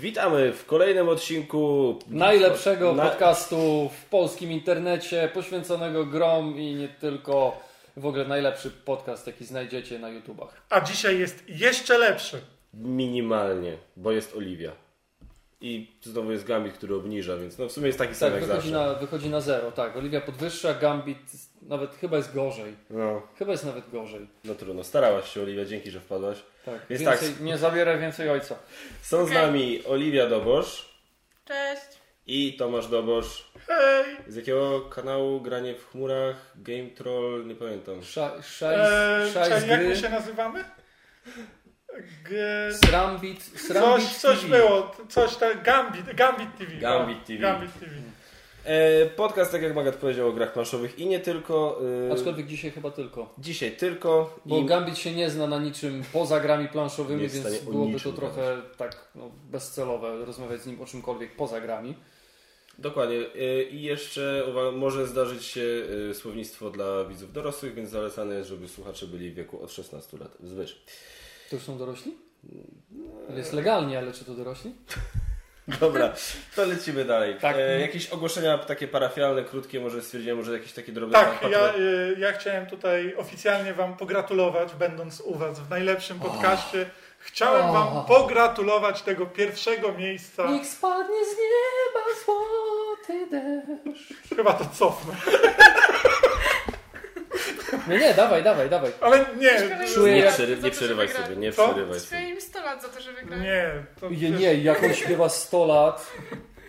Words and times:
Witamy 0.00 0.52
w 0.52 0.66
kolejnym 0.66 1.08
odcinku 1.08 1.98
Najlepszego 2.08 2.92
Na- 2.94 3.04
podcastu 3.04 3.90
w 4.00 4.04
polskim 4.08 4.52
internecie, 4.52 5.30
poświęconego 5.34 6.04
grom 6.06 6.58
i 6.58 6.74
nie 6.74 6.88
tylko. 6.88 7.60
W 7.96 8.06
ogóle 8.06 8.24
najlepszy 8.24 8.70
podcast, 8.70 9.26
jaki 9.26 9.44
znajdziecie 9.44 9.98
na 9.98 10.08
YouTubach. 10.08 10.62
A 10.70 10.80
dzisiaj 10.80 11.18
jest 11.18 11.44
jeszcze 11.48 11.98
lepszy. 11.98 12.40
Minimalnie, 12.74 13.76
bo 13.96 14.12
jest 14.12 14.36
Oliwia. 14.36 14.72
I 15.60 15.96
znowu 16.02 16.32
jest 16.32 16.44
Gambit, 16.44 16.72
który 16.74 16.94
obniża, 16.94 17.36
więc 17.36 17.58
no 17.58 17.68
w 17.68 17.72
sumie 17.72 17.86
jest 17.86 17.98
taki 17.98 18.14
sam 18.14 18.30
Tak, 18.32 18.40
jak 18.40 18.48
wychodzi 18.50 18.70
zawsze. 18.70 18.88
na, 18.92 18.94
wychodzi 18.94 19.28
na 19.30 19.40
zero. 19.40 19.72
Tak, 19.72 19.96
Oliwia 19.96 20.20
podwyższa, 20.20 20.74
Gambit 20.74 21.18
nawet 21.62 21.94
chyba 21.94 22.16
jest 22.16 22.34
gorzej. 22.34 22.74
No, 22.90 23.22
Chyba 23.38 23.52
jest 23.52 23.64
nawet 23.64 23.90
gorzej. 23.90 24.28
no 24.44 24.54
trudno, 24.54 24.84
starałaś 24.84 25.32
się 25.34 25.42
Oliwia, 25.42 25.64
dzięki, 25.64 25.90
że 25.90 26.00
wpadłaś. 26.00 26.38
Tak, 26.64 26.90
Jest 26.90 27.04
więcej, 27.04 27.28
tak. 27.32 27.40
nie 27.40 27.58
zabieraj 27.58 27.98
więcej 28.00 28.30
ojca. 28.30 28.54
Są 29.02 29.26
z 29.26 29.30
Okej. 29.30 29.42
nami 29.42 29.82
Oliwia 29.86 30.26
Dobosz 30.28 30.96
Cześć. 31.44 32.00
i 32.26 32.56
Tomasz 32.56 32.86
Dobosz. 32.88 33.50
Hej! 33.66 34.16
Z 34.28 34.36
jakiego 34.36 34.80
kanału 34.80 35.40
Granie 35.40 35.74
w 35.74 35.86
chmurach, 35.90 36.52
Game 36.56 36.90
Troll, 36.90 37.46
nie 37.46 37.54
pamiętam. 37.54 38.02
Sza, 38.02 38.42
szajs, 38.42 38.80
Eee, 39.36 39.50
jak 39.50 39.64
gry, 39.66 39.88
my 39.88 39.96
się 39.96 40.08
nazywamy? 40.08 40.64
G... 42.24 42.36
Srambit, 42.72 43.42
Srambit 43.42 44.06
Coś, 44.06 44.16
coś 44.16 44.40
TV. 44.40 44.56
było, 44.56 44.92
coś 45.08 45.36
tak, 45.36 45.62
Gambit, 45.64 46.14
Gambit 46.14 46.58
TV. 46.58 46.72
Gambit 46.72 47.24
TV. 47.24 47.38
Gambit 47.40 47.80
TV. 47.80 47.92
E, 48.64 49.06
podcast, 49.06 49.52
tak 49.52 49.62
jak 49.62 49.74
Magat 49.74 49.96
powiedział, 49.96 50.28
o 50.28 50.32
grach 50.32 50.52
planszowych 50.52 50.98
i 50.98 51.06
nie 51.06 51.20
tylko. 51.20 51.80
E, 52.08 52.12
Aczkolwiek 52.12 52.46
dzisiaj 52.46 52.70
chyba 52.70 52.90
tylko. 52.90 53.34
dzisiaj 53.38 53.76
tylko. 53.76 54.38
Bo 54.46 54.58
i 54.58 54.64
Gambit 54.64 54.98
się 54.98 55.12
nie 55.12 55.30
zna 55.30 55.46
na 55.46 55.58
niczym 55.58 56.02
poza 56.12 56.40
grami 56.40 56.68
planszowymi, 56.68 57.28
więc 57.28 57.64
byłoby 57.64 58.00
to 58.00 58.12
trochę 58.12 58.62
tak 58.76 59.08
no, 59.14 59.30
bezcelowe 59.50 60.24
rozmawiać 60.24 60.60
z 60.62 60.66
nim 60.66 60.80
o 60.80 60.86
czymkolwiek 60.86 61.36
poza 61.36 61.60
grami. 61.60 61.94
Dokładnie. 62.78 63.16
E, 63.16 63.62
I 63.62 63.82
jeszcze 63.82 64.42
może 64.72 65.06
zdarzyć 65.06 65.44
się 65.44 65.62
słownictwo 66.12 66.70
dla 66.70 67.04
widzów 67.04 67.32
dorosłych, 67.32 67.74
więc 67.74 67.90
zalecane 67.90 68.34
jest, 68.34 68.48
żeby 68.48 68.68
słuchacze 68.68 69.06
byli 69.06 69.30
w 69.30 69.34
wieku 69.34 69.62
od 69.62 69.72
16 69.72 70.16
lat 70.16 70.36
wzwyż. 70.40 70.82
To 71.50 71.56
już 71.56 71.64
są 71.64 71.78
dorośli? 71.78 72.16
Jest 73.36 73.52
legalnie, 73.52 73.98
ale 73.98 74.12
czy 74.12 74.24
to 74.24 74.34
dorośli? 74.34 74.74
Dobra, 75.80 76.12
to 76.56 76.64
lecimy 76.64 77.04
dalej. 77.04 77.36
Tak. 77.40 77.56
E, 77.56 77.80
jakieś 77.80 78.08
ogłoszenia 78.08 78.58
takie 78.58 78.88
parafialne, 78.88 79.44
krótkie, 79.44 79.80
może 79.80 80.02
stwierdziłem, 80.02 80.38
może 80.38 80.52
jakieś 80.52 80.72
takie 80.72 80.92
drobne 80.92 81.18
Tak, 81.18 81.50
ja, 81.50 81.74
y, 81.74 82.16
ja 82.18 82.32
chciałem 82.32 82.66
tutaj 82.66 83.14
oficjalnie 83.16 83.74
Wam 83.74 83.96
pogratulować, 83.96 84.74
będąc 84.74 85.20
u 85.20 85.34
Was 85.34 85.60
w 85.60 85.70
najlepszym 85.70 86.20
podcaście. 86.20 86.90
Chciałem 87.18 87.72
Wam 87.72 88.04
pogratulować 88.04 89.02
tego 89.02 89.26
pierwszego 89.26 89.92
miejsca. 89.92 90.50
Niech 90.50 90.66
spadnie 90.66 91.24
z 91.24 91.36
nieba 91.36 92.04
złoty 92.24 93.26
deszcz. 93.30 94.12
Chyba 94.36 94.52
to 94.52 94.64
cofnę. 94.64 95.14
Nie, 97.88 97.98
nie, 97.98 98.14
dawaj, 98.14 98.42
dawaj, 98.42 98.70
dawaj. 98.70 98.90
Ale 99.00 99.24
nie, 99.38 99.50
Czuję 99.94 100.14
Nie, 100.14 100.30
przery, 100.30 100.56
nie 100.56 100.62
to, 100.62 100.70
przerywaj 100.70 101.08
sobie, 101.08 101.36
nie 101.36 101.52
Co? 101.52 101.68
przerywaj 101.68 102.00
sobie. 102.00 102.28
Im 102.30 102.40
100 102.40 102.62
lat 102.62 102.82
za 102.82 102.88
to, 102.88 103.00
że 103.00 103.12
wygrali. 103.12 103.42
nie. 103.42 103.70
To 104.00 104.10
Nie, 104.10 104.30
nie, 104.30 104.54
jak 104.54 104.82
on 104.82 104.94
śpiewa 104.94 105.28
100 105.28 105.66
lat. 105.66 106.12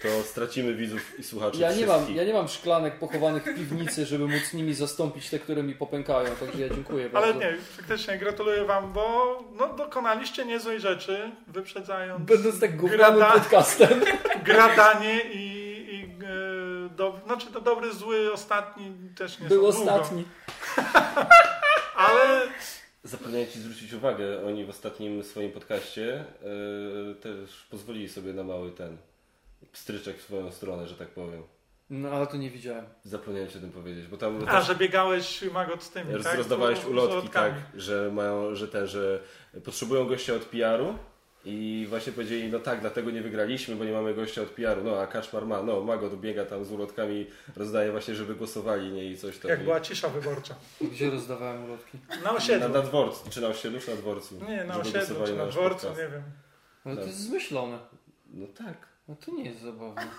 To 0.02 0.24
stracimy 0.24 0.74
widzów 0.74 1.20
i 1.20 1.24
słuchaczy 1.24 1.58
Ja 1.60 1.74
nie, 1.74 1.86
mam, 1.86 2.16
ja 2.16 2.24
nie 2.24 2.34
mam 2.34 2.48
szklanek 2.48 3.00
pochowanych 3.00 3.44
w 3.44 3.56
piwnicy, 3.56 4.06
żeby 4.06 4.28
móc 4.28 4.54
nimi 4.54 4.74
zastąpić 4.74 5.30
te, 5.30 5.40
które 5.40 5.64
mi 5.64 5.76
popękają, 5.76 6.30
także 6.36 6.62
ja 6.62 6.70
dziękuję 6.70 7.10
Ale 7.14 7.28
bardzo. 7.34 7.40
nie, 7.40 7.58
faktycznie 7.78 8.18
gratuluję 8.18 8.66
Wam, 8.66 8.94
bo 8.94 9.38
no, 9.60 9.74
dokonaliście 9.74 10.46
niezłej 10.46 10.80
rzeczy, 10.80 11.32
wyprzedzając 11.48 12.26
Będąc 12.26 12.60
tak 12.60 12.78
gównianym 12.78 13.26
podcastem. 13.34 14.02
gradanie 14.46 15.22
i, 15.34 15.67
do, 16.96 17.20
znaczy 17.26 17.48
to 17.48 17.62
dobry, 17.62 17.94
zły, 17.94 18.34
ostatni 18.34 18.92
też 19.16 19.40
nie 19.40 19.48
Był 19.48 19.68
ostatni. 19.68 20.26
Ale 21.96 22.48
Zapomniałem 23.08 23.48
Ci 23.48 23.60
zwrócić 23.60 23.94
uwagę, 23.94 24.46
oni 24.48 24.66
w 24.66 24.70
ostatnim 24.70 25.24
swoim 25.24 25.52
podcaście 25.52 26.20
e, 26.20 27.16
też 27.16 27.68
pozwolili 27.70 28.10
sobie 28.10 28.34
na 28.34 28.44
mały 28.44 28.72
ten 28.72 28.98
pstryczek 29.72 30.18
w 30.18 30.22
swoją 30.22 30.52
stronę, 30.52 30.88
że 30.88 30.96
tak 30.96 31.08
powiem. 31.08 31.44
No 31.90 32.10
ale 32.10 32.28
to 32.28 32.38
nie 32.38 32.50
widziałem. 32.50 32.86
Zapomniałem 33.04 33.50
Ci 33.50 33.58
o 33.58 33.62
tym 33.62 33.72
powiedzieć, 33.72 34.08
bo 34.08 34.18
tam 34.18 34.48
a, 34.48 34.62
że 34.62 34.76
biegałeś 34.76 35.44
Magot 35.54 35.84
z 35.84 35.90
tymi, 35.90 36.14
roz, 36.14 36.24
tak? 36.24 36.38
rozdawałeś 36.38 36.86
ulotki, 36.86 37.30
tak, 37.30 37.54
że 37.76 38.12
mają, 38.14 38.56
że 38.56 38.68
ten, 38.68 38.88
że 38.88 39.20
potrzebują 39.64 40.06
gościa 40.06 40.34
od 40.34 40.46
PR-u 40.46 40.98
i 41.50 41.86
właśnie 41.90 42.14
powiedzieli, 42.14 42.50
no 42.52 42.60
tak, 42.60 42.82
dlatego 42.82 43.12
nie 43.12 43.22
wygraliśmy, 43.22 43.76
bo 43.76 43.84
nie 43.86 43.92
mamy 43.92 44.14
gościa 44.14 44.42
od 44.42 44.48
PR-u, 44.50 44.84
no 44.84 45.00
a 45.02 45.08
Kaczmar 45.08 45.46
ma, 45.46 45.64
no 45.64 45.82
Magot 45.84 46.20
biega 46.20 46.46
tam 46.46 46.66
z 46.66 46.72
ulotkami, 46.72 47.28
rozdaje 47.56 47.92
właśnie, 47.92 48.16
żeby 48.16 48.36
głosowali, 48.36 48.92
nie, 48.92 49.06
i 49.12 49.18
coś 49.18 49.38
tam. 49.38 49.50
Jak 49.52 49.62
i- 49.62 49.64
była 49.64 49.82
cisza 49.82 50.10
wyborcza. 50.10 50.56
Gdzie 50.82 51.10
rozdawałem 51.10 51.64
ulotki? 51.66 51.98
Na 52.10 52.16
na, 52.22 52.32
osiedlu. 52.36 52.70
na 52.70 52.82
dworcu, 52.82 53.30
czy 53.30 53.42
na 53.42 53.48
osiedlu, 53.48 53.80
czy 53.80 53.90
na 53.92 53.96
dworcu? 53.98 54.36
Nie, 54.50 54.64
na 54.64 54.78
osiedlu, 54.78 55.26
czy 55.26 55.34
na 55.36 55.46
nasz 55.46 55.54
dworcu, 55.56 55.88
podcast. 55.88 55.98
nie 56.04 56.08
wiem. 56.10 56.24
Ale 56.86 56.96
to 56.96 57.02
jest 57.02 57.20
zmyślone. 57.20 57.80
No 58.34 58.48
tak. 58.48 58.88
No 59.08 59.16
to 59.16 59.32
nie 59.32 59.44
jest 59.46 59.62
zabawne. 59.62 60.02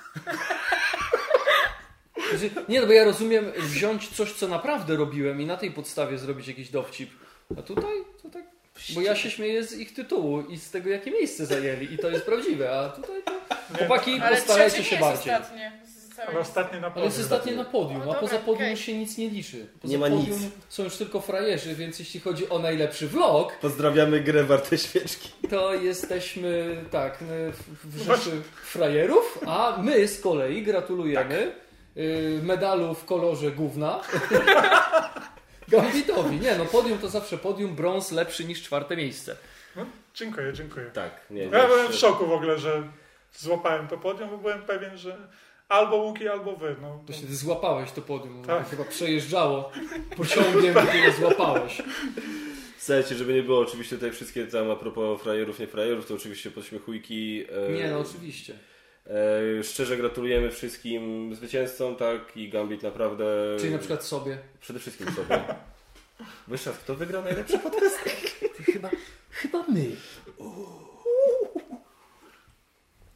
Znaczy, 2.31 2.51
Nie, 2.69 2.81
no 2.81 2.87
bo 2.87 2.93
ja 2.93 3.05
rozumiem 3.05 3.53
wziąć 3.59 4.09
coś, 4.09 4.33
co 4.33 4.49
naprawdę 4.49 4.97
robiłem 4.97 5.41
i 5.41 5.47
na 5.47 5.57
tej 5.57 5.71
podstawie 5.71 6.19
zrobić 6.19 6.49
jakiś 6.49 6.71
dowcip. 6.71 7.11
A 7.59 7.63
tutaj 7.63 7.93
to 8.23 8.31
tak. 8.31 8.45
Bo 8.95 9.01
ja 9.01 9.17
się 9.17 9.31
śmieję 9.31 9.65
z 9.65 9.79
ich 9.79 9.95
tytułu 9.95 10.41
i 10.41 10.57
z 10.59 10.71
tego, 10.71 10.91
jakie 10.91 11.11
miejsce 11.11 11.47
zajęli. 11.47 11.95
I 11.95 11.99
to 11.99 12.11
jest 12.11 12.25
prawdziwe. 12.25 12.79
A 12.81 12.89
tutaj 12.89 13.17
to. 13.25 13.33
Chłopaki, 13.79 14.21
Ale 14.21 14.37
postarajcie 14.37 14.77
się 14.77 14.83
nie 14.83 14.89
jest 14.91 15.01
bardziej. 15.01 15.35
ostatnie. 15.35 15.73
Ale 16.29 16.39
ostatnie 16.39 16.81
na 16.81 16.87
Ale 16.87 16.95
podium. 16.95 17.09
jest 17.11 17.21
ostatnie 17.21 17.53
na 17.57 17.65
podium, 17.65 18.03
a 18.11 18.15
poza 18.15 18.39
podium 18.39 18.71
już 18.71 18.81
się 18.81 18.99
nic 18.99 19.19
nie 19.19 19.29
liczy. 19.31 19.67
Poza 19.83 19.93
Nie 19.93 19.99
ma 19.99 20.07
podium 20.07 20.21
nic. 20.41 20.51
są 20.69 20.85
już 20.85 20.97
tylko 20.97 21.21
frajerzy, 21.21 21.75
więc 21.75 21.99
jeśli 21.99 22.21
chodzi 22.21 22.49
o 22.49 22.59
najlepszy 22.59 23.09
vlog, 23.09 23.59
Pozdrawiamy 23.61 24.21
grę 24.21 24.45
warte 24.45 24.79
świeczki. 24.79 25.29
to 25.51 25.75
jesteśmy 25.75 26.77
tak 26.91 27.19
w- 27.53 27.87
w 27.97 28.03
rzeszy 28.03 28.31
frajerów, 28.65 29.39
a 29.47 29.79
my 29.83 30.09
z 30.09 30.21
kolei 30.21 30.63
gratulujemy 30.63 31.53
y, 31.97 32.41
medalu 32.43 32.95
w 32.95 33.05
kolorze 33.05 33.51
gówna 33.51 34.01
Gambitowi. 35.69 36.37
Nie 36.41 36.55
no, 36.59 36.65
podium 36.65 36.99
to 36.99 37.09
zawsze 37.09 37.39
podium, 37.39 37.75
brąz 37.77 38.13
lepszy 38.13 38.45
niż 38.45 38.63
czwarte 38.63 38.97
miejsce. 38.97 39.37
No, 39.77 39.87
dziękuję, 40.15 40.53
dziękuję. 40.53 40.87
Tak, 40.95 41.21
nie, 41.31 41.43
Ja 41.43 41.67
byłem 41.67 41.93
w 41.93 41.95
szoku 41.95 42.27
w 42.27 42.33
ogóle, 42.33 42.59
że 42.59 42.83
złapałem 43.37 43.89
to 43.89 43.99
podium, 43.99 44.31
bo 44.31 44.39
byłem 44.39 44.63
pewien, 44.63 44.97
że 44.99 45.17
albo 45.69 45.97
Łuki, 45.97 46.29
albo 46.29 46.57
wy. 46.57 46.77
No, 46.83 47.03
To 47.07 47.13
się 47.13 47.27
ty 47.27 47.37
złapałeś 47.37 47.91
to 47.93 48.03
podium, 48.03 48.45
Tak. 48.47 48.59
tak. 48.59 48.69
chyba 48.71 48.85
przejeżdżało 48.85 49.73
pociągiem, 50.17 50.75
które 50.89 51.13
złapałeś. 51.13 51.83
Słuchajcie, 52.79 53.15
żeby 53.15 53.35
nie 53.35 53.43
było 53.43 53.61
oczywiście 53.61 53.97
tutaj 53.97 54.11
wszystkie 54.13 54.47
tam 54.47 54.71
a 54.71 54.77
propos 54.77 55.23
frajerów, 55.23 55.59
nie 55.59 55.67
frajerów, 55.67 56.07
to 56.07 56.15
oczywiście 56.15 56.51
podśmiechujki. 56.51 57.45
E, 57.69 57.73
Nie 57.73 57.91
no, 57.91 57.99
oczywiście. 57.99 58.55
E, 59.09 59.65
szczerze 59.65 59.97
gratulujemy 59.97 60.51
wszystkim 60.51 61.35
zwycięzcom, 61.35 61.97
tak, 61.97 62.37
i 62.37 62.51
Gambit 62.51 62.83
naprawdę... 62.83 63.57
Czyli 63.59 63.73
na 63.73 63.79
przykład 63.79 64.05
sobie. 64.05 64.39
Przede 64.61 64.79
wszystkim 64.79 65.07
sobie. 65.13 65.41
Wyszedł, 66.49 66.77
kto 66.77 66.95
wygrał 66.95 67.25
najlepszy 67.25 67.59
podcast? 67.69 67.99
Chyba, 68.67 68.91
chyba 69.31 69.65
my. 69.69 69.87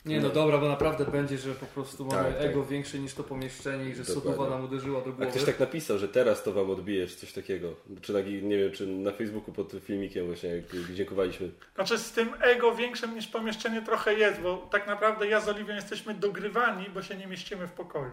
Nie 0.05 0.21
no 0.21 0.29
dobra, 0.31 0.59
bo 0.59 0.69
naprawdę 0.69 1.05
będzie, 1.05 1.39
że 1.39 1.55
po 1.55 1.67
prostu 1.67 2.05
mamy 2.05 2.23
Tak, 2.25 2.39
tak. 2.39 2.47
ego 2.47 2.65
większe 2.65 2.99
niż 2.99 3.15
to 3.15 3.23
pomieszczenie 3.25 3.91
i 3.91 3.95
że 3.95 4.05
sodowa 4.05 4.51
nam 4.51 4.65
uderzyła 4.65 5.01
do 5.01 5.07
A 5.11 5.13
głowy. 5.13 5.27
ktoś 5.31 5.45
tak 5.45 5.61
napisał, 5.61 5.99
że 5.99 6.09
teraz 6.09 6.43
to 6.43 6.53
wam 6.53 6.71
odbijesz, 6.71 7.15
coś 7.15 7.33
takiego. 7.33 7.75
Czy 8.01 8.13
tak, 8.13 8.27
nie 8.27 8.57
wiem, 8.59 8.73
czy 8.73 8.87
na 8.87 9.11
Facebooku 9.13 9.53
pod 9.55 9.73
filmikiem 9.85 10.27
właśnie, 10.27 10.49
jak 10.51 10.65
dziękowaliśmy. 10.95 11.51
Znaczy 11.75 11.99
z 11.99 12.13
tym 12.13 12.29
ego 12.41 12.75
większym 12.75 13.15
niż 13.15 13.27
pomieszczenie 13.27 13.83
trochę 13.83 14.15
jest, 14.15 14.41
bo 14.41 14.69
tak 14.71 14.87
naprawdę 14.87 15.27
ja 15.29 15.41
z 15.41 15.49
Oliwią 15.49 15.75
jesteśmy 15.75 16.15
dogrywani, 16.15 16.87
bo 16.95 17.03
się 17.03 17.17
nie 17.17 17.27
mieścimy 17.27 17.67
w 17.67 17.73
pokoju. 17.73 18.11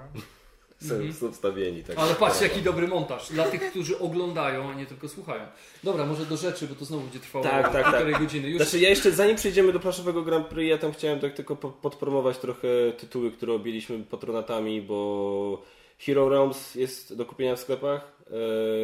Są, 0.88 0.94
Mhm. 0.96 1.14
są 1.14 1.32
wstawieni. 1.32 1.84
Tak. 1.84 1.98
Ale 2.00 2.16
patrz 2.16 2.42
jaki 2.42 2.62
dobry 2.62 2.88
montaż. 2.88 3.30
Dla 3.32 3.44
tych, 3.44 3.70
którzy 3.70 4.00
oglądają, 4.00 4.70
a 4.70 4.74
nie 4.74 4.86
tylko 4.86 5.08
słuchają. 5.10 5.44
Dobra, 5.84 6.06
może 6.06 6.26
do 6.26 6.38
rzeczy, 6.38 6.68
bo 6.68 6.76
to 6.76 6.86
znowu 6.86 7.04
będzie 7.04 7.20
trwało 7.20 7.46
Tak, 7.46 7.72
tak, 7.74 7.84
półtorej 7.84 8.14
godziny. 8.16 8.50
Już 8.50 8.62
Znaczy 8.62 8.80
ja 8.80 8.90
jeszcze 8.90 9.12
zanim 9.12 9.36
przejdziemy 9.36 9.74
do 9.74 9.80
planszowego 9.80 10.22
Grand 10.22 10.48
Prix, 10.48 10.70
ja 10.70 10.78
tam 10.78 10.92
chciałem 10.94 11.20
tak 11.20 11.34
tylko 11.34 11.56
po- 11.56 11.70
podpromować 11.70 12.38
trochę 12.38 12.68
tytuły, 12.98 13.32
które 13.32 13.54
objęliśmy 13.54 14.00
patronatami, 14.00 14.82
bo 14.82 15.62
Hero 16.00 16.30
Realms 16.30 16.76
jest 16.76 17.16
do 17.16 17.26
kupienia 17.26 17.56
w 17.56 17.60
sklepach. 17.60 18.12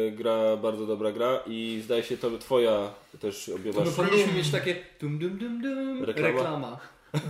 E, 0.08 0.10
gra, 0.10 0.56
bardzo 0.56 0.86
dobra 0.86 1.12
gra 1.12 1.40
i 1.46 1.80
zdaje 1.84 2.02
się 2.02 2.16
to 2.16 2.38
twoja 2.38 2.90
też 3.20 3.48
objęłaś 3.48 3.88
powinniśmy 3.88 4.32
mieć 4.32 4.50
takie 4.50 4.76
dum 5.00 5.18
dum 5.18 5.38
dum 5.38 5.62
dum 5.62 6.04
Reklama. 6.04 6.28
reklama. 6.28 6.78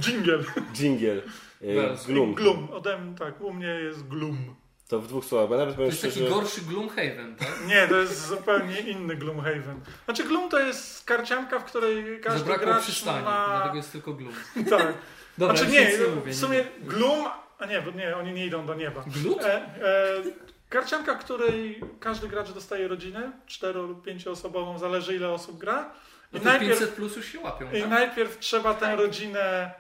Jingle. 0.00 0.38
jingle. 0.74 1.22
Bells. 1.60 2.06
Gloom. 2.06 2.34
Gloom. 2.34 2.68
Ode 2.72 2.98
mnie 2.98 3.18
tak, 3.18 3.40
u 3.40 3.52
mnie 3.52 3.66
jest 3.66 4.08
gloom. 4.08 4.54
To 4.88 5.00
w 5.00 5.08
dwóch 5.08 5.24
słowach, 5.24 5.48
bo 5.48 5.56
nawet 5.56 5.76
To 5.76 5.82
jest 5.82 6.02
taki 6.02 6.12
szczerze... 6.14 6.30
gorszy 6.30 6.60
Gloomhaven, 6.60 7.36
tak? 7.36 7.48
Nie, 7.68 7.88
to 7.88 7.96
jest 7.96 8.26
zupełnie 8.26 8.80
inny 8.80 9.16
Gloomhaven. 9.16 9.80
Znaczy 10.04 10.24
Gloom 10.24 10.50
to 10.50 10.60
jest 10.60 11.04
karcianka, 11.04 11.58
w 11.58 11.64
której 11.64 12.20
każdy 12.20 12.38
Zabrakło 12.38 12.66
gracz 12.66 12.82
przystani, 12.82 13.24
ma... 13.24 13.46
dlatego 13.56 13.76
jest 13.76 13.92
tylko 13.92 14.12
Gloom. 14.12 14.34
Tak. 14.70 14.94
Dobra, 15.38 15.56
znaczy 15.56 15.72
nie, 15.72 15.98
nie 15.98 16.06
mówię. 16.16 16.32
w 16.32 16.36
sumie 16.36 16.64
Gloom... 16.80 17.24
A 17.58 17.66
nie, 17.66 17.82
bo 17.82 17.90
nie, 17.90 18.16
oni 18.16 18.32
nie 18.32 18.46
idą 18.46 18.66
do 18.66 18.74
nieba. 18.74 19.04
Glut? 19.06 19.42
E, 19.42 19.54
e, 19.56 20.22
karcianka, 20.68 21.14
w 21.14 21.18
której 21.24 21.80
każdy 22.00 22.28
gracz 22.28 22.52
dostaje 22.52 22.88
rodzinę, 22.88 23.32
cztero 23.46 23.82
lub 23.82 24.04
pięcioosobową, 24.04 24.78
zależy 24.78 25.16
ile 25.16 25.28
osób 25.30 25.58
gra. 25.58 25.90
I 26.32 26.36
No 26.36 26.44
najpierw, 26.44 26.78
500 26.78 26.94
plus 26.94 27.16
już 27.16 27.26
się 27.26 27.40
łapią, 27.40 27.66
I 27.72 27.80
tak? 27.80 27.90
najpierw 27.90 28.38
trzeba 28.38 28.74
tę 28.74 28.96
rodzinę 28.96 29.70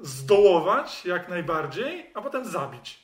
zdołować 0.00 1.04
jak 1.04 1.28
najbardziej, 1.28 2.10
a 2.14 2.22
potem 2.22 2.44
zabić. 2.44 3.02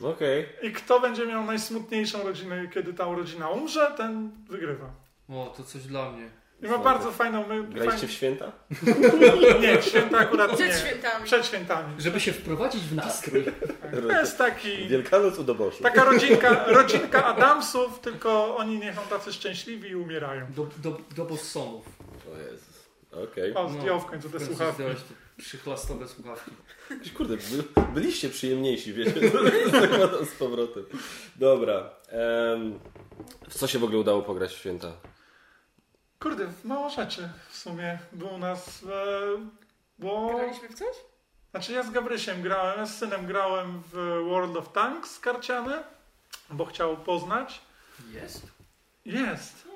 Okej. 0.00 0.48
I 0.62 0.72
kto 0.72 1.00
będzie 1.00 1.26
miał 1.26 1.44
najsmutniejszą 1.44 2.22
rodzinę, 2.22 2.68
kiedy 2.74 2.94
ta 2.94 3.04
rodzina 3.04 3.48
umrze, 3.48 3.94
ten 3.96 4.30
wygrywa. 4.48 4.90
O, 5.28 5.54
to 5.56 5.64
coś 5.64 5.82
dla 5.82 6.10
mnie. 6.10 6.30
I 6.62 6.68
ma 6.68 6.78
bardzo 6.78 7.12
fajną... 7.12 7.46
My, 7.46 7.64
Graliście 7.64 8.06
w 8.06 8.10
święta? 8.10 8.52
Nie, 9.62 9.78
w 9.78 9.84
święta 9.84 10.18
akurat 10.18 10.50
Przed 10.52 10.68
nie. 10.68 10.74
świętami. 10.74 11.24
Przed 11.24 11.46
świętami. 11.46 11.94
Żeby 11.98 12.20
się 12.20 12.32
wprowadzić 12.32 12.82
w 12.82 12.94
nastrój. 12.94 13.44
To 14.08 14.20
jest 14.20 14.38
taki... 14.38 14.88
Wielkanoc 14.88 15.38
u 15.38 15.44
doboszów. 15.44 15.82
Taka 15.82 16.04
rodzinka, 16.04 16.64
rodzinka 16.66 17.24
Adamsów, 17.24 18.00
tylko 18.00 18.56
oni 18.56 18.78
nie 18.78 18.94
są 18.94 19.00
tacy 19.10 19.32
szczęśliwi 19.32 19.88
i 19.88 19.96
umierają. 19.96 20.46
Do, 20.56 20.66
do, 20.76 21.00
do 21.16 21.24
bossonów. 21.24 21.86
O 22.34 22.38
Jezus. 22.38 22.88
Okej. 23.30 23.54
O, 23.54 23.68
zdjął 23.68 24.00
w 24.00 24.06
końcu 24.06 24.30
te 24.30 24.40
słuchawki. 24.40 24.82
Przychlastowe 25.40 26.08
słuchawki. 26.08 26.50
Kurde, 27.16 27.36
by, 27.36 27.82
byliście 27.94 28.28
przyjemniejsi, 28.30 28.92
wiecie, 28.92 29.30
zakładam 29.80 30.26
z 30.26 30.34
powrotem. 30.38 30.84
Dobra. 31.36 31.90
em, 32.08 32.80
w 33.48 33.54
co 33.54 33.66
się 33.66 33.78
w 33.78 33.84
ogóle 33.84 33.98
udało 33.98 34.22
pograć 34.22 34.52
w 34.52 34.58
święta? 34.58 34.92
Kurde, 36.18 36.52
mało 36.64 36.90
rzeczy 36.90 37.28
w 37.48 37.56
sumie 37.56 37.98
było 38.12 38.30
u 38.30 38.38
nas, 38.38 38.82
e, 38.82 39.20
bo... 39.98 40.34
Graliśmy 40.36 40.68
w 40.68 40.74
coś? 40.74 40.96
Znaczy 41.50 41.72
ja 41.72 41.82
z 41.82 41.90
Gabrysiem 41.90 42.42
grałem, 42.42 42.78
ja 42.78 42.86
z 42.86 42.98
synem 42.98 43.26
grałem 43.26 43.82
w 43.92 44.22
World 44.28 44.56
of 44.56 44.72
Tanks 44.72 45.18
karciane, 45.18 45.82
bo 46.50 46.64
chciał 46.64 46.96
poznać. 46.96 47.60
Jest? 48.12 48.46
Jest. 49.04 49.68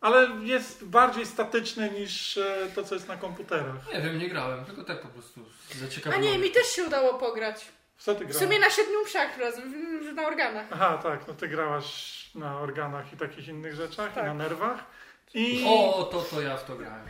Ale 0.00 0.28
jest 0.42 0.84
bardziej 0.84 1.26
statyczny 1.26 1.90
niż 1.90 2.36
e, 2.36 2.68
to, 2.74 2.84
co 2.84 2.94
jest 2.94 3.08
na 3.08 3.16
komputerach. 3.16 3.92
Nie 3.94 4.00
wiem, 4.00 4.18
nie 4.18 4.28
grałem, 4.28 4.64
tylko 4.64 4.84
tak 4.84 5.00
po 5.02 5.08
prostu 5.08 5.40
A 5.76 5.78
zaciekawiłem. 5.78 6.22
nie, 6.22 6.38
mi 6.38 6.50
też 6.50 6.66
się 6.66 6.84
udało 6.84 7.14
pograć. 7.14 7.64
W 7.96 8.02
co 8.04 8.14
ty 8.14 8.24
W 8.24 8.28
grałeś? 8.28 8.44
sumie 8.44 8.58
na 8.58 8.70
siedmiu 8.70 9.04
mszach 9.04 9.38
razem, 9.38 9.72
w- 10.10 10.14
na 10.14 10.26
organach. 10.26 10.66
Aha, 10.70 10.98
tak, 11.02 11.28
no 11.28 11.34
ty 11.34 11.48
grałaś 11.48 12.20
na 12.34 12.58
organach 12.60 13.12
i 13.12 13.16
takich 13.16 13.48
innych 13.48 13.74
rzeczach, 13.74 14.14
Tak. 14.14 14.22
i 14.24 14.26
na 14.26 14.34
nerwach. 14.34 14.84
I, 15.34 15.64
O, 15.68 16.08
to, 16.12 16.20
to 16.22 16.40
ja 16.40 16.56
w 16.56 16.64
to 16.64 16.76
grałem. 16.76 17.06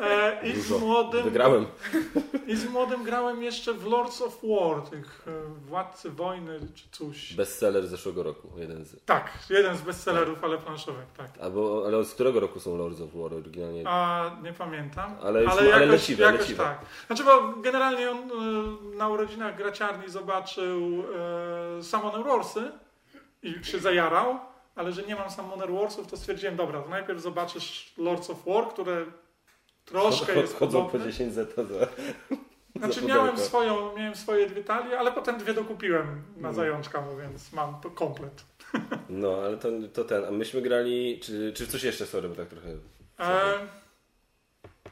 E, 0.00 0.46
i, 0.48 0.60
z 0.60 0.70
młodym, 0.70 1.22
Wygrałem. 1.24 1.66
I 2.46 2.56
z 2.56 2.70
młodym 2.70 3.04
grałem 3.04 3.42
jeszcze 3.42 3.74
w 3.74 3.86
Lords 3.86 4.22
of 4.22 4.38
War, 4.42 4.82
tych 4.82 5.26
e, 5.28 5.30
Władcy 5.68 6.10
Wojny 6.10 6.60
czy 6.74 6.84
coś. 6.90 7.34
Bestseller 7.34 7.86
zeszłego 7.86 8.22
roku, 8.22 8.48
jeden 8.56 8.84
z. 8.84 9.04
Tak, 9.04 9.30
jeden 9.50 9.76
z 9.76 9.80
bestsellerów, 9.82 10.44
ale 10.44 10.58
planszowych, 10.58 11.06
tak. 11.16 11.30
Albo, 11.42 11.82
ale 11.86 12.04
z 12.04 12.14
którego 12.14 12.40
roku 12.40 12.60
są 12.60 12.76
Lords 12.76 13.00
of 13.00 13.10
War 13.14 13.34
oryginalnie? 13.34 13.82
A 13.86 14.30
nie 14.42 14.52
pamiętam. 14.52 15.16
Ale 15.22 15.42
już- 15.42 15.52
ale 15.52 15.60
ale 15.60 15.70
jakoś, 15.70 15.88
leciwe, 15.88 16.24
jakoś 16.24 16.40
leciwe. 16.40 16.64
tak. 16.64 16.78
Znaczy, 17.06 17.24
bo 17.24 17.48
generalnie 17.62 18.10
on 18.10 18.16
e, 18.18 18.96
na 18.96 19.08
urodzinach 19.08 19.56
graciarni 19.56 20.08
zobaczył 20.08 21.04
e, 21.78 21.82
Summoner 21.82 22.24
Warsy 22.24 22.72
i 23.42 23.64
się 23.64 23.78
zajarał, 23.78 24.38
ale 24.74 24.92
że 24.92 25.02
nie 25.02 25.16
mam 25.16 25.30
Summoner 25.30 25.72
Warsów, 25.72 26.06
to 26.06 26.16
stwierdziłem, 26.16 26.56
dobra, 26.56 26.80
to 26.82 26.88
najpierw 26.88 27.20
zobaczysz 27.20 27.92
Lords 27.98 28.30
of 28.30 28.44
War, 28.46 28.68
które 28.68 29.06
troszkę 29.84 30.40
jest 30.40 30.58
Chodzą 30.58 30.82
po 30.84 30.90
podobne. 30.90 31.12
10 31.12 31.34
zeta 31.34 31.64
za. 31.64 31.86
Znaczy 32.76 33.02
miałem, 33.02 33.38
swoją, 33.38 33.96
miałem 33.96 34.14
swoje 34.14 34.46
dwie 34.46 34.64
talie, 34.64 34.98
ale 34.98 35.12
potem 35.12 35.38
dwie 35.38 35.54
dokupiłem 35.54 36.22
na 36.36 36.48
Mm. 36.48 36.54
zajączka, 36.54 37.04
więc 37.20 37.52
mam 37.52 37.80
to 37.80 37.90
komplet. 37.90 38.44
No, 39.08 39.36
ale 39.44 39.56
to, 39.56 39.68
to 39.92 40.04
ten. 40.04 40.24
A 40.24 40.30
myśmy 40.30 40.62
grali. 40.62 41.20
Czy, 41.20 41.52
czy 41.56 41.66
coś 41.66 41.82
jeszcze, 41.82 42.06
sorry, 42.06 42.28
bo 42.28 42.34
tak 42.34 42.48
trochę. 42.48 42.68
E, 43.20 43.54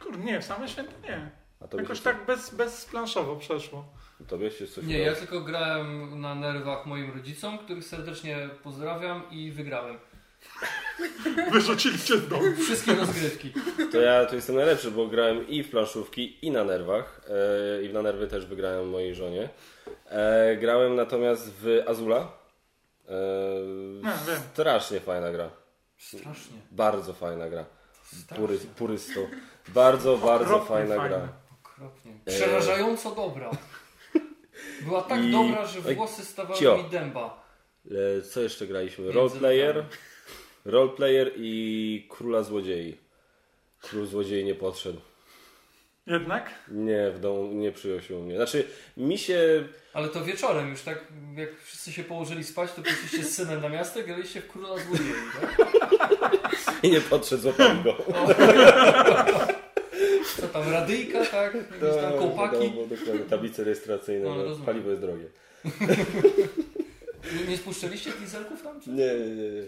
kurde, 0.00 0.19
nie, 0.19 0.41
w 0.41 0.44
same 0.44 0.69
święta 0.69 0.93
nie. 1.09 1.31
A 1.61 1.69
to 1.69 1.77
Jakoś 1.81 2.00
tak 2.00 2.27
bez, 2.27 2.55
bezplanszowo 2.55 3.37
przeszło. 3.37 3.85
Tobie 4.29 4.50
się 4.50 4.67
coś 4.67 4.85
Nie, 4.85 4.99
ja 4.99 5.15
tylko 5.15 5.41
grałem 5.41 6.21
na 6.21 6.35
nerwach 6.35 6.87
moim 6.87 7.11
rodzicom, 7.11 7.59
których 7.59 7.85
serdecznie 7.85 8.49
pozdrawiam 8.62 9.23
i 9.31 9.53
wygrałem. 9.53 9.99
Wyrzucili 11.53 11.99
cię 11.99 12.19
z 12.19 12.29
domu. 12.29 12.43
Wszystkie 12.65 12.94
rozgrywki. 12.94 13.53
To 13.93 14.00
ja 14.00 14.27
tu 14.27 14.35
jestem 14.35 14.56
najlepszy, 14.56 14.91
bo 14.91 15.06
grałem 15.06 15.49
i 15.49 15.62
w 15.62 15.71
planszówki, 15.71 16.47
i 16.47 16.50
na 16.50 16.65
nerwach. 16.65 17.21
E, 17.79 17.83
I 17.83 17.93
na 17.93 18.03
nerwy 18.03 18.27
też 18.29 18.47
wygrałem 18.47 18.89
mojej 18.89 19.15
żonie. 19.15 19.49
E, 20.09 20.56
grałem 20.56 20.97
natomiast 20.97 21.50
w 21.61 21.83
Azula. 21.87 22.33
E, 23.09 23.12
No, 24.03 24.11
wiem. 24.29 24.37
strasznie 24.53 25.00
fajna 25.00 25.33
gra. 25.33 25.50
Strasznie. 25.99 26.56
Bardzo 26.71 27.12
fajna 27.12 27.49
gra. 27.49 27.65
Pury, 28.37 28.59
purysto. 28.77 29.21
Bardzo, 29.69 30.17
bardzo 30.17 30.59
fajna 30.65 30.97
fajna. 30.97 31.09
gra. 31.19 31.29
Okropnie. 31.62 32.12
Przerażająco 32.27 33.11
dobra. 33.15 33.50
Była 34.83 35.03
tak 35.03 35.25
I- 35.25 35.31
dobra, 35.33 35.67
że 35.67 35.81
włosy 35.81 36.25
stawały 36.25 36.59
cio. 36.61 36.77
mi 36.77 36.85
dęba. 36.85 37.43
Co 38.33 38.41
jeszcze 38.41 38.67
graliśmy? 38.67 39.12
Roleplayer. 39.12 39.85
Roleplayer 40.64 41.31
i 41.37 42.06
Króla 42.11 42.43
Złodziei. 42.43 42.97
Król 43.81 44.06
Złodziei 44.06 44.44
nie 44.44 44.55
podszedł. 44.55 45.00
Jednak? 46.06 46.50
Nie, 46.69 47.11
w 47.11 47.20
domu 47.20 47.53
nie 47.53 47.73
przyjął 47.73 48.00
się 48.00 48.17
u 48.17 48.23
mnie. 48.23 48.37
Znaczy, 48.37 48.64
mi 48.97 49.19
się 49.19 49.64
Ale 49.94 50.09
to 50.09 50.25
wieczorem 50.25 50.70
już 50.70 50.82
tak, 50.82 51.05
jak 51.37 51.61
wszyscy 51.61 51.93
się 51.93 52.05
położyli 52.05 52.44
spać, 52.44 52.73
to 52.73 52.82
poszliście 52.82 53.25
z 53.25 53.35
synem 53.35 53.61
na 53.61 53.69
miasto 53.69 54.00
i 54.00 54.05
graliście 54.05 54.41
w 54.41 54.49
Króla 54.49 54.69
Złodziei, 54.69 55.12
tak? 55.41 55.56
i 56.82 56.91
nie 56.91 57.00
podszedł, 57.00 57.43
złapałem 57.43 57.82
go. 57.82 57.97
Co 60.37 60.49
tam, 60.49 60.73
radyjka, 60.73 61.26
tak? 61.26 61.55
Jakieś 61.55 62.03
tam 62.03 62.12
kołpaki? 62.19 62.56
wiadomo, 62.56 62.87
dokładnie, 62.87 63.25
tablice 63.31 63.65
rejestracyjne, 63.65 64.25
No, 64.29 64.37
no, 64.37 64.56
paliwo 64.67 64.91
jest 64.91 65.03
drogie. 65.03 65.26
Nie, 67.35 67.47
nie 67.49 67.56
spuszczaliście 67.56 68.11
dieselków 68.20 68.62
tam? 68.62 68.81
Czy? 68.81 68.91
Nie, 68.91 69.15
nie, 69.15 69.35
nie. 69.35 69.50
nie. 69.50 69.62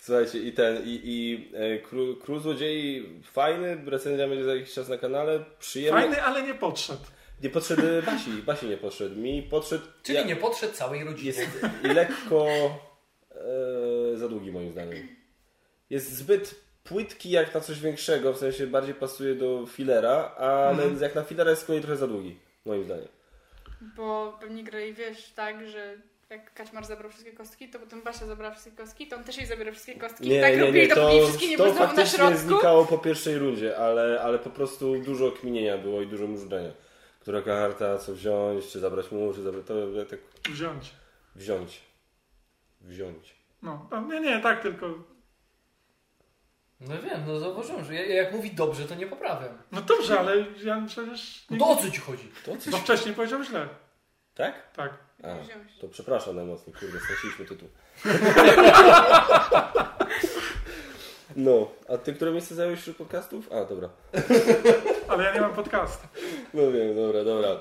Słuchajcie, 0.00 0.38
i 0.38 0.52
ten, 0.52 0.76
i, 0.84 1.00
i 1.04 1.48
e, 1.54 1.78
Król, 1.78 2.16
Król 2.16 2.40
Złodziei 2.40 3.06
fajny, 3.22 3.82
recenzja 3.86 4.28
będzie 4.28 4.44
za 4.44 4.54
jakiś 4.54 4.72
czas 4.72 4.88
na 4.88 4.98
kanale, 4.98 5.44
przyjemny. 5.58 6.00
Fajny, 6.00 6.22
ale 6.22 6.42
nie 6.42 6.54
podszedł. 6.54 7.02
Nie 7.42 7.50
podszedł 7.50 7.82
Basi, 8.06 8.30
Basi 8.30 8.66
nie 8.66 8.76
podszedł. 8.76 9.16
Mi 9.16 9.42
podszedł, 9.42 9.84
Czyli 10.02 10.18
ja- 10.18 10.24
nie 10.24 10.36
podszedł 10.36 10.72
całej 10.74 11.04
rodzinie. 11.04 11.26
jest 11.26 11.40
lekko 11.82 12.46
e, 14.12 14.16
za 14.16 14.28
długi 14.28 14.52
moim 14.52 14.72
zdaniem. 14.72 15.08
Jest 15.90 16.12
zbyt 16.16 16.54
płytki 16.84 17.30
jak 17.30 17.54
na 17.54 17.60
coś 17.60 17.80
większego, 17.80 18.32
w 18.32 18.38
sensie 18.38 18.66
bardziej 18.66 18.94
pasuje 18.94 19.34
do 19.34 19.66
filera, 19.66 20.34
ale 20.36 20.70
Mhm. 20.82 21.02
jak 21.02 21.14
na 21.14 21.22
filera 21.22 21.50
jest 21.50 21.62
z 21.62 21.64
kolei 21.64 21.80
trochę 21.80 21.96
za 21.96 22.06
długi, 22.06 22.38
moim 22.64 22.84
zdaniem. 22.84 23.08
Bo 23.96 24.38
pewnie 24.40 24.64
grali, 24.64 24.94
wiesz, 24.94 25.32
tak, 25.32 25.68
że 25.68 25.96
jak 26.30 26.54
Kaczmar 26.54 26.84
zabrał 26.84 27.10
wszystkie 27.10 27.32
kostki, 27.32 27.68
to 27.68 27.78
potem 27.78 28.02
Basia 28.02 28.26
zabrała 28.26 28.52
wszystkie 28.54 28.72
kostki, 28.76 29.06
to 29.06 29.16
on 29.16 29.24
też 29.24 29.36
jej 29.36 29.46
zabiera 29.46 29.72
wszystkie 29.72 29.94
kostki. 29.94 30.28
Nie, 30.28 30.40
tak 30.40 30.52
nie, 30.56 30.60
robili, 30.60 30.88
nie, 30.88 30.94
to, 30.94 31.00
dopóki 31.00 31.22
wszystkie 31.22 31.48
nie 31.48 31.56
to 31.56 31.64
były 31.64 31.76
znowu 31.76 31.96
na 31.96 32.06
środku. 32.06 32.38
znikało 32.38 32.84
po 32.84 32.98
pierwszej 32.98 33.38
rundzie, 33.38 33.78
ale, 33.78 34.20
ale 34.22 34.38
po 34.38 34.50
prostu 34.50 34.98
dużo 34.98 35.32
kminienia 35.32 35.78
było 35.78 36.02
i 36.02 36.06
dużo 36.06 36.26
mrużdżenia. 36.26 36.70
Która 37.20 37.42
karta, 37.42 37.98
co 37.98 38.12
wziąć, 38.14 38.66
czy 38.68 38.80
zabrać 38.80 39.10
mu, 39.12 39.34
czy 39.34 39.42
zabrać, 39.42 39.66
to 39.66 39.88
ja 39.90 40.04
tak 40.04 40.18
Wziąć. 40.50 40.90
wziąć. 41.34 41.80
Wziąć. 42.80 43.34
No, 43.62 43.88
no, 43.90 44.00
nie, 44.00 44.20
nie, 44.20 44.40
tak 44.40 44.62
tylko. 44.62 44.86
No 46.80 46.94
wiem, 47.02 47.24
no 47.26 47.38
zauważyłem, 47.38 47.84
że 47.84 47.94
ja, 47.94 48.06
jak 48.22 48.32
mówi 48.32 48.50
dobrze, 48.50 48.84
to 48.84 48.94
nie 48.94 49.06
poprawiam. 49.06 49.58
No 49.72 49.80
dobrze, 49.82 50.18
ale 50.20 50.44
ja 50.64 50.84
przecież. 50.88 51.46
No 51.50 51.56
Nie... 51.56 51.60
to 51.60 51.68
o 51.68 51.76
co 51.76 51.90
ci 51.90 52.00
chodzi? 52.00 52.32
To 52.44 52.56
coś... 52.56 52.72
No 52.72 52.78
wcześniej 52.78 53.14
powiedział 53.14 53.44
źle. 53.44 53.68
Tak? 54.34 54.72
Tak. 54.72 55.09
A, 55.22 55.28
to 55.80 55.88
przepraszam 55.88 56.36
najmocniej, 56.36 56.76
kurde, 56.76 56.98
straciliśmy 57.00 57.44
tytuł. 57.44 57.68
No, 61.36 61.68
a 61.88 61.98
ty 61.98 62.12
które 62.14 62.30
miejsce 62.32 62.54
zająłeś 62.54 62.80
wśród 62.80 62.96
podcastów? 62.96 63.52
A, 63.52 63.64
dobra. 63.64 63.88
Ale 65.08 65.24
ja 65.24 65.34
nie 65.34 65.40
mam 65.40 65.52
podcastu. 65.54 66.08
No 66.54 66.72
wiem, 66.72 66.94
dobra, 66.96 67.24
dobra. 67.24 67.48
E, 67.48 67.58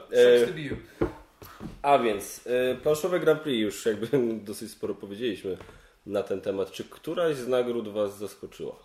a 1.81 1.97
więc, 1.99 2.47
e, 2.71 2.75
planszowe 2.75 3.19
Grand 3.19 3.41
Prix 3.41 3.61
już 3.61 3.85
jakby 3.85 4.07
dosyć 4.49 4.71
sporo 4.71 4.95
powiedzieliśmy 4.95 5.57
na 6.05 6.23
ten 6.23 6.41
temat. 6.41 6.71
Czy 6.71 6.83
któraś 6.83 7.35
z 7.35 7.47
nagród 7.47 7.87
Was 7.87 8.17
zaskoczyła? 8.17 8.75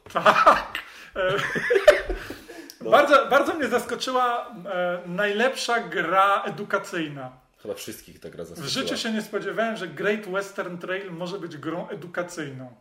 E, 1.17 1.35
No. 2.81 2.91
bardzo, 2.91 3.27
bardzo 3.27 3.55
mnie 3.55 3.69
zaskoczyła 3.69 4.55
e, 4.67 4.99
najlepsza 5.07 5.81
gra 5.81 6.43
edukacyjna. 6.43 7.33
Chyba 7.65 7.75
wszystkich 7.75 8.21
ta 8.21 8.31
gra 8.31 8.45
W 8.45 8.67
życiu 8.67 8.97
się 8.97 9.13
nie 9.13 9.23
spodziewałem, 9.23 9.77
że 9.77 9.89
Great 9.89 10.27
Western 10.29 10.79
Trail 10.79 11.13
może 11.13 11.39
być 11.39 11.57
grą 11.57 11.89
edukacyjną. 11.89 12.75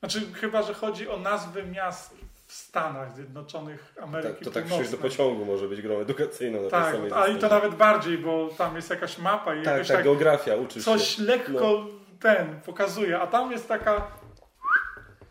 Znaczy, 0.00 0.20
chyba, 0.34 0.62
że 0.62 0.74
chodzi 0.74 1.08
o 1.08 1.16
nazwy 1.16 1.62
miast 1.66 2.16
w 2.46 2.52
Stanach 2.52 3.14
Zjednoczonych 3.14 3.94
Ameryki 4.02 4.34
Tak, 4.34 4.44
to 4.44 4.50
tak 4.50 4.66
wsiąść 4.66 4.90
do 4.90 4.96
pociągu 4.98 5.44
może 5.44 5.68
być 5.68 5.82
grą 5.82 5.98
edukacyjną. 6.00 6.56
Na 6.62 6.70
tej 6.70 6.70
Tak, 6.70 6.94
samej 6.94 7.12
a 7.14 7.26
i 7.26 7.38
to 7.38 7.48
nawet 7.48 7.74
bardziej, 7.74 8.18
bo 8.18 8.48
tam 8.58 8.76
jest 8.76 8.90
jakaś 8.90 9.18
mapa 9.18 9.54
i 9.54 9.62
Tak, 9.62 9.72
jakoś 9.74 9.88
tak, 9.88 9.96
tak, 9.96 10.04
geografia, 10.04 10.56
uczysz 10.56 10.84
coś 10.84 11.04
się. 11.08 11.22
lekko 11.22 11.86
ten 12.20 12.60
pokazuje, 12.60 13.20
a 13.20 13.26
tam 13.26 13.52
jest 13.52 13.68
taka 13.68 14.06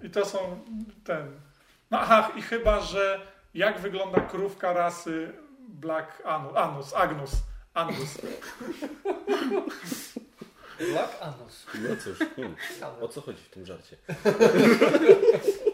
i 0.03 0.09
to 0.09 0.25
są 0.25 0.59
ten. 1.05 1.31
No 1.91 1.99
aha, 1.99 2.31
i 2.35 2.41
chyba, 2.41 2.81
że 2.81 3.21
jak 3.53 3.79
wygląda 3.79 4.19
krówka 4.21 4.73
rasy 4.73 5.31
Black 5.69 6.21
Anu- 6.25 6.57
Anus, 6.57 6.93
Agnus, 6.93 7.31
Angus. 7.73 8.17
Black 10.79 11.21
Anus. 11.21 11.65
No 11.73 11.95
cóż, 12.03 12.19
hmm, 12.35 12.55
o 13.01 13.07
co 13.07 13.21
chodzi 13.21 13.43
w 13.43 13.49
tym 13.49 13.65
żarcie? 13.65 13.97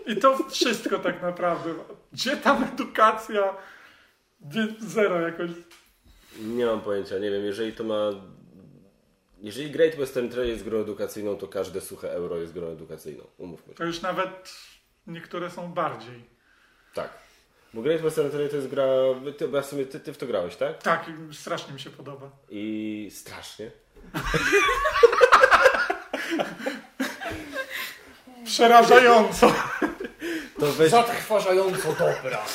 I 0.08 0.16
to 0.18 0.50
wszystko 0.50 1.00
tak 1.00 1.22
naprawdę. 1.22 1.74
Gdzie 2.14 2.38
tam 2.38 2.64
edukacja? 2.64 3.58
Zero 4.80 5.22
jakoś. 5.22 5.50
Nie 6.40 6.66
mam 6.66 6.82
pojęcia, 6.82 7.20
nie 7.20 7.32
wiem, 7.32 7.46
jeżeli 7.46 7.74
to 7.74 7.84
ma... 7.84 8.12
Jeżeli 9.42 9.72
Great 9.72 9.96
Western 9.96 10.30
Trail 10.30 10.50
jest 10.50 10.64
grą 10.64 10.80
edukacyjną, 10.80 11.38
to 11.38 11.48
każde 11.48 11.82
suche 11.82 12.12
euro 12.12 12.38
jest 12.38 12.54
grą 12.54 12.68
edukacyjną. 12.68 13.24
Umówmy 13.38 13.74
się. 13.74 13.78
To 13.78 13.84
już 13.84 14.02
nawet 14.02 14.56
niektóre 15.08 15.52
są 15.52 15.74
bardziej. 15.74 16.25
Tak. 16.94 17.25
Bo 17.75 17.82
Great 17.82 18.01
Western 18.01 18.29
Trail 18.29 18.50
to 18.50 18.55
jest 18.55 18.67
gra... 18.67 18.86
Ty, 19.38 19.48
bo 19.48 19.58
ja 19.58 19.63
w 19.63 19.65
sumie 19.65 19.86
ty, 19.86 20.00
ty 20.00 20.13
w 20.13 20.17
to 20.17 20.27
grałeś, 20.27 20.55
tak? 20.55 20.84
Tak, 20.84 21.12
strasznie 21.34 21.74
mi 21.74 21.79
się 21.79 21.89
podoba. 21.89 22.29
I 22.50 23.10
strasznie. 23.13 23.72
Przerażająco. 28.46 29.53
To 30.60 30.72
weź 30.72 30.91
Zatrważająco 30.91 31.94
dobra. 31.94 32.46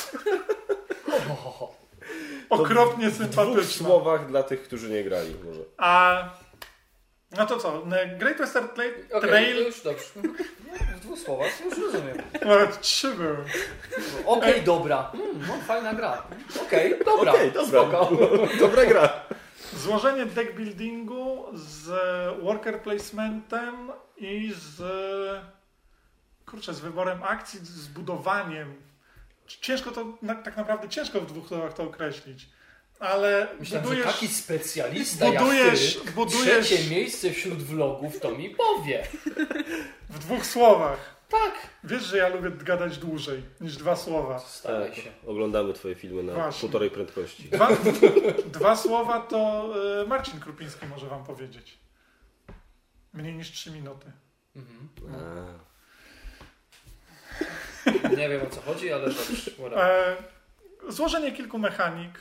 Okropnie 2.49 3.09
w 3.09 3.29
dwóch 3.29 3.65
słowach 3.65 4.27
dla 4.27 4.43
tych, 4.43 4.63
którzy 4.63 4.89
nie 4.89 5.03
grali 5.03 5.35
może. 5.43 5.61
A 5.77 6.23
no 7.37 7.45
to 7.45 7.57
co? 7.57 7.83
Great 8.17 8.37
Western 8.37 8.67
Trail, 8.67 8.93
Okej, 8.93 9.09
to 9.21 9.27
trail 9.27 9.65
już 9.65 9.81
dobrze. 9.81 10.05
W 10.95 10.99
dwóch 10.99 11.19
słowach, 11.19 11.65
już 11.65 11.77
rozumiem. 11.77 12.17
nawet 12.45 12.81
trzy 12.81 13.11
były. 13.13 13.37
Okej, 14.25 14.61
dobra. 14.63 15.11
Mm, 15.13 15.47
no, 15.47 15.53
fajna 15.67 15.93
gra. 15.93 16.23
Okej, 16.61 16.95
dobra. 17.05 17.31
Okej, 17.31 17.51
dobra. 17.51 17.81
Spoko. 17.81 18.09
Dobra 18.59 18.85
gra. 18.85 19.09
Złożenie 19.73 20.25
deck 20.25 20.53
buildingu 20.53 21.45
z 21.53 21.87
worker 22.43 22.81
placementem 22.81 23.91
i 24.17 24.53
z 24.57 24.81
kurczę, 26.45 26.73
z 26.73 26.79
wyborem 26.79 27.23
akcji, 27.23 27.59
z 27.63 27.87
budowaniem. 27.87 28.81
Ciężko 29.47 29.91
to, 29.91 30.05
tak 30.43 30.57
naprawdę 30.57 30.89
ciężko 30.89 31.21
w 31.21 31.25
dwóch 31.25 31.47
słowach 31.47 31.73
to 31.73 31.83
określić. 31.83 32.49
Ale 33.01 33.47
Myślałem, 33.59 33.83
budujesz, 33.87 34.05
że 34.07 34.13
taki 34.13 34.27
specjalista 34.27 35.31
budujesz, 35.31 35.95
jak 35.95 36.03
ty, 36.05 36.11
budujesz 36.11 36.65
trzecie 36.67 36.89
miejsce 36.89 37.31
wśród 37.31 37.63
vlogów, 37.63 38.19
to 38.19 38.31
mi 38.31 38.49
powie. 38.49 39.07
w 40.09 40.19
dwóch 40.19 40.45
słowach. 40.45 41.15
Tak. 41.29 41.53
Wiesz, 41.83 42.03
że 42.03 42.17
ja 42.17 42.27
lubię 42.27 42.51
gadać 42.51 42.97
dłużej 42.97 43.43
niż 43.61 43.77
dwa 43.77 43.95
słowa. 43.95 44.39
Staraj 44.39 44.89
Tak, 44.89 44.95
się. 44.99 45.11
oglądamy 45.27 45.73
twoje 45.73 45.95
filmy 45.95 46.23
na 46.23 46.33
Właśnie. 46.33 46.59
półtorej 46.61 46.89
prędkości. 46.89 47.43
Dwa, 47.43 47.69
dwa 48.45 48.75
słowa 48.75 49.19
to 49.19 49.69
e, 50.01 50.05
Marcin 50.07 50.39
Krupiński 50.39 50.85
może 50.85 51.07
wam 51.07 51.23
powiedzieć. 51.23 51.77
Mniej 53.13 53.33
niż 53.33 53.51
trzy 53.51 53.71
minuty. 53.71 54.11
Mhm. 54.55 54.89
Nie 58.17 58.29
wiem 58.29 58.41
o 58.41 58.49
co 58.49 58.61
chodzi, 58.61 58.93
ale 58.93 59.05
dobrze. 59.05 59.51
E, 59.75 60.15
złożenie 60.89 61.31
kilku 61.31 61.59
mechanik, 61.59 62.19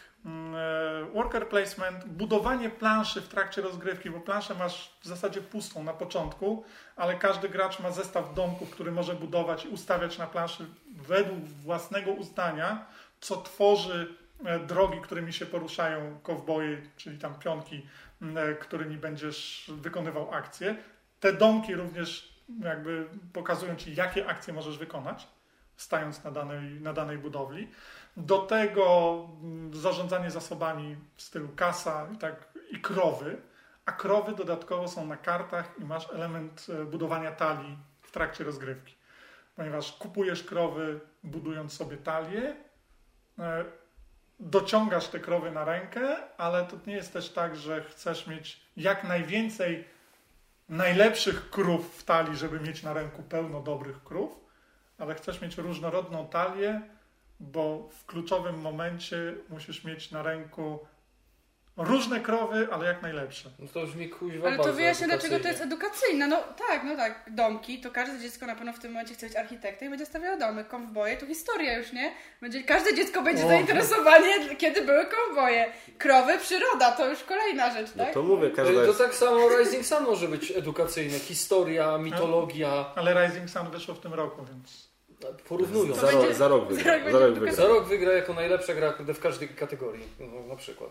worker 1.14 1.48
placement, 1.48 2.04
budowanie 2.04 2.70
planszy 2.70 3.20
w 3.20 3.28
trakcie 3.28 3.62
rozgrywki, 3.62 4.10
bo 4.10 4.20
planszę 4.20 4.54
masz 4.54 4.98
w 5.00 5.06
zasadzie 5.06 5.40
pustą 5.40 5.84
na 5.84 5.92
początku, 5.92 6.64
ale 6.96 7.14
każdy 7.14 7.48
gracz 7.48 7.80
ma 7.80 7.90
zestaw 7.90 8.34
domków, 8.34 8.70
który 8.70 8.92
może 8.92 9.14
budować 9.14 9.64
i 9.64 9.68
ustawiać 9.68 10.18
na 10.18 10.26
planszy 10.26 10.66
według 10.96 11.44
własnego 11.44 12.12
uznania, 12.12 12.86
co 13.20 13.42
tworzy 13.42 14.14
e, 14.44 14.58
drogi, 14.58 15.00
którymi 15.00 15.32
się 15.32 15.46
poruszają 15.46 16.18
kowboje, 16.22 16.82
czyli 16.96 17.18
tam 17.18 17.34
pionki, 17.34 17.86
m, 18.22 18.38
e, 18.38 18.54
którymi 18.54 18.96
będziesz 18.96 19.70
wykonywał 19.74 20.34
akcje. 20.34 20.76
Te 21.20 21.32
domki 21.32 21.74
również 21.74 22.40
jakby 22.64 23.06
pokazują 23.32 23.76
ci, 23.76 23.94
jakie 23.94 24.26
akcje 24.26 24.52
możesz 24.54 24.78
wykonać 24.78 25.28
stając 25.80 26.24
na 26.24 26.30
danej, 26.30 26.80
na 26.80 26.92
danej 26.92 27.18
budowli. 27.18 27.68
Do 28.20 28.38
tego 28.38 29.18
mm, 29.42 29.74
zarządzanie 29.74 30.30
zasobami 30.30 30.96
w 31.16 31.22
stylu 31.22 31.48
kasa 31.56 32.06
i, 32.14 32.18
tak, 32.18 32.48
i 32.70 32.80
krowy, 32.80 33.36
a 33.86 33.92
krowy 33.92 34.34
dodatkowo 34.34 34.88
są 34.88 35.06
na 35.06 35.16
kartach 35.16 35.74
i 35.78 35.84
masz 35.84 36.10
element 36.12 36.66
e, 36.68 36.84
budowania 36.84 37.32
talii 37.32 37.78
w 38.02 38.10
trakcie 38.10 38.44
rozgrywki. 38.44 38.94
Ponieważ 39.56 39.92
kupujesz 39.92 40.44
krowy, 40.44 41.00
budując 41.24 41.72
sobie 41.72 41.96
talię, 41.96 42.56
e, 43.38 43.64
dociągasz 44.40 45.08
te 45.08 45.20
krowy 45.20 45.50
na 45.50 45.64
rękę, 45.64 46.16
ale 46.38 46.64
to 46.64 46.76
nie 46.86 46.94
jest 46.94 47.12
też 47.12 47.32
tak, 47.32 47.56
że 47.56 47.84
chcesz 47.84 48.26
mieć 48.26 48.60
jak 48.76 49.04
najwięcej 49.04 49.84
najlepszych 50.68 51.50
krów 51.50 51.98
w 51.98 52.04
talii, 52.04 52.36
żeby 52.36 52.60
mieć 52.60 52.82
na 52.82 52.92
ręku 52.92 53.22
pełno 53.22 53.60
dobrych 53.60 54.04
krów, 54.04 54.40
ale 54.98 55.14
chcesz 55.14 55.40
mieć 55.40 55.56
różnorodną 55.58 56.28
talię, 56.28 56.82
bo 57.40 57.88
w 57.98 58.06
kluczowym 58.06 58.60
momencie 58.60 59.34
musisz 59.48 59.84
mieć 59.84 60.10
na 60.10 60.22
ręku 60.22 60.78
różne 61.76 62.20
krowy, 62.20 62.68
ale 62.72 62.86
jak 62.86 63.02
najlepsze. 63.02 63.50
No 63.58 63.66
to 63.74 63.86
brzmi 63.86 64.08
kuźwa 64.08 64.48
Ale 64.48 64.56
to 64.56 64.72
wyjaśnia, 64.72 65.06
dlaczego 65.06 65.40
to 65.40 65.48
jest 65.48 65.60
edukacyjne. 65.60 66.26
No 66.26 66.42
tak, 66.68 66.84
no 66.84 66.96
tak. 66.96 67.24
Domki, 67.30 67.80
to 67.80 67.90
każde 67.90 68.18
dziecko 68.18 68.46
na 68.46 68.54
pewno 68.54 68.72
w 68.72 68.78
tym 68.78 68.92
momencie 68.92 69.14
chce 69.14 69.26
być 69.26 69.36
architektem 69.36 69.86
i 69.86 69.90
będzie 69.90 70.06
stawiało 70.06 70.36
domy. 70.38 70.64
Konwoje 70.64 71.16
to 71.16 71.26
historia 71.26 71.78
już, 71.78 71.92
nie? 71.92 72.12
Będzie, 72.40 72.62
każde 72.62 72.94
dziecko 72.94 73.22
będzie 73.22 73.44
O. 73.44 73.48
zainteresowanie, 73.48 74.56
kiedy 74.56 74.82
były 74.82 75.06
konwoje. 75.06 75.72
Krowy, 75.98 76.38
przyroda, 76.38 76.92
to 76.92 77.08
już 77.08 77.24
kolejna 77.24 77.70
rzecz, 77.74 77.90
No 77.96 78.04
tak? 78.04 78.14
to 78.14 78.22
mówię, 78.22 78.50
każda 78.50 78.74
To 78.74 78.86
jest... 78.86 78.98
tak 78.98 79.14
samo 79.14 79.48
Rising 79.58 79.86
Sun 79.86 80.04
może 80.04 80.28
być 80.28 80.50
edukacyjne. 80.50 81.18
Historia, 81.18 81.98
mitologia. 81.98 82.84
Ale 82.96 83.26
Rising 83.26 83.50
Sun 83.50 83.70
wyszło 83.70 83.94
w 83.94 84.00
tym 84.00 84.14
roku, 84.14 84.44
więc 84.44 84.89
Porównując. 85.48 86.00
Za, 86.00 86.06
będzie- 86.06 86.34
za 86.34 86.48
rok 86.48 86.68
wygra. 86.68 86.84
za 87.12 87.18
rok 87.18 87.34
Za 87.34 87.40
wygra. 87.40 87.52
Za 87.52 87.66
rok 87.66 87.88
wygra 87.88 88.12
jako 88.12 88.34
najlepsza 88.34 88.74
gra 88.74 88.92
w 89.14 89.20
każdej 89.20 89.48
kategorii. 89.48 90.04
No, 90.20 90.46
na 90.48 90.56
przykład. 90.56 90.90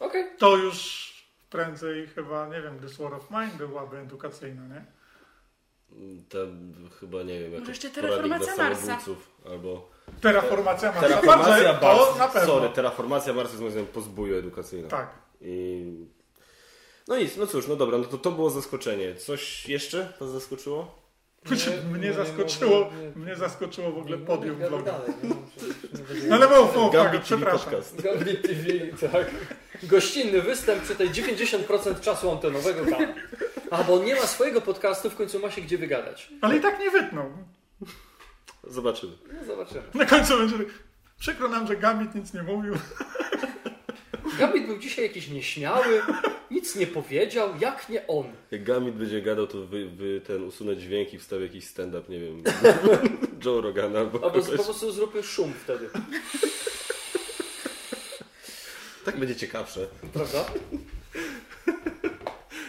Okej. 0.00 0.24
to 0.38 0.56
już 0.56 1.06
prędzej 1.50 2.06
chyba, 2.06 2.48
nie 2.48 2.62
wiem, 2.62 2.78
War 2.98 3.14
of 3.14 3.30
Mine 3.30 3.50
byłaby 3.58 3.98
edukacyjna, 3.98 4.62
nie? 4.66 4.84
To 6.28 6.38
chyba 7.00 7.22
nie 7.22 7.40
wiem, 7.40 7.50
Może 7.50 7.54
jakoś 7.54 7.68
jeszcze 7.68 7.90
terraformacja 7.90 8.56
Marsa. 8.56 8.98
albo... 9.50 9.90
Terraformacja 10.20 10.92
Marsa. 10.92 11.08
Terraformacja 11.08 11.72
Marsa. 11.72 12.18
na 12.18 12.28
pewno. 12.28 12.54
Sorry, 12.54 12.68
terraformacja 12.68 13.32
Marsa 13.32 13.50
jest 13.50 13.60
moim 13.60 13.72
zdaniem 13.72 13.88
po 13.88 14.00
zbóju 14.00 14.38
edukacyjnym. 14.38 14.90
Tak. 14.90 15.10
I... 15.40 15.84
No 17.08 17.18
nic, 17.18 17.36
no 17.36 17.46
cóż, 17.46 17.68
no 17.68 17.76
dobra, 17.76 17.98
no 17.98 18.04
to 18.04 18.18
to 18.18 18.30
było 18.30 18.50
zaskoczenie. 18.50 19.14
Coś 19.14 19.68
jeszcze 19.68 20.12
was 20.20 20.30
zaskoczyło? 20.30 21.05
Nie, 21.50 21.90
mnie 21.98 22.08
nie, 22.08 22.12
zaskoczyło, 22.14 22.90
nie, 23.00 23.02
nie. 23.06 23.12
mnie 23.16 23.36
zaskoczyło 23.36 23.92
w 23.92 23.98
ogóle 23.98 24.18
Nie, 24.18 24.24
podium 24.26 24.56
vloga. 24.56 24.92
nie 25.22 26.28
No 26.28 26.36
ale 26.36 26.46
mów, 26.48 26.76
mów, 26.76 26.92
tak, 26.92 27.22
przepraszam. 27.22 27.70
podcast. 27.70 28.02
Gambit 28.02 28.42
TV, 28.42 28.68
tak. 29.12 29.30
Gościnny 29.82 30.42
występ 30.42 30.82
przy 30.82 30.94
tej 30.94 31.10
90% 31.10 32.00
czasu 32.00 32.30
antenowego 32.30 32.90
tam. 32.90 33.06
A, 33.70 33.84
bo 33.84 33.94
on 33.94 34.04
nie 34.04 34.14
ma 34.14 34.20
swojego 34.20 34.60
podcastu, 34.60 35.10
w 35.10 35.16
końcu 35.16 35.38
ma 35.40 35.50
się 35.50 35.60
gdzie 35.62 35.78
wygadać. 35.78 36.28
Ale 36.40 36.56
i 36.56 36.60
tak 36.60 36.80
nie 36.80 36.90
wytnął. 36.90 37.30
Zobaczymy. 38.64 39.12
No 39.32 39.44
zobaczymy. 39.46 39.82
Na 39.94 40.04
końcu 40.04 40.38
będzie... 40.38 40.54
Przykro 41.18 41.48
nam, 41.48 41.66
że 41.66 41.76
Gambit 41.76 42.14
nic 42.14 42.34
nie 42.34 42.42
mówił. 42.42 42.74
Gambit 44.38 44.66
był 44.66 44.78
dzisiaj 44.78 45.04
jakiś 45.04 45.28
nieśmiały, 45.28 46.02
nic 46.50 46.76
nie 46.76 46.86
powiedział, 46.86 47.48
jak 47.60 47.88
nie 47.88 48.06
on. 48.06 48.26
Jak 48.50 48.64
Gamit 48.64 48.94
będzie 48.94 49.22
gadał, 49.22 49.46
to 49.46 49.58
wy, 49.58 49.86
wy 49.88 50.20
ten 50.26 50.44
usunę 50.44 50.76
dźwięk 50.76 51.14
i 51.14 51.18
wstawię 51.18 51.42
jakiś 51.42 51.64
stand-up, 51.66 52.12
nie 52.12 52.20
wiem, 52.20 52.42
Joe 53.44 53.60
Rogana 53.60 53.98
albo 53.98 54.24
Albo 54.24 54.40
kogoś. 54.40 54.56
po 54.56 54.64
prostu 54.64 54.92
zróbmy 54.92 55.22
szum 55.22 55.52
wtedy, 55.64 55.88
Tak 59.04 59.16
będzie 59.16 59.36
ciekawsze. 59.36 59.86
prawda? 60.12 60.44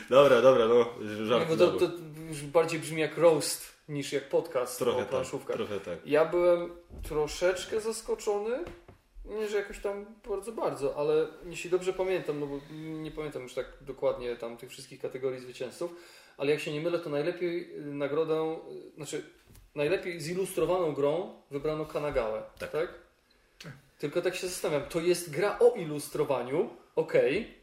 Dobra, 0.09 0.41
dobra, 0.41 0.67
no, 0.67 0.85
Nie, 1.19 1.25
żart 1.25 1.47
bo 1.49 1.57
to, 1.57 1.71
to 1.71 1.91
już 2.29 2.41
bardziej 2.41 2.79
brzmi 2.79 3.01
jak 3.01 3.17
roast 3.17 3.65
niż 3.89 4.13
jak 4.13 4.29
podcast 4.29 4.79
Trochę 4.79 4.97
o 4.97 5.01
tak, 5.01 5.09
planszówkach. 5.09 5.55
trochę 5.55 5.79
tak. 5.79 5.97
Ja 6.05 6.25
byłem 6.25 6.71
troszeczkę 7.03 7.81
zaskoczony 7.81 8.57
Nie, 9.29 9.47
że 9.47 9.57
jakoś 9.57 9.79
tam 9.79 10.05
bardzo, 10.29 10.51
bardzo, 10.51 10.95
ale 10.97 11.27
jeśli 11.45 11.69
dobrze 11.69 11.93
pamiętam, 11.93 12.39
no 12.39 12.47
bo 12.47 12.59
nie 13.01 13.11
pamiętam 13.11 13.43
już 13.43 13.53
tak 13.53 13.65
dokładnie 13.81 14.35
tam 14.35 14.57
tych 14.57 14.69
wszystkich 14.69 15.01
kategorii 15.01 15.39
zwycięzców, 15.39 15.95
ale 16.37 16.51
jak 16.51 16.59
się 16.59 16.71
nie 16.73 16.81
mylę, 16.81 16.99
to 16.99 17.09
najlepiej 17.09 17.77
y, 17.77 17.81
nagrodę, 17.85 18.57
y, 18.91 18.95
znaczy 18.95 19.23
najlepiej 19.75 20.21
zilustrowaną 20.21 20.93
grą 20.93 21.33
wybrano 21.51 21.85
Kanagałę, 21.85 22.43
tak? 22.59 22.71
Tak. 22.71 22.93
Tak. 23.63 23.71
Tylko 23.99 24.21
tak 24.21 24.35
się 24.35 24.47
zastanawiam, 24.47 24.89
to 24.89 24.99
jest 24.99 25.29
gra 25.31 25.59
o 25.59 25.73
ilustrowaniu, 25.75 26.69
okej, 26.95 27.57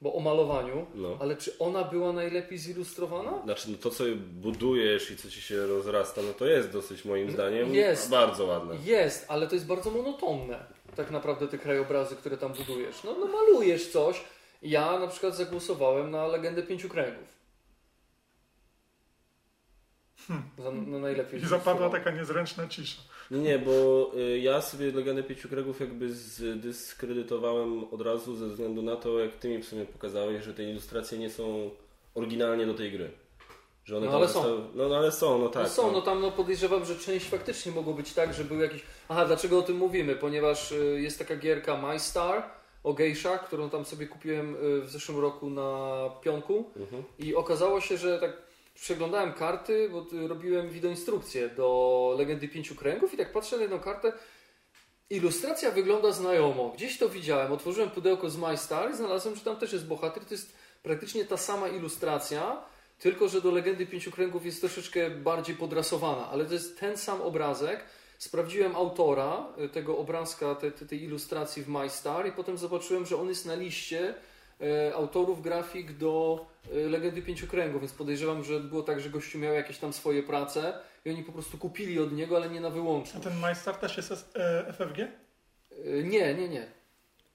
bo 0.00 0.14
o 0.14 0.20
malowaniu, 0.20 0.86
No. 0.94 1.16
ale 1.20 1.36
czy 1.36 1.58
ona 1.58 1.84
była 1.84 2.12
najlepiej 2.12 2.58
zilustrowana? 2.58 3.42
Znaczy, 3.44 3.70
no 3.70 3.78
to 3.78 3.90
co 3.90 4.04
budujesz 4.32 5.10
i 5.10 5.16
co 5.16 5.30
ci 5.30 5.40
się 5.42 5.66
rozrasta, 5.66 6.20
no 6.22 6.32
to 6.32 6.46
jest 6.46 6.70
dosyć 6.70 7.04
moim 7.04 7.30
zdaniem 7.30 7.74
Jest. 7.74 8.10
bardzo 8.10 8.44
ładne. 8.44 8.76
Jest, 8.84 9.24
ale 9.28 9.46
to 9.46 9.54
jest 9.54 9.66
bardzo 9.66 9.90
monotonne, 9.90 10.66
tak 10.98 11.10
naprawdę 11.10 11.48
te 11.48 11.58
krajobrazy, 11.58 12.16
które 12.16 12.36
tam 12.36 12.52
budujesz. 12.52 13.04
No, 13.04 13.16
no 13.20 13.26
malujesz 13.26 13.88
coś. 13.88 14.24
Ja 14.62 14.98
na 14.98 15.06
przykład 15.06 15.36
zagłosowałem 15.36 16.10
na 16.10 16.26
Legendę 16.26 16.62
Pięciu 16.62 16.88
Kręgów. 16.88 17.28
Za, 20.58 20.70
na 20.70 20.98
najlepiej 20.98 21.40
I 21.42 21.46
zapadła 21.46 21.90
taka 21.90 22.10
niezręczna 22.10 22.68
cisza. 22.68 23.02
Nie, 23.30 23.38
nie, 23.38 23.58
bo 23.58 24.10
y, 24.18 24.38
ja 24.38 24.62
sobie 24.62 24.92
Legendę 24.92 25.22
Pięciu 25.22 25.48
Kregów 25.48 25.80
jakby 25.80 26.12
zdyskredytowałem 26.12 27.84
od 27.94 28.00
razu 28.00 28.36
ze 28.36 28.48
względu 28.48 28.82
na 28.82 28.96
to, 28.96 29.18
jak 29.18 29.34
ty 29.34 29.48
mi 29.48 29.58
w 29.62 29.68
sumie 29.68 29.84
pokazałeś, 29.84 30.44
że 30.44 30.54
te 30.54 30.64
ilustracje 30.64 31.18
nie 31.18 31.30
są 31.30 31.70
oryginalnie 32.14 32.66
do 32.66 32.74
tej 32.74 32.92
gry. 32.92 33.10
Że 33.84 33.96
one 33.96 34.06
No, 34.06 34.12
ale 34.12 34.28
są. 34.28 34.32
zostały- 34.34 34.62
No, 34.74 34.88
no 34.88 34.96
ale 34.96 35.12
są, 35.12 35.38
no 35.38 35.48
tak. 35.48 35.62
no 35.62 35.68
są, 35.68 35.92
no 35.92 36.02
tam 36.02 36.20
no 36.20 36.30
podejrzewam, 36.32 36.84
że 36.84 36.96
część 36.96 37.26
faktycznie 37.26 37.72
mogło 37.72 37.94
być 37.94 38.12
tak, 38.12 38.34
że 38.34 38.44
był 38.44 38.60
jakiś... 38.60 38.82
Aha, 39.08 39.24
dlaczego 39.24 39.58
o 39.58 39.62
tym 39.62 39.76
mówimy? 39.76 40.16
Ponieważ 40.16 40.72
y, 40.72 41.00
jest 41.00 41.18
taka 41.18 41.36
gierka 41.36 41.76
My 41.76 41.98
Star 41.98 42.42
o 42.84 42.94
gejszach, 42.94 43.46
którą 43.46 43.70
tam 43.70 43.84
sobie 43.84 44.06
kupiłem 44.06 44.56
y, 44.56 44.80
w 44.80 44.90
zeszłym 44.90 45.20
roku 45.20 45.50
na 45.50 46.10
pionku. 46.20 46.70
Mhm. 46.76 47.04
I 47.18 47.34
okazało 47.34 47.80
się, 47.80 47.96
że 47.96 48.18
tak 48.18 48.32
przeglądałem 48.74 49.32
karty, 49.32 49.88
bo 49.92 50.02
tu 50.02 50.28
robiłem 50.28 50.70
wideoinstrukcję 50.70 51.48
do 51.48 52.14
Legendy 52.18 52.48
Pięciu 52.48 52.74
Kręgów 52.74 53.14
i 53.14 53.16
tak 53.16 53.32
patrzę 53.32 53.56
na 53.56 53.62
jedną 53.62 53.80
kartę. 53.80 54.12
Ilustracja 55.10 55.70
wygląda 55.70 56.12
znajomo. 56.12 56.72
Gdzieś 56.76 56.98
to 56.98 57.08
widziałem. 57.08 57.52
Otworzyłem 57.52 57.90
pudełko 57.90 58.30
z 58.30 58.36
My 58.36 58.56
Star 58.56 58.90
i 58.90 58.96
znalazłem, 58.96 59.36
że 59.36 59.40
tam 59.40 59.56
też 59.56 59.72
jest 59.72 59.86
bohater. 59.86 60.24
To 60.24 60.34
jest 60.34 60.52
praktycznie 60.82 61.24
ta 61.24 61.36
sama 61.36 61.68
ilustracja, 61.68 62.62
tylko 62.98 63.28
że 63.28 63.40
do 63.40 63.50
Legendy 63.50 63.86
Pięciu 63.86 64.10
Kręgów 64.10 64.46
jest 64.46 64.60
troszeczkę 64.60 65.10
bardziej 65.10 65.56
podrasowana, 65.56 66.30
ale 66.30 66.44
to 66.44 66.52
jest 66.54 66.80
ten 66.80 66.96
sam 66.96 67.22
obrazek. 67.22 67.84
Sprawdziłem 68.18 68.76
autora 68.76 69.46
y, 69.64 69.68
tego 69.68 69.98
obrazka, 69.98 70.54
te, 70.54 70.70
te, 70.70 70.86
tej 70.86 71.02
ilustracji 71.02 71.62
w 71.62 71.68
My 71.68 71.88
Star 71.90 72.26
i 72.28 72.32
potem 72.32 72.58
zobaczyłem, 72.58 73.06
że 73.06 73.16
on 73.16 73.28
jest 73.28 73.46
na 73.46 73.54
liście 73.54 74.14
e, 74.60 74.94
autorów 74.94 75.42
grafik 75.42 75.92
do 75.92 76.46
e, 76.72 76.78
Legendy 76.88 77.22
Pięciu 77.22 77.46
Kręgów, 77.46 77.80
więc 77.80 77.92
podejrzewam, 77.92 78.44
że 78.44 78.60
było 78.60 78.82
tak, 78.82 79.00
że 79.00 79.10
gościu 79.10 79.38
miał 79.38 79.54
jakieś 79.54 79.78
tam 79.78 79.92
swoje 79.92 80.22
prace 80.22 80.78
i 81.04 81.10
oni 81.10 81.24
po 81.24 81.32
prostu 81.32 81.58
kupili 81.58 81.98
od 81.98 82.12
niego, 82.12 82.36
ale 82.36 82.50
nie 82.50 82.60
na 82.60 82.68
A 82.68 82.70
wyłączność. 82.70 83.24
ten 83.24 83.40
MyStar 83.40 83.76
też 83.76 83.96
jest 83.96 84.12
e, 84.36 84.72
FFG? 84.72 84.98
Nie, 86.04 86.34
nie, 86.34 86.48
nie. 86.48 86.77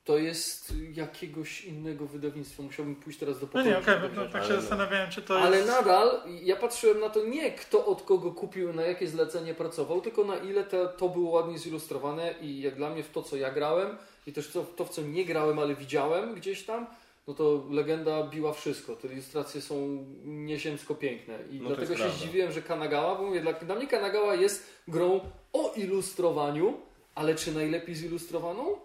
To 0.05 0.17
jest 0.17 0.73
jakiegoś 0.93 1.65
innego 1.65 2.05
wydawnictwa. 2.05 2.63
Musiałbym 2.63 2.95
pójść 2.95 3.19
teraz 3.19 3.39
do 3.39 3.45
No 3.45 3.47
pokoju. 3.47 3.65
nie, 3.65 3.77
okej, 3.77 3.95
bo 3.99 4.07
no, 4.15 4.25
tak 4.25 4.35
ale 4.35 4.47
się 4.47 4.53
no. 4.53 4.61
zastanawiałem, 4.61 5.11
czy 5.11 5.21
to 5.21 5.39
Ale 5.41 5.57
jest... 5.57 5.69
nadal 5.69 6.21
ja 6.43 6.55
patrzyłem 6.55 6.99
na 6.99 7.09
to 7.09 7.25
nie 7.25 7.51
kto 7.51 7.85
od 7.85 8.01
kogo 8.01 8.31
kupił, 8.31 8.73
na 8.73 8.81
jakie 8.83 9.07
zlecenie 9.07 9.53
pracował, 9.53 10.01
tylko 10.01 10.23
na 10.23 10.37
ile 10.37 10.63
to, 10.63 10.87
to 10.87 11.09
było 11.09 11.31
ładnie 11.31 11.59
zilustrowane 11.59 12.35
i 12.41 12.61
jak 12.61 12.75
dla 12.75 12.89
mnie 12.89 13.03
w 13.03 13.09
to, 13.11 13.23
co 13.23 13.35
ja 13.37 13.51
grałem 13.51 13.97
i 14.27 14.33
też 14.33 14.47
to, 14.51 14.63
to 14.63 14.85
w 14.85 14.89
co 14.89 15.01
nie 15.01 15.25
grałem, 15.25 15.59
ale 15.59 15.75
widziałem 15.75 16.35
gdzieś 16.35 16.63
tam, 16.65 16.87
no 17.27 17.33
to 17.33 17.63
legenda 17.69 18.23
biła 18.23 18.53
wszystko. 18.53 18.95
Te 18.95 19.07
ilustracje 19.07 19.61
są 19.61 20.05
nieziemsko 20.25 20.95
piękne 20.95 21.39
i 21.51 21.59
No 21.61 21.67
dlatego 21.67 21.93
się 21.93 21.99
prawda. 21.99 22.17
zdziwiłem, 22.17 22.51
że 22.51 22.61
Kanagawa, 22.61 23.15
bo 23.15 23.23
mówię, 23.25 23.41
dla, 23.41 23.53
dla 23.53 23.75
mnie 23.75 23.87
Kanagawa 23.87 24.35
jest 24.35 24.67
grą 24.87 25.19
o 25.53 25.73
ilustrowaniu, 25.75 26.73
ale 27.15 27.35
czy 27.35 27.51
najlepiej 27.51 27.95
zilustrowaną? 27.95 28.75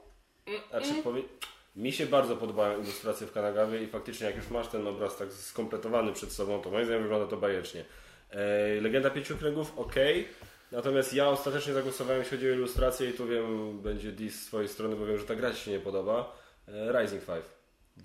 Znaczy, 0.71 1.03
powie... 1.05 1.23
Mi 1.77 1.93
się 1.93 2.07
bardzo 2.07 2.37
podobają 2.37 2.83
ilustracje 2.83 3.27
w 3.27 3.33
Kanagawie 3.33 3.83
i 3.83 3.87
faktycznie 3.87 4.27
jak 4.27 4.37
już 4.37 4.51
masz 4.51 4.69
ten 4.69 4.87
obraz 4.87 5.17
tak 5.17 5.33
skompletowany 5.33 6.13
przed 6.13 6.33
sobą, 6.33 6.61
to 6.61 6.71
moim 6.71 6.85
zdaniem 6.85 7.03
wygląda 7.03 7.27
to 7.27 7.37
bajecznie. 7.37 7.85
E, 8.31 8.81
Legenda 8.81 9.11
Pięciu 9.11 9.37
Kręgów, 9.37 9.73
ok. 9.77 9.95
Natomiast 10.73 11.15
ja 11.15 11.29
ostatecznie 11.29 11.73
zagłosowałem, 11.73 12.23
jeśli 12.23 12.37
chodzi 12.37 12.51
o 12.51 12.53
ilustrację 12.53 13.11
i 13.11 13.13
tu 13.13 13.27
wiem, 13.27 13.79
będzie 13.83 14.13
dis 14.13 14.41
z 14.41 14.47
swojej 14.47 14.69
strony, 14.69 14.97
bo 14.97 15.07
wiem, 15.07 15.19
że 15.19 15.25
ta 15.25 15.35
gra 15.35 15.55
ci 15.55 15.61
się 15.61 15.71
nie 15.71 15.81
podoba. 15.81 16.37
E, 16.69 17.03
Rising 17.03 17.25
5. 17.25 17.45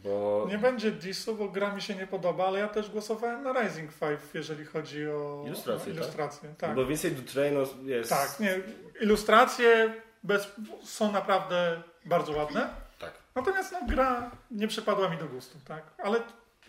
Bo 0.04 0.46
Nie 0.50 0.58
będzie 0.58 0.92
disu, 0.92 1.36
bo 1.36 1.50
gra 1.50 1.76
mi 1.76 1.82
się 1.82 1.96
nie 1.96 2.08
podoba, 2.08 2.48
ale 2.48 2.60
ja 2.60 2.68
też 2.68 2.90
głosowałem 2.90 3.44
na 3.44 3.62
Rising 3.62 3.92
5, 3.94 4.20
jeżeli 4.34 4.66
chodzi 4.66 5.08
o 5.08 5.44
Ilustracje, 5.48 5.92
o 5.92 5.96
tak? 5.96 6.04
ilustracje. 6.04 6.54
Tak, 6.58 6.76
Bo 6.76 6.86
więcej 6.86 7.12
Dutrey 7.12 7.52
no, 7.52 7.64
jest. 7.86 8.10
tak. 8.10 8.40
nie. 8.40 8.60
Ilustracje 9.02 9.94
bez, 10.24 10.48
są 10.84 11.12
naprawdę 11.12 11.82
bardzo 12.06 12.32
ładne. 12.32 12.70
Tak. 13.00 13.12
Natomiast 13.36 13.72
no, 13.72 13.80
gra 13.88 14.32
nie 14.52 14.68
przypadła 14.68 15.10
mi 15.10 15.18
do 15.18 15.26
gustu, 15.28 15.58
tak? 15.68 15.84
Ale 16.04 16.20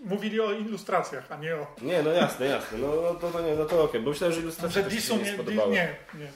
mówili 0.00 0.40
o 0.40 0.52
ilustracjach, 0.52 1.32
a 1.32 1.36
nie 1.36 1.56
o. 1.56 1.66
Nie, 1.82 2.02
no 2.02 2.10
jasne, 2.10 2.46
jasne. 2.46 2.78
No, 2.78 2.88
no 3.02 3.14
to, 3.14 3.30
to 3.30 3.40
nie, 3.40 3.54
no 3.54 3.64
to 3.64 3.82
okej, 3.84 4.00
bo 4.00 4.10
myślałem, 4.10 4.34
że 4.34 4.40
ilustracje 4.40 4.82
Że 4.82 4.90
też 4.90 5.04
się 5.04 5.16
nie 5.16 5.22
nie, 5.22 5.34
spodobały. 5.34 5.72
nie, 5.72 5.96
nie. 6.14 6.28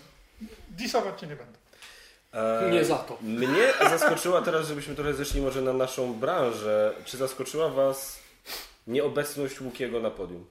Disować 0.70 1.20
cię 1.20 1.26
nie 1.26 1.36
będę. 1.36 1.58
E, 2.32 2.70
Nie 2.70 2.84
za 2.84 2.96
to. 2.98 3.18
Mnie 3.22 3.72
zaskoczyła 3.80 4.42
teraz, 4.42 4.66
żebyśmy 4.68 4.94
trochę 4.94 5.14
zeszli 5.14 5.40
może 5.40 5.62
na 5.62 5.72
naszą 5.72 6.14
branżę. 6.14 6.94
Czy 7.04 7.16
zaskoczyła 7.16 7.68
Was 7.68 8.18
nieobecność 8.86 9.60
Łukiego 9.60 10.00
na 10.00 10.10
podium? 10.10 10.46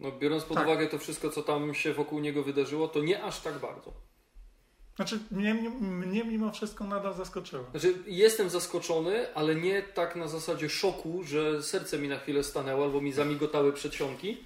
No, 0.00 0.12
biorąc 0.12 0.44
pod 0.44 0.56
Tak. 0.56 0.66
uwagę 0.66 0.86
to 0.86 0.98
wszystko, 0.98 1.30
co 1.30 1.42
tam 1.42 1.74
się 1.74 1.92
wokół 1.94 2.18
niego 2.20 2.42
wydarzyło, 2.42 2.88
to 2.88 3.00
nie 3.00 3.22
aż 3.22 3.40
tak 3.40 3.54
bardzo. 3.58 3.92
Znaczy, 4.96 5.18
mnie, 5.30 5.54
mnie 5.80 6.24
mimo 6.24 6.52
wszystko 6.52 6.84
nadal 6.84 7.14
zaskoczyło. 7.14 7.64
Znaczy, 7.70 7.94
jestem 8.06 8.50
zaskoczony, 8.50 9.34
ale 9.34 9.54
nie 9.54 9.82
tak 9.82 10.16
na 10.16 10.28
zasadzie 10.28 10.68
szoku, 10.68 11.22
że 11.24 11.62
serce 11.62 11.98
mi 11.98 12.08
na 12.08 12.18
chwilę 12.18 12.44
stanęło 12.44 12.84
albo 12.84 13.00
mi 13.00 13.12
zamigotały 13.12 13.72
przedsionki. 13.72 14.44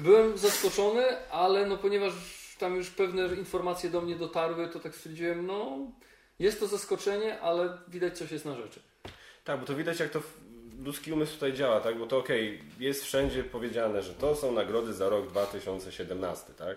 Byłem 0.00 0.38
zaskoczony, 0.38 1.30
ale 1.30 1.66
no 1.66 1.76
ponieważ 1.76 2.12
tam 2.58 2.76
już 2.76 2.90
pewne 2.90 3.26
informacje 3.26 3.90
do 3.90 4.00
mnie 4.00 4.16
dotarły, 4.16 4.68
to 4.68 4.80
tak 4.80 4.94
stwierdziłem, 4.94 5.46
no 5.46 5.78
jest 6.38 6.60
to 6.60 6.66
zaskoczenie, 6.66 7.40
ale 7.40 7.78
widać 7.88 8.18
coś 8.18 8.32
jest 8.32 8.44
na 8.44 8.54
rzeczy. 8.54 8.80
Tak, 9.44 9.60
bo 9.60 9.66
to 9.66 9.74
widać 9.74 10.00
jak 10.00 10.10
to 10.10 10.22
ludzki 10.84 11.12
umysł 11.12 11.34
tutaj 11.34 11.52
działa, 11.52 11.80
tak? 11.80 11.98
Bo 11.98 12.06
to 12.06 12.18
okej, 12.18 12.62
jest 12.80 13.04
wszędzie 13.04 13.44
powiedziane, 13.44 14.02
że 14.02 14.14
to 14.14 14.34
są 14.34 14.52
nagrody 14.52 14.94
za 14.94 15.08
rok 15.08 15.26
2017, 15.26 16.52
tak? 16.58 16.76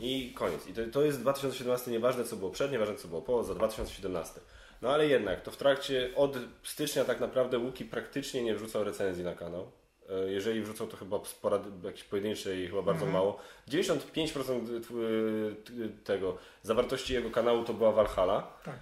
I 0.00 0.32
koniec. 0.34 0.66
I 0.66 0.72
to, 0.74 0.80
to 0.92 1.02
jest 1.02 1.20
2017, 1.20 1.90
nieważne 1.90 2.24
co 2.24 2.36
było 2.36 2.50
przed, 2.50 2.72
nieważne 2.72 2.94
co 2.94 3.08
było 3.08 3.22
po, 3.22 3.44
za 3.44 3.54
2017. 3.54 4.40
No 4.82 4.90
ale 4.90 5.06
jednak, 5.06 5.40
to 5.42 5.50
w 5.50 5.56
trakcie, 5.56 6.10
od 6.16 6.36
stycznia 6.62 7.04
tak 7.04 7.20
naprawdę 7.20 7.58
Łuki 7.58 7.84
praktycznie 7.84 8.42
nie 8.42 8.54
wrzucał 8.54 8.84
recenzji 8.84 9.24
na 9.24 9.34
kanał. 9.34 9.70
E, 10.10 10.30
Jeżeli 10.30 10.62
wrzucał, 10.62 10.86
to 10.86 10.96
chyba 10.96 11.24
sporady, 11.24 11.70
jakieś 11.86 12.04
pojedyncze 12.04 12.56
i 12.56 12.66
chyba 12.68 12.82
bardzo 12.82 13.04
Mhm. 13.06 13.12
mało. 13.12 13.38
95% 13.68 14.80
tw- 14.80 15.64
t- 15.64 16.04
tego 16.04 16.36
zawartości 16.62 17.14
jego 17.14 17.30
kanału 17.30 17.64
to 17.64 17.74
była 17.74 17.92
Valhalla. 17.92 18.52
Tak. 18.64 18.78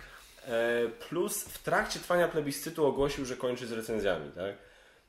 E, 0.47 0.89
Plus 1.09 1.43
w 1.45 1.63
trakcie 1.63 1.99
trwania 2.01 2.29
plebiscytu 2.29 2.87
ogłosił, 2.87 3.25
że 3.25 3.37
kończy 3.37 3.67
z 3.67 3.73
recenzjami, 3.73 4.31
tak? 4.33 4.55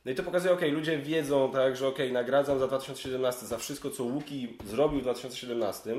No 0.05 0.11
i 0.11 0.15
to 0.15 0.23
pokazuje, 0.23 0.53
ok, 0.53 0.61
ludzie 0.71 0.97
wiedzą, 0.97 1.51
tak, 1.51 1.75
że 1.75 1.87
ok, 1.87 1.97
nagradzam 2.11 2.59
za 2.59 2.67
2017 2.67 3.45
za 3.45 3.57
wszystko, 3.57 3.89
co 3.89 4.03
Łuki 4.03 4.57
zrobił 4.65 4.99
w 4.99 5.03
2017, 5.03 5.95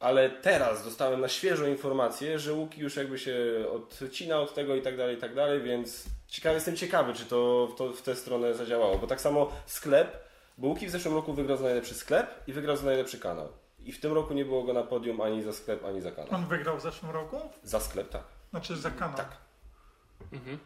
ale 0.00 0.30
teraz 0.30 0.84
dostałem 0.84 1.20
na 1.20 1.28
świeżo 1.28 1.66
informację, 1.66 2.38
że 2.38 2.52
Łuki 2.52 2.80
już 2.80 2.96
jakby 2.96 3.18
się 3.18 3.34
odcina 4.00 4.40
od 4.40 4.54
tego 4.54 4.76
i 4.76 4.82
tak 4.82 4.96
dalej, 4.96 5.16
i 5.16 5.20
tak 5.20 5.34
dalej, 5.34 5.62
więc 5.62 6.04
ciekawy, 6.26 6.54
jestem 6.54 6.76
ciekawy, 6.76 7.12
czy 7.14 7.24
to, 7.24 7.68
to 7.76 7.92
w 7.92 8.02
tę 8.02 8.16
stronę 8.16 8.54
zadziałało, 8.54 8.98
bo 8.98 9.06
tak 9.06 9.20
samo 9.20 9.50
sklep, 9.66 10.28
bo 10.58 10.68
Łuki 10.68 10.86
w 10.86 10.90
zeszłym 10.90 11.14
roku 11.14 11.32
wygrał 11.34 11.56
za 11.56 11.64
najlepszy 11.64 11.94
sklep 11.94 12.42
i 12.46 12.52
wygrał 12.52 12.76
za 12.76 12.84
najlepszy 12.86 13.18
kanał. 13.18 13.48
I 13.78 13.92
w 13.92 14.00
tym 14.00 14.12
roku 14.12 14.34
nie 14.34 14.44
było 14.44 14.62
go 14.62 14.72
na 14.72 14.82
podium 14.82 15.20
ani 15.20 15.42
za 15.42 15.52
sklep, 15.52 15.84
ani 15.84 16.00
za 16.00 16.10
kanał. 16.12 16.34
On 16.34 16.46
wygrał 16.46 16.78
w 16.78 16.82
zeszłym 16.82 17.10
roku? 17.10 17.40
Za 17.62 17.80
sklep, 17.80 18.08
tak. 18.08 18.22
Znaczy 18.50 18.76
za 18.76 18.90
kanał. 18.90 19.16
Tak. 19.16 19.36
Mhm. 20.32 20.58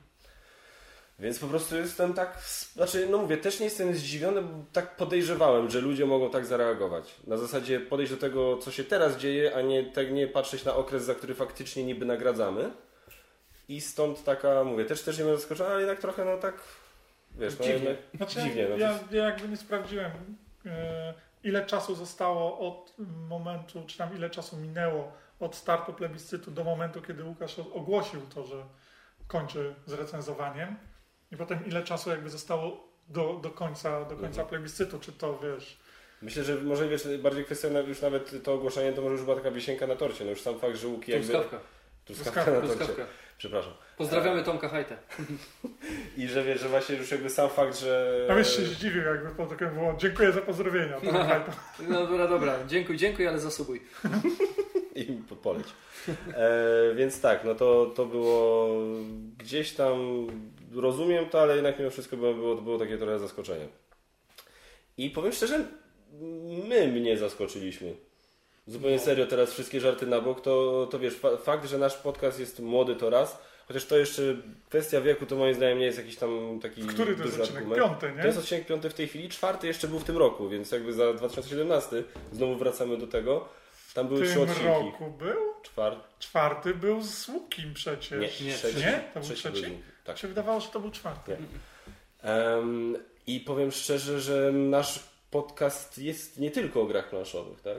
Więc 1.19 1.39
po 1.39 1.47
prostu 1.47 1.77
jestem 1.77 2.15
tak, 2.15 2.39
znaczy 2.73 3.07
no 3.11 3.19
mówię, 3.19 3.37
też 3.37 3.61
nie 3.61 3.65
jestem 3.65 3.95
zdziwiony, 3.95 4.43
bo 4.43 4.65
tak 4.73 4.97
podejrzewałem, 4.97 5.71
że 5.71 5.81
ludzie 5.81 6.07
mogą 6.07 6.31
tak 6.31 6.47
zareagować. 6.47 7.15
Na 7.27 7.37
zasadzie 7.37 7.81
podejść 7.81 8.13
do 8.13 8.19
tego, 8.19 8.59
co 8.59 8.71
się 8.71 8.85
teraz 8.85 9.17
dzieje, 9.17 9.57
a 9.57 9.61
nie, 9.61 9.85
tak 9.85 10.13
nie 10.13 10.29
patrzeć 10.29 10.65
na 10.65 10.75
okres, 10.75 11.05
za 11.05 11.15
który 11.15 11.35
faktycznie 11.35 11.85
niby 11.85 12.05
nagradzamy. 12.07 12.71
I 13.69 13.81
stąd 13.81 14.25
taka, 14.25 14.65
mówię, 14.65 14.85
też 14.85 15.03
też 15.03 15.19
nie 15.19 15.25
będę 15.25 15.39
zaskoczony, 15.39 15.71
ale 15.71 15.81
jednak 15.81 16.01
trochę 16.01 16.25
no 16.25 16.37
tak, 16.37 16.55
wiesz, 17.39 17.59
no 17.59 17.65
Dziwnie. 17.65 17.85
jednak 17.85 17.99
Znaczy, 18.15 18.43
dziwnie. 18.43 18.67
No, 18.71 18.77
ja, 18.77 18.99
ja 19.11 19.25
jakby 19.25 19.49
nie 19.49 19.57
sprawdziłem, 19.57 20.11
e, 20.67 21.15
ile 21.45 21.67
czasu 21.67 21.95
zostało 21.95 22.59
od 22.59 22.95
momentu, 23.29 23.83
czy 23.87 23.99
tam 23.99 24.17
ile 24.17 24.31
czasu 24.31 24.57
minęło 24.57 25.13
od 25.41 25.57
startu 25.57 25.93
plebiscytu 25.93 26.51
do 26.51 26.65
momentu, 26.65 27.03
kiedy 27.03 27.25
Łukasz 27.25 27.59
ogłosił 27.59 28.21
to, 28.35 28.45
że 28.45 28.65
kończy 29.27 29.75
z 29.87 29.93
recenzowaniem 29.93 30.77
i 31.33 31.37
potem 31.37 31.67
ile 31.67 31.83
czasu 31.83 32.11
jakby 32.11 32.31
zostało 32.31 32.89
do, 33.09 33.39
do 33.43 33.51
końca, 33.51 34.01
do 34.01 34.17
końca 34.17 34.27
Mhm. 34.29 34.49
plebiscytu, 34.49 34.99
czy 34.99 35.13
to 35.13 35.39
wiesz, 35.39 35.79
Myślę, 36.23 36.45
że 36.45 36.57
może 36.57 36.89
wiesz, 36.89 37.09
bardziej 37.19 37.45
kwestia 37.45 37.69
już 37.69 38.03
nawet 38.03 38.43
to 38.45 38.53
ogłoszenie 38.55 38.93
to 38.93 39.03
może 39.03 39.13
już 39.15 39.23
była 39.25 39.37
taka 39.37 39.51
wisienka 39.51 39.87
na 39.87 39.97
torcie. 39.97 40.25
No 40.25 40.31
już 40.31 40.41
sam 40.41 40.59
fakt, 40.59 40.77
że 40.77 40.89
Łuki 40.89 41.13
jakby... 41.13 41.27
Truskawka. 41.29 41.59
Truskawka 42.05 42.43
Truskawka, 42.45 42.51
na 42.51 42.61
torcie. 42.61 42.85
Truskawka. 42.85 43.13
Przepraszam. 43.39 43.73
Pozdrawiamy 43.97 44.43
Tomka 44.43 44.69
Hajtę. 44.69 44.97
I 46.17 46.29
że 46.29 46.45
wiesz, 46.45 46.61
że 46.61 46.69
właśnie 46.69 46.97
już 46.97 47.11
jakby 47.11 47.31
sam 47.31 47.51
fakt, 47.51 47.79
że... 47.79 48.25
Ja 48.29 48.35
byś 48.35 48.49
się 48.49 48.63
zdziwił, 48.63 49.03
jakby 49.03 49.31
po 49.35 49.47
takim 49.47 49.71
było 49.71 49.95
dziękuję 49.99 50.33
za 50.33 50.41
pozdrowienia. 50.41 50.97
No 51.89 52.07
dobra, 52.07 52.29
dobra. 52.29 52.55
Dziękuj, 52.67 52.97
dziękuj, 52.97 53.29
ale 53.29 53.39
zasubuj. 53.39 53.83
i 54.95 55.05
po- 55.29 55.37
poleć. 55.37 55.67
E, 56.35 56.95
więc 56.95 57.21
tak, 57.21 57.45
no 57.45 57.55
to, 57.55 57.87
to 57.87 58.07
było 58.07 58.69
gdzieś 59.39 59.73
tam, 59.73 60.27
rozumiem 60.75 61.29
to, 61.29 61.41
ale 61.43 61.55
jednak 61.55 61.79
mimo 61.79 61.91
wszystko 61.91 62.17
było, 62.17 62.35
było, 62.35 62.55
było 62.57 62.79
takie 62.79 62.99
trochę 62.99 63.19
zaskoczenie. 63.19 63.67
I 64.99 65.11
powiem 65.11 65.33
szczerze, 65.33 65.65
my 66.69 66.87
mnie 66.89 67.19
zaskoczyliśmy. 67.19 67.95
Zupełnie 68.67 68.97
No. 68.97 69.03
serio, 69.03 69.27
teraz 69.27 69.53
wszystkie 69.53 69.81
żarty 69.81 70.07
na 70.07 70.21
bok, 70.21 70.41
to, 70.41 70.89
to 70.91 70.99
wiesz, 70.99 71.15
fa 71.15 71.37
fakt, 71.37 71.69
że 71.69 71.79
nasz 71.79 71.95
podcast 71.97 72.41
jest 72.41 72.61
młody 72.61 72.97
to 72.97 73.11
raz, 73.11 73.39
chociaż 73.69 73.85
to 73.87 73.99
jeszcze 73.99 74.23
kwestia 74.69 75.01
wieku 75.01 75.27
to 75.27 75.37
moim 75.37 75.55
zdaniem 75.55 75.79
nie 75.79 75.85
jest 75.87 75.99
jakiś 75.99 76.17
tam 76.17 76.59
taki 76.63 76.83
Który 76.83 77.17
to 77.17 77.25
jest 77.25 77.41
odcinek? 77.41 77.57
argument. 77.63 77.83
Piąty, 77.83 78.13
nie? 78.17 78.21
To 78.21 78.27
jest 78.27 78.39
odcinek 78.39 78.67
piąty 78.67 78.91
w 78.91 78.95
tej 78.95 79.09
chwili, 79.09 79.29
czwarty 79.29 79.67
jeszcze 79.67 79.89
był 79.89 79.99
w 79.99 80.05
tym 80.05 80.17
roku, 80.17 80.49
więc 80.49 80.73
jakby 80.73 80.93
za 80.93 81.13
2017 81.13 82.03
znowu 82.33 82.57
wracamy 82.57 82.97
do 82.99 83.07
tego. 83.07 83.49
Tam 83.95 84.09
były 84.09 84.21
W 84.21 84.25
trzy 84.25 84.35
tym 84.35 84.43
odcinki. 84.43 84.65
roku 84.69 85.11
był? 85.19 85.37
Czwarty. 85.63 86.01
Czwarty 86.19 86.75
był 86.75 87.03
z 87.03 87.29
Łukim 87.29 87.75
przecież. 87.75 88.41
Nie, 88.41 88.47
Nie, 88.47 88.55
trzeci. 88.55 88.79
nie? 88.79 89.05
To 89.15 89.21
był 89.21 89.29
Trzeci 89.29 89.41
trzeci? 89.43 89.79
Tak. 90.05 90.19
Się 90.19 90.29
wydawało, 90.29 90.61
że 90.61 90.69
to 90.69 90.81
był 90.81 90.91
czwarty. 90.91 91.37
Em, 92.23 92.97
I 93.27 93.41
powiem 93.41 93.71
szczerze, 93.71 94.21
że 94.21 94.53
nasz 94.53 95.01
podcast 95.31 95.99
jest 95.99 96.39
nie 96.39 96.51
tylko 96.51 96.83
o 96.83 96.87
grach 96.87 97.11
planszowych, 97.11 97.61
tak? 97.61 97.79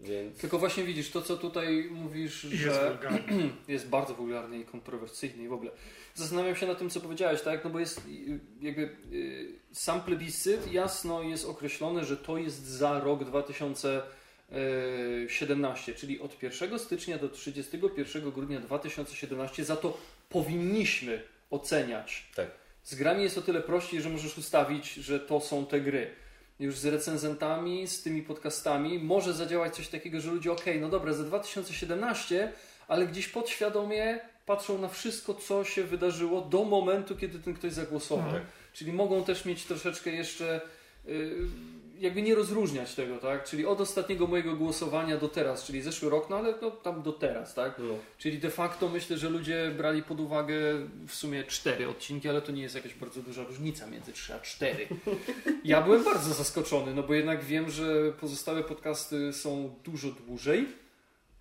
Więc 0.00 0.38
Tylko 0.38 0.58
właśnie 0.58 0.84
widzisz, 0.84 1.10
to 1.10 1.22
co 1.22 1.36
tutaj 1.36 1.88
mówisz, 1.90 2.44
jest 2.44 2.56
że 2.56 2.90
wulgarny. 2.90 3.50
jest 3.68 3.88
bardzo 3.88 4.14
wulgarny 4.14 4.58
i 4.58 4.64
kontrowersyjny 4.64 5.44
i 5.44 5.48
w 5.48 5.52
ogóle. 5.52 5.70
Zastanawiam 6.14 6.56
się 6.56 6.66
nad 6.66 6.78
tym, 6.78 6.90
co 6.90 7.00
powiedziałeś, 7.00 7.42
tak? 7.42 7.64
No 7.64 7.70
bo 7.70 7.80
jest 7.80 7.98
y, 7.98 8.02
jakby 8.60 8.82
y, 9.12 9.52
sam 9.72 10.00
plebiscyt 10.00 10.72
jasno 10.72 11.22
jest 11.22 11.44
określony, 11.44 12.04
że 12.04 12.16
to 12.16 12.38
jest 12.38 12.66
za 12.66 13.00
rok 13.00 13.24
2017, 13.24 15.94
czyli 15.94 16.20
od 16.20 16.42
1 16.42 16.78
stycznia 16.78 17.18
do 17.18 17.28
31 17.28 18.30
grudnia 18.30 18.60
2017. 18.60 19.64
Za 19.64 19.76
to 19.76 19.98
powinniśmy 20.28 21.22
oceniać. 21.54 22.26
tak. 22.34 22.48
Z 22.82 22.94
grami 22.94 23.22
jest 23.22 23.38
o 23.38 23.42
tyle 23.42 23.60
prościej, 23.60 24.02
że 24.02 24.10
możesz 24.10 24.38
ustawić, 24.38 24.94
że 24.94 25.20
to 25.20 25.40
są 25.40 25.66
te 25.66 25.80
gry. 25.80 26.10
Już 26.60 26.78
z 26.78 26.86
recenzentami, 26.86 27.88
z 27.88 28.02
tymi 28.02 28.22
podcastami 28.22 28.98
może 28.98 29.32
zadziałać 29.32 29.74
coś 29.74 29.88
takiego, 29.88 30.20
że 30.20 30.30
ludzie, 30.30 30.52
okej, 30.52 30.80
no 30.80 30.88
dobra, 30.88 31.12
za 31.12 31.24
2017, 31.24 32.52
ale 32.88 33.06
gdzieś 33.06 33.28
podświadomie 33.28 34.20
patrzą 34.46 34.78
na 34.78 34.88
wszystko, 34.88 35.34
co 35.34 35.64
się 35.64 35.84
wydarzyło 35.84 36.40
do 36.40 36.64
momentu, 36.64 37.16
kiedy 37.16 37.38
ten 37.38 37.54
ktoś 37.54 37.72
zagłosował. 37.72 38.26
Mhm. 38.26 38.44
Czyli 38.72 38.92
mogą 38.92 39.24
też 39.24 39.44
mieć 39.44 39.64
troszeczkę 39.64 40.10
jeszcze, 40.10 40.60
y, 41.08 41.36
jakby 41.98 42.22
nie 42.22 42.34
rozróżniać 42.34 42.94
tego, 42.94 43.18
tak? 43.18 43.44
Czyli 43.44 43.66
od 43.66 43.80
ostatniego 43.80 44.26
mojego 44.26 44.56
głosowania 44.56 45.16
do 45.16 45.28
teraz, 45.28 45.64
czyli 45.64 45.82
zeszły 45.82 46.10
rok, 46.10 46.30
no 46.30 46.36
ale 46.36 46.54
no, 46.62 46.70
tam 46.70 47.02
do 47.02 47.12
teraz, 47.12 47.54
tak? 47.54 47.74
No. 47.78 47.94
Czyli 48.18 48.38
de 48.38 48.50
facto 48.50 48.88
myślę, 48.88 49.18
że 49.18 49.30
ludzie 49.30 49.72
brali 49.76 50.02
pod 50.02 50.20
uwagę 50.20 50.54
w 51.08 51.14
sumie 51.14 51.44
cztery 51.44 51.88
odcinki, 51.88 52.28
ale 52.28 52.42
to 52.42 52.52
nie 52.52 52.62
jest 52.62 52.74
jakaś 52.74 52.94
bardzo 52.94 53.22
duża 53.22 53.44
różnica 53.44 53.86
między 53.86 54.12
trzy 54.12 54.34
a 54.34 54.40
cztery. 54.40 54.86
Ja 55.64 55.82
byłem 55.82 56.04
bardzo 56.04 56.34
zaskoczony, 56.34 56.94
no 56.94 57.02
bo 57.02 57.14
jednak 57.14 57.44
wiem, 57.44 57.70
że 57.70 58.12
pozostałe 58.12 58.64
podcasty 58.64 59.32
są 59.32 59.74
dużo 59.84 60.08
dłużej 60.10 60.66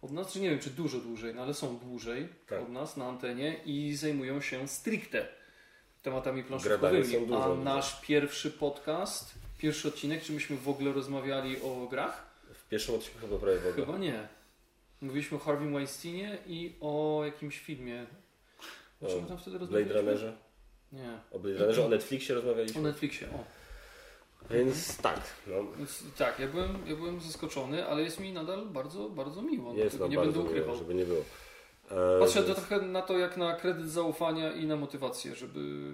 od 0.02 0.12
nas, 0.12 0.34
czy 0.34 0.40
nie 0.40 0.50
wiem, 0.50 0.60
czy 0.60 0.70
dużo 0.70 0.98
dłużej, 0.98 1.36
no 1.36 1.42
ale 1.42 1.54
są 1.54 1.78
dłużej 1.78 2.28
Tak. 2.48 2.62
od 2.62 2.70
nas 2.70 2.98
na 2.98 3.06
antenie 3.06 3.56
i 3.66 3.96
zajmują 3.96 4.42
się 4.42 4.68
stricte 4.68 5.28
tematami 6.04 6.44
planszówkowymi. 6.44 7.16
A 7.36 7.48
nasz 7.64 8.02
pierwszy 8.02 8.52
podcast, 8.52 9.34
pierwszy 9.64 9.88
odcinek, 9.88 10.24
czy 10.24 10.34
myśmy 10.34 10.58
w 10.58 10.70
ogóle 10.70 10.94
rozmawiali 10.94 11.62
o 11.62 11.88
grach? 11.90 12.26
W 12.54 12.68
pierwszym 12.70 12.96
odcinku 12.96 13.20
chyba 13.20 13.38
prawie 13.38 13.60
w 13.60 13.68
ogóle. 13.68 13.86
Chyba 13.86 13.98
nie. 13.98 14.28
Mówiliśmy 15.02 15.38
o 15.38 15.40
Harvey 15.40 15.72
Weinsteinie 15.74 16.38
i 16.48 16.76
o 16.82 17.22
jakimś 17.26 17.60
filmie. 17.60 18.06
O 19.02 19.08
czym 19.08 19.26
tam 19.26 19.38
wtedy 19.38 19.58
Blade 19.60 19.74
rozmawialiśmy? 19.76 20.02
Runnerze. 20.02 20.38
Nie. 20.92 21.18
O 21.32 21.40
Blade 21.40 21.60
Runnerze, 21.60 21.86
o 21.86 21.90
Netflixie 21.90 22.36
O 22.36 22.36
rozmawialiśmy. 22.36 22.82
Netflixie, 22.82 23.28
o. 23.28 23.44
Więc 24.54 24.98
tak, 24.98 25.22
no. 25.48 25.56
Więc 25.78 26.04
tak, 26.18 26.40
ja 26.40 26.48
byłem, 26.48 26.78
ja 26.88 26.96
byłem 26.96 27.22
zaskoczony, 27.22 27.86
ale 27.88 28.02
jest 28.04 28.20
mi 28.20 28.34
nadal 28.34 28.66
bardzo, 28.66 29.10
bardzo 29.10 29.42
miło. 29.42 29.74
Jest 29.74 29.92
Tego 29.92 30.04
nam 30.04 30.12
nie 30.12 30.18
bardzo 30.18 30.32
będę 30.32 30.50
ukrywał. 30.50 30.68
miło, 30.68 30.80
żeby 30.80 30.94
nie 30.94 31.06
było. 31.06 31.22
Patrzę 32.20 32.44
więc 32.44 32.56
trochę 32.58 32.82
na 32.82 33.02
to 33.02 33.18
jak 33.18 33.38
na 33.38 33.56
kredyt 33.56 33.90
zaufania 33.90 34.52
i 34.54 34.66
na 34.66 34.76
motywację, 34.76 35.36
żeby, 35.36 35.94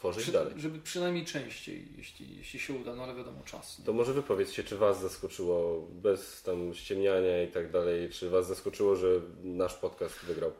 Tworzyć 0.00 0.22
przy, 0.22 0.32
dalej. 0.32 0.54
żeby 0.56 0.78
przynajmniej 0.78 1.24
częściej, 1.24 1.88
jeśli, 1.96 2.36
jeśli 2.36 2.60
się 2.60 2.74
uda, 2.74 2.94
no 2.94 3.02
ale 3.02 3.14
wiadomo, 3.14 3.42
czas. 3.44 3.78
Nie? 3.78 3.84
To 3.84 3.92
może 3.92 4.12
wy 4.12 4.22
powiedzcie, 4.22 4.64
czy 4.64 4.76
was 4.76 5.00
zaskoczyło, 5.00 5.86
bez 5.90 6.42
tam 6.42 6.74
ściemniania 6.74 7.42
i 7.42 7.48
tak 7.48 7.70
dalej, 7.70 8.10
czy 8.10 8.30
was 8.30 8.46
zaskoczyło, 8.46 8.96
że 8.96 9.06
nasz 9.42 9.74
podcast 9.74 10.24
wygrał? 10.24 10.52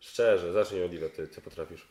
Szczerze, 0.00 0.52
zacznij 0.52 0.84
Oliwia, 0.84 1.08
ty, 1.08 1.28
ty 1.28 1.40
potrafisz. 1.40 1.88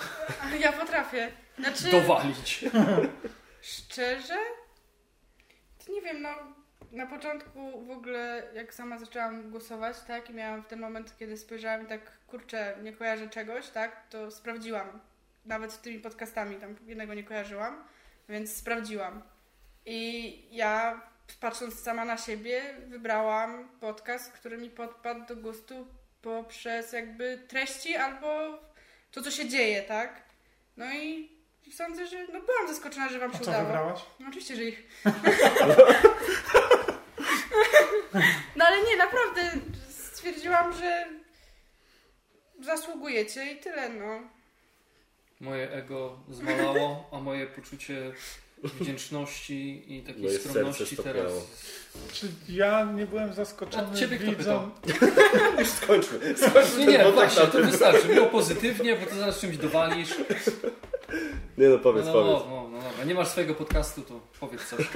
Ja 0.60 0.72
potrafię. 0.72 1.32
Znaczy, 1.58 1.90
Dowalić. 1.90 2.64
szczerze? 3.74 4.38
To 5.86 5.92
nie 5.92 6.02
wiem, 6.02 6.22
no 6.22 6.28
na 6.92 7.06
początku 7.06 7.84
w 7.86 7.90
ogóle 7.90 8.50
jak 8.54 8.74
sama 8.74 8.98
zaczęłam 8.98 9.50
głosować, 9.50 9.96
tak, 10.06 10.30
i 10.30 10.34
miałam 10.34 10.62
w 10.62 10.66
ten 10.66 10.80
moment, 10.80 11.14
kiedy 11.18 11.36
spojrzałam 11.36 11.82
i 11.82 11.86
tak, 11.86 12.12
kurczę, 12.26 12.76
nie 12.82 12.92
kojarzę 12.92 13.28
czegoś, 13.28 13.68
tak, 13.68 14.08
to 14.10 14.30
sprawdziłam. 14.30 15.00
Nawet 15.44 15.72
z 15.72 15.78
tymi 15.78 15.98
podcastami, 15.98 16.56
tam 16.56 16.76
jednego 16.86 17.14
nie 17.14 17.24
kojarzyłam, 17.24 17.84
więc 18.28 18.56
sprawdziłam. 18.56 19.22
I 19.86 20.38
ja, 20.50 21.00
patrząc 21.40 21.80
sama 21.80 22.04
na 22.04 22.16
siebie, 22.16 22.62
wybrałam 22.86 23.68
podcast, 23.80 24.32
który 24.32 24.58
mi 24.58 24.70
podpadł 24.70 25.26
do 25.26 25.36
gustu 25.36 25.86
poprzez 26.22 26.92
jakby 26.92 27.38
treści 27.48 27.96
albo 27.96 28.58
to, 29.12 29.22
co 29.22 29.30
się 29.30 29.48
dzieje, 29.48 29.82
tak? 29.82 30.22
No 30.76 30.92
i 30.94 31.32
sądzę, 31.72 32.06
że 32.06 32.26
no 32.26 32.40
byłam 32.40 32.68
zaskoczona, 32.68 33.08
że 33.08 33.18
wam 33.18 33.30
A 33.30 33.32
się 33.32 33.44
co 33.44 33.50
udało. 33.50 33.64
wybrałaś? 33.64 34.00
No 34.20 34.26
oczywiście, 34.28 34.56
że 34.56 34.64
ich. 34.64 34.82
no 38.56 38.64
ale 38.64 38.76
nie, 38.82 38.96
naprawdę 38.96 39.50
stwierdziłam, 39.88 40.72
że 40.72 41.06
zasługujecie 42.60 43.52
i 43.52 43.56
tyle, 43.56 43.88
no. 43.88 44.20
Moje 45.40 45.72
ego 45.72 46.18
zmalało, 46.30 47.08
a 47.12 47.20
moje 47.20 47.46
poczucie 47.46 48.12
wdzięczności 48.64 49.84
i 49.96 50.02
takiej 50.02 50.22
Moje 50.22 50.38
skromności 50.38 50.96
teraz. 50.96 51.32
Czy 52.12 52.28
ja 52.48 52.84
nie 52.84 53.06
byłem 53.06 53.30
A 53.30 53.32
zaskoczony 53.32 53.96
ciebie 53.96 54.18
kto 54.18 54.32
widząc... 54.32 54.74
Już 55.58 55.68
skończmy. 55.68 56.36
Skończmy 56.36 56.86
Nie, 56.86 56.98
nie, 56.98 57.12
właśnie, 57.12 57.42
to 57.42 57.46
tym. 57.46 57.70
wystarczy. 57.70 58.08
Było 58.08 58.26
pozytywnie, 58.26 58.96
bo 58.96 59.06
to 59.06 59.14
zaraz 59.16 59.40
czymś 59.40 59.56
dowalisz. 59.56 60.14
Nie 61.58 61.68
no, 61.68 61.78
powiedz, 61.78 62.06
no, 62.06 62.12
powiedz. 62.12 62.44
no, 62.48 62.68
no, 62.72 62.82
dobra. 62.82 63.04
Nie 63.04 63.14
masz 63.14 63.28
swojego 63.28 63.54
podcastu, 63.54 64.02
to 64.02 64.20
powiedz 64.40 64.64
coś. 64.64 64.88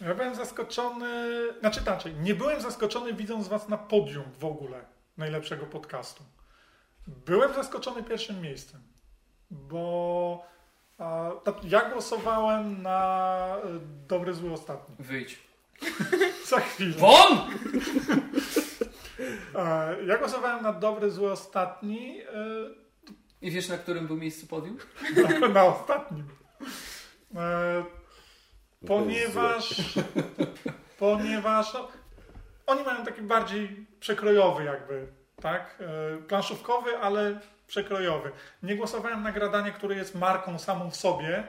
Ja 0.00 0.14
byłem 0.14 0.34
zaskoczony, 0.34 1.32
znaczy 1.60 1.80
inaczej, 1.80 2.14
nie 2.14 2.34
byłem 2.34 2.60
zaskoczony 2.60 3.14
widząc 3.14 3.48
was 3.48 3.68
na 3.68 3.78
podium 3.78 4.24
w 4.38 4.44
ogóle 4.44 4.84
najlepszego 5.16 5.66
podcastu. 5.66 6.22
Byłem 7.06 7.54
zaskoczony 7.54 8.02
pierwszym 8.02 8.40
miejscem, 8.40 8.80
bo 9.50 10.44
tak, 11.44 11.64
ja 11.64 11.90
głosowałem 11.90 12.82
na 12.82 13.56
e, 13.56 13.60
Dobry 14.08 14.34
Zły 14.34 14.52
Ostatni. 14.52 14.96
Wyjdź. 14.98 15.38
Za 16.48 16.60
chwilę. 16.60 16.92
WON! 16.96 17.38
E, 19.54 19.96
Ja 20.06 20.18
głosowałem 20.18 20.62
na 20.62 20.72
Dobry 20.72 21.10
Zły 21.10 21.32
Ostatni, 21.32 22.20
I 23.42 23.50
wiesz, 23.50 23.68
na 23.68 23.78
którym 23.78 24.06
był 24.06 24.16
miejscu 24.16 24.46
podium? 24.46 24.78
e, 25.44 25.48
na 25.48 25.64
ostatnim. 25.64 26.28
E, 27.36 27.84
ponieważ 28.86 29.74
ponieważ 30.98 31.74
no, 31.74 31.88
oni 32.66 32.82
mają 32.84 33.04
taki 33.04 33.22
bardziej 33.22 33.86
przekrojowy 34.00 34.64
jakby, 34.64 35.06
tak? 35.42 35.78
E, 35.80 36.16
Planszówkowy, 36.22 36.98
ale 36.98 37.40
przekrojowy. 37.66 38.32
Nie 38.62 38.76
głosowałem 38.76 39.22
na 39.22 39.32
gradanie, 39.32 39.72
które 39.72 39.96
jest 39.96 40.14
marką 40.14 40.58
samą 40.58 40.90
w 40.90 40.96
sobie, 40.96 41.48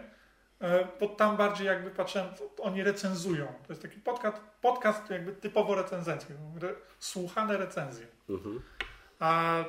e, 0.61 0.87
bo 0.99 1.07
tam 1.07 1.37
bardziej 1.37 1.67
jakby 1.67 1.91
patrzyłem, 1.91 2.27
to 2.35 2.63
oni 2.63 2.83
recenzują. 2.83 3.45
To 3.45 3.73
jest 3.73 3.81
taki 3.81 3.99
podcast, 3.99 4.37
podcast 4.61 5.09
jakby 5.09 5.33
typowo 5.33 5.75
recenzencki, 5.75 6.33
re, 6.61 6.69
słuchane 6.99 7.57
recenzje. 7.57 8.07
Mhm. 8.29 8.61
A, 9.19 9.63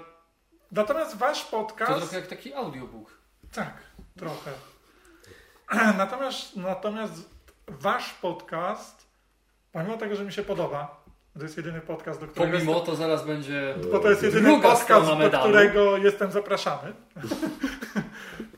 natomiast 0.72 1.16
wasz 1.16 1.44
To 1.44 1.50
podcast... 1.50 2.00
trochę 2.00 2.16
jak 2.16 2.26
taki 2.26 2.54
audiobook. 2.54 3.10
Tak, 3.52 3.74
trochę. 4.18 4.52
Natomiast, 5.98 6.56
natomiast 6.56 7.30
wasz 7.68 8.12
podcast, 8.12 9.06
pomimo 9.72 9.96
tego, 9.96 10.16
że 10.16 10.24
mi 10.24 10.32
się 10.32 10.42
podoba, 10.42 11.05
to 11.38 11.42
jest 11.42 11.56
jedyny 11.56 11.80
podcast, 11.80 12.20
do 12.20 12.26
którego 12.26 12.52
Pomimo 12.52 12.72
jestem, 12.72 12.86
to 12.86 12.96
zaraz 12.96 13.26
będzie 13.26 13.74
bo 13.92 13.98
to 13.98 14.10
jest 14.10 14.22
jedyny 14.22 14.60
podcast, 14.60 15.08
do 15.30 15.38
którego 15.38 15.96
jestem 15.96 16.32
zapraszany, 16.32 16.92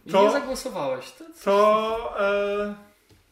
I 0.07 0.11
To- 0.13 0.23
nie 0.23 0.31
zagłosowałeś. 0.31 1.13
To... 1.13 1.25
to, 1.45 2.21
e, 2.21 2.75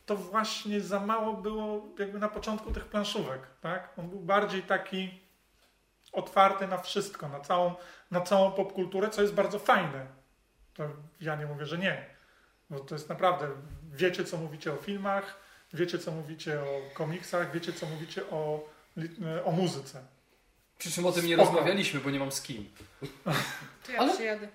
to 0.06 0.16
właśnie 0.16 0.80
za 0.80 1.00
mało 1.00 1.32
było 1.32 1.86
jakby 1.98 2.18
na 2.18 2.28
początku 2.28 2.72
tych 2.72 2.84
planszówek, 2.84 3.40
tak? 3.60 3.92
On 3.98 4.08
był 4.08 4.20
bardziej 4.20 4.62
taki 4.62 5.20
otwarty 6.12 6.66
na 6.66 6.78
wszystko, 6.78 7.28
na 7.28 7.40
całą, 7.40 7.74
na 8.10 8.20
całą 8.20 8.52
popkulturę, 8.52 9.10
co 9.10 9.22
jest 9.22 9.34
bardzo 9.34 9.58
fajne. 9.58 10.06
To 10.74 10.88
ja 11.20 11.36
nie 11.36 11.46
mówię, 11.46 11.66
że 11.66 11.78
nie. 11.78 12.06
Bo 12.70 12.80
to 12.80 12.94
jest 12.94 13.08
naprawdę, 13.08 13.48
wiecie 13.92 14.24
co 14.24 14.36
mówicie 14.36 14.72
o 14.72 14.76
filmach, 14.76 15.36
wiecie 15.74 15.98
co 15.98 16.12
mówicie 16.12 16.60
o 16.60 16.94
komiksach, 16.94 17.52
wiecie 17.52 17.72
co 17.72 17.86
mówicie 17.86 18.22
o, 18.30 18.68
o 19.44 19.52
muzyce. 19.52 20.02
Przy 20.78 20.90
czym 20.92 21.06
o 21.06 21.12
tym 21.12 21.26
nie 21.26 21.34
Spoko. 21.34 21.50
rozmawialiśmy, 21.50 22.00
bo 22.00 22.10
nie 22.10 22.18
mam 22.18 22.32
z 22.32 22.42
kim. 22.42 22.68
To 23.86 23.92
ja 23.92 23.98
Ale- 23.98 24.14
przyjadę. 24.14 24.48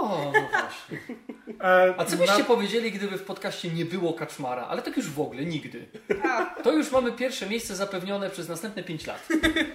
O, 0.00 0.08
no 0.34 0.48
właśnie. 0.50 0.98
E, 1.60 1.94
A 1.98 2.04
co 2.04 2.16
byście 2.16 2.44
powiedzieli, 2.44 2.92
gdyby 2.92 3.18
w 3.18 3.22
podcaście 3.24 3.70
nie 3.70 3.84
było 3.84 4.12
Kaczmara? 4.12 4.66
Ale 4.66 4.82
tak 4.82 4.96
już 4.96 5.10
w 5.10 5.20
ogóle, 5.20 5.44
nigdy. 5.44 5.88
A, 6.24 6.62
To 6.62 6.72
już 6.72 6.90
mamy 6.92 7.12
pierwsze 7.12 7.46
miejsce 7.48 7.76
zapewnione 7.76 8.30
przez 8.30 8.48
następne 8.48 8.82
5 8.82 9.06
lat. 9.06 9.28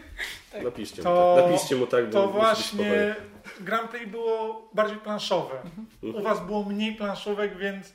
Napiszcie, 0.63 1.03
To- 1.03 1.35
mu 1.35 1.41
tak. 1.41 1.51
Napiszcie 1.51 1.75
mu 1.75 1.87
tak, 1.87 2.05
bo 2.09 2.11
To 2.11 2.27
właśnie 2.27 3.15
Grand 3.59 3.89
Prix 3.91 4.11
było 4.11 4.69
bardziej 4.73 4.97
planszowe. 4.97 5.61
Mhm. 5.61 6.15
U 6.15 6.23
was 6.23 6.45
było 6.45 6.63
mniej 6.63 6.95
planszówek, 6.95 7.57
więc 7.57 7.93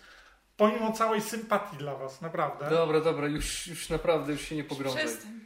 pomimo 0.56 0.92
całej 0.92 1.20
sympatii 1.20 1.76
dla 1.76 1.94
was, 1.96 2.20
naprawdę. 2.20 2.70
Dobra, 2.70 3.00
dobra, 3.00 3.26
już, 3.26 3.66
już 3.66 3.88
naprawdę 3.88 4.32
już 4.32 4.42
się 4.42 4.56
nie 4.56 4.64
pogrążaj. 4.64 5.04
przestań. 5.04 5.40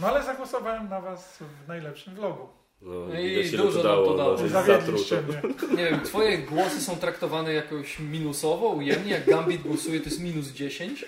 No 0.00 0.06
ale 0.06 0.22
zagłosowałem 0.22 0.88
na 0.88 1.00
was 1.00 1.38
w 1.64 1.68
najlepszym 1.68 2.14
vlogu. 2.14 2.48
No, 2.82 3.20
i 3.20 3.50
dużo 3.50 3.82
to 3.82 3.88
nam 3.96 4.04
to 4.04 4.16
dało. 4.16 4.36
no, 4.36 4.48
Zawiedliście 4.48 5.22
mnie. 5.22 5.42
Nie 5.76 5.90
wiem, 5.90 6.00
twoje 6.00 6.38
głosy 6.38 6.80
są 6.80 6.96
traktowane 6.96 7.52
jakoś 7.54 7.98
minusowo, 7.98 8.66
ujemnie. 8.68 9.10
Jak 9.12 9.26
Gambit 9.26 9.62
głosuje, 9.62 10.00
to 10.00 10.04
jest 10.04 10.20
minus 10.20 10.48
10. 10.48 11.04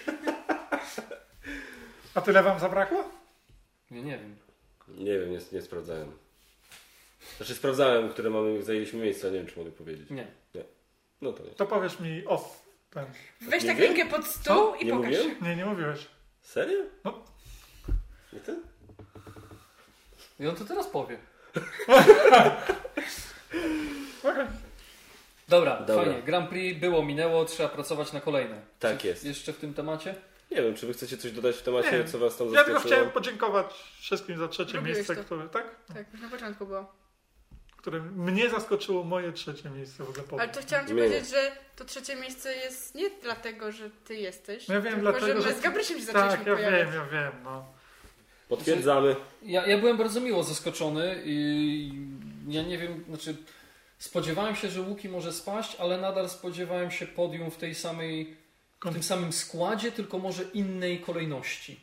A 2.14 2.20
tyle 2.20 2.42
wam 2.42 2.58
zabrakło? 2.60 3.04
Nie, 3.90 4.02
nie 4.02 4.18
wiem. 4.18 4.36
Nie 4.88 5.18
wiem, 5.18 5.30
nie, 5.30 5.38
nie 5.52 5.62
sprawdzałem. 5.62 6.12
Znaczy 7.36 7.54
sprawdzałem, 7.54 8.08
które 8.08 8.30
mamy, 8.30 8.62
zajęliśmy 8.62 9.00
miejsce, 9.00 9.26
ale 9.26 9.32
nie 9.32 9.38
wiem, 9.44 9.52
czy 9.52 9.58
mogę 9.58 9.70
powiedzieć. 9.70 10.10
Nie. 10.10 10.26
No 11.20 11.32
to 11.32 11.44
nie. 11.44 11.50
To 11.50 11.66
powiesz 11.66 12.00
mi 12.00 12.26
off. 12.26 12.62
Ten. 12.90 13.04
Weź 13.40 13.62
Nie 13.62 13.68
tak 13.70 13.78
rękę 13.78 14.06
pod 14.06 14.26
stół 14.26 14.74
i 14.74 14.84
Nie 14.86 14.92
pokaż. 14.92 15.10
mówiłem? 15.10 15.36
Nie, 15.42 15.56
nie 15.56 15.64
mówiłeś. 15.64 16.06
Serio? 16.42 16.78
No. 17.04 17.22
Nie 18.32 18.40
ty? 18.40 18.56
I 20.42 20.46
on 20.48 20.56
to 20.56 20.64
teraz 20.64 20.86
powie. 20.86 21.18
Dobra, 25.48 25.76
Dobra. 25.80 26.04
fajnie. 26.04 26.22
Grand 26.22 26.48
Prix 26.50 26.80
było, 26.80 27.04
minęło, 27.04 27.44
trzeba 27.44 27.68
pracować 27.68 28.12
na 28.12 28.20
kolejne. 28.20 28.60
Tak 28.78 28.98
Czy 28.98 29.06
jest. 29.06 29.24
Jeszcze 29.24 29.52
w 29.52 29.56
tym 29.58 29.74
temacie? 29.74 30.14
Nie 30.50 30.62
wiem, 30.62 30.74
czy 30.74 30.86
wy 30.86 30.92
chcecie 30.92 31.16
coś 31.16 31.32
dodać 31.32 31.56
w 31.56 31.62
temacie, 31.62 31.98
Nie. 31.98 32.04
co 32.04 32.18
was 32.18 32.36
tam 32.36 32.46
Ja 32.46 32.52
zaskoczyło? 32.52 32.78
tylko 32.80 32.88
chciałem 32.94 33.10
podziękować 33.10 33.66
wszystkim 34.00 34.38
za 34.38 34.48
trzecie 34.48 34.72
Robiłeś 34.76 34.96
miejsce, 34.96 35.16
to. 35.16 35.24
które, 35.24 35.48
tak? 35.48 35.64
Tak, 35.94 36.12
już 36.12 36.22
na 36.22 36.28
początku 36.28 36.66
było. 36.66 36.92
które 37.76 38.00
mnie 38.00 38.50
zaskoczyło 38.50 39.04
moje 39.04 39.32
trzecie 39.32 39.70
miejsce 39.70 40.04
w 40.04 40.08
ogóle. 40.10 40.42
Ale 40.42 40.48
to 40.52 40.60
chciałam 40.60 40.86
ci 40.86 40.94
Miło. 40.94 41.06
powiedzieć, 41.08 41.30
że 41.30 41.52
to 41.76 41.84
trzecie 41.84 42.16
miejsce 42.16 42.54
jest 42.56 42.94
nie 42.94 43.10
dlatego, 43.22 43.72
że 43.72 43.90
ty 43.90 44.14
jesteś. 44.14 44.68
No 44.68 44.74
ja 44.74 44.80
wiem, 44.80 44.94
tylko, 44.94 45.10
dlatego, 45.10 45.26
że 45.42 45.48
my 45.48 45.54
że- 45.54 45.60
z 45.60 45.62
Gabrysiem 45.62 45.98
się 45.98 46.04
zaczęliśmy 46.04 46.38
Tak, 46.38 46.46
ja 46.46 46.54
pojawiać. 46.54 46.88
wiem, 46.88 46.94
ja 46.94 47.04
wiem, 47.06 47.32
no. 47.44 47.64
Potwierdzamy. 48.56 49.16
Ja, 49.42 49.66
ja 49.66 49.78
byłem 49.78 49.96
bardzo 49.96 50.20
miło 50.20 50.42
zaskoczony 50.42 51.22
i 51.24 51.92
ja 52.48 52.62
nie 52.62 52.78
wiem, 52.78 53.04
znaczy 53.08 53.36
spodziewałem 53.98 54.56
się, 54.56 54.68
że 54.68 54.80
Łuki 54.80 55.08
może 55.08 55.32
spaść, 55.32 55.76
ale 55.76 55.98
nadal 55.98 56.28
spodziewałem 56.28 56.90
się 56.90 57.06
podium 57.06 57.50
w 57.50 57.56
tej 57.56 57.74
samej, 57.74 58.36
w 58.84 58.92
tym 58.92 59.02
samym 59.02 59.32
składzie, 59.32 59.92
tylko 59.92 60.18
może 60.18 60.42
innej 60.42 61.00
kolejności. 61.00 61.80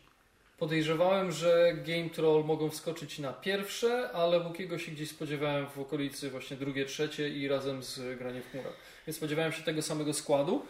Podejrzewałem, 0.58 1.32
że 1.32 1.74
Game 1.74 2.10
Troll 2.10 2.46
mogą 2.46 2.70
wskoczyć 2.70 3.20
na 3.20 3.34
pierwsze, 3.34 4.12
ale 4.12 4.40
Łukiego 4.40 4.80
się 4.80 4.92
gdzieś 4.92 5.10
spodziewałem 5.10 5.68
w 5.68 5.80
okolicy 5.80 6.30
właśnie 6.30 6.58
drugie, 6.58 6.86
trzecie 6.86 7.30
i 7.30 7.48
razem 7.48 7.84
z 7.84 8.18
Granie 8.18 8.42
w 8.42 8.52
chmurach. 8.52 8.74
Więc 9.08 9.18
spodziewałem 9.18 9.52
się 9.52 9.64
tego 9.64 9.82
samego 9.82 10.14
składu. 10.14 10.66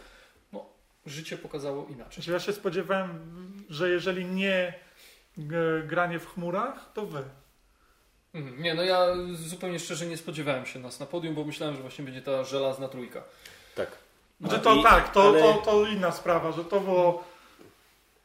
No, 0.53 0.65
życie 1.05 1.37
pokazało 1.37 1.87
inaczej. 1.89 2.13
Znaczy 2.13 2.31
ja 2.31 2.39
się 2.39 2.53
spodziewałem, 2.53 3.19
że 3.69 3.89
jeżeli 3.89 4.25
nie 4.25 4.73
granie 5.87 6.19
w 6.19 6.33
chmurach, 6.33 6.89
to 6.93 7.05
wy. 7.05 7.23
Mhm. 8.33 8.63
Nie, 8.63 8.73
no 8.73 8.83
ja 8.83 9.05
zupełnie 9.33 9.79
szczerze 9.79 10.05
nie 10.05 10.17
spodziewałem 10.17 10.65
się 10.65 10.79
nas 10.79 10.99
na 10.99 11.05
podium, 11.05 11.35
bo 11.35 11.43
myślałem, 11.43 11.75
że 11.75 11.81
właśnie 11.81 12.05
będzie 12.05 12.21
ta 12.21 12.43
żelazna 12.43 12.87
trójka. 12.87 13.23
Tak. 13.75 13.91
Znaczy 14.41 14.59
to 14.59 14.75
i- 14.75 14.83
tak, 14.83 15.11
to, 15.13 15.23
ale- 15.23 15.39
to, 15.41 15.53
to 15.53 15.85
inna 15.87 16.11
sprawa, 16.11 16.51
że 16.51 16.65
to 16.65 16.79
było 16.79 17.23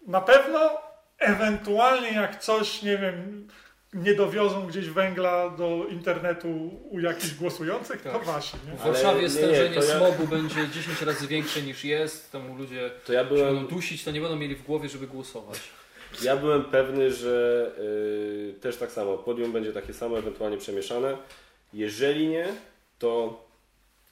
na 0.07 0.21
pewno 0.21 0.71
ewentualnie 1.19 2.13
jak 2.13 2.41
coś, 2.41 2.83
nie 2.83 2.99
wiem, 2.99 3.49
nie 3.95 4.15
dowiozą 4.15 4.67
gdzieś 4.67 4.89
węgla 4.89 5.51
do 5.51 5.87
internetu 5.91 6.49
u 6.91 7.01
jakichś 7.01 7.35
głosujących, 7.35 8.03
to 8.03 8.13
Tak. 8.13 8.25
wasi, 8.25 8.57
nie? 8.67 8.77
W 8.79 8.81
Warszawie 8.83 9.23
nie, 9.23 9.31
stężenie 9.31 9.75
to 9.81 9.85
ja- 9.85 9.97
smogu 9.97 10.27
będzie 10.27 10.69
10 10.69 11.03
razy 11.03 11.27
większe 11.27 11.63
niż 11.63 11.85
jest, 11.85 12.33
temu 12.33 12.55
ludzie 12.57 12.91
To 13.07 13.13
ja 13.13 13.21
się 13.23 13.29
będą 13.29 13.45
byłem, 13.51 13.67
dusić, 13.67 14.05
to 14.05 14.11
nie 14.11 14.21
będą 14.21 14.37
mieli 14.37 14.55
w 14.57 14.63
głowie, 14.63 14.89
żeby 14.89 15.07
głosować. 15.07 15.61
Ja 16.23 16.37
byłem 16.37 16.65
pewny, 16.65 17.13
że 17.13 17.71
y, 17.79 18.55
też 18.61 18.77
tak 18.77 18.93
samo, 18.93 19.19
podium 19.19 19.53
będzie 19.53 19.73
takie 19.73 19.93
samo, 19.93 20.19
ewentualnie 20.19 20.59
przemieszane. 20.59 21.17
Jeżeli 21.73 22.29
nie, 22.29 22.47
to 22.99 23.45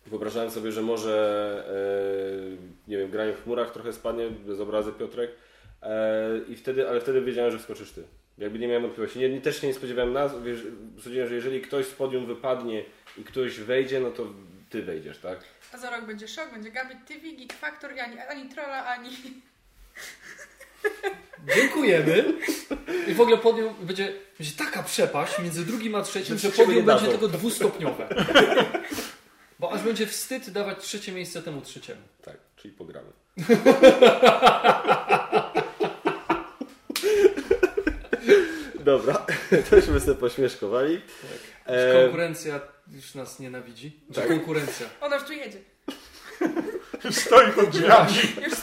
wyobrażałem 0.06 0.50
sobie, 0.50 0.72
że 0.72 0.82
może 0.82 1.64
y, 2.54 2.90
nie 2.90 2.98
wiem, 2.98 3.10
granie 3.10 3.32
w 3.32 3.44
chmurach 3.44 3.72
trochę 3.72 3.92
spadnie, 3.92 4.30
bez 4.30 4.60
obrazy 4.60 4.92
Piotrek. 4.92 5.30
E, 5.82 6.38
I 6.48 6.56
wtedy, 6.56 6.88
ale 6.88 7.00
wtedy 7.00 7.20
wiedziałem, 7.20 7.52
że 7.52 7.58
wskoczysz 7.58 7.92
ty. 7.92 8.02
Jakby 8.38 8.58
nie 8.58 8.68
miałem 8.68 8.82
wątpliwości. 8.82 9.18
Nie, 9.18 9.40
też 9.40 9.60
się 9.60 9.66
nie 9.66 9.74
spodziewałem 9.74 10.12
nas. 10.12 10.32
Sądziłem, 11.02 11.28
że 11.28 11.34
jeżeli 11.34 11.60
ktoś 11.60 11.86
z 11.86 11.92
podium 11.92 12.26
wypadnie 12.26 12.84
i 13.18 13.24
ktoś 13.24 13.60
wejdzie, 13.60 14.00
no 14.00 14.10
to 14.10 14.26
ty 14.70 14.82
wejdziesz, 14.82 15.18
tak? 15.18 15.38
A 15.72 15.78
za 15.78 15.90
rok 15.90 16.04
będzie 16.04 16.28
szok, 16.28 16.52
będzie 16.52 16.70
Gambit 16.70 17.06
TV, 17.06 17.20
Geek 17.20 17.52
Factor, 17.52 17.90
ani, 17.90 18.18
ani 18.18 18.48
Trolla, 18.48 18.86
ani... 18.86 19.10
Dziękujemy. 21.54 22.24
I 23.08 23.14
w 23.14 23.20
ogóle 23.20 23.38
podium 23.38 23.74
będzie, 23.80 24.12
będzie 24.38 24.52
taka 24.56 24.82
przepaść 24.82 25.38
między 25.38 25.64
drugim 25.66 25.94
a 25.94 26.02
trzecim, 26.02 26.38
Że 26.38 26.50
że 26.50 26.56
podium 26.64 26.84
będzie 26.84 27.06
tylko 27.08 27.28
dwustopniowe. 27.28 28.08
Bo 29.58 29.72
aż 29.72 29.82
będzie 29.82 30.06
wstyd 30.06 30.50
dawać 30.50 30.78
trzecie 30.84 31.12
miejsce 31.12 31.42
temu 31.42 31.60
trzeciemu. 31.60 32.00
Tak, 32.24 32.36
czyli 32.56 32.74
pogramy. 32.74 33.12
Dobra, 38.80 39.26
tośmy 39.70 40.00
sobie 40.00 40.14
pośmieszkowali. 40.14 40.94
Już 40.94 41.02
E, 41.66 42.02
konkurencja 42.02 42.60
już 42.92 43.14
nas 43.14 43.40
nienawidzi. 43.40 44.00
Czy 44.08 44.20
Tak. 44.20 44.28
konkurencja? 44.28 44.86
Ona 45.00 45.16
już 45.16 45.24
tu 45.24 45.32
jedzie. 45.32 45.58
Stoi 47.10 47.52
pod 47.52 47.68
drzwiami. 47.70 48.12
Już 48.44 48.54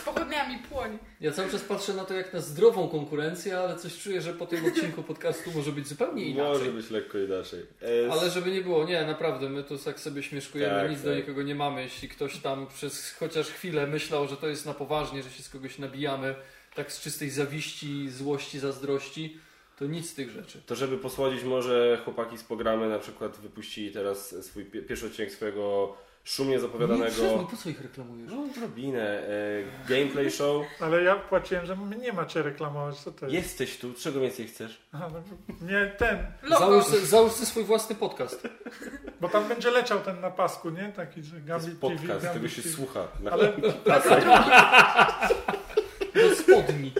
płonie. 0.57 0.97
Ja 1.21 1.31
cały 1.31 1.49
czas 1.51 1.61
patrzę 1.61 1.93
na 1.93 2.05
to 2.05 2.13
jak 2.13 2.33
na 2.33 2.39
zdrową 2.41 2.87
konkurencję, 2.89 3.59
ale 3.59 3.75
coś 3.75 3.97
czuję, 3.97 4.21
że 4.21 4.33
po 4.33 4.45
tym 4.45 4.65
odcinku 4.65 5.03
podcastu 5.03 5.51
może 5.55 5.71
być 5.71 5.87
zupełnie 5.87 6.25
inaczej. 6.25 6.53
może 6.59 6.71
być 6.71 6.89
lekko 6.89 7.17
inaczej. 7.17 7.65
E, 8.07 8.11
Ale 8.11 8.29
żeby 8.29 8.51
nie 8.51 8.61
było, 8.61 8.85
nie, 8.85 9.05
naprawdę, 9.05 9.49
my 9.49 9.63
tu 9.63 9.77
tak 9.77 9.99
sobie 9.99 10.23
śmieszkujemy, 10.23 10.81
Tak, 10.81 10.89
nic 10.91 11.01
do 11.01 11.09
tak. 11.09 11.17
nikogo 11.19 11.41
nie 11.43 11.55
mamy. 11.55 11.81
Jeśli 11.81 12.09
ktoś 12.09 12.37
tam 12.37 12.67
przez 12.67 13.11
chociaż 13.19 13.47
chwilę 13.47 13.87
myślał, 13.87 14.27
że 14.27 14.37
to 14.37 14.47
jest 14.47 14.65
na 14.65 14.73
poważnie, 14.73 15.23
że 15.23 15.29
się 15.29 15.43
z 15.43 15.49
kogoś 15.49 15.77
nabijamy, 15.79 16.35
tak 16.75 16.91
z 16.91 17.01
czystej 17.01 17.29
zawiści, 17.29 18.09
złości, 18.09 18.59
zazdrości, 18.59 19.37
to 19.79 19.85
nic 19.85 20.09
z 20.09 20.13
tych 20.13 20.29
rzeczy. 20.29 20.61
To 20.65 20.75
żeby 20.75 20.97
posłodzić 20.97 21.43
może 21.43 22.01
chłopaki 22.05 22.37
z 22.37 22.43
programy 22.43 22.89
na 22.89 22.99
przykład 22.99 23.37
wypuścili 23.37 23.91
teraz 23.91 24.45
swój 24.45 24.65
pie- 24.65 24.81
pierwszy 24.87 25.05
odcinek 25.05 25.31
swojego 25.31 25.95
szumnie 26.29 26.53
Nie, 26.53 26.59
zapowiadanego 26.59 27.11
przestań, 27.11 27.47
po 27.51 27.57
co 27.57 27.69
ich 27.69 27.81
reklamujesz? 27.81 28.31
no 28.31 28.43
odrobinę 28.43 29.27
e, 29.27 29.29
gameplay 29.89 30.31
show. 30.31 30.65
Ale 30.79 31.03
ja 31.03 31.15
płaciłem, 31.15 31.65
że 31.65 31.75
mnie 31.75 31.97
nie 31.97 32.13
macie 32.13 32.41
reklamować, 32.43 32.97
co 32.99 33.11
to 33.11 33.25
jest? 33.25 33.35
Jesteś 33.35 33.77
tu, 33.77 33.93
czego 33.93 34.19
więcej 34.19 34.47
chcesz? 34.47 34.81
Aha, 34.93 35.07
no, 35.13 35.21
nie 35.67 35.91
ten, 35.97 36.25
Logo. 36.41 36.59
Załóż, 36.65 36.85
se- 36.85 37.05
załóż 37.05 37.31
sobie 37.31 37.45
swój 37.45 37.63
własny 37.63 37.95
podcast. 37.95 38.47
bo 39.21 39.29
tam 39.29 39.47
będzie 39.47 39.71
leciał 39.71 39.99
ten 39.99 40.21
na 40.21 40.31
pasku, 40.31 40.69
nie? 40.69 40.91
Taki, 40.95 41.23
że 41.23 41.41
Gambit 41.41 41.67
jest 41.67 41.81
TV, 41.81 41.95
podcast, 41.97 42.33
tego 42.33 42.49
się 42.49 42.61
TV. 42.61 42.75
słucha. 42.75 43.07
Na 43.23 43.31
Ale 43.31 43.53
drugi. 43.53 43.77
Do 46.15 46.35
spodni. 46.35 46.91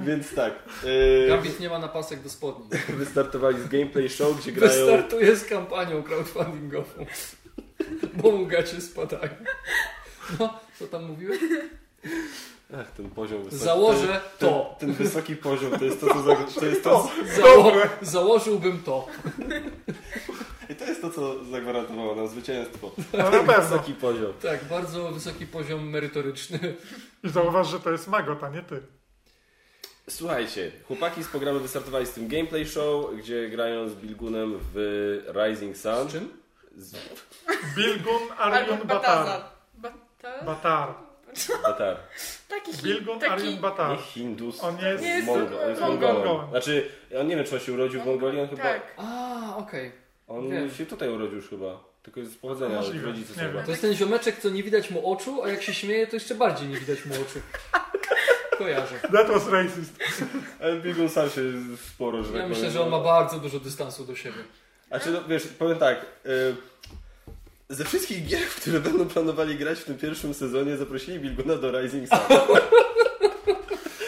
Więc 0.00 0.34
tak. 0.34 0.52
Yy, 0.84 1.26
Gambit 1.28 1.60
nie 1.60 1.68
ma 1.68 1.78
napasek 1.78 2.22
do 2.22 2.28
spodni. 2.30 2.68
wystartowali 2.88 3.60
z 3.62 3.68
gameplay 3.68 4.08
show, 4.08 4.40
gdzie 4.40 4.52
grają. 4.52 4.86
Wystartuje 4.86 5.36
z 5.36 5.44
kampanią 5.44 6.02
crowdfundingową. 6.02 7.06
Bo 8.14 8.30
mu 8.32 8.46
gacie 8.46 8.80
spadają. 8.80 9.32
No, 10.38 10.60
co 10.78 10.86
tam 10.86 11.04
mówiłeś? 11.04 11.40
Ach, 12.76 12.90
ten 12.90 13.10
poziom 13.10 13.42
wysoki. 13.42 13.64
Założę 13.64 14.20
ten, 14.38 14.48
to. 14.48 14.76
Ten, 14.78 14.94
ten 14.94 15.06
wysoki 15.06 15.36
poziom 15.36 15.78
to 15.78 15.84
jest 15.84 16.00
to, 16.00 16.06
co, 16.06 16.22
za, 16.22 16.36
to, 16.36 16.66
jest 16.66 16.84
to, 16.84 17.10
Zało 17.36 17.72
założyłbym 18.02 18.82
to. 18.82 19.06
i 20.70 20.74
to 20.74 20.84
jest 20.84 21.00
to, 21.02 21.10
co 21.10 21.44
zagwarantowało 21.44 22.14
nam 22.14 22.28
zwycięstwo. 22.28 22.90
No 23.12 23.18
na 23.18 23.30
pewno. 23.30 23.62
Wysoki 23.62 23.94
poziom. 23.94 24.32
Tak, 24.42 24.64
bardzo 24.64 25.12
wysoki 25.12 25.46
poziom 25.46 25.88
merytoryczny. 25.88 26.58
I 27.24 27.28
zauważ, 27.28 27.68
że 27.70 27.80
to 27.80 27.90
jest 27.90 28.08
Magot, 28.08 28.44
a 28.44 28.48
nie 28.48 28.62
ty. 28.62 28.80
Słuchajcie, 30.10 30.72
chłopaki 30.86 31.24
z 31.24 31.28
programu 31.28 31.60
wystartowali 31.60 32.06
z 32.06 32.10
tym 32.10 32.28
gameplay 32.28 32.66
show, 32.66 33.16
gdzie 33.18 33.48
grają 33.48 33.88
z 33.88 33.94
Bilgunem 33.94 34.58
w 34.74 34.76
Rising 35.34 35.76
Sun. 35.76 36.08
Z 36.08 36.12
czym? 36.12 36.39
Z 36.76 36.96
Bilgun 37.76 38.22
Arjun 38.38 38.78
Batar. 38.84 39.40
Batar? 39.74 40.44
Batar. 40.46 40.94
Batar. 41.62 41.96
Taki 42.48 42.82
Bilgun 42.82 43.18
taki... 43.20 43.32
Arjun 43.32 43.56
Batar. 43.56 43.90
Nie 43.90 43.96
Hindus. 44.02 44.64
On 44.64 44.78
jest- 44.78 45.04
jest 45.04 45.26
Mongo, 45.26 45.62
on 45.62 45.68
jest 45.68 45.80
Mongolem. 45.80 46.50
Znaczy, 46.50 46.88
on 47.20 47.26
nie 47.28 47.36
wiem, 47.36 47.44
czy 47.44 47.54
on 47.54 47.60
się 47.60 47.72
urodził 47.72 48.02
w 48.02 48.06
Mongolii, 48.06 48.40
on 48.40 48.48
chyba... 48.48 48.62
Tak. 48.62 48.94
A, 48.96 49.56
okej. 49.56 49.92
On 50.28 50.50
Wiem. 50.50 50.70
się 50.70 50.86
tutaj 50.86 51.08
urodził 51.08 51.36
już 51.36 51.48
chyba. 51.48 51.80
Tylko 52.02 52.20
jest 52.20 52.32
z 52.32 52.36
pochodzenia, 52.36 52.76
Możliwe, 52.76 53.06
rodzice 53.06 53.46
nie 53.46 53.52
są. 53.52 53.64
To 53.64 53.70
jest 53.70 53.82
ten 53.82 53.94
ziomeczek, 53.94 54.38
co 54.38 54.50
nie 54.50 54.62
widać 54.62 54.90
mu 54.90 55.12
oczu, 55.12 55.42
a 55.42 55.48
jak 55.48 55.62
się 55.62 55.74
śmieje, 55.74 56.06
to 56.06 56.16
jeszcze 56.16 56.34
bardziej 56.34 56.68
nie 56.68 56.76
widać 56.76 57.04
mu 57.06 57.14
oczu. 57.14 57.38
Kojarzę. 58.58 58.98
That 59.12 59.28
was 59.28 59.48
racist. 59.48 59.92
Ale 60.60 60.76
Bilgun 60.80 61.08
sam 61.08 61.30
się 61.30 61.40
sporo, 61.94 62.22
że 62.24 62.32
Ja 62.32 62.38
tak 62.40 62.48
myślę, 62.48 62.62
powiem. 62.62 62.72
że 62.72 62.82
on 62.82 62.88
ma 62.88 63.00
bardzo 63.00 63.38
dużo 63.38 63.60
dystansu 63.60 64.04
do 64.04 64.14
siebie. 64.16 64.38
Znaczy, 64.90 65.10
no, 65.10 65.24
wiesz, 65.28 65.46
powiem 65.46 65.78
tak. 65.78 66.06
Y, 66.26 66.56
ze 67.68 67.84
wszystkich 67.84 68.26
gier, 68.26 68.40
w 68.40 68.56
które 68.60 68.80
będą 68.80 69.06
planowali 69.08 69.56
grać 69.56 69.78
w 69.78 69.84
tym 69.84 69.98
pierwszym 69.98 70.34
sezonie, 70.34 70.76
zaprosili 70.76 71.20
Bilguna 71.20 71.56
do 71.56 71.80
Rising 71.80 72.08
Sun. 72.08 72.18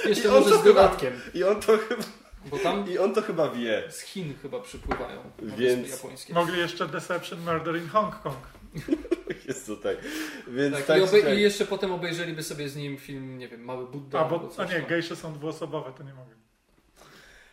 Jeszcze 0.09 0.25
I 0.25 0.27
on 0.29 0.35
może 0.35 0.51
to 0.51 0.59
z 0.61 0.63
chyba- 0.63 0.83
dodatkiem, 0.83 1.13
I 1.35 1.45
on 1.45 1.61
to 1.61 1.79
chyba, 1.79 2.03
bo 2.47 2.59
tam 2.59 2.91
i 2.91 2.99
on 2.99 3.15
to 3.15 3.23
chyba 3.23 3.51
wie. 3.51 3.83
z 3.91 4.01
Chin 4.01 4.35
chyba 4.43 4.61
przypływają 4.61 5.21
na 5.43 5.57
Więc- 5.57 5.81
wyspy 5.81 5.97
japońskie. 5.97 6.35
Mogli 6.35 6.59
jeszcze 6.59 6.89
Deception 6.89 7.41
Murder 7.41 7.77
in 7.77 7.89
Hong 7.89 8.23
Kong. 8.23 8.37
Jest 9.49 9.67
to 9.67 9.77
tak. 9.77 9.97
Więc 10.49 10.77
Tak, 10.77 10.85
tak, 10.87 10.99
i, 10.99 11.01
tak, 11.01 11.11
obe- 11.11 11.35
I 11.37 11.41
jeszcze 11.43 11.65
potem 11.67 11.93
obejrzeliby 11.93 12.43
sobie 12.43 12.69
z 12.69 12.77
nim 12.77 12.99
film, 12.99 13.39
nie 13.39 13.49
wiem, 13.49 13.65
Mały 13.65 13.87
Buddha. 13.87 14.19
A, 14.19 14.23
albo 14.23 14.39
bo, 14.39 14.47
a 14.47 14.51
coś 14.51 14.71
nie, 14.71 14.77
tam. 14.81 14.89
gejsze 14.89 15.17
są 15.17 15.33
dwuosobowe, 15.35 15.93
to 15.99 16.03
nie 16.05 16.15
mogę. 16.15 16.35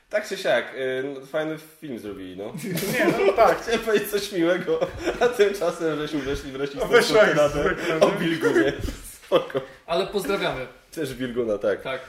Tak 0.09 0.27
czy 0.27 0.37
siak, 0.37 0.75
y, 0.75 1.03
no, 1.03 1.25
fajny 1.25 1.57
film 1.57 1.99
zrobili, 1.99 2.37
no. 2.37 2.53
Nie, 2.93 3.05
no 3.25 3.33
tak. 3.43 3.61
Chciałem 3.61 3.79
powiedzieć 3.79 4.09
coś 4.09 4.31
miłego, 4.31 4.79
a 5.19 5.27
tymczasem 5.27 5.99
żeśmy 5.99 6.19
weszli 6.19 6.51
w 6.51 6.55
rasistowską 6.55 7.15
jak 7.15 7.29
tyradę 7.29 7.63
zwykle, 7.63 7.99
o 7.99 8.11
nie? 8.11 8.17
Bilgunie. 8.17 8.73
Spoko. 9.25 9.61
Ale 9.85 10.07
pozdrawiamy. 10.07 10.67
Też 10.91 11.13
Bilguna, 11.13 11.57
tak. 11.57 11.81
Tak. 11.81 12.01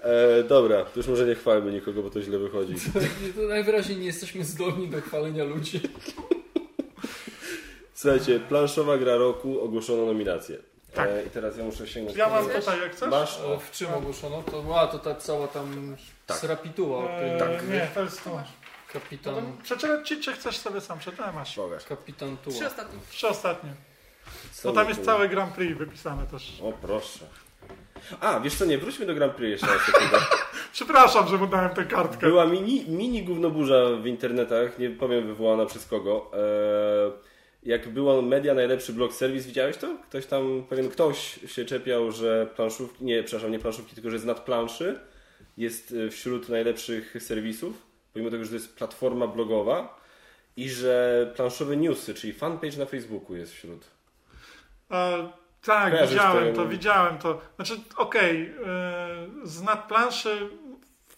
E, 0.00 0.42
dobra, 0.42 0.84
to 0.84 0.90
już 0.96 1.06
może 1.06 1.26
nie 1.26 1.34
chwalmy 1.34 1.72
nikogo, 1.72 2.02
bo 2.02 2.10
to 2.10 2.22
źle 2.22 2.38
wychodzi. 2.38 2.74
To 3.36 3.42
najwyraźniej 3.42 3.98
nie 3.98 4.06
jesteśmy 4.06 4.44
zdolni 4.44 4.88
do 4.88 5.00
chwalenia 5.00 5.44
ludzi. 5.44 5.80
Słuchajcie, 7.94 8.40
planszowa 8.40 8.98
gra 8.98 9.16
roku, 9.16 9.60
ogłoszono 9.60 10.06
nominację. 10.06 10.58
Tak. 10.94 11.08
E, 11.08 11.24
I 11.26 11.30
teraz 11.30 11.56
ja 11.56 11.64
muszę 11.64 11.86
sięgnąć. 11.86 12.18
Ja 12.18 12.28
mam 12.28 12.48
tutaj, 12.48 12.80
jak 12.80 12.92
chcesz? 12.92 13.10
Masz? 13.10 13.40
O, 13.40 13.58
w 13.58 13.70
czym 13.70 13.94
ogłoszono? 13.94 14.42
To, 14.42 14.80
a, 14.80 14.86
to 14.86 14.98
ta 14.98 15.14
cała 15.14 15.48
tam 15.48 15.96
Tak. 16.26 16.36
srapituła, 16.36 16.98
o 16.98 17.08
której 17.08 17.30
Eee, 17.30 17.38
tak. 17.38 17.68
nie, 17.68 17.88
to 17.94 18.02
jest 18.02 18.24
to. 18.24 18.30
No 18.30 18.42
kapitan, 18.92 19.34
to 19.34 19.62
przeczytać 19.62 20.08
ci, 20.08 20.20
czy 20.20 20.32
chcesz 20.32 20.58
sobie 20.58 20.80
sam 20.80 20.98
przeczytać? 20.98 21.34
Masz. 21.34 21.56
Pokaż. 21.56 21.84
kapitan 21.84 22.36
Tuła. 22.36 22.56
Trzy 22.56 22.66
ostatnie. 22.66 22.98
Trzy 23.10 23.28
ostatnie. 23.28 23.70
Bo 24.64 24.72
tam 24.72 24.88
jest 24.88 25.04
całe 25.04 25.28
Grand 25.28 25.54
Prix 25.54 25.78
wypisane 25.78 26.26
też. 26.26 26.60
O 26.62 26.72
proszę. 26.72 27.24
A, 28.20 28.40
wiesz 28.40 28.54
co, 28.54 28.64
nie, 28.64 28.78
wróćmy 28.78 29.06
do 29.06 29.14
Grand 29.14 29.32
Prix 29.34 29.50
jeszcze 29.50 29.66
na 29.66 29.84
sekundę. 29.84 30.18
Przepraszam, 30.72 31.28
że 31.28 31.36
mu 31.36 31.46
dałem 31.46 31.70
tę 31.74 31.84
kartkę. 31.84 32.26
Była 32.26 32.46
mini, 32.46 32.84
mini 32.88 33.22
gównoburza 33.22 33.90
w 34.02 34.06
internetach, 34.06 34.78
nie 34.78 34.90
powiem 34.90 35.26
wywołana 35.26 35.66
przez 35.66 35.86
kogo. 35.86 36.30
E, 36.34 36.38
jak 37.62 37.88
było 37.88 38.22
media 38.22 38.54
najlepszy 38.54 38.92
blog 38.92 39.12
serwis, 39.12 39.46
widziałeś 39.46 39.76
to? 39.76 39.96
Ktoś 40.08 40.26
tam, 40.26 40.64
pewien 40.68 40.88
ktoś 40.88 41.38
się 41.46 41.64
czepiał, 41.64 42.12
że 42.12 42.46
planszówki, 42.56 43.04
nie, 43.04 43.22
przepraszam, 43.22 43.52
nie 43.52 43.58
planszówki, 43.58 43.94
tylko 43.94 44.10
że 44.10 44.16
jest 44.16 44.26
nad 44.26 44.40
planszy, 44.40 45.00
jest 45.56 45.94
e, 46.06 46.10
wśród 46.10 46.48
najlepszych 46.48 47.16
serwisów, 47.18 47.86
pomimo 48.12 48.30
tego, 48.30 48.44
że 48.44 48.50
to 48.50 48.56
jest 48.56 48.76
platforma 48.76 49.26
blogowa 49.26 50.00
i 50.56 50.70
że 50.70 51.32
planszowe 51.36 51.76
newsy, 51.76 52.14
czyli 52.14 52.32
fanpage 52.32 52.76
na 52.76 52.86
Facebooku 52.86 53.36
jest 53.36 53.52
wśród. 53.52 53.90
E, 54.90 55.28
tak, 55.62 55.92
Kojarzysz 55.92 56.14
widziałem 56.14 56.54
to? 56.54 56.68
widziałem 56.68 57.18
to. 57.18 57.40
Znaczy, 57.56 57.80
okej, 57.96 58.54
e, 58.66 59.26
z 59.44 59.62
nadplanszy 59.62 60.50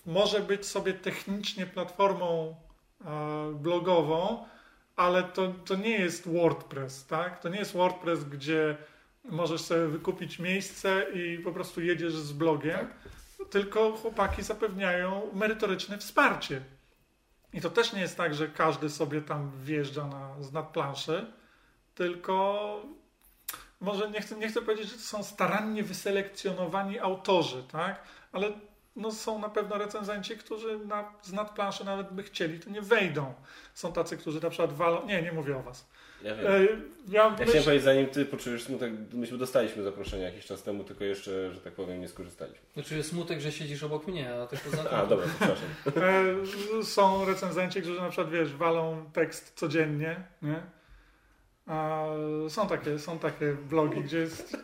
może 0.06 0.40
być 0.40 0.66
sobie 0.66 0.92
technicznie 0.94 1.66
platformą 1.66 2.56
e, 3.04 3.52
blogową, 3.54 4.44
ale 4.96 5.22
to, 5.22 5.54
to 5.64 5.76
nie 5.76 5.98
jest 5.98 6.28
WordPress, 6.28 7.06
tak? 7.06 7.40
To 7.40 7.48
nie 7.48 7.58
jest 7.58 7.72
WordPress, 7.72 8.24
gdzie 8.24 8.76
możesz 9.24 9.60
sobie 9.60 9.86
wykupić 9.86 10.38
miejsce 10.38 11.06
i 11.14 11.38
po 11.38 11.52
prostu 11.52 11.80
jedziesz 11.80 12.12
z 12.12 12.32
blogiem, 12.32 12.88
tylko 13.50 13.92
chłopaki 13.92 14.42
zapewniają 14.42 15.30
merytoryczne 15.32 15.98
wsparcie. 15.98 16.60
I 17.52 17.60
to 17.60 17.70
też 17.70 17.92
nie 17.92 18.00
jest 18.00 18.16
tak, 18.16 18.34
że 18.34 18.48
każdy 18.48 18.90
sobie 18.90 19.22
tam 19.22 19.52
wjeżdża 19.64 20.06
na, 20.06 20.42
z 20.42 20.52
nadplanszy, 20.52 21.32
tylko 21.94 22.82
może 23.80 24.10
nie 24.10 24.20
chcę, 24.20 24.36
nie 24.36 24.48
chcę 24.48 24.62
powiedzieć, 24.62 24.88
że 24.88 24.96
to 24.96 25.02
są 25.02 25.22
starannie 25.22 25.82
wyselekcjonowani 25.82 26.98
autorzy, 26.98 27.64
tak? 27.72 28.02
Ale 28.32 28.52
no, 28.96 29.12
są 29.12 29.38
na 29.38 29.48
pewno 29.48 29.78
recenzenci, 29.78 30.36
którzy 30.36 30.78
na, 30.78 31.12
z 31.22 31.32
nadplanszy 31.32 31.84
nawet 31.84 32.12
by 32.12 32.22
chcieli, 32.22 32.60
to 32.60 32.70
nie 32.70 32.82
wejdą. 32.82 33.34
Są 33.74 33.92
tacy, 33.92 34.16
którzy 34.16 34.40
na 34.40 34.50
przykład 34.50 34.72
walą... 34.72 35.06
Nie, 35.06 35.22
nie 35.22 35.32
mówię 35.32 35.56
o 35.56 35.62
was. 35.62 35.88
Ja 36.22 36.34
wiem. 36.34 36.46
E, 36.46 36.60
ja 37.08 37.22
Ja 37.24 37.30
myśl- 37.30 37.42
chciałem 37.48 37.64
powiedzieć, 37.64 37.82
zanim 37.84 38.06
ty 38.06 38.24
poczujesz 38.24 38.62
smutek, 38.64 38.92
myśmy 39.12 39.38
dostaliśmy 39.38 39.82
zaproszenie 39.82 40.22
jakiś 40.22 40.46
czas 40.46 40.62
temu, 40.62 40.84
tylko 40.84 41.04
jeszcze, 41.04 41.52
że 41.54 41.60
tak 41.60 41.72
powiem, 41.72 42.00
nie 42.00 42.08
skorzystaliśmy. 42.08 42.66
Znaczy 42.74 42.96
jest 42.96 43.08
smutek, 43.10 43.40
że 43.40 43.52
siedzisz 43.52 43.82
obok 43.82 44.06
mnie, 44.06 44.34
a 44.34 44.46
tak 44.46 44.60
poza 44.60 44.76
tym... 44.84 44.94
A, 44.94 45.06
dobra, 45.06 45.26
przepraszam. 45.38 45.68
E, 46.80 46.84
są 46.84 47.24
recenzenci, 47.24 47.82
którzy 47.82 48.00
na 48.00 48.08
przykład, 48.08 48.30
wiesz, 48.30 48.54
walą 48.54 49.10
tekst 49.12 49.52
codziennie, 49.56 50.16
nie? 50.42 50.60
Są 52.48 52.68
takie, 52.68 52.98
są 52.98 53.18
takie 53.18 53.52
blogi, 53.52 54.00
gdzie 54.00 54.18
jest 54.18 54.56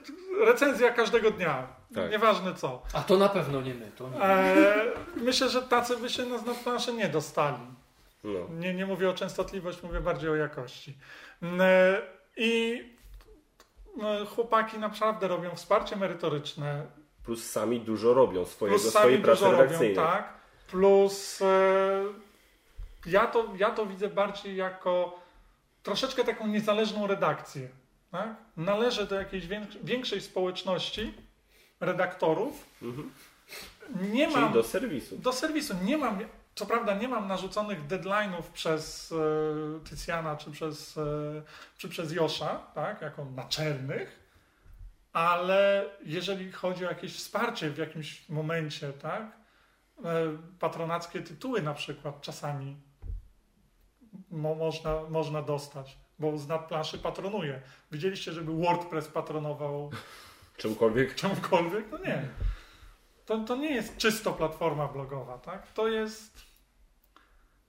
recenzja 0.46 0.90
każdego 0.92 1.30
dnia, 1.30 1.66
Tak. 1.94 2.10
nieważne 2.10 2.54
co. 2.54 2.82
A 2.92 3.00
to 3.02 3.16
na 3.18 3.28
pewno 3.28 3.62
nie 3.62 3.74
my, 3.74 3.90
to 3.96 4.08
nie. 4.10 4.22
E, 4.22 4.74
myślę, 5.16 5.48
że 5.48 5.62
tacy 5.62 5.96
by 5.96 6.08
się 6.10 6.26
na 6.26 6.42
nadplanszę 6.42 6.92
nie 6.92 7.08
dostali. 7.08 7.58
No. 8.24 8.48
Nie, 8.50 8.74
nie 8.74 8.86
mówię 8.86 9.10
o 9.10 9.14
częstotliwości, 9.14 9.86
mówię 9.86 10.00
bardziej 10.00 10.30
o 10.30 10.36
jakości. 10.36 10.98
I 12.36 12.82
e, 14.02 14.26
chłopaki 14.26 14.78
naprawdę 14.78 15.28
robią 15.28 15.54
wsparcie 15.54 15.96
merytoryczne, 15.96 16.86
Plus 17.24 17.50
sami 17.50 17.80
dużo 17.80 18.14
robią 18.14 18.44
swojego, 18.44 18.78
plus 18.78 18.90
swojej 18.94 19.18
pracy 19.18 19.40
dużo 19.40 19.50
robią, 19.52 19.62
redakcyjnej. 19.62 19.96
tak. 19.96 20.34
Plus 20.70 21.42
e, 21.42 22.04
ja, 23.06 23.26
to, 23.26 23.46
ja 23.56 23.70
to 23.70 23.86
widzę 23.86 24.08
bardziej 24.08 24.56
jako 24.56 25.20
troszeczkę 25.82 26.24
taką 26.24 26.46
niezależną 26.46 27.06
redakcję. 27.06 27.68
Tak? 28.10 28.28
Należę 28.56 29.06
do 29.06 29.14
jakiejś 29.14 29.46
więks- 29.46 29.76
większej 29.84 30.20
społeczności 30.20 31.14
redaktorów. 31.80 32.64
Mhm. 32.82 33.10
Nie 34.12 34.28
Czyli 34.28 34.40
mam 34.40 34.52
do 34.52 34.62
serwisu. 34.62 35.16
do 35.18 35.32
serwisu. 35.32 35.74
Nie 35.84 35.98
mam, 35.98 36.18
co 36.54 36.66
prawda 36.66 36.94
nie 36.94 37.08
mam 37.08 37.28
narzuconych 37.28 37.86
deadline'ów 37.86 38.42
przez 38.52 39.12
e, 39.12 39.84
Tycjana 39.90 40.36
czy 40.36 40.50
przez, 40.50 40.98
e, 40.98 41.02
czy 41.78 41.88
przez 41.88 42.12
Josza, 42.12 42.66
tak, 42.74 43.02
jako 43.02 43.24
naczelnych, 43.24 44.20
ale 45.12 45.84
jeżeli 46.04 46.52
chodzi 46.52 46.86
o 46.86 46.88
jakieś 46.88 47.16
wsparcie 47.16 47.70
w 47.70 47.78
jakimś 47.78 48.28
momencie, 48.28 48.92
tak, 48.92 49.22
e, 49.22 50.36
patronackie 50.58 51.20
tytuły 51.20 51.62
na 51.62 51.74
przykład 51.74 52.20
czasami 52.20 52.76
mo, 54.30 54.54
można, 54.54 55.02
można 55.08 55.42
dostać, 55.42 55.98
bo 56.18 56.38
z 56.38 56.48
nadplanszy 56.48 56.98
patronuje. 56.98 57.60
Widzieliście, 57.92 58.32
żeby 58.32 58.52
WordPress 58.52 59.08
patronował 59.08 59.90
Czymkolwiek. 60.56 61.14
czemukolwiek? 61.14 61.84
No 61.92 61.98
nie. 61.98 62.28
To, 63.26 63.38
to 63.38 63.56
nie 63.56 63.74
jest 63.74 63.96
czysto 63.96 64.32
platforma 64.32 64.88
blogowa, 64.88 65.38
tak? 65.38 65.72
To 65.72 65.88
jest. 65.88 66.42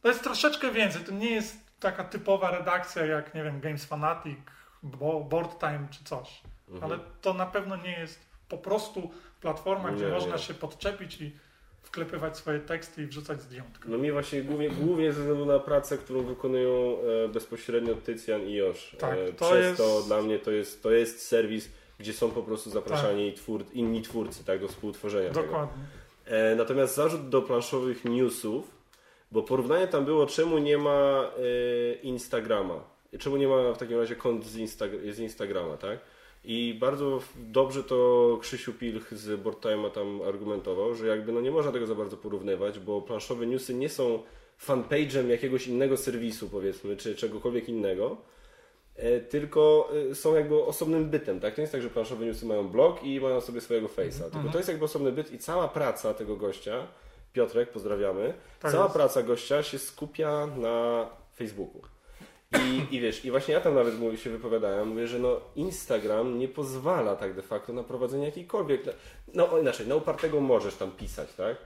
To 0.01 0.07
jest 0.07 0.23
troszeczkę 0.23 0.71
więcej. 0.71 1.01
To 1.01 1.11
nie 1.11 1.31
jest 1.31 1.57
taka 1.79 2.03
typowa 2.03 2.51
redakcja 2.51 3.05
jak, 3.05 3.33
nie 3.35 3.43
wiem, 3.43 3.59
Games 3.59 3.85
Fanatic, 3.85 4.37
Bo- 4.83 5.19
Board 5.23 5.59
Time 5.59 5.87
czy 5.91 6.03
coś. 6.03 6.41
Mhm. 6.69 6.83
Ale 6.91 6.99
to 7.21 7.33
na 7.33 7.45
pewno 7.45 7.75
nie 7.75 7.99
jest 7.99 8.19
po 8.49 8.57
prostu 8.57 9.11
platforma, 9.41 9.91
gdzie 9.91 10.05
Nie, 10.05 10.11
można 10.11 10.37
się 10.37 10.53
podczepić 10.53 11.21
i 11.21 11.35
wklepywać 11.83 12.37
swoje 12.37 12.59
teksty 12.59 13.03
i 13.03 13.05
wrzucać 13.05 13.41
zdjętka. 13.41 13.89
No 13.89 13.97
mi 13.97 14.11
właśnie 14.11 14.41
głównie, 14.41 14.69
głównie 14.69 15.13
ze 15.13 15.19
względu 15.21 15.45
na 15.45 15.59
pracę, 15.59 15.97
którą 15.97 16.21
wykonują 16.23 16.97
e, 17.25 17.27
bezpośrednio 17.27 17.95
Tycjan 17.95 18.41
i 18.41 18.53
Josz. 18.53 18.95
Tak, 18.99 19.17
e, 19.17 19.33
to 19.33 19.45
przez 19.45 19.65
jest- 19.65 19.77
to 19.77 20.01
dla 20.01 20.21
mnie 20.21 20.39
to 20.39 20.51
jest, 20.51 20.83
to 20.83 20.91
jest 20.91 21.27
serwis, 21.27 21.69
gdzie 21.99 22.13
są 22.13 22.31
po 22.31 22.43
prostu 22.43 22.69
zapraszani 22.69 23.33
twór, 23.33 23.63
inni 23.73 24.01
twórcy 24.01 24.45
tak, 24.45 24.59
do 24.59 24.67
współtworzenia 24.67 25.29
tego. 25.29 25.41
Dokładnie. 25.41 25.83
E, 26.25 26.55
natomiast 26.55 26.95
zarzut 26.95 27.29
do 27.29 27.41
planszowych 27.41 28.05
newsów, 28.05 28.71
bo 29.31 29.43
porównanie 29.43 29.87
tam 29.87 30.05
było, 30.05 30.25
czemu 30.25 30.57
nie 30.57 30.77
ma 30.77 31.31
e, 31.37 31.93
Instagrama. 31.93 32.83
Czemu 33.19 33.37
nie 33.37 33.47
ma 33.47 33.73
w 33.73 33.77
takim 33.77 33.99
razie 33.99 34.15
kont 34.15 34.45
z, 34.45 34.57
Insta- 34.57 35.11
z 35.11 35.19
Instagrama, 35.19 35.77
tak? 35.77 35.99
I 36.43 36.77
bardzo 36.79 37.21
dobrze 37.35 37.83
to 37.83 38.37
Krzysiu 38.41 38.73
Pilch 38.73 39.13
z 39.13 39.41
Boardtime'a 39.41 39.91
tam 39.91 40.21
argumentował, 40.21 40.95
że 40.95 41.07
jakby 41.07 41.31
no 41.31 41.41
nie 41.41 41.51
można 41.51 41.71
tego 41.71 41.85
za 41.85 41.95
bardzo 41.95 42.17
porównywać, 42.17 42.79
bo 42.79 43.01
planszowe 43.01 43.47
newsy 43.47 43.73
nie 43.73 43.89
są 43.89 44.23
fanpage'em 44.67 45.27
jakiegoś 45.27 45.67
innego 45.67 45.97
serwisu 45.97 46.49
powiedzmy, 46.49 46.97
czy 46.97 47.15
czegokolwiek 47.15 47.69
innego, 47.69 48.17
tylko 49.29 49.89
e, 50.11 50.15
są 50.15 50.35
jakby 50.35 50.63
osobnym 50.63 51.09
bytem, 51.09 51.39
tak? 51.39 51.55
To 51.55 51.61
nie 51.61 51.63
jest 51.63 51.71
tak, 51.71 51.81
że 51.81 51.89
planszowe 51.89 52.25
newsy 52.25 52.45
mają 52.45 52.67
blog 52.69 53.03
i 53.03 53.19
mają 53.19 53.41
sobie 53.41 53.61
swojego 53.61 53.87
face'a, 53.87 54.31
tylko 54.31 54.49
to 54.51 54.57
jest 54.57 54.69
jakby 54.69 54.85
osobny 54.85 55.11
byt 55.11 55.33
i 55.33 55.39
cała 55.39 55.67
praca 55.67 56.13
tego 56.13 56.35
gościa, 56.35 56.87
Piotrek, 57.33 57.69
pozdrawiamy, 57.71 58.33
Tak 58.59 58.71
cała 58.71 58.83
jest. 58.83 58.95
praca 58.95 59.23
gościa 59.23 59.63
się 59.63 59.79
skupia 59.79 60.47
na 60.47 61.07
Facebooku. 61.35 61.81
I, 62.65 62.81
I 62.95 62.99
wiesz, 62.99 63.25
i 63.25 63.31
właśnie 63.31 63.53
ja 63.53 63.61
tam 63.61 63.75
nawet 63.75 63.99
mówię, 63.99 64.17
się 64.17 64.29
wypowiadałem, 64.29 64.87
mówię, 64.87 65.07
że 65.07 65.19
no 65.19 65.39
Instagram 65.55 66.39
nie 66.39 66.47
pozwala 66.47 67.15
tak 67.15 67.33
de 67.33 67.41
facto 67.41 67.73
na 67.73 67.83
prowadzenie 67.83 68.25
jakiejkolwiek, 68.25 68.81
no 69.33 69.57
inaczej, 69.57 69.87
na 69.87 69.95
upartego 69.95 70.41
możesz 70.41 70.75
tam 70.75 70.91
pisać, 70.91 71.33
tak? 71.33 71.57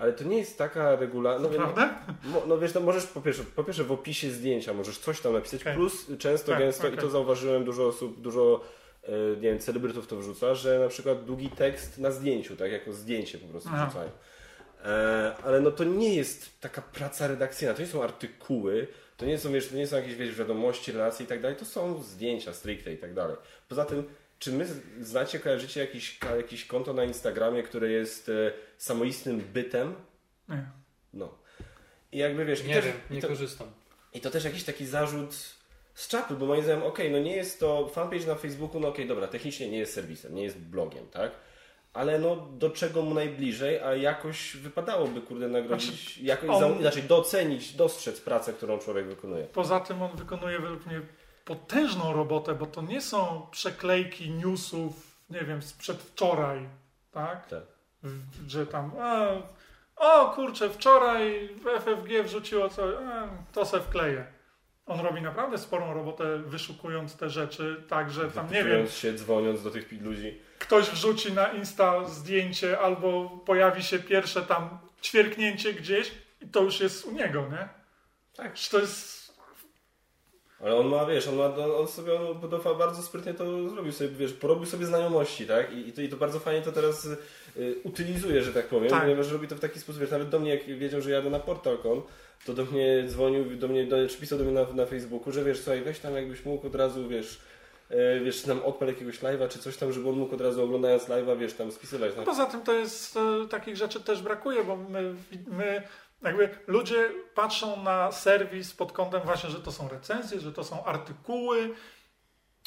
Ale 0.00 0.12
to 0.12 0.24
nie 0.24 0.38
jest 0.38 0.58
taka 0.58 0.96
regularna, 0.96 1.48
no, 1.48 1.54
Prawda? 1.54 1.98
Mo, 2.24 2.42
no 2.46 2.58
wiesz, 2.58 2.74
no 2.74 2.80
możesz 2.80 3.06
po 3.06 3.20
pierwsze, 3.20 3.42
po 3.56 3.64
pierwsze 3.64 3.84
w 3.84 3.92
opisie 3.92 4.30
zdjęcia 4.30 4.74
możesz 4.74 4.98
coś 4.98 5.20
tam 5.20 5.32
napisać, 5.32 5.60
Okej. 5.60 5.74
plus 5.74 6.06
często, 6.18 6.52
Tak, 6.52 6.58
gęsto, 6.60 6.84
i 6.86 6.90
okej. 6.90 7.00
to 7.00 7.10
zauważyłem, 7.10 7.64
dużo 7.64 7.86
osób, 7.86 8.20
dużo 8.20 8.60
e, 9.02 9.10
nie 9.36 9.36
wiem, 9.36 9.58
celebrytów 9.58 10.06
to 10.06 10.16
wrzuca, 10.16 10.54
że 10.54 10.78
na 10.78 10.88
przykład 10.88 11.24
długi 11.24 11.48
tekst 11.48 11.98
na 11.98 12.10
zdjęciu, 12.10 12.56
tak, 12.56 12.72
jako 12.72 12.92
zdjęcie 12.92 13.38
po 13.38 13.46
prostu 13.46 13.68
Aha. 13.72 13.86
wrzucają. 13.86 14.10
E, 14.84 15.34
ale 15.44 15.60
no 15.60 15.70
to 15.70 15.84
nie 15.84 16.14
jest 16.14 16.60
taka 16.60 16.82
praca 16.82 17.26
redakcyjna, 17.26 17.74
to 17.74 17.80
nie 17.80 17.88
są 17.88 18.02
artykuły, 18.02 18.86
to 19.16 19.26
nie 19.26 19.38
są, 19.38 19.52
wiesz, 19.52 19.68
to 19.68 19.76
nie 19.76 19.86
są 19.86 19.96
jakieś 19.96 20.14
wiesz, 20.14 20.34
wiadomości, 20.36 20.92
relacje 20.92 21.24
i 21.24 21.28
tak 21.28 21.40
dalej, 21.40 21.56
to 21.56 21.64
są 21.64 22.02
zdjęcia 22.02 22.52
stricte 22.52 22.92
i 22.92 22.98
tak 22.98 23.14
dalej. 23.14 23.36
Poza 23.68 23.84
tym, 23.84 24.04
czy 24.40 24.52
my 24.52 24.66
znacie, 25.00 25.38
kojarzycie 25.38 25.80
jakiś, 25.80 26.18
ka- 26.18 26.36
jakieś 26.36 26.64
konto 26.64 26.92
na 26.92 27.04
Instagramie, 27.04 27.62
które 27.62 27.90
jest 27.90 28.28
e, 28.28 28.52
samoistnym 28.78 29.40
bytem? 29.40 29.94
Nie. 30.48 30.62
No. 31.14 31.38
I 32.12 32.18
jakby 32.18 32.44
wiesz, 32.44 32.64
i 32.64 32.68
Nie 32.68 32.74
też, 32.74 32.84
wiem, 32.84 32.94
i 33.10 33.14
nie 33.14 33.22
to, 33.22 33.28
korzystam. 33.28 33.68
i 34.14 34.20
to 34.20 34.30
też 34.30 34.44
jakiś 34.44 34.64
taki 34.64 34.86
zarzut 34.86 35.34
z 35.94 36.08
czapy, 36.08 36.34
bo 36.34 36.46
moim 36.46 36.62
zdaniem, 36.64 36.82
okej, 36.82 37.10
no 37.12 37.18
nie 37.18 37.36
jest 37.36 37.60
to 37.60 37.88
fanpage 37.88 38.26
na 38.26 38.34
Facebooku, 38.34 38.80
no 38.80 38.88
okej, 38.88 39.08
dobra, 39.08 39.28
technicznie 39.28 39.68
nie 39.70 39.78
jest 39.78 39.94
serwisem, 39.94 40.34
nie 40.34 40.42
jest 40.42 40.58
blogiem, 40.58 41.06
tak? 41.08 41.32
Ale 41.92 42.18
no 42.18 42.36
do 42.36 42.70
czego 42.70 43.02
mu 43.02 43.14
najbliżej, 43.14 43.80
a 43.80 43.94
jakoś 43.94 44.56
wypadałoby, 44.56 45.20
kurde, 45.20 45.48
nagrodzić, 45.48 46.04
Znaczy, 46.04 46.20
jakoś, 46.22 46.50
on- 46.50 46.74
za, 46.74 46.80
znaczy 46.80 47.02
docenić, 47.02 47.72
dostrzec 47.72 48.20
pracę, 48.20 48.52
którą 48.52 48.78
człowiek 48.78 49.06
wykonuje. 49.06 49.44
Poza 49.44 49.80
tym 49.80 50.02
on 50.02 50.16
wykonuje 50.16 50.58
według 50.58 50.86
mnie 50.86 51.00
potężną 51.44 52.12
robotę, 52.12 52.54
bo 52.54 52.66
to 52.66 52.82
nie 52.82 53.00
są 53.00 53.46
przeklejki 53.50 54.30
newsów, 54.30 54.92
nie 55.30 55.40
wiem, 55.40 55.62
sprzed 55.62 56.02
wczoraj, 56.02 56.68
tak? 57.10 57.46
Tak. 57.48 57.62
W- 58.02 58.48
Że 58.50 58.66
tam, 58.66 58.90
a, 59.00 59.28
o 59.96 60.30
kurczę, 60.34 60.70
wczoraj 60.70 61.48
FFG 61.80 62.22
wrzuciło 62.24 62.68
coś, 62.68 62.94
a, 63.12 63.28
to 63.52 63.66
se 63.66 63.80
wkleję. 63.80 64.26
On 64.86 65.00
robi 65.00 65.22
naprawdę 65.22 65.58
sporą 65.58 65.94
robotę 65.94 66.38
wyszukując 66.38 67.16
te 67.16 67.30
rzeczy, 67.30 67.84
tak, 67.88 68.10
że 68.10 68.30
tam, 68.30 68.50
nie 68.52 68.64
wiem, 68.64 68.88
się, 68.88 69.12
dzwoniąc 69.14 69.62
do 69.62 69.70
tych 69.70 69.92
ludzi. 70.02 70.40
ktoś 70.58 70.90
wrzuci 70.90 71.32
na 71.32 71.48
Insta 71.48 72.04
zdjęcie 72.08 72.78
albo 72.80 73.28
pojawi 73.46 73.82
się 73.82 73.98
pierwsze 73.98 74.42
tam 74.42 74.78
ćwierknięcie 75.02 75.74
gdzieś 75.74 76.12
i 76.40 76.46
to 76.48 76.60
już 76.62 76.80
jest 76.80 77.04
u 77.04 77.12
niego, 77.12 77.48
nie? 77.50 77.68
Tak. 78.36 78.56
Że 78.56 78.70
to 78.70 78.78
jest 78.78 79.19
Ale 80.62 80.76
on 80.76 80.86
ma, 80.86 81.06
wiesz, 81.06 81.28
on, 81.28 81.36
ma, 81.36 81.44
on 81.78 81.88
sobie 81.88 82.20
on 82.20 82.78
bardzo 82.78 83.02
sprytnie 83.02 83.34
to 83.34 83.68
zrobił 83.68 83.92
sobie, 83.92 84.10
wiesz, 84.10 84.32
porobił 84.32 84.66
sobie 84.66 84.86
znajomości, 84.86 85.46
tak? 85.46 85.72
I, 85.72 85.88
i, 85.88 85.92
to, 85.92 86.02
i 86.02 86.08
to 86.08 86.16
bardzo 86.16 86.40
fajnie 86.40 86.62
to 86.62 86.72
teraz 86.72 87.06
y, 87.56 87.74
utylizuje, 87.84 88.42
że 88.42 88.52
tak 88.52 88.66
powiem, 88.66 88.90
Tak. 88.90 89.02
ponieważ 89.02 89.32
robi 89.32 89.48
to 89.48 89.56
w 89.56 89.60
taki 89.60 89.80
sposób, 89.80 90.00
wiesz, 90.00 90.10
nawet 90.10 90.28
do 90.28 90.38
mnie, 90.38 90.50
jak 90.50 90.64
wiedział, 90.64 91.00
że 91.00 91.10
jadę 91.10 91.30
na 91.30 91.40
PortalCon, 91.40 92.02
to 92.46 92.54
do 92.54 92.64
mnie 92.64 93.04
dzwonił, 93.06 93.44
do 93.56 93.68
mnie, 93.68 93.84
do, 93.84 94.08
czy 94.08 94.18
pisał 94.18 94.38
do 94.38 94.44
mnie 94.44 94.52
na, 94.52 94.66
na 94.74 94.86
Facebooku, 94.86 95.32
że 95.32 95.44
wiesz, 95.44 95.58
słuchaj, 95.58 95.80
weź 95.80 95.98
tam 95.98 96.14
jakbyś 96.14 96.44
mógł 96.44 96.66
od 96.66 96.74
razu, 96.74 97.08
wiesz, 97.08 97.40
e, 97.90 98.20
wiesz, 98.20 98.46
nam 98.46 98.62
odpal 98.62 98.88
jakiegoś 98.88 99.20
live'a, 99.20 99.48
czy 99.48 99.58
coś 99.58 99.76
tam, 99.76 99.92
żeby 99.92 100.08
on 100.08 100.14
mógł 100.16 100.34
od 100.34 100.40
razu 100.40 100.64
oglądając 100.64 101.08
live'a, 101.08 101.38
wiesz, 101.38 101.52
tam 101.54 101.72
spisywać. 101.72 102.10
No 102.10 102.16
Tak? 102.16 102.24
Poza 102.24 102.46
tym 102.46 102.60
to 102.60 102.72
jest, 102.72 103.16
e, 103.16 103.48
takich 103.48 103.76
rzeczy 103.76 104.00
też 104.00 104.22
brakuje, 104.22 104.64
bo 104.64 104.76
my, 104.76 105.14
my 105.46 105.82
jakby 106.22 106.58
ludzie 106.66 107.10
patrzą 107.34 107.82
na 107.82 108.12
serwis 108.12 108.74
pod 108.74 108.92
kątem 108.92 109.22
właśnie, 109.22 109.50
że 109.50 109.60
to 109.60 109.72
są 109.72 109.88
recenzje, 109.88 110.40
że 110.40 110.52
to 110.52 110.64
są 110.64 110.84
artykuły, 110.84 111.74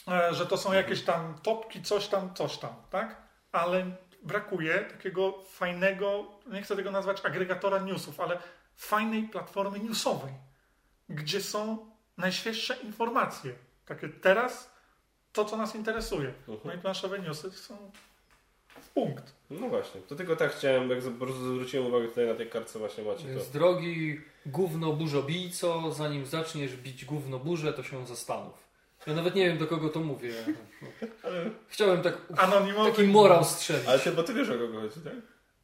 e, 0.07 0.33
że 0.33 0.45
to 0.45 0.57
są 0.57 0.73
jakieś 0.73 1.03
tam 1.03 1.39
topki, 1.43 1.81
coś 1.81 2.07
tam, 2.07 2.33
coś 2.33 2.57
tam, 2.57 2.73
tak? 2.89 3.21
Ale 3.51 3.85
brakuje 4.23 4.79
takiego 4.79 5.43
fajnego, 5.49 6.25
nie 6.45 6.61
chcę 6.61 6.75
tego 6.75 6.91
nazwać 6.91 7.25
agregatora 7.25 7.79
newsów, 7.79 8.19
ale 8.19 8.37
fajnej 8.75 9.23
platformy 9.23 9.79
newsowej, 9.79 10.33
gdzie 11.09 11.41
są 11.41 11.91
najświeższe 12.17 12.75
informacje. 12.75 13.53
Takie 13.85 14.09
teraz 14.09 14.73
to, 15.33 15.45
co 15.45 15.57
nas 15.57 15.75
interesuje. 15.75 16.33
No 16.65 16.73
i 16.73 16.77
planszowe 16.77 17.19
newsy 17.19 17.51
są 17.51 17.91
punkt. 18.93 19.33
No 19.49 19.69
właśnie, 19.69 20.01
to 20.01 20.15
tylko 20.15 20.35
tak 20.35 20.51
chciałem, 20.51 20.89
jak 20.89 20.99
po 21.01 21.25
prostu 21.25 21.53
zwróciłem 21.55 21.87
uwagę 21.87 22.07
tutaj 22.07 22.27
na 22.27 22.33
tej 22.35 22.49
kartce 22.49 22.79
właśnie 22.79 23.03
macie 23.03 23.23
to. 23.23 23.27
Więc 23.29 23.49
drogi 23.51 24.21
gówno 24.45 24.93
burzobijco, 24.93 25.91
zanim 25.91 26.25
zaczniesz 26.25 26.75
bić 26.75 27.05
gówno 27.05 27.39
burzę, 27.39 27.73
to 27.73 27.83
się 27.83 28.05
zastanów. 28.07 28.63
Ja 29.07 29.13
nawet 29.13 29.35
nie 29.35 29.45
wiem 29.47 29.57
do 29.57 29.67
kogo 29.67 29.89
to 29.89 29.99
mówię. 29.99 30.33
Chciałem 31.67 32.01
tak, 32.01 32.17
Anonimowy. 32.37 32.91
taki 32.91 33.03
morał 33.03 33.43
strzelić. 33.43 33.87
Ale 33.87 33.99
ty, 33.99 34.11
bo 34.11 34.23
ty 34.23 34.33
wiesz 34.33 34.49
o 34.49 34.53
kogo 34.53 34.81
chodzi, 34.81 34.99
tak? 35.03 35.13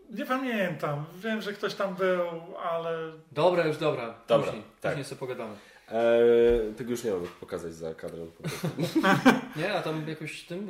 Nie 0.10 0.26
pamiętam. 0.26 1.06
Wiem, 1.24 1.42
że 1.42 1.54
ktoś 1.54 1.74
tam 1.76 1.96
był, 1.96 2.22
ale 2.64 3.12
Dobra, 3.32 3.68
już 3.68 3.78
dobra. 3.78 4.14
Dobra, 4.28 4.46
później, 4.48 4.64
tak. 4.82 4.92
później 4.92 5.06
sobie 5.06 5.20
pogadamy. 5.20 5.56
Eee, 5.92 6.74
tego 6.78 6.92
już 6.92 7.04
nie 7.04 7.12
mam 7.12 7.28
pokazać 7.40 7.74
za 7.74 7.94
kadrem. 7.94 8.32
Nie, 9.56 9.74
a 9.74 9.82
tam 9.82 10.08
jakoś 10.10 10.42
tym 10.44 10.70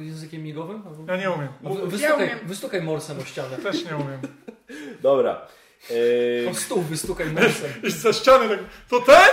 y, 0.00 0.04
językiem 0.04 0.42
migowym? 0.42 0.82
Albo... 0.86 1.12
ja 1.12 1.18
nie 1.20 1.30
umiem. 1.30 1.48
A 1.64 1.68
wy- 1.68 1.80
Ja 1.80 1.86
Wystukaj, 1.86 2.26
umiem. 2.26 2.38
wystukaj 2.48 2.82
morsem 2.82 3.18
o 3.18 3.24
ścianę. 3.24 3.56
Też 3.56 3.84
nie 3.84 3.96
umiem. 3.96 4.20
Dobra. 5.02 5.46
Eee, 5.90 6.48
O 6.48 6.54
stół 6.54 6.82
wystukaj 6.82 7.30
morsem. 7.30 7.70
I 7.86 7.90
ze 7.90 8.12
ściany 8.14 8.48
tak, 8.48 8.58
to 8.88 9.00
ten? 9.00 9.28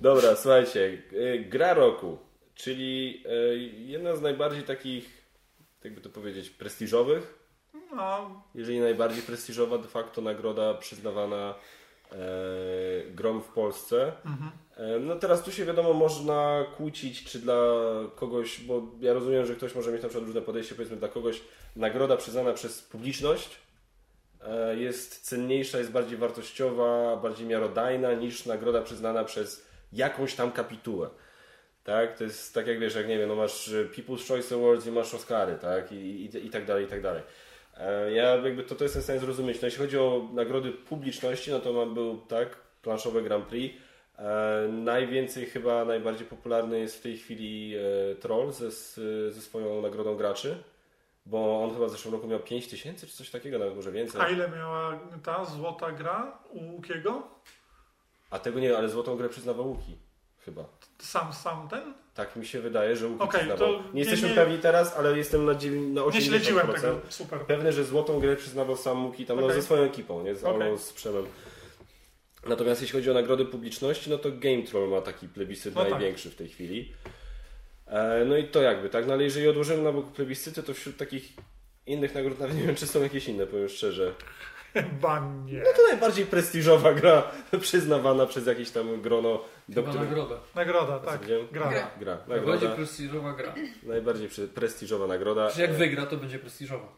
dobra, 0.00 0.36
słuchajcie. 0.36 1.02
e, 1.34 1.38
Gra 1.38 1.74
roku, 1.74 2.18
czyli 2.54 3.22
e, 3.26 3.56
jedna 3.86 4.16
z 4.16 4.22
najbardziej 4.22 4.62
takich, 4.62 5.22
jakby 5.84 6.00
to 6.00 6.10
powiedzieć, 6.10 6.50
prestiżowych, 6.50 7.34
No, 7.96 8.42
jeżeli 8.54 8.80
najbardziej 8.80 9.22
prestiżowa 9.22 9.78
de 9.78 9.88
facto 9.88 10.20
nagroda 10.20 10.74
przyznawana 10.74 11.54
e, 12.12 12.16
grom 13.10 13.42
w 13.42 13.48
Polsce. 13.48 14.12
E, 14.76 14.98
No 14.98 15.16
teraz 15.16 15.42
tu 15.42 15.52
się 15.52 15.64
wiadomo 15.64 15.92
można 15.92 16.64
kłócić, 16.76 17.24
czy 17.24 17.38
dla 17.38 17.56
kogoś, 18.16 18.60
bo 18.60 18.82
ja 19.00 19.12
rozumiem, 19.12 19.46
że 19.46 19.54
ktoś 19.54 19.74
może 19.74 19.92
mieć 19.92 20.02
na 20.02 20.08
przykład 20.08 20.26
różne 20.26 20.42
podejście, 20.42 20.74
powiedzmy 20.74 20.96
dla 20.96 21.08
kogoś 21.08 21.40
nagroda 21.76 22.16
przyznana 22.16 22.52
przez 22.52 22.82
publiczność 22.82 23.56
e, 24.46 24.76
jest 24.76 25.20
cenniejsza, 25.22 25.78
jest 25.78 25.90
bardziej 25.90 26.18
wartościowa, 26.18 27.16
bardziej 27.16 27.46
miarodajna 27.46 28.12
niż 28.12 28.46
nagroda 28.46 28.82
przyznana 28.82 29.24
przez 29.24 29.66
jakąś 29.92 30.34
tam 30.34 30.52
kapitułę. 30.52 31.10
Tak, 31.84 32.18
to 32.18 32.24
jest 32.24 32.54
tak 32.54 32.66
jak 32.66 32.78
wiesz, 32.80 32.94
jak 32.94 33.08
nie 33.08 33.18
wiem, 33.18 33.28
no 33.28 33.34
masz 33.34 33.68
e, 33.68 33.84
People's 33.84 34.28
Choice 34.28 34.54
Awards 34.54 34.86
i 34.86 34.90
masz 34.90 35.14
Oscary, 35.14 35.58
tak, 35.60 35.92
i, 35.92 35.96
i, 35.96 36.46
i 36.46 36.50
tak 36.50 36.64
dalej, 36.66 36.84
i 36.84 36.88
tak 36.88 37.02
dalej. 37.02 37.22
E, 37.76 38.12
Ja 38.12 38.36
jakby 38.36 38.62
to, 38.62 38.74
to 38.74 38.84
jestem 38.84 39.02
w 39.02 39.04
stanie 39.04 39.20
zrozumieć. 39.20 39.60
No, 39.62 39.66
jeśli 39.66 39.80
chodzi 39.80 39.98
o 39.98 40.28
nagrody 40.32 40.72
publiczności, 40.72 41.50
no 41.50 41.60
to 41.60 41.72
mam 41.72 41.94
był 41.94 42.18
tak, 42.18 42.56
planszowe 42.82 43.22
Grand 43.22 43.44
Prix. 43.46 43.76
E, 44.18 44.68
najwięcej 44.72 45.46
chyba, 45.46 45.84
najbardziej 45.84 46.26
popularny 46.26 46.78
jest 46.80 46.98
w 46.98 47.02
tej 47.02 47.16
chwili 47.18 47.74
e, 47.76 48.14
Troll 48.14 48.52
ze, 48.52 48.70
ze 49.30 49.40
swoją 49.40 49.82
nagrodą 49.82 50.16
graczy, 50.16 50.62
bo 51.26 51.62
on 51.64 51.74
chyba 51.74 51.86
w 51.86 51.90
zeszłym 51.90 52.14
roku 52.14 52.26
miał 52.28 52.40
5 52.40 52.68
tysięcy 52.68 53.06
czy 53.06 53.16
coś 53.16 53.30
takiego, 53.30 53.58
nawet 53.58 53.74
może 53.76 53.92
więcej. 53.92 54.20
a 54.20 54.28
ile 54.28 54.48
miała 54.50 55.00
ta 55.24 55.44
złota 55.44 55.92
gra 55.92 56.38
u 56.50 56.74
Łukiego? 56.74 57.22
A 58.30 58.38
tego 58.38 58.60
nie, 58.60 58.76
ale 58.78 58.88
złotą 58.88 59.16
grę 59.16 59.28
przyznawał 59.28 59.68
Łuki 59.68 59.96
chyba. 60.44 60.64
Sam, 60.98 61.32
sam 61.32 61.68
ten? 61.68 61.94
Tak 62.14 62.36
mi 62.36 62.46
się 62.46 62.60
wydaje, 62.60 62.96
że 62.96 63.06
Łuki 63.08 63.22
Okej, 63.22 63.40
przyznawał. 63.40 63.72
Nie, 63.72 63.78
nie- 63.94 64.00
jesteśmy 64.00 64.28
nie- 64.28 64.34
pewni 64.34 64.58
teraz, 64.58 64.96
ale 64.96 65.18
jestem 65.18 65.44
na, 65.44 65.52
na 65.52 65.58
80%. 66.02 66.14
Nie 66.14 66.20
śledziłem 66.20 66.66
tego. 66.72 67.00
Super. 67.08 67.40
Pewny, 67.40 67.72
że 67.72 67.84
złotą 67.84 68.20
grę 68.20 68.36
przyznawał 68.36 68.76
sam 68.76 68.96
Muki 68.98 69.26
tam 69.26 69.36
no, 69.40 69.46
Okej. 69.46 69.56
ze 69.56 69.62
swoją 69.62 69.82
ekipą, 69.82 70.22
nie? 70.24 70.34
Z 70.34 70.44
Okej. 70.44 70.62
Alą, 70.62 70.78
z 70.78 70.92
Przemem. 70.92 71.26
Natomiast 72.46 72.80
jeśli 72.80 72.98
chodzi 72.98 73.10
o 73.10 73.14
nagrody 73.14 73.44
publiczności, 73.44 74.10
no 74.10 74.18
to 74.18 74.28
Game 74.32 74.62
Troll 74.62 74.88
ma 74.88 75.00
taki 75.00 75.28
plebiscyt 75.28 75.74
No 75.74 75.80
tak. 75.82 75.90
największy 75.90 76.30
w 76.30 76.34
tej 76.34 76.48
chwili. 76.48 76.92
E, 77.86 78.24
no 78.24 78.36
i 78.36 78.44
to 78.44 78.62
jakby, 78.62 78.88
tak? 78.88 79.06
No 79.06 79.12
ale 79.12 79.22
jeżeli 79.22 79.48
odłożymy 79.48 79.82
na 79.82 79.92
bok 79.92 80.12
plebiscyty, 80.12 80.62
to 80.62 80.74
wśród 80.74 80.96
takich 80.96 81.32
innych 81.86 82.14
nagród 82.14 82.38
nawet 82.40 82.56
nie 82.56 82.62
wiem, 82.62 82.74
czy 82.76 82.86
są 82.86 83.02
jakieś 83.02 83.28
inne, 83.28 83.46
powiem 83.46 83.68
szczerze. 83.68 84.14
Chyba 84.74 85.20
nie. 85.44 85.58
No 85.58 85.70
to 85.76 85.82
najbardziej 85.90 86.26
prestiżowa 86.26 86.92
gra 86.94 87.22
przyznawana 87.60 88.26
przez 88.26 88.46
jakieś 88.46 88.70
tam 88.70 89.00
grono, 89.02 89.44
Chyba 89.74 89.92
nagroda. 89.94 90.36
Nagroda, 90.54 90.98
tak. 90.98 91.20
Gra. 91.52 91.68
Gra. 91.70 91.90
Gra, 92.00 92.18
Najbardziej 92.28 92.68
nagroda, 92.68 92.76
prestiżowa 92.76 93.32
gra. 93.32 93.54
najbardziej 93.82 94.28
prestiżowa 94.54 95.06
nagroda. 95.06 95.50
Że 95.50 95.62
jak 95.62 95.70
E, 95.70 95.74
wygra, 95.74 96.06
to 96.06 96.16
będzie 96.16 96.38
prestiżowa. 96.38 96.88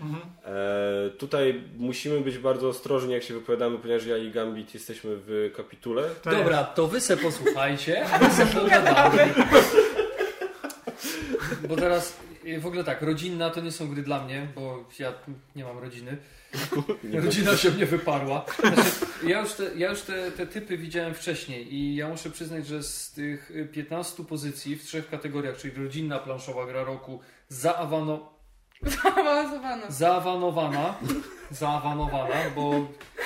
Mhm. 0.00 0.22
E, 0.44 1.10
tutaj 1.10 1.62
musimy 1.76 2.20
być 2.20 2.38
bardzo 2.38 2.68
ostrożni, 2.68 3.12
jak 3.12 3.22
się 3.22 3.34
wypowiadamy, 3.34 3.78
ponieważ 3.78 4.06
ja 4.06 4.16
i 4.16 4.30
Gambit 4.30 4.74
jesteśmy 4.74 5.10
w 5.26 5.52
kapitule. 5.56 6.02
To 6.22 6.30
Dobra, 6.30 6.64
to 6.64 6.86
wy 6.88 7.00
se 7.00 7.16
posłuchajcie, 7.16 8.06
a 8.12 8.18
my 8.24 8.30
se 8.30 8.46
pogadamy. 8.46 9.34
Bo 11.68 11.76
teraz 11.76 12.16
w 12.60 12.66
ogóle 12.66 12.84
tak, 12.84 13.02
rodzinna 13.02 13.50
to 13.50 13.60
nie 13.60 13.72
są 13.72 13.88
gry 13.88 14.02
dla 14.02 14.24
mnie, 14.24 14.48
bo 14.54 14.88
ja 14.98 15.12
nie 15.56 15.64
mam 15.64 15.78
rodziny. 15.78 16.16
Rodzina 17.24 17.56
się 17.56 17.70
mnie 17.70 17.86
wyparła. 17.86 18.44
Znaczy, 18.58 18.90
ja 19.26 19.40
już, 19.40 19.52
te, 19.52 19.70
ja 19.76 19.90
już 19.90 20.00
te, 20.00 20.32
te 20.32 20.46
typy 20.46 20.78
widziałem 20.78 21.14
wcześniej 21.14 21.74
i 21.74 21.96
ja 21.96 22.08
muszę 22.08 22.30
przyznać, 22.30 22.66
że 22.66 22.82
z 22.82 23.12
tych 23.12 23.50
y, 23.50 23.68
15 23.72 24.24
pozycji 24.24 24.76
w 24.76 24.84
trzech 24.84 25.10
kategoriach, 25.10 25.56
czyli 25.56 25.84
rodzinna 25.84 26.18
planszowa 26.18 26.66
gra 26.66 26.84
roku, 26.84 27.20
zaawano, 27.48 28.39
Zaawansowana. 28.82 29.90
zaawanowana, 29.90 30.94
zaawanowana, 31.50 32.34
bo 32.56 32.72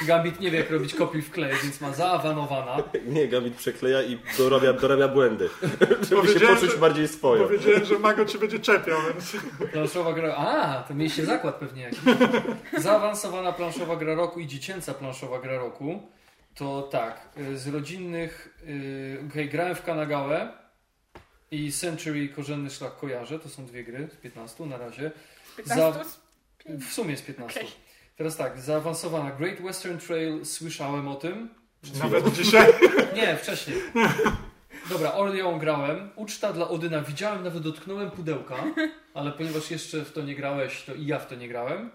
Gambit 0.07 0.41
nie 0.41 0.51
wie 0.51 0.59
jak 0.59 0.71
robić 0.71 0.95
kopii 0.95 1.23
w 1.23 1.31
klej, 1.31 1.53
więc 1.63 1.81
ma 1.81 1.93
zaawanowana. 1.93 2.77
Nie, 3.07 3.29
Gambit 3.29 3.55
przekleja 3.55 4.03
i 4.03 4.19
dorabia, 4.39 4.73
dorabia 4.73 5.09
błędy, 5.09 5.49
żeby 5.81 6.07
się 6.07 6.17
Powiedziałem, 6.17 6.55
poczuć 6.55 6.71
że- 6.73 6.79
bardziej 6.79 7.09
swojo. 7.09 7.45
Powiedziałem, 7.45 7.85
że 7.85 7.99
Mago 7.99 8.25
ci 8.25 8.39
będzie 8.39 8.59
czepiał, 8.59 8.99
więc... 9.13 9.37
Planszowa 9.73 10.13
gra. 10.13 10.35
A, 10.37 10.83
to 10.89 10.95
mieliście 10.95 11.27
zakład 11.27 11.55
pewnie 11.55 11.83
jakiś. 11.83 11.99
Zaawansowana 12.79 13.53
planszowa 13.53 13.97
gra 13.97 14.15
roku 14.15 14.41
i 14.41 14.47
dziecięca 14.47 14.95
planszowa 14.95 15.39
gra 15.41 15.57
roku. 15.59 16.03
To 16.55 16.83
tak, 16.83 17.29
y, 17.39 17.59
z 17.59 17.69
rodzinnych. 17.69 18.59
Yy, 18.67 19.29
okay, 19.31 19.45
grałem 19.45 19.75
w 19.75 19.83
Kanagałę 19.83 20.49
i 21.51 21.73
Century 21.73 22.29
Korzenny 22.29 22.71
Szlak 22.71 22.97
kojarzę. 22.97 23.39
To 23.39 23.49
są 23.49 23.67
dwie 23.67 23.85
gry 23.85 24.09
z 24.13 24.17
15 24.17 24.67
na 24.67 24.77
razie. 24.79 25.11
15? 25.57 26.05
W 26.67 26.93
sumie 26.93 27.17
z 27.17 27.23
15. 27.23 27.61
Okej. 27.61 27.73
Teraz 28.17 28.37
tak, 28.37 28.61
zaawansowana 28.61 29.31
Great 29.31 29.63
Western 29.63 29.99
Trail, 29.99 30.47
słyszałem 30.47 31.09
o 31.09 31.15
tym. 31.15 31.49
Nawet 32.03 32.33
dzisiaj... 32.33 32.73
Nie, 33.17 33.37
wcześniej. 33.37 33.77
Dobra, 34.89 35.13
Orlean 35.13 35.59
grałem. 35.59 36.11
Uczta 36.17 36.53
dla 36.53 36.69
Odyna 36.69 37.01
widziałem, 37.01 37.45
nawet 37.45 37.63
dotknąłem 37.63 38.11
pudełka, 38.11 38.57
ale 39.15 39.33
ponieważ 39.33 39.71
jeszcze 39.71 40.05
w 40.05 40.13
to 40.13 40.23
nie 40.23 40.35
grałeś, 40.35 40.83
to 40.83 40.95
i 40.95 41.07
ja 41.07 41.19
w 41.19 41.29
to 41.29 41.35
nie 41.35 41.49
grałem. 41.49 41.91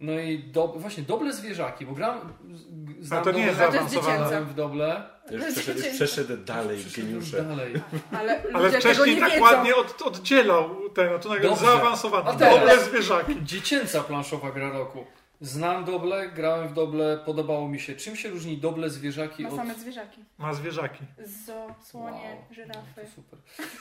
No 0.00 0.12
i 0.18 0.38
do, 0.38 0.68
właśnie 0.68 1.02
doble 1.02 1.32
zwierzaki, 1.32 1.86
bo 1.86 1.92
gram. 1.92 2.32
z- 2.52 3.06
Znam 3.06 3.20
A 3.20 3.24
to 3.24 3.32
nie 3.32 3.42
jest 3.46 3.58
doble- 3.58 3.72
zaawansowane. 3.72 4.42
w 4.44 4.54
doble. 4.54 5.02
Już 5.30 5.44
przeszedł, 5.54 5.78
już 5.78 5.88
przeszedł 5.88 6.36
dalej, 6.36 6.78
Przyszedłem 6.78 7.12
geniusze. 7.12 7.42
dalej. 7.44 7.74
Ale, 8.12 8.42
Ale 8.54 8.70
wcześniej 8.70 9.14
nie 9.14 9.20
tak 9.20 9.30
wiedzą. 9.30 9.42
ładnie 9.44 9.76
od, 9.76 10.02
oddzielał 10.02 10.88
ten, 10.94 11.12
no 11.12 11.18
to 11.18 11.28
nagle 11.28 11.48
Dobrze. 11.50 11.66
zaawansowany. 11.66 12.30
A 12.30 12.32
teraz? 12.34 12.54
Dobre 12.60 12.84
zwierzaki. 12.84 13.36
Dziecięca 13.42 14.00
planszowa 14.02 14.50
gra 14.52 14.70
roku. 14.70 15.04
Znam 15.40 15.84
doble, 15.84 16.28
grałem 16.28 16.68
w 16.68 16.72
doble, 16.74 17.18
podobało 17.26 17.68
mi 17.68 17.80
się. 17.80 17.94
Czym 17.96 18.16
się 18.16 18.28
różni 18.28 18.58
doble 18.58 18.90
zwierzaki 18.90 19.42
Ma 19.42 19.48
od 19.48 19.56
same 19.56 19.74
zwierzaki. 19.74 20.24
Ma 20.38 20.54
zwierzaki. 20.54 21.04
Zo, 21.46 21.66
słonie, 21.82 22.36
Wow, 22.36 22.54
żyrafy. 22.54 23.00
To 23.04 23.10
super. 23.14 23.38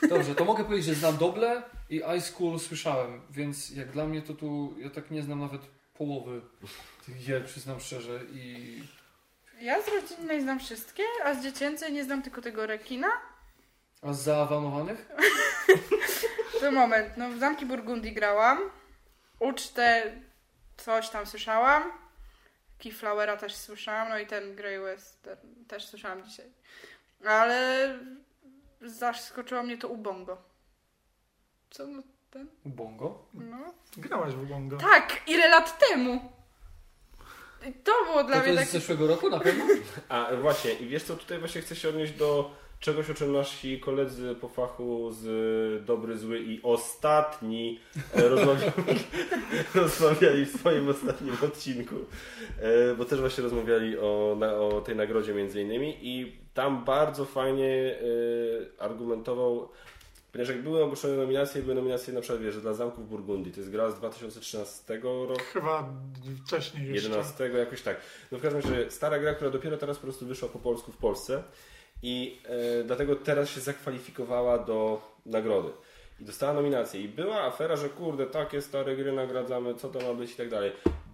Dobrze, 0.09 0.36
to 0.36 0.45
mogę 0.45 0.63
powiedzieć, 0.63 0.86
że 0.86 0.95
znam 0.95 1.18
Doble 1.18 1.63
i 1.89 1.95
Ice 1.95 2.22
School 2.22 2.59
słyszałem, 2.59 3.22
więc 3.30 3.70
jak 3.76 3.91
dla 3.91 4.05
mnie 4.05 4.22
to 4.22 4.34
tu, 4.34 4.74
ja 4.80 4.89
tak 4.89 5.11
nie 5.11 5.24
znam 5.24 5.39
nawet 5.39 5.61
połowy 5.98 6.41
tych 7.06 7.26
gier, 7.26 7.46
przyznam 7.46 7.80
szczerze 7.80 8.20
i 8.34 8.84
Ja 9.62 9.82
z 9.82 9.88
rodzinnej 9.88 10.41
znam 10.41 10.60
wszystkie, 10.60 11.04
a 11.24 11.34
z 11.34 11.43
dziecięcej 11.43 11.93
nie 11.93 12.04
znam 12.04 12.22
tylko 12.22 12.41
tego 12.41 12.66
rekina. 12.66 13.08
a 14.02 14.14
z 14.14 14.22
zaawanowanych? 14.22 15.10
To 16.60 16.72
moment, 16.72 17.18
no 17.18 17.30
w 17.30 17.38
Zamki 17.39 17.66
Burgundii 17.66 18.14
grałam. 18.14 18.60
Ucztę 19.39 20.16
coś 20.78 21.10
tam 21.10 21.26
słyszałam. 21.26 21.84
Keyflowera 22.80 23.38
też 23.38 23.56
słyszałam, 23.56 24.10
no 24.10 24.20
i 24.20 24.28
ten 24.28 24.56
Grey 24.56 24.80
Western 24.80 25.66
też 25.68 25.86
słyszałam 25.88 26.24
dzisiaj. 26.24 26.46
Ale 27.26 28.00
zaskoczyło 28.82 29.64
mnie 29.64 29.78
to 29.78 29.88
Ubongo. 29.88 30.41
Co 31.70 31.88
no 31.88 32.04
ten? 32.36 32.47
Ubongo? 32.65 33.25
No. 33.33 33.73
Grałaś 33.97 34.33
w 34.33 34.45
Bongo. 34.45 34.77
Tak, 34.77 35.21
ile 35.27 35.49
lat 35.49 35.79
temu? 35.89 36.19
To 37.83 37.91
było 38.05 38.23
dla 38.23 38.36
To, 38.36 38.41
to 38.41 38.47
mnie 38.47 38.53
jest 38.53 38.63
z 38.63 38.67
takie... 38.67 38.79
zeszłego 38.79 39.07
roku 39.07 39.29
na 39.29 39.39
pewno? 39.39 39.65
A 40.09 40.27
właśnie, 40.41 40.73
i 40.73 40.88
wiesz 40.88 41.03
co, 41.03 41.15
tutaj 41.15 41.39
właśnie 41.39 41.61
chcę 41.61 41.75
się 41.75 41.89
odnieść 41.89 42.13
do 42.13 42.51
czegoś, 42.79 43.09
o 43.09 43.13
czym 43.13 43.31
nasi 43.31 43.79
koledzy 43.79 44.36
po 44.41 44.49
fachu 44.49 45.11
z 45.11 45.86
Dobry, 45.86 46.17
Zły 46.17 46.39
i 46.39 46.59
Ostatni 46.63 47.79
e, 48.13 48.29
rozmawiali, 48.29 48.99
rozmawiali 49.75 50.45
w 50.45 50.59
swoim 50.59 50.89
ostatnim 50.89 51.38
odcinku, 51.43 51.95
e, 52.61 52.95
bo 52.95 53.05
też 53.05 53.19
właśnie 53.19 53.43
rozmawiali 53.43 53.97
o, 53.99 54.38
o 54.59 54.81
tej 54.81 54.95
nagrodzie 54.95 55.33
między 55.33 55.61
innymi 55.61 55.97
i 56.01 56.38
tam 56.53 56.86
bardzo 56.86 57.25
fajnie 57.25 57.95
e, 58.79 58.81
argumentował 58.83 59.69
Ponieważ 60.36 60.55
jak 60.55 60.63
były 60.63 60.83
ogłoszone 60.83 61.17
nominacje, 61.17 61.61
były 61.61 61.75
nominacje 61.75 62.13
na 62.13 62.21
przykład, 62.21 62.41
wiesz, 62.41 62.61
dla 62.61 62.73
Zamków 62.73 63.09
Burgundii. 63.09 63.53
To 63.53 63.59
jest 63.59 63.71
gra 63.71 63.91
z 63.91 63.95
2013 63.95 64.99
roku. 65.03 65.41
Chyba 65.53 65.89
wcześniej 66.45 66.88
jeszcze. 66.88 67.09
11 67.09 67.49
jakoś 67.49 67.81
tak. 67.81 67.97
No 68.31 68.38
w 68.38 68.41
każdym 68.41 68.61
razie 68.61 68.91
stara 68.91 69.19
gra, 69.19 69.33
która 69.33 69.49
dopiero 69.51 69.77
teraz 69.77 69.97
po 69.97 70.03
prostu 70.03 70.25
wyszła 70.25 70.49
po 70.49 70.59
polsku 70.59 70.91
w 70.91 70.97
Polsce 70.97 71.43
i 72.03 72.41
e, 72.45 72.83
dlatego 72.83 73.15
teraz 73.15 73.49
się 73.49 73.61
zakwalifikowała 73.61 74.57
do 74.59 75.01
nagrody. 75.25 75.69
I 76.19 76.25
dostała 76.25 76.53
nominację. 76.53 77.01
I 77.01 77.07
była 77.07 77.41
afera, 77.41 77.75
że 77.75 77.89
kurde, 77.89 78.25
takie 78.25 78.61
stare 78.61 78.95
gry 78.95 79.13
nagradzamy, 79.13 79.75
co 79.75 79.89
to 79.89 79.99
ma 79.99 80.13
być 80.13 80.31
i 80.31 80.36
tak 80.36 80.49
dalej. 80.49 80.71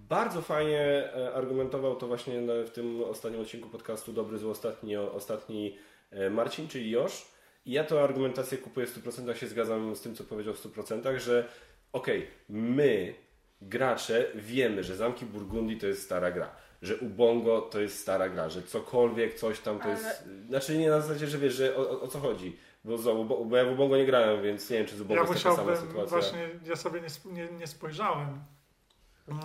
Bardzo 0.10 0.42
fajnie 0.42 0.80
e, 0.80 1.34
argumentował 1.34 1.96
to 1.96 2.08
właśnie 2.08 2.42
w 2.66 2.70
tym 2.70 3.04
ostatnim 3.04 3.42
odcinku 3.42 3.70
podcastu 3.70 4.14
Dobry 4.14 4.38
Zły 4.38 4.52
Ostatni, 4.52 4.98
ostatni 4.98 5.78
e, 6.12 6.30
Marcin, 6.30 6.68
czyli 6.68 6.92
Josz. 6.92 7.32
I 7.66 7.72
ja 7.72 7.84
tę 7.84 8.04
argumentację 8.04 8.58
kupuję 8.58 8.86
w 8.88 9.04
100%, 9.04 9.34
się 9.36 9.48
zgadzam 9.48 9.96
z 9.96 10.02
tym, 10.02 10.16
co 10.16 10.24
powiedział 10.24 10.54
w 10.54 10.64
100%, 10.66 11.20
że 11.20 11.48
okej, 11.94 12.28
my, 12.50 13.14
gracze, 13.62 14.26
wiemy, 14.36 14.84
że 14.84 14.96
Zamki 14.96 15.26
Burgundii 15.26 15.78
to 15.78 15.88
jest 15.88 16.04
stara 16.04 16.32
gra, 16.32 16.50
że 16.82 16.98
Ubongo 16.98 17.62
to 17.62 17.80
jest 17.82 18.00
stara 18.00 18.30
gra, 18.30 18.50
że 18.50 18.64
cokolwiek, 18.64 19.34
coś 19.34 19.60
tam 19.60 19.78
to 19.80 19.84
Ale- 19.84 19.94
jest... 19.94 20.30
Znaczy 20.48 20.78
nie 20.78 20.90
na 20.90 21.02
zasadzie, 21.02 21.28
że 21.28 21.38
wiesz, 21.38 21.54
że 21.54 21.76
o, 21.78 21.90
o, 21.90 22.02
o 22.02 22.08
co 22.08 22.20
chodzi. 22.20 22.58
Bo, 22.84 22.98
za, 22.98 23.12
Ubo- 23.12 23.46
bo 23.46 23.58
ja 23.58 23.66
w 23.66 23.72
Ubongo 23.72 23.98
nie 23.98 24.06
grałem, 24.06 24.44
więc 24.44 24.70
nie 24.70 24.78
wiem, 24.78 24.86
czy 24.88 24.96
z 24.96 25.02
Ubongo 25.02 25.24
Ja 25.24 25.30
jest 25.30 25.44
taka 25.44 25.56
sama 25.56 25.76
sytuacja. 25.76 26.06
właśnie, 26.18 26.50
ja 26.66 26.76
sobie 26.76 27.02
nie, 27.02 27.08
sp- 27.16 27.32
nie, 27.34 27.48
nie 27.52 27.68
spojrzałem, 27.68 28.44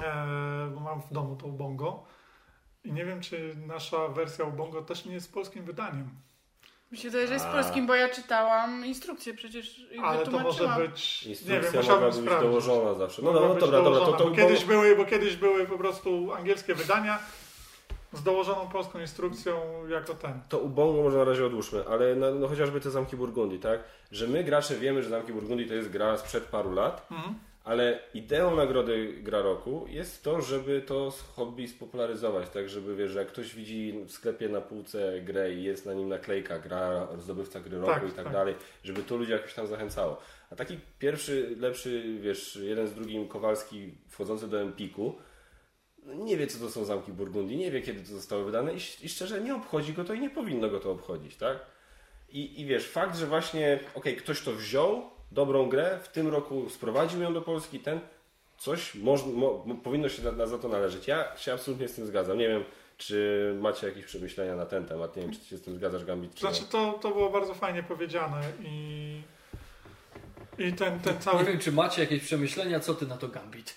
e, 0.04 0.70
bo 0.74 0.80
mam 0.80 1.00
w 1.02 1.12
domu 1.12 1.36
to 1.36 1.46
Ubongo 1.46 2.04
i 2.84 2.92
nie 2.92 3.04
wiem, 3.04 3.20
czy 3.20 3.54
nasza 3.66 4.08
wersja 4.08 4.44
Ubongo 4.44 4.82
też 4.82 5.04
nie 5.04 5.14
jest 5.14 5.32
polskim 5.32 5.64
wydaniem, 5.64 6.10
Mi 6.92 6.98
się 6.98 7.08
wydaje, 7.10 7.26
że 7.26 7.34
jest 7.34 7.46
A. 7.46 7.52
polskim, 7.52 7.86
bo 7.86 7.94
ja 7.94 8.08
czytałam 8.08 8.86
instrukcję 8.86 9.34
przecież 9.34 9.78
i 9.78 9.98
ale 9.98 10.24
to 10.24 10.30
może 10.30 10.44
wytłumaczyłam. 10.44 10.80
być, 10.90 11.24
nie 11.24 11.30
Instrukcja 11.30 11.60
wiem, 11.60 11.72
musiałbym 11.76 11.94
mogłaby 12.04 12.16
być 12.16 12.24
sprawdzić. 12.24 12.48
dołożona 12.50 12.94
zawsze. 12.94 13.22
No, 13.22 13.28
no, 13.28 13.32
Mogła 13.32 13.48
no 13.48 13.54
być 13.54 13.60
dobra, 13.64 13.78
dobra, 13.78 13.92
to, 14.00 14.04
dołożona, 14.06 14.18
to 14.24 14.30
bo, 14.30 14.36
kiedyś 14.36 14.64
były, 14.64 14.96
bo 14.96 15.04
kiedyś 15.04 15.36
były 15.36 15.66
po 15.66 15.78
prostu 15.78 16.32
angielskie 16.32 16.74
wydania 16.74 17.18
z 18.12 18.22
dołożoną 18.22 18.68
polską 18.68 19.00
instrukcją 19.00 19.60
jako 19.88 20.14
ten. 20.14 20.40
To 20.48 20.58
Ubongo 20.58 21.02
może 21.02 21.18
na 21.18 21.24
razie 21.24 21.46
odłóżmy, 21.46 21.84
ale 21.90 22.14
no, 22.14 22.34
no 22.34 22.48
chociażby 22.48 22.80
te 22.80 22.90
Zamki 22.90 23.16
Burgundii, 23.16 23.58
tak? 23.58 23.80
Że 24.12 24.26
my 24.28 24.44
gracze 24.44 24.74
wiemy, 24.76 25.02
że 25.02 25.08
Zamki 25.08 25.32
Burgundii 25.32 25.68
to 25.68 25.74
jest 25.74 25.88
gra 25.90 26.18
sprzed 26.18 26.44
paru 26.44 26.72
lat, 26.72 27.06
Mhm. 27.10 27.34
Ale 27.66 27.98
ideą 28.14 28.56
nagrody 28.56 29.12
Gra 29.22 29.42
Roku 29.42 29.86
jest 29.88 30.24
to, 30.24 30.42
żeby 30.42 30.82
to 30.82 31.12
hobby 31.36 31.68
spopularyzować, 31.68 32.48
tak 32.50 32.68
żeby 32.68 32.96
wiesz, 32.96 33.10
że 33.10 33.18
jak 33.18 33.28
ktoś 33.28 33.54
widzi 33.54 33.92
w 34.06 34.12
sklepie 34.12 34.48
na 34.48 34.60
półce 34.60 35.20
grę 35.20 35.52
i 35.52 35.62
jest 35.62 35.86
na 35.86 35.94
nim 35.94 36.08
naklejka 36.08 36.58
gra, 36.58 37.08
zdobywca 37.18 37.60
gry 37.60 37.78
roku 37.78 38.00
Tak, 38.00 38.08
i 38.08 38.12
tak, 38.12 38.24
tak. 38.24 38.32
dalej, 38.32 38.54
żeby 38.82 39.02
to 39.02 39.16
ludzi 39.16 39.32
jakoś 39.32 39.54
tam 39.54 39.66
zachęcało. 39.66 40.20
A 40.50 40.56
taki 40.56 40.78
pierwszy, 40.98 41.56
lepszy, 41.60 42.18
wiesz, 42.20 42.58
jeden 42.62 42.88
z 42.88 42.94
drugim 42.94 43.28
Kowalski 43.28 43.94
wchodzący 44.08 44.48
do 44.48 44.60
Empiku, 44.60 45.14
nie 46.04 46.36
wie 46.36 46.46
co 46.46 46.58
to 46.58 46.70
są 46.70 46.84
zamki 46.84 47.12
Burgundii, 47.12 47.56
nie 47.56 47.70
wie 47.70 47.82
kiedy 47.82 48.00
to 48.00 48.08
zostało 48.08 48.44
wydane 48.44 48.74
i, 48.74 48.76
i 48.76 49.08
szczerze 49.08 49.40
nie 49.40 49.54
obchodzi 49.54 49.92
go 49.92 50.04
to 50.04 50.14
i 50.14 50.20
nie 50.20 50.30
powinno 50.30 50.68
go 50.68 50.80
to 50.80 50.90
obchodzić, 50.90 51.36
tak? 51.36 51.58
I, 52.28 52.60
I 52.60 52.66
wiesz, 52.66 52.88
fakt, 52.88 53.16
że 53.16 53.26
właśnie, 53.26 53.78
okej, 53.94 54.16
ktoś 54.16 54.40
to 54.40 54.52
wziął, 54.52 55.15
dobrą 55.32 55.68
grę, 55.68 55.98
w 56.02 56.08
tym 56.08 56.28
roku 56.28 56.70
sprowadził 56.70 57.22
ją 57.22 57.34
do 57.34 57.42
Polski, 57.42 57.80
ten, 57.80 58.00
coś 58.58 58.94
moż, 58.94 59.24
mo, 59.24 59.64
powinno 59.84 60.08
się 60.08 60.22
na, 60.22 60.32
na 60.32 60.46
za 60.46 60.58
to 60.58 60.68
należeć. 60.68 61.08
Ja 61.08 61.36
się 61.36 61.52
absolutnie 61.52 61.88
z 61.88 61.94
tym 61.94 62.06
zgadzam. 62.06 62.38
Nie 62.38 62.48
wiem, 62.48 62.64
czy 62.98 63.56
macie 63.60 63.86
jakieś 63.86 64.04
przemyślenia 64.04 64.56
na 64.56 64.66
ten 64.66 64.84
temat. 64.84 65.16
Nie 65.16 65.22
wiem, 65.22 65.32
czy 65.32 65.38
ty 65.38 65.46
się 65.46 65.56
z 65.56 65.62
tym 65.62 65.74
zgadzasz, 65.76 66.04
Gambit, 66.04 66.34
czy 66.34 66.40
Znaczy 66.40 66.64
to, 66.64 66.98
to 67.02 67.10
było 67.10 67.30
bardzo 67.30 67.54
fajnie 67.54 67.82
powiedziane 67.82 68.42
i, 68.64 69.22
i 70.58 70.72
ten, 70.72 71.00
ten 71.00 71.18
cały... 71.20 71.38
Nie 71.38 71.44
wiem, 71.44 71.58
czy 71.58 71.72
macie 71.72 72.02
jakieś 72.02 72.22
przemyślenia, 72.22 72.80
co 72.80 72.94
ty 72.94 73.06
na 73.06 73.16
to 73.16 73.28
Gambit? 73.28 73.76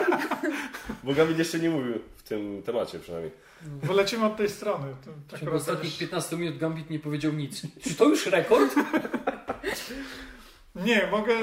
Bo 1.04 1.14
Gambit 1.14 1.38
jeszcze 1.38 1.58
nie 1.58 1.70
mówił 1.70 1.94
w 2.16 2.22
tym 2.22 2.62
temacie 2.62 2.98
przynajmniej. 2.98 3.32
Bo 3.62 3.92
lecimy 3.92 4.26
od 4.26 4.36
tej 4.36 4.48
strony. 4.48 4.92
W 4.92 5.30
tak 5.30 5.42
naprawdę 5.42 5.56
ostatnich 5.56 5.92
też- 5.92 5.98
15 5.98 6.36
minut 6.36 6.58
Gambit 6.58 6.90
nie 6.90 6.98
powiedział 6.98 7.32
nic. 7.32 7.62
Czy 7.82 7.94
to 7.94 8.04
już 8.04 8.26
rekord? 8.26 8.74
Nie, 10.74 11.06
mogę... 11.06 11.34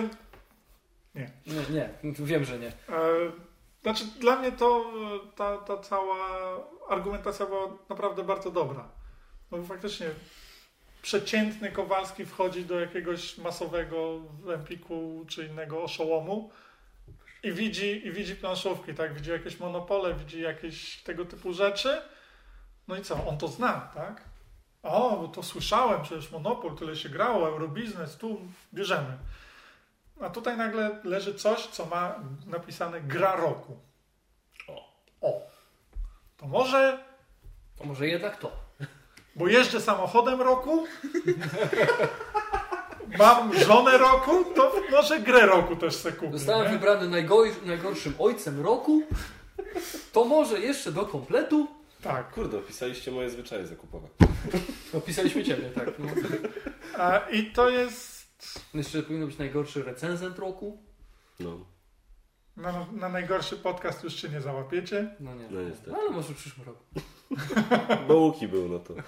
Nie, 1.16 1.30
nie, 1.70 1.90
wiem, 2.20 2.46
że 2.46 2.60
nie. 2.60 2.68
E, 2.68 2.74
znaczy 3.84 4.06
dla 4.20 4.36
mnie 4.36 4.52
to 4.52 4.92
ta, 5.36 5.58
ta 5.58 5.78
cała 5.78 6.18
argumentacja 6.90 7.46
była 7.46 7.78
naprawdę 7.90 8.24
bardzo 8.24 8.52
dobra. 8.52 8.90
No 9.52 9.58
bo 9.58 9.64
faktycznie 9.64 10.08
przeciętny 11.02 11.72
Kowalski 11.72 12.26
wchodzi 12.26 12.66
do 12.66 12.80
jakiegoś 12.80 13.38
masowego 13.38 14.22
Empiku 14.54 15.26
czy 15.28 15.46
innego 15.46 15.84
oszołomu 15.84 16.52
i 17.44 17.52
widzi, 17.52 18.08
i 18.08 18.12
widzi 18.12 18.36
planszówki, 18.36 18.94
tak? 18.94 19.14
Widzi 19.14 19.32
jakieś 19.32 19.60
monopole, 19.60 20.14
widzi 20.14 20.42
jakieś 20.42 21.04
tego 21.04 21.26
typu 21.26 21.54
rzeczy. 21.54 22.02
No 22.88 22.96
i 22.96 23.02
co? 23.02 23.28
On 23.28 23.38
to 23.38 23.48
zna, 23.48 23.92
tak? 23.96 24.22
O, 24.88 25.18
bo 25.22 25.28
to 25.28 25.44
słyszałem, 25.44 26.02
przecież 26.02 26.32
Monopol, 26.32 26.76
tyle 26.78 26.96
się 26.96 27.10
grało, 27.10 27.48
Eurobiznes, 27.48 28.18
tu 28.18 28.42
bierzemy. 28.74 29.18
A 30.22 30.30
tutaj 30.30 30.58
nagle 30.58 31.00
leży 31.04 31.36
coś, 31.36 31.68
co 31.68 31.86
ma 31.86 32.16
napisane 32.46 33.02
gra 33.02 33.36
roku. 33.36 33.78
O. 34.68 34.90
O. 35.22 35.42
To 36.38 36.48
może, 36.48 37.00
To 37.78 37.84
może 37.84 38.08
jednak 38.08 38.38
to. 38.38 38.52
bo 39.36 39.48
jeżdżę 39.48 39.82
samochodem 39.82 40.42
roku, 40.42 40.86
mam 43.18 43.60
żonę 43.60 43.98
roku, 43.98 44.44
to 44.56 44.72
może 44.92 45.20
grę 45.20 45.46
roku 45.46 45.76
też 45.76 45.96
se 45.96 46.12
kupię. 46.12 46.32
Zostałem 46.38 46.66
nie? 46.66 46.70
wybrany 46.78 47.22
najgorszym 47.66 48.14
ojcem 48.20 48.62
roku. 48.62 49.02
To 50.14 50.26
może 50.26 50.60
jeszcze 50.60 50.92
do 50.92 51.06
kompletu. 51.06 51.68
Tak. 52.08 52.34
Kurde, 52.34 52.58
opisaliście 52.58 53.12
moje 53.12 53.30
zwyczaje 53.30 53.68
zakupowe. 53.68 54.08
Opisaliśmy 54.94 55.44
ciebie, 55.44 55.70
tak. 55.70 56.00
No. 56.00 56.06
A, 56.98 57.20
I 57.20 57.46
to 57.46 57.70
jest 57.70 58.28
Jeszcze 58.74 59.04
powinno 59.04 59.28
być 59.28 59.38
najgorszy 59.38 59.84
recenzent 59.84 60.40
roku. 60.40 60.84
No, 61.40 61.66
na, 62.58 62.86
na 62.92 63.10
najgorszy 63.10 63.58
podcast 63.58 64.04
już 64.04 64.16
się 64.16 64.30
nie 64.30 64.42
załapiecie. 64.42 65.16
No 65.20 65.36
nie. 65.36 65.48
no 65.50 65.62
niestety. 65.62 65.96
Ale 65.96 66.10
może 66.10 66.34
w 66.34 66.38
przyszłym 66.38 66.68
roku. 66.68 66.84
Bo 68.08 68.16
Łuki 68.16 68.48
był, 68.48 68.70
no 68.70 68.80
to. 68.80 68.94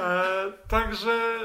E, 0.00 0.52
także 0.68 1.38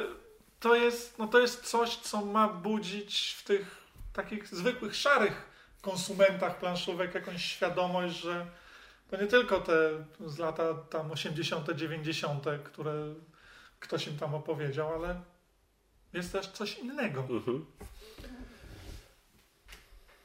to 0.60 0.76
jest, 0.76 1.20
no 1.20 1.28
to 1.28 1.40
jest 1.40 1.62
coś, 1.62 1.96
co 1.96 2.26
ma 2.26 2.48
budzić 2.48 3.36
w 3.40 3.44
tych 3.44 3.78
takich 4.14 4.48
zwykłych, 4.48 4.96
szarych 4.96 5.53
konsumentach 5.84 6.60
planszówek 6.60 7.16
jakąś 7.16 7.46
świadomość, 7.46 8.16
że 8.16 8.46
to 9.10 9.22
nie 9.22 9.28
tylko 9.28 9.60
te 9.60 10.06
z 10.26 10.38
lata 10.38 10.74
tam 10.74 11.12
80., 11.12 11.72
90., 11.76 12.46
które 12.64 13.14
ktoś 13.80 14.08
im 14.08 14.18
tam 14.18 14.36
opowiedział, 14.36 14.94
ale 14.94 15.22
jest 16.14 16.32
też 16.32 16.48
coś 16.48 16.78
innego. 16.78 17.20
Mhm. 17.22 17.66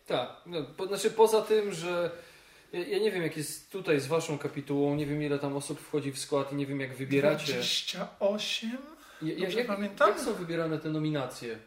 Tak. 0.07 0.31
No, 0.47 0.63
po, 0.63 0.87
znaczy 0.87 1.11
poza 1.11 1.43
tym, 1.43 1.73
że 1.73 2.11
ja, 2.73 2.87
ja 2.87 2.99
nie 2.99 3.11
wiem 3.11 3.23
jak 3.23 3.37
jest 3.37 3.73
tutaj 3.73 4.01
z 4.01 4.07
waszą 4.07 4.39
kapitułą, 4.39 4.95
nie 4.95 5.07
wiem 5.07 5.23
ile 5.23 5.39
tam 5.39 5.57
osób 5.57 5.81
wchodzi 5.81 6.13
w 6.13 6.19
skład 6.19 6.53
i 6.53 6.57
nie 6.57 6.67
wiem 6.67 6.81
jak 6.81 6.97
wybieracie. 6.97 7.53
28? 7.53 8.79
Ja, 9.23 9.35
ja, 9.35 9.49
jak, 9.49 9.67
pamiętam? 9.67 10.09
jak 10.09 10.21
są 10.21 10.35
wybierane 10.35 10.79
te 10.79 10.91
nominacje? 10.91 11.59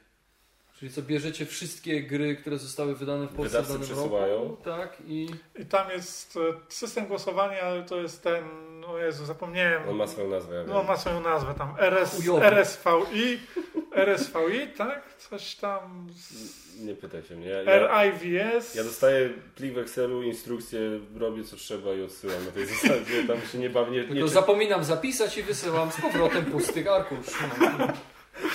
Czyli 0.82 0.92
co, 0.94 1.02
bierzecie 1.02 1.46
wszystkie 1.46 2.04
gry, 2.04 2.36
które 2.36 2.58
zostały 2.58 2.96
wydane 2.96 3.26
w 3.28 3.30
Polsce 3.36 3.62
w 3.64 3.68
Wydawcy 3.68 3.74
danym 3.74 3.88
przesyłają. 3.88 4.44
roku? 4.44 4.58
Tak, 4.64 4.98
i 5.08 5.28
I 5.60 5.66
tam 5.66 5.90
jest 5.92 6.38
e, 6.38 6.40
system 6.70 7.06
głosowania, 7.08 7.62
ale 7.62 7.84
to 7.84 8.02
jest 8.02 8.24
ten, 8.24 8.44
o 8.88 8.98
Jezu, 8.98 9.26
zapomniałem. 9.26 9.90
On 9.90 9.96
ma 9.96 10.08
swoją 10.08 10.30
nazwę, 10.30 10.56
ja 10.56 10.64
No, 10.64 10.80
on 10.80 10.88
ma 10.88 10.98
swoją 10.98 11.22
nazwę 11.22 11.54
tam. 11.58 11.76
RS, 11.80 12.16
Chujowy. 12.16 12.46
RSVI. 12.46 13.40
RSVI, 14.06 14.68
tak? 14.78 15.16
Coś 15.18 15.56
tam. 15.56 16.08
z- 16.16 16.80
Nie 16.84 16.96
pytaj 16.96 17.24
się 17.24 17.36
mnie. 17.36 17.48
Ja, 17.48 17.62
ja, 17.62 18.04
RIVS. 18.04 18.76
ja 18.76 18.84
dostaję 18.84 19.30
plik 19.56 19.74
w 19.74 19.78
Excelu, 19.78 20.24
instrukcje, 20.24 20.80
robię 21.20 21.44
co 21.44 21.56
trzeba 21.56 21.94
i 21.94 22.02
odsyłam 22.02 22.46
na 22.46 22.52
tej 22.52 22.66
zasadzie. 22.76 23.24
Tam 23.28 23.38
się 23.52 23.58
nie 23.58 23.70
bawię. 23.70 24.06
Nie, 24.10 24.22
nie, 24.22 24.28
zapominam 24.28 24.84
zapisać 24.84 25.38
i 25.38 25.44
wysyłam 25.44 25.92
z 25.92 26.02
powrotem 26.02 26.46
pustych 26.46 26.88
arkusz. 26.88 27.28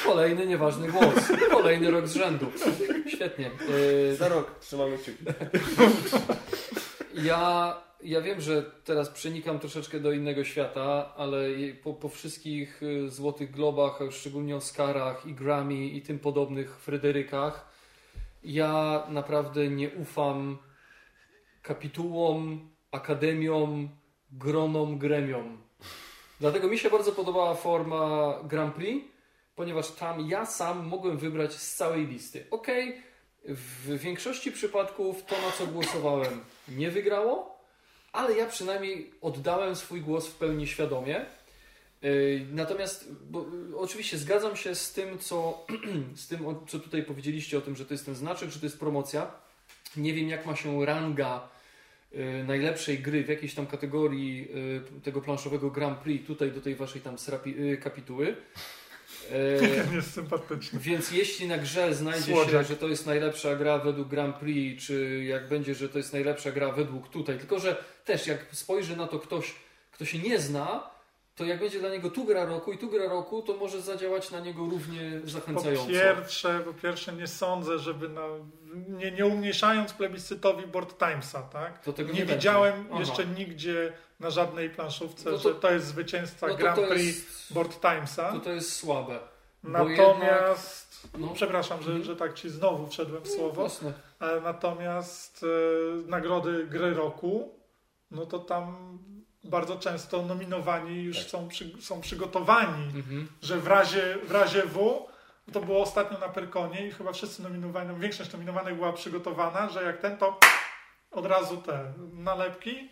Kolejny 0.05 0.47
nieważny 0.47 0.89
głos. 0.89 1.14
Kolejny 1.51 1.91
rok 1.91 2.07
z 2.07 2.14
rzędu. 2.14 2.47
Świetnie. 3.07 3.51
Yy, 4.09 4.16
Za 4.16 4.29
rok 4.29 4.59
trzymamy 4.61 4.99
kciuki. 4.99 5.24
Ja, 7.14 7.77
ja 8.03 8.20
wiem, 8.20 8.41
że 8.41 8.62
teraz 8.85 9.09
przenikam 9.11 9.59
troszeczkę 9.59 10.01
do 10.01 10.12
innego 10.12 10.45
świata, 10.45 11.14
ale 11.16 11.49
po, 11.83 11.95
po 11.95 12.09
wszystkich 12.09 12.83
y, 12.83 13.11
Złotych 13.11 13.51
Globach, 13.51 13.99
szczególnie 14.11 14.57
Oscarach 14.57 15.27
i 15.27 15.35
Grammy 15.35 15.87
i 15.87 16.03
tym 16.03 16.18
podobnych 16.18 16.81
Fryderykach, 16.81 17.68
ja 18.45 19.03
naprawdę 19.09 19.68
nie 19.68 19.91
ufam 19.91 20.59
kapitułom, 21.62 22.70
akademiom, 22.91 23.89
gronom, 24.33 24.99
gremiom. 24.99 25.59
Dlatego 26.41 26.68
mi 26.68 26.79
się 26.79 26.91
bardzo 26.91 27.12
podobała 27.12 27.55
forma 27.55 28.35
Grand 28.45 28.74
Prix, 28.74 29.15
ponieważ 29.57 29.90
tam 29.90 30.30
ja 30.30 30.46
sam 30.46 30.86
mogłem 30.86 31.18
wybrać 31.18 31.52
z 31.52 31.74
całej 31.74 32.07
listy. 32.07 32.46
Okej, 32.50 33.02
w 33.48 33.98
większości 33.98 34.52
przypadków 34.52 35.24
to, 35.24 35.34
na 35.42 35.52
co 35.59 35.66
głosowałem, 35.66 36.40
nie 36.68 36.90
wygrało, 36.90 37.59
ale 38.12 38.36
ja 38.36 38.46
przynajmniej 38.46 39.11
oddałem 39.20 39.76
swój 39.76 40.00
głos 40.00 40.26
w 40.28 40.34
pełni 40.34 40.66
świadomie. 40.66 41.26
Yy, 42.02 42.46
Natomiast 42.52 43.12
bo, 43.30 43.46
y, 43.70 43.76
oczywiście 43.76 44.18
zgadzam 44.18 44.57
się 44.57 44.74
z 44.74 44.92
tym, 44.92 45.18
co, 45.18 45.66
z 46.14 46.28
tym, 46.28 46.44
co 46.68 46.78
tutaj 46.78 47.02
powiedzieliście 47.02 47.59
o 47.59 47.61
tym, 47.61 47.76
że 47.76 47.86
to 47.86 47.94
jest 47.94 48.07
ten 48.07 48.14
znaczek, 48.14 48.50
że 48.50 48.61
to 48.61 48.66
jest 48.66 48.78
promocja. 48.78 49.30
Nie 49.96 50.14
wiem, 50.14 50.28
jak 50.28 50.46
ma 50.46 50.57
się 50.57 50.86
ranga 50.86 51.48
y, 52.14 52.44
najlepszej 52.46 52.98
gry 52.98 53.24
w 53.24 53.28
jakiejś 53.28 53.54
tam 53.54 53.66
kategorii 53.66 54.48
y, 54.98 55.00
tego 55.00 55.20
planszowego 55.20 55.70
Grand 55.70 55.98
Prix 55.98 56.26
tutaj 56.26 56.52
do 56.52 56.61
tej 56.61 56.74
waszej 56.74 57.00
tam 57.00 57.16
kapituły. 57.82 58.36
Y, 59.33 59.95
Jest 59.97 60.14
sympatyczny. 60.14 60.79
więc 60.81 61.11
jeśli 61.12 61.49
na 61.49 61.59
grze 61.59 61.95
znajdzie 61.95 62.27
się, 62.27 62.33
Słodziak. 62.33 62.66
że 62.66 62.77
to 62.77 62.89
jest 62.89 63.07
najlepsza 63.07 63.57
gra 63.57 63.79
według 63.79 64.09
Grand 64.09 64.37
Prix, 64.37 64.87
czy 64.87 65.24
jak 65.24 65.49
będzie, 65.49 65.74
że 65.74 65.89
to 65.89 65.99
jest 65.99 66.12
najlepsza 66.12 66.53
gra 66.53 66.72
według 66.72 67.09
tutaj, 67.09 67.39
tylko 67.39 67.59
że 67.59 67.77
też 68.05 68.27
jak 68.27 68.47
spojrzy 68.53 68.97
na 68.97 69.07
to 69.07 69.18
ktoś, 69.18 69.55
kto 69.93 70.05
się 70.05 70.18
nie 70.18 70.39
zna, 70.41 70.91
to 71.37 71.45
jak 71.45 71.61
będzie 71.61 71.81
dla 71.81 71.89
niego 71.91 72.11
tu 72.11 72.24
gra 72.24 72.45
roku 72.45 72.72
i 72.72 72.79
tu 72.79 72.91
gra 72.91 73.05
roku, 73.09 73.43
to 73.43 73.57
może 73.57 73.81
zadziałać 73.83 74.31
na 74.31 74.41
niego 74.41 74.64
równie 74.70 75.20
Po 75.24 75.31
zachęcająco. 75.31 75.87
pierwsze, 75.93 76.61
po 76.64 76.72
pierwsze 76.74 77.12
nie 77.12 77.27
sądzę, 77.27 77.79
żeby 77.79 78.09
na, 78.09 78.22
nie, 78.89 79.11
nie 79.11 79.27
umniejszając 79.27 79.93
plebiscytowi 79.93 80.66
Board 80.66 80.99
Timesa, 80.99 81.43
tak? 81.43 81.83
To 81.85 81.93
tego 81.93 82.12
nie 82.12 82.18
nie 82.18 82.27
widziałem 82.27 82.89
jeszcze 82.99 83.27
nigdzie 83.27 83.93
na 84.20 84.30
żadnej 84.30 84.70
planszówce, 84.70 85.30
No 85.30 85.38
to- 85.38 85.48
że 85.48 85.54
to 85.54 85.70
jest 85.72 85.86
zwycięzca 85.86 86.46
No 86.46 86.52
to, 86.52 86.58
Grand 86.58 86.76
to, 86.80 86.86
Prix 86.86 87.04
jest, 87.06 87.52
Board 87.54 87.80
Timesa. 87.80 88.32
to 88.32 88.40
to 88.40 88.50
jest 88.50 88.76
słabe. 88.76 89.18
Natomiast, 89.62 90.86
No, 91.18 91.28
przepraszam, 91.34 91.82
że, 91.82 91.86
Mhm. 91.90 92.04
że 92.04 92.16
tak 92.16 92.34
ci 92.34 92.50
znowu 92.50 92.86
wszedłem 92.86 93.22
w 93.22 93.28
słowo, 93.28 93.62
Jasne. 93.62 93.92
ale 94.18 94.40
natomiast 94.40 95.44
e, 95.44 96.08
nagrody 96.10 96.66
gry 96.66 96.94
roku, 96.94 97.58
no 98.10 98.26
to 98.26 98.38
tam 98.38 98.98
bardzo 99.44 99.76
często 99.78 100.22
nominowani 100.22 101.02
już 101.02 101.18
Tak. 101.18 101.26
są, 101.26 101.48
przy, 101.48 101.82
są 101.82 102.00
przygotowani, 102.00 102.84
Mhm. 102.84 103.28
że 103.42 103.56
w 103.60 103.66
razie, 103.66 104.16
w 104.24 104.30
razie 104.30 104.62
W, 104.66 105.06
to 105.52 105.60
było 105.60 105.82
ostatnio 105.82 106.18
na 106.18 106.28
Perkonie 106.28 106.86
i 106.86 106.90
chyba 106.90 107.12
wszyscy 107.12 107.42
nominowani, 107.42 108.00
większość 108.00 108.32
nominowanych 108.32 108.74
była 108.74 108.92
przygotowana, 108.92 109.68
że 109.68 109.82
jak 109.82 110.00
ten 110.00 110.16
to 110.18 110.40
od 111.10 111.26
razu 111.26 111.56
te 111.56 111.92
nalepki 112.12 112.90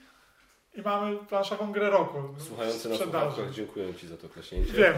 i 0.74 0.82
mamy 0.82 1.16
planszową 1.16 1.72
grę 1.72 1.90
roku. 1.90 2.18
Słuchający 2.46 2.88
na 2.88 2.94
sprzedaży. 2.94 3.26
słuchawkach, 3.26 3.54
dziękuję 3.54 3.94
Ci 3.94 4.06
za 4.08 4.16
to 4.16 4.28
klaśnięcie. 4.28 4.72
Wiem. 4.72 4.94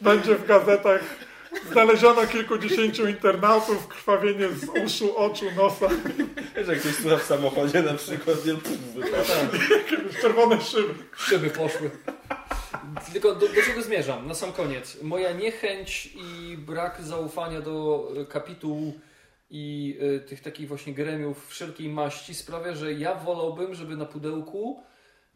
Będzie 0.00 0.34
w 0.34 0.46
gazetach 0.46 1.00
Znaleziono 1.72 2.26
kilkudziesięciu 2.26 3.08
internautów, 3.08 3.88
krwawienie 3.88 4.48
z 4.48 4.68
uszu, 4.84 5.16
oczu, 5.18 5.44
nosa, 5.56 5.88
Wiesz, 6.56 6.68
jak 6.68 6.78
ktoś 6.80 6.94
słucha 6.94 7.16
w 7.16 7.22
samochodzie 7.22 7.82
na 7.82 7.94
przykład, 7.94 8.44
nie 8.46 8.54
wypada. 8.54 9.34
czerwone 10.22 10.60
szyby. 10.60 10.94
Szyby 11.16 11.50
poszły. 11.50 11.90
Tylko 13.12 13.34
do, 13.34 13.48
do 13.48 13.62
czego 13.66 13.82
zmierzam? 13.82 14.26
Na 14.26 14.34
sam 14.34 14.52
koniec. 14.52 15.02
Moja 15.02 15.32
niechęć 15.32 16.06
i 16.14 16.56
brak 16.58 17.02
zaufania 17.02 17.60
do 17.60 18.08
y, 18.22 18.26
kapituł 18.26 19.00
i 19.50 19.96
y, 20.02 20.20
tych 20.20 20.40
takich 20.40 20.68
właśnie 20.68 20.94
gremiów 20.94 21.48
wszelkiej 21.48 21.88
maści 21.88 22.34
sprawia, 22.34 22.74
że 22.74 22.92
ja 22.92 23.14
wolałbym, 23.14 23.74
żeby 23.74 23.96
na 23.96 24.04
pudełku 24.04 24.82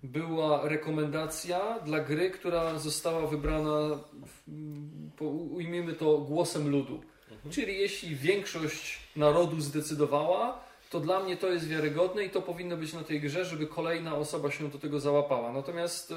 była 0.02 0.68
rekomendacja 0.68 1.80
dla 1.80 2.00
gry, 2.00 2.30
która 2.30 2.78
została 2.78 3.26
wybrana, 3.26 4.04
ujmijmy 5.50 5.92
to, 5.92 6.18
głosem 6.18 6.68
ludu. 6.70 7.00
Czyli 7.50 7.78
jeśli 7.78 8.16
większość 8.16 9.00
narodu 9.16 9.60
zdecydowała, 9.60 10.64
to 10.90 11.00
dla 11.00 11.20
mnie 11.20 11.36
to 11.36 11.48
jest 11.48 11.68
wiarygodne 11.68 12.24
i 12.24 12.30
to 12.30 12.42
powinno 12.42 12.76
być 12.76 12.92
na 12.92 13.02
tej 13.02 13.20
grze, 13.20 13.44
żeby 13.44 13.66
kolejna 13.66 14.16
osoba 14.16 14.50
się 14.50 14.68
do 14.68 14.78
tego 14.78 15.00
załapała. 15.00 15.52
Natomiast 15.52 16.10
y, 16.10 16.14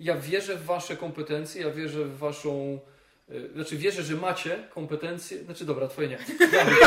ja 0.00 0.16
wierzę 0.16 0.56
w 0.56 0.64
Wasze 0.64 0.96
kompetencje, 0.96 1.62
ja 1.62 1.70
wierzę 1.70 2.04
w 2.04 2.18
Waszą. 2.18 2.78
Y, 3.30 3.50
Znaczy, 3.54 3.76
wierzę, 3.76 4.02
że 4.02 4.14
macie 4.14 4.58
kompetencje. 4.74 5.44
Znaczy, 5.44 5.64
dobra, 5.64 5.88
Twoje 5.88 6.08
nie. 6.08 6.18
Gambit, 6.52 6.78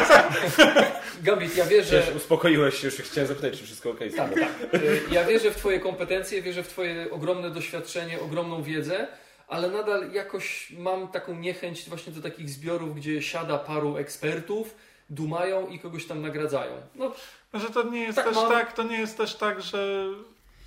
Gambit 1.24 1.58
ja 1.58 1.66
wierzę. 1.66 2.04
Wiesz, 2.06 2.16
uspokoiłeś 2.16 2.76
się, 2.82 2.88
już 2.88 2.96
chciałem 2.96 3.28
zapytać, 3.28 3.60
czy 3.60 3.66
wszystko 3.66 3.90
okej. 3.90 4.14
Tak, 4.14 4.32
tak. 4.34 4.74
Y, 4.74 5.02
Ja 5.12 5.24
wierzę 5.26 5.52
w 5.52 5.56
Twoje 5.56 5.80
kompetencje, 5.80 6.42
wierzę 6.42 6.64
w 6.64 6.68
Twoje 6.68 7.12
ogromne 7.12 7.50
doświadczenie, 7.50 8.20
ogromną 8.22 8.64
wiedzę, 8.64 9.08
ale 9.48 9.70
nadal 9.70 10.12
jakoś 10.12 10.72
mam 10.78 11.08
taką 11.08 11.36
niechęć 11.36 11.90
właśnie 11.90 12.14
do 12.14 12.22
takich 12.22 12.50
zbiorów, 12.50 12.96
gdzie 12.96 13.22
siada 13.22 13.58
paru 13.58 13.98
ekspertów, 13.98 14.76
dumają 15.10 15.68
i 15.68 15.80
kogoś 15.80 16.06
tam 16.06 16.22
nagradzają. 16.22 16.72
No, 16.96 17.12
Że 17.54 17.70
to 17.70 17.84
nie 17.84 18.02
jest 18.02 18.16
Tak 18.16 18.26
też 18.26 18.36
mam. 18.36 18.52
tak, 18.52 18.74
to 18.74 18.84
nie 18.84 18.98
jest 19.00 19.18
też 19.18 19.36
tak, 19.36 19.62
że 19.62 20.06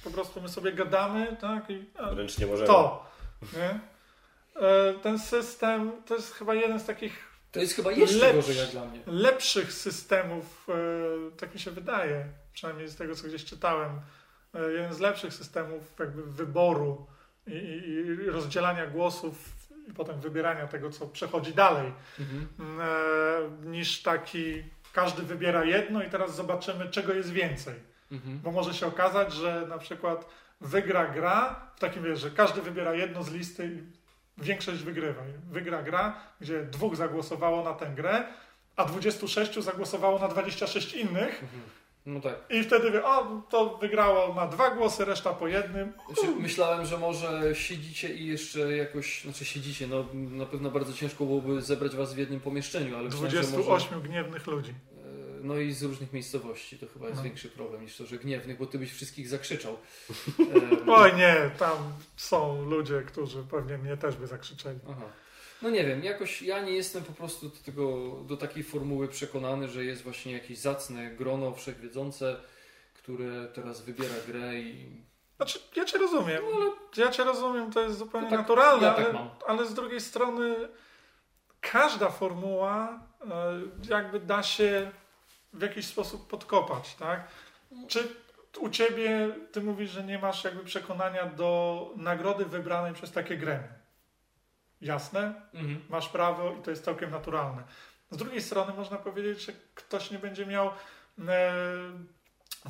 po 0.05 0.11
prostu 0.11 0.41
my 0.41 0.49
sobie 0.49 0.73
gadamy, 0.73 1.37
tak? 1.41 1.71
I, 1.71 1.85
a, 1.99 2.11
Wręcz 2.15 2.39
nie 2.39 2.47
możemy. 2.47 2.67
to. 2.67 3.07
Nie? 3.43 3.79
E, 4.57 4.95
Ten 5.03 5.19
system 5.19 5.93
to 6.07 6.15
jest 6.15 6.35
chyba 6.35 6.55
jeden 6.55 6.81
z 6.81 6.85
takich 6.87 7.33
to 7.53 7.61
jest 7.61 7.75
chyba 7.77 7.93
jeszcze 7.93 8.35
gorzej 8.35 8.57
jak 8.57 8.71
dla 8.71 8.85
mnie. 8.85 9.01
lepszych 9.07 9.73
systemów, 9.73 10.67
e, 10.69 11.31
tak 11.37 11.55
mi 11.55 11.61
się 11.61 11.71
wydaje, 11.71 12.25
przynajmniej 12.53 12.89
z 12.89 12.97
tego, 12.97 13.15
co 13.15 13.29
gdzieś 13.29 13.45
czytałem, 13.45 14.01
e, 14.55 14.73
jeden 14.73 14.95
z 14.95 15.01
lepszych 15.01 15.35
systemów 15.35 15.83
jakby 16.01 16.23
wyboru 16.23 17.07
i, 17.47 17.53
i, 17.53 18.27
rozdzielania 18.31 18.87
głosów 18.87 19.35
i 19.89 19.93
potem 19.93 20.21
wybierania 20.21 20.67
tego, 20.67 20.91
co 20.91 21.07
przechodzi 21.07 21.55
dalej, 21.55 21.93
Mhm. 22.21 23.71
niż 23.73 24.03
taki 24.03 24.63
każdy 24.93 25.23
wybiera 25.23 25.65
jedno 25.65 26.03
i 26.03 26.11
teraz 26.11 26.35
zobaczymy, 26.37 26.89
czego 26.89 27.13
jest 27.13 27.31
więcej. 27.33 27.75
Mhm. 28.13 28.39
Bo 28.39 28.51
może 28.53 28.75
się 28.75 28.87
okazać, 28.87 29.33
że 29.33 29.67
na 29.69 29.79
przykład 29.79 30.29
wygra 30.61 31.07
gra, 31.07 31.71
w 31.77 31.81
takim 31.81 32.03
wiesz, 32.03 32.21
że 32.21 32.31
każdy 32.31 32.63
wybiera 32.63 32.95
jedno 32.95 33.23
z 33.23 33.31
listy 33.33 33.67
i 33.67 34.02
większość 34.39 34.83
wygrywa. 34.83 35.23
Wygra 35.51 35.83
gra, 35.83 36.15
gdzie 36.41 36.63
dwóch 36.65 36.97
zagłosowało 36.97 37.65
na 37.65 37.75
tę 37.75 37.87
grę, 37.97 38.25
a 38.77 38.85
26 38.85 39.55
zagłosowało 39.55 40.19
na 40.19 40.29
26 40.29 40.95
innych 40.95 41.45
No 42.07 42.21
tak. 42.21 42.35
i 42.51 42.63
wtedy 42.63 42.91
wie, 42.91 43.05
o, 43.05 43.43
to 43.51 43.79
wygrało 43.81 44.35
na 44.35 44.47
dwa 44.47 44.71
głosy, 44.71 45.05
reszta 45.05 45.33
po 45.33 45.49
jednym. 45.49 45.93
Znaczy, 46.07 46.35
myślałem, 46.41 46.87
że 46.87 46.99
może 46.99 47.55
siedzicie 47.55 48.15
i 48.15 48.27
jeszcze 48.27 48.77
jakoś, 48.77 49.23
znaczy 49.23 49.45
siedzicie, 49.45 49.87
no 49.87 50.05
na 50.15 50.47
pewno 50.47 50.71
bardzo 50.71 50.93
ciężko 50.93 51.25
byłoby 51.25 51.63
zebrać 51.63 51.97
was 51.97 52.15
w 52.15 52.19
jednym 52.19 52.41
pomieszczeniu, 52.41 52.97
ale 52.97 53.05
myślałem, 53.05 53.31
że 53.31 53.37
może, 53.37 53.51
28 53.53 54.01
gniewnych 54.01 54.47
ludzi. 54.47 54.75
No 55.43 55.57
i 55.57 55.73
z 55.73 55.83
różnych 55.83 56.13
miejscowości, 56.13 56.79
to 56.79 56.87
chyba 56.87 57.07
jest 57.07 57.17
No. 57.19 57.25
większy 57.25 57.49
problem 57.49 57.83
niż 57.83 57.97
to, 57.97 58.07
że 58.07 58.19
gniewnych, 58.19 58.59
bo 58.59 58.67
ty 58.67 58.79
byś 58.79 58.93
wszystkich 58.93 59.29
zakrzyczał. 59.29 59.77
Oj 60.89 61.15
nie, 61.17 61.51
tam 61.59 61.77
są 62.17 62.65
ludzie, 62.65 63.03
którzy 63.07 63.43
pewnie 63.51 63.79
mnie 63.79 63.97
też 63.97 64.17
by 64.17 64.27
zakrzyczeli. 64.27 64.79
Aha. 64.91 65.05
No 65.63 65.71
nie 65.71 65.85
wiem, 65.85 66.05
jakoś 66.05 66.43
ja 66.43 66.61
nie 66.63 66.73
jestem 66.73 67.05
po 67.05 67.13
prostu 67.13 67.49
do, 67.49 67.57
tego, 67.65 68.11
do 68.27 68.37
takiej 68.37 68.63
formuły 68.63 69.09
przekonany, 69.09 69.69
że 69.69 69.85
jest 69.85 70.03
właśnie 70.03 70.33
jakieś 70.33 70.59
zacne 70.59 71.11
grono 71.11 71.53
wszechwiedzące, 71.55 72.37
które 72.95 73.49
teraz 73.55 73.81
wybiera 73.81 74.15
grę 74.27 74.55
i... 74.61 75.03
Znaczy, 75.37 75.59
ja 75.77 75.85
cię 75.85 75.99
rozumiem. 75.99 76.43
Ja 76.97 77.09
cię 77.11 77.25
rozumiem, 77.25 77.73
to 77.73 77.81
jest 77.83 77.99
zupełnie 77.99 78.27
To 78.27 78.31
tak- 78.31 78.41
naturalne, 78.41 78.87
ja 78.87 78.95
tak 78.95 79.07
ale, 79.09 79.31
ale 79.47 79.67
z 79.67 79.75
drugiej 79.75 80.01
strony 80.01 80.55
każda 81.61 82.11
formuła 82.11 83.01
e, 83.31 83.61
jakby 83.89 84.21
da 84.21 84.43
się 84.43 84.91
w 85.53 85.63
jakiś 85.63 85.87
sposób 85.87 86.29
podkopać, 86.29 86.95
tak? 86.95 87.29
Czy 87.89 88.09
u 88.61 88.71
ciebie, 88.71 89.29
ty 89.53 89.61
mówisz, 89.61 89.91
że 89.91 90.05
nie 90.05 90.19
masz 90.19 90.45
jakby 90.45 90.65
przekonania 90.65 91.27
do 91.27 91.91
nagrody 91.97 92.45
wybranej 92.45 92.95
przez 92.95 93.13
takie 93.13 93.37
gremium. 93.37 93.73
Jasne? 94.81 95.35
Mhm. 95.55 95.85
masz 95.89 96.09
prawo 96.09 96.53
i 96.53 96.63
to 96.63 96.71
jest 96.71 96.85
całkiem 96.85 97.11
naturalne. 97.11 97.63
Z 98.11 98.17
drugiej 98.17 98.43
strony 98.43 98.73
można 98.73 98.97
powiedzieć, 98.97 99.45
że 99.45 99.53
ktoś 99.75 100.11
nie 100.11 100.19
będzie 100.19 100.47
miał, 100.47 100.71
e, 101.29 101.53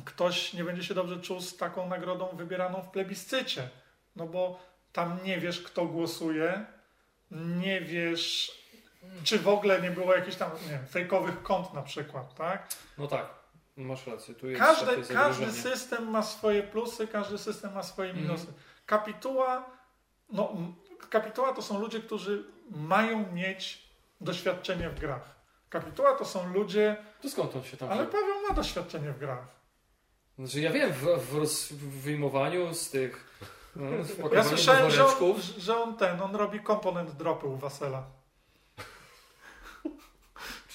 ktoś 0.05 0.53
nie 0.53 0.63
będzie 0.63 0.83
się 0.83 0.93
dobrze 0.93 1.21
czuł 1.21 1.41
z 1.41 1.57
taką 1.57 1.87
nagrodą 1.87 2.29
wybieraną 2.33 2.81
w 2.81 2.89
plebiscycie, 2.89 3.69
no 4.15 4.27
bo 4.27 4.59
tam 4.93 5.19
nie 5.23 5.39
wiesz, 5.39 5.61
kto 5.61 5.85
głosuje, 5.85 6.65
nie 7.31 7.81
wiesz, 7.81 8.51
czy 9.23 9.39
w 9.39 9.47
ogóle 9.47 9.81
nie 9.81 9.91
było 9.91 10.15
jakichś 10.15 10.37
tam, 10.37 10.51
nie 10.63 10.69
wiem, 10.69 10.87
fejkowych 10.87 11.43
kont 11.43 11.73
na 11.73 11.81
przykład, 11.81 12.35
tak? 12.35 12.67
No 12.97 13.07
tak, 13.07 13.25
masz 13.77 14.07
rację, 14.07 14.35
Każdy, 14.57 15.13
każdy 15.13 15.51
system 15.51 16.09
ma 16.09 16.23
swoje 16.23 16.63
plusy, 16.63 17.07
każdy 17.07 17.37
system 17.37 17.73
ma 17.73 17.83
swoje 17.83 18.09
Mhm. 18.09 18.27
minusy. 18.27 18.47
Kapituła, 18.85 19.65
no, 20.29 20.53
kapituła 21.09 21.53
to 21.53 21.61
są 21.61 21.79
ludzie, 21.79 21.99
którzy 21.99 22.43
mają 22.71 23.31
mieć 23.33 23.89
doświadczenie 24.21 24.89
w 24.89 24.99
grach. 24.99 25.35
Kapituła 25.69 26.15
to 26.15 26.25
są 26.25 26.53
ludzie, 26.53 26.97
To 27.21 27.29
skąd 27.29 27.55
on 27.55 27.63
się 27.63 27.77
tam 27.77 27.89
ale? 27.89 28.05
Paweł 28.05 28.41
ma 28.49 28.55
doświadczenie 28.55 29.11
w 29.11 29.19
grach. 29.19 29.47
Znaczy 30.39 30.61
ja 30.61 30.71
wiem, 30.71 30.91
w, 30.93 31.01
w, 31.29 31.35
roz, 31.37 31.71
w 31.71 32.01
wyjmowaniu 32.01 32.73
z 32.73 32.89
tych... 32.89 33.39
No, 33.75 33.85
Ja 34.33 34.43
słyszałem, 34.43 34.91
że 34.91 35.05
on, 35.05 35.13
że 35.57 35.77
on 35.83 35.97
ten, 35.97 36.21
on 36.21 36.35
robi 36.35 36.59
komponent 36.59 37.11
dropy 37.11 37.47
u 37.47 37.57
Wasela. 37.57 38.03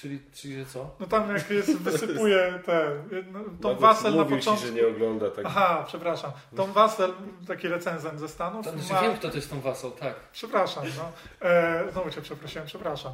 Czyli, 0.01 0.19
czyli 0.33 0.59
że 0.59 0.65
co? 0.65 0.95
No 0.99 1.07
tam 1.07 1.35
jak 1.35 1.49
jest, 1.49 1.77
wysypuje 1.89 2.59
te, 2.65 2.91
no, 3.31 3.39
Tom 3.43 3.51
Nawet 3.61 3.79
Wasel 3.79 4.15
na 4.15 4.25
początku. 4.25 4.61
Ci, 4.61 4.67
że 4.67 4.73
nie 4.73 4.87
ogląda 4.87 5.31
tak. 5.31 5.45
Aha, 5.45 5.83
przepraszam. 5.87 6.31
Tom 6.55 6.71
Wasel, 6.73 7.13
taki 7.47 7.67
recenzent 7.67 8.19
ze 8.19 8.29
Stanów, 8.29 8.65
To, 8.65 8.71
znaczy, 8.71 8.93
ma... 8.93 9.01
Wiem, 9.01 9.13
kto 9.17 9.29
to 9.29 9.35
jest 9.35 9.49
tą 9.49 9.61
wasą, 9.61 9.91
tak. 9.91 10.15
Przepraszam, 10.33 10.83
no. 10.97 11.11
E, 11.49 11.91
znowu 11.91 12.11
cię 12.11 12.21
przeprosiłem, 12.21 12.67
przepraszam. 12.67 13.13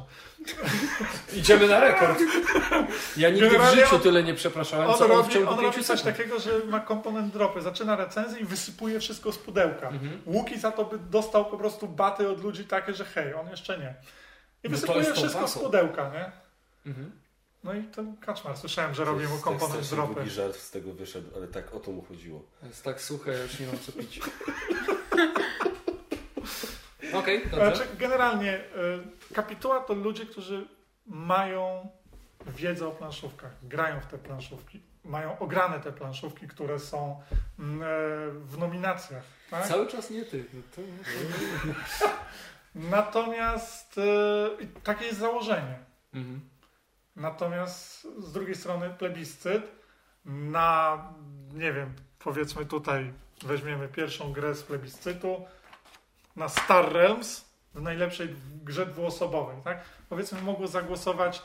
Idziemy 1.36 1.68
na 1.68 1.80
rekord. 1.80 2.18
Ja 3.16 3.30
nigdy 3.30 3.48
w 3.48 3.52
Generalnie 3.52 3.82
życiu 3.82 3.96
on- 3.96 4.02
tyle 4.02 4.22
nie 4.22 4.34
przepraszałem, 4.34 4.90
On 4.90 4.98
co 4.98 5.04
on 5.04 5.10
w 5.10 5.14
robi, 5.14 5.34
ciągu 5.34 5.50
on 5.50 5.58
5 5.58 5.74
robi 5.74 5.84
coś 5.84 6.02
takiego, 6.02 6.40
że 6.40 6.50
ma 6.68 6.80
komponent 6.80 7.32
dropy. 7.32 7.60
Zaczyna 7.62 7.96
recenzję 7.96 8.40
i 8.40 8.44
wysypuje 8.44 9.00
wszystko 9.00 9.32
z 9.32 9.38
pudełka. 9.38 9.88
Mhm. 9.88 10.20
Łuki 10.26 10.58
za 10.58 10.70
to 10.70 10.84
by 10.84 10.98
dostał 10.98 11.44
po 11.44 11.56
prostu 11.58 11.88
baty 11.88 12.28
od 12.30 12.42
ludzi 12.42 12.64
takie, 12.64 12.94
że 12.94 13.04
hej, 13.04 13.34
on 13.34 13.50
jeszcze 13.50 13.78
nie. 13.78 13.94
I 14.64 14.68
No 14.68 14.70
wysypuje 14.70 15.04
tą 15.04 15.12
wszystko 15.14 15.48
z 15.48 15.58
pudełka, 15.58 16.10
nie? 16.14 16.45
Mhm. 16.86 17.10
No 17.64 17.74
i 17.74 17.82
ten 17.84 18.16
kaczmar, 18.16 18.56
słyszałem, 18.58 18.94
że 18.94 19.04
To 19.04 19.10
robi 19.10 19.22
jest 19.22 19.34
mu 19.34 19.40
komponent 19.40 19.72
strasznie 19.72 19.96
dropy. 19.96 20.14
długi 20.14 20.30
żart 20.30 20.56
z 20.56 20.70
tego 20.70 20.92
wyszedł, 20.92 21.36
ale 21.36 21.48
tak 21.48 21.74
o 21.74 21.80
to 21.80 21.90
mu 21.90 22.02
chodziło. 22.02 22.42
Jest 22.62 22.84
tak 22.84 23.00
suche, 23.00 23.32
ja 23.32 23.42
już 23.42 23.60
nie 23.60 23.66
mam 23.66 23.78
co 23.78 23.92
pić. 23.92 24.20
Okej, 27.12 27.42
dobrze. 27.50 27.76
Znaczy, 27.76 27.90
generalnie 27.98 28.58
y, 29.30 29.34
kapituła 29.34 29.80
to 29.80 29.94
ludzie, 29.94 30.26
którzy 30.26 30.66
mają 31.06 31.88
wiedzę 32.46 32.88
o 32.88 32.90
planszówkach, 32.90 33.52
grają 33.62 34.00
w 34.00 34.06
te 34.06 34.18
planszówki, 34.18 34.80
mają 35.04 35.38
ograne 35.38 35.80
te 35.80 35.92
planszówki, 35.92 36.48
które 36.48 36.78
są 36.78 37.20
mm, 37.58 37.82
e, 37.82 37.86
w 38.44 38.58
nominacjach. 38.58 39.22
Tak? 39.50 39.66
Cały 39.66 39.86
czas 39.86 40.10
nie 40.10 40.24
ty. 40.24 40.44
No 40.54 40.62
to... 40.76 40.82
Natomiast 42.96 43.98
e, 43.98 44.80
takie 44.82 45.04
jest 45.04 45.18
założenie. 45.18 45.78
Mhm. 46.14 46.40
Natomiast 47.16 48.06
z 48.18 48.32
drugiej 48.32 48.54
strony 48.54 48.90
plebiscyt 48.90 49.62
na, 50.24 50.98
nie 51.54 51.72
wiem, 51.72 51.94
powiedzmy 52.18 52.66
tutaj 52.66 53.12
weźmiemy 53.42 53.88
pierwszą 53.88 54.32
grę 54.32 54.54
z 54.54 54.62
plebiscytu 54.62 55.44
na 56.36 56.48
Star 56.48 56.92
Realms 56.92 57.44
w 57.74 57.82
najlepszej 57.82 58.36
grze 58.64 58.86
dwuosobowej, 58.86 59.56
tak? 59.64 59.80
Powiedzmy 60.08 60.40
mogło 60.40 60.66
zagłosować 60.66 61.42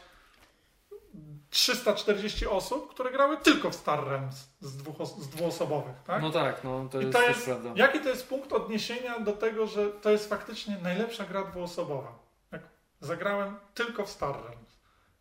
340 1.49 2.47
osób, 2.47 2.89
które 2.89 3.11
grały 3.11 3.37
tylko 3.37 3.69
w 3.69 3.75
Star 3.75 4.07
Realms 4.07 4.47
z, 4.61 4.77
dwóch, 4.77 5.07
z 5.07 5.29
dwuosobowych, 5.29 5.95
tak? 6.07 6.21
No 6.21 6.31
tak, 6.31 6.63
no 6.63 6.87
to 6.91 7.01
jest 7.01 7.13
to 7.13 7.21
jest, 7.21 7.45
prawda. 7.45 7.69
jaki 7.75 7.99
to 7.99 8.09
jest 8.09 8.27
punkt 8.27 8.53
odniesienia 8.53 9.19
do 9.19 9.31
tego, 9.31 9.67
że 9.67 9.89
to 9.89 10.09
jest 10.09 10.29
faktycznie 10.29 10.77
najlepsza 10.83 11.25
gra 11.25 11.43
dwuosobowa? 11.43 12.19
Jak 12.51 12.61
Zagrałem 13.01 13.55
tylko 13.73 14.05
w 14.05 14.09
Star 14.09 14.35
Realms. 14.35 14.70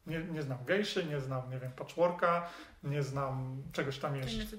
Nie, 0.06 0.18
nie 0.24 0.42
znam 0.42 0.64
Gejszy, 0.64 1.04
nie 1.04 1.20
znam, 1.20 1.50
nie 1.50 1.58
wiem, 1.58 1.72
Patchworka, 1.72 2.48
nie 2.84 3.02
znam 3.02 3.62
czegoś 3.72 3.98
tam 3.98 4.16
jeszcze. 4.16 4.56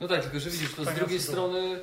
No 0.00 0.08
tak, 0.08 0.22
tylko 0.22 0.40
że 0.40 0.50
widzisz, 0.50 0.74
to 0.74 0.84
z 0.84 0.94
drugiej 0.94 1.20
strony 1.20 1.80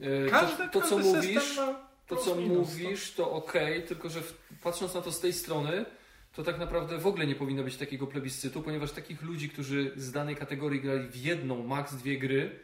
e, 0.00 0.30
Każdy, 0.30 0.68
to, 0.68 0.80
to 0.80 0.88
co 0.88 0.98
mówisz, 0.98 1.56
ma 1.56 1.86
to 2.06 2.16
co 2.16 2.34
minus, 2.34 2.68
mówisz, 2.68 3.12
to 3.12 3.30
okej, 3.32 3.82
tylko 3.82 4.08
że 4.08 4.20
w, 4.22 4.38
patrząc 4.62 4.94
na 4.94 5.02
to 5.02 5.12
z 5.12 5.20
tej 5.20 5.32
strony, 5.32 5.84
to 6.32 6.42
tak 6.42 6.58
naprawdę 6.58 6.98
w 6.98 7.06
ogóle 7.06 7.26
nie 7.26 7.34
powinno 7.34 7.62
być 7.62 7.76
takiego 7.76 8.06
plebiscytu, 8.06 8.62
ponieważ 8.62 8.92
takich 8.92 9.22
ludzi, 9.22 9.48
którzy 9.48 9.92
z 9.96 10.12
danej 10.12 10.36
kategorii 10.36 10.80
grali 10.80 11.08
w 11.08 11.16
jedną, 11.16 11.66
max 11.66 11.94
dwie 11.94 12.18
gry, 12.18 12.60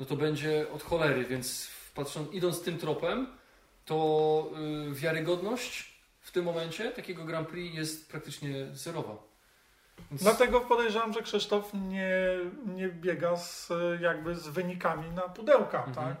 no 0.00 0.06
to 0.06 0.16
będzie 0.16 0.66
od 0.72 0.82
cholery, 0.82 1.24
więc 1.24 1.70
patrząc, 1.94 2.32
idąc 2.32 2.62
tym 2.62 2.78
tropem, 2.78 3.26
to 3.84 4.50
y, 4.90 4.94
wiarygodność 4.94 5.95
w 6.26 6.30
tym 6.32 6.44
momencie 6.44 6.90
takiego 6.90 7.24
Grand 7.24 7.48
Prix 7.48 7.76
jest 7.76 8.10
praktycznie 8.10 8.66
zerowa. 8.72 9.16
Więc 10.10 10.22
Dlatego 10.22 10.60
podejrzewam, 10.60 11.12
że 11.12 11.22
Krzysztof 11.22 11.70
nie, 11.74 12.16
nie 12.66 12.88
biega 12.88 13.36
z, 13.36 13.68
jakby 14.00 14.34
z 14.34 14.48
wynikami 14.48 15.10
na 15.10 15.22
pudełka, 15.22 15.84
Mhm. 15.84 15.94
tak? 16.06 16.16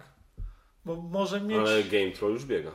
Bo 0.84 0.96
może 0.96 1.40
mieć... 1.40 1.58
Ale 1.58 1.82
Game 1.82 2.10
Troll 2.10 2.32
już 2.32 2.44
biega. 2.44 2.70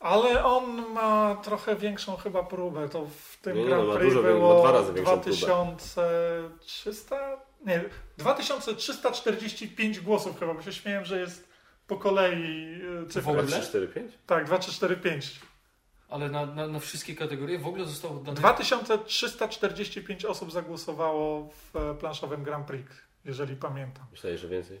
Ale 0.00 0.44
on 0.44 0.92
ma 0.92 1.36
trochę 1.42 1.76
większą 1.76 2.16
chyba 2.16 2.42
próbę. 2.42 2.88
To 2.88 3.06
w 3.06 3.36
tym 3.42 3.56
Nie, 3.56 3.62
nie, 3.62 3.68
Grand 3.68 3.84
no, 3.86 3.92
ma 3.92 3.98
Prix 3.98 4.14
dużo 4.14 4.26
wie- 4.28 4.34
było 4.34 4.60
dwa 4.60 4.72
razy 4.72 4.92
większą 4.92 5.20
próbę. 5.20 5.36
2300, 5.36 7.36
nie, 7.66 7.84
2345 8.18 10.00
głosów 10.00 10.38
chyba, 10.38 10.54
bo 10.54 10.62
się 10.62 10.72
śmieję, 10.72 11.04
że 11.04 11.20
jest 11.20 11.48
po 11.86 11.96
kolei 11.96 12.66
W 13.06 13.12
cyfra. 13.12 13.32
ogóle? 13.32 13.46
2, 13.46 13.58
3, 13.60 13.68
4, 13.68 13.88
5? 13.88 14.12
Tak, 14.26 14.44
2, 14.46 14.58
3, 14.58 14.72
4, 14.72 14.96
5. 14.96 15.40
Ale 16.08 16.30
na, 16.30 16.46
na, 16.46 16.66
na 16.66 16.78
wszystkie 16.78 17.14
kategorie 17.14 17.58
w 17.58 17.66
ogóle 17.66 17.84
zostało 17.84 18.14
oddane 18.14 18.36
2345 18.36 20.24
osób 20.24 20.52
zagłosowało 20.52 21.48
w 21.48 21.76
e, 21.76 21.94
planszowym 21.94 22.42
Grand 22.42 22.66
Prix, 22.66 22.90
jeżeli 23.24 23.56
pamiętam. 23.56 24.06
Myślę, 24.12 24.38
że 24.38 24.48
więcej. 24.48 24.80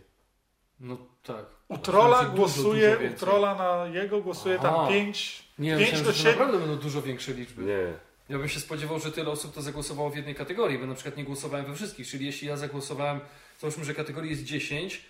No 0.80 0.96
tak. 1.22 1.46
U 1.68 1.78
Myślałem, 1.78 2.18
że 2.18 2.24
dużo, 2.24 2.36
głosuje, 2.36 2.96
dużo 2.96 3.02
u. 3.02 3.16
Trolla 3.16 3.54
na 3.54 3.86
jego 3.86 4.20
głosuje 4.20 4.58
tam 4.58 4.74
Aha. 4.74 4.88
5, 4.88 5.44
Nie, 5.58 5.70
5 5.76 5.80
myślałem, 5.80 6.04
do 6.06 6.12
że 6.12 6.16
to 6.16 6.30
7. 6.30 6.32
naprawdę 6.32 6.58
będą 6.66 6.82
dużo 6.82 7.02
większe 7.02 7.32
liczby. 7.32 7.64
Nie. 7.64 7.92
Ja 8.28 8.38
bym 8.38 8.48
się 8.48 8.60
spodziewał, 8.60 9.00
że 9.00 9.12
tyle 9.12 9.30
osób 9.30 9.54
to 9.54 9.62
zagłosowało 9.62 10.10
w 10.10 10.16
jednej 10.16 10.34
kategorii, 10.34 10.78
bo 10.78 10.86
na 10.86 10.94
przykład 10.94 11.16
nie 11.16 11.24
głosowałem 11.24 11.66
we 11.66 11.74
wszystkich, 11.74 12.06
czyli 12.08 12.26
jeśli 12.26 12.48
ja 12.48 12.56
zagłosowałem, 12.56 13.20
załóżmy, 13.60 13.84
że 13.84 13.94
kategorii 13.94 14.30
jest 14.30 14.44
10, 14.44 15.04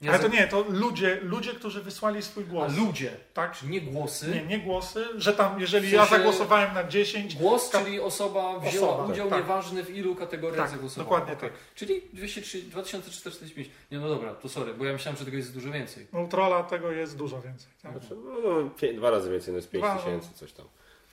ja 0.00 0.10
Ale 0.12 0.20
to 0.20 0.28
nie, 0.28 0.46
to 0.48 0.64
ludzie, 0.68 1.18
ludzie, 1.22 1.52
którzy 1.54 1.82
wysłali 1.82 2.22
swój 2.22 2.44
A 2.44 2.46
głos. 2.46 2.76
ludzie, 2.76 3.10
Tak? 3.34 3.56
czyli 3.56 3.70
nie 3.72 3.80
głosy. 3.80 4.28
Nie, 4.34 4.42
nie 4.42 4.58
głosy, 4.58 5.04
że 5.16 5.32
tam, 5.32 5.60
jeżeli 5.60 5.88
W 5.88 5.92
ja 5.92 6.00
sensie- 6.06 6.16
zagłosowałem 6.16 6.74
na 6.74 6.84
10, 6.84 7.36
Głos, 7.36 7.68
Ka- 7.70 7.84
czyli 7.84 8.00
osoba 8.00 8.58
wzięła 8.58 8.88
Osoba, 8.88 9.12
udział, 9.12 9.28
tak. 9.30 9.38
nieważny 9.38 9.84
w 9.84 9.90
ilu 9.96 10.14
kategoriach 10.14 10.60
Tak, 10.60 10.70
zagłosowała. 10.70 11.04
dokładnie 11.04 11.36
Okej. 11.36 11.50
tak. 11.50 11.58
Czyli 11.74 12.02
203, 12.12 12.62
2345. 12.62 13.70
Nie, 13.90 13.98
no 13.98 14.08
dobra, 14.08 14.34
to 14.34 14.48
sorry, 14.48 14.74
bo 14.74 14.84
ja 14.84 14.92
myślałem, 14.92 15.18
że 15.18 15.24
tego 15.24 15.36
jest 15.36 15.54
dużo 15.54 15.70
więcej. 15.70 16.06
u 16.24 16.28
trolla 16.28 16.62
tego 16.62 16.90
jest 16.90 17.16
dużo 17.16 17.40
więcej. 17.42 17.68
Tak? 17.82 17.92
Znaczy, 17.92 18.16
no, 18.24 18.50
no, 18.62 18.70
pię- 18.70 18.94
dwa 18.94 19.10
razy 19.10 19.30
więcej, 19.30 19.52
no 19.52 19.56
jest 19.56 19.70
5 19.70 19.84
Dwa, 19.84 19.94
no. 19.94 20.00
tysięcy, 20.00 20.28
coś 20.34 20.52
tam. 20.52 20.66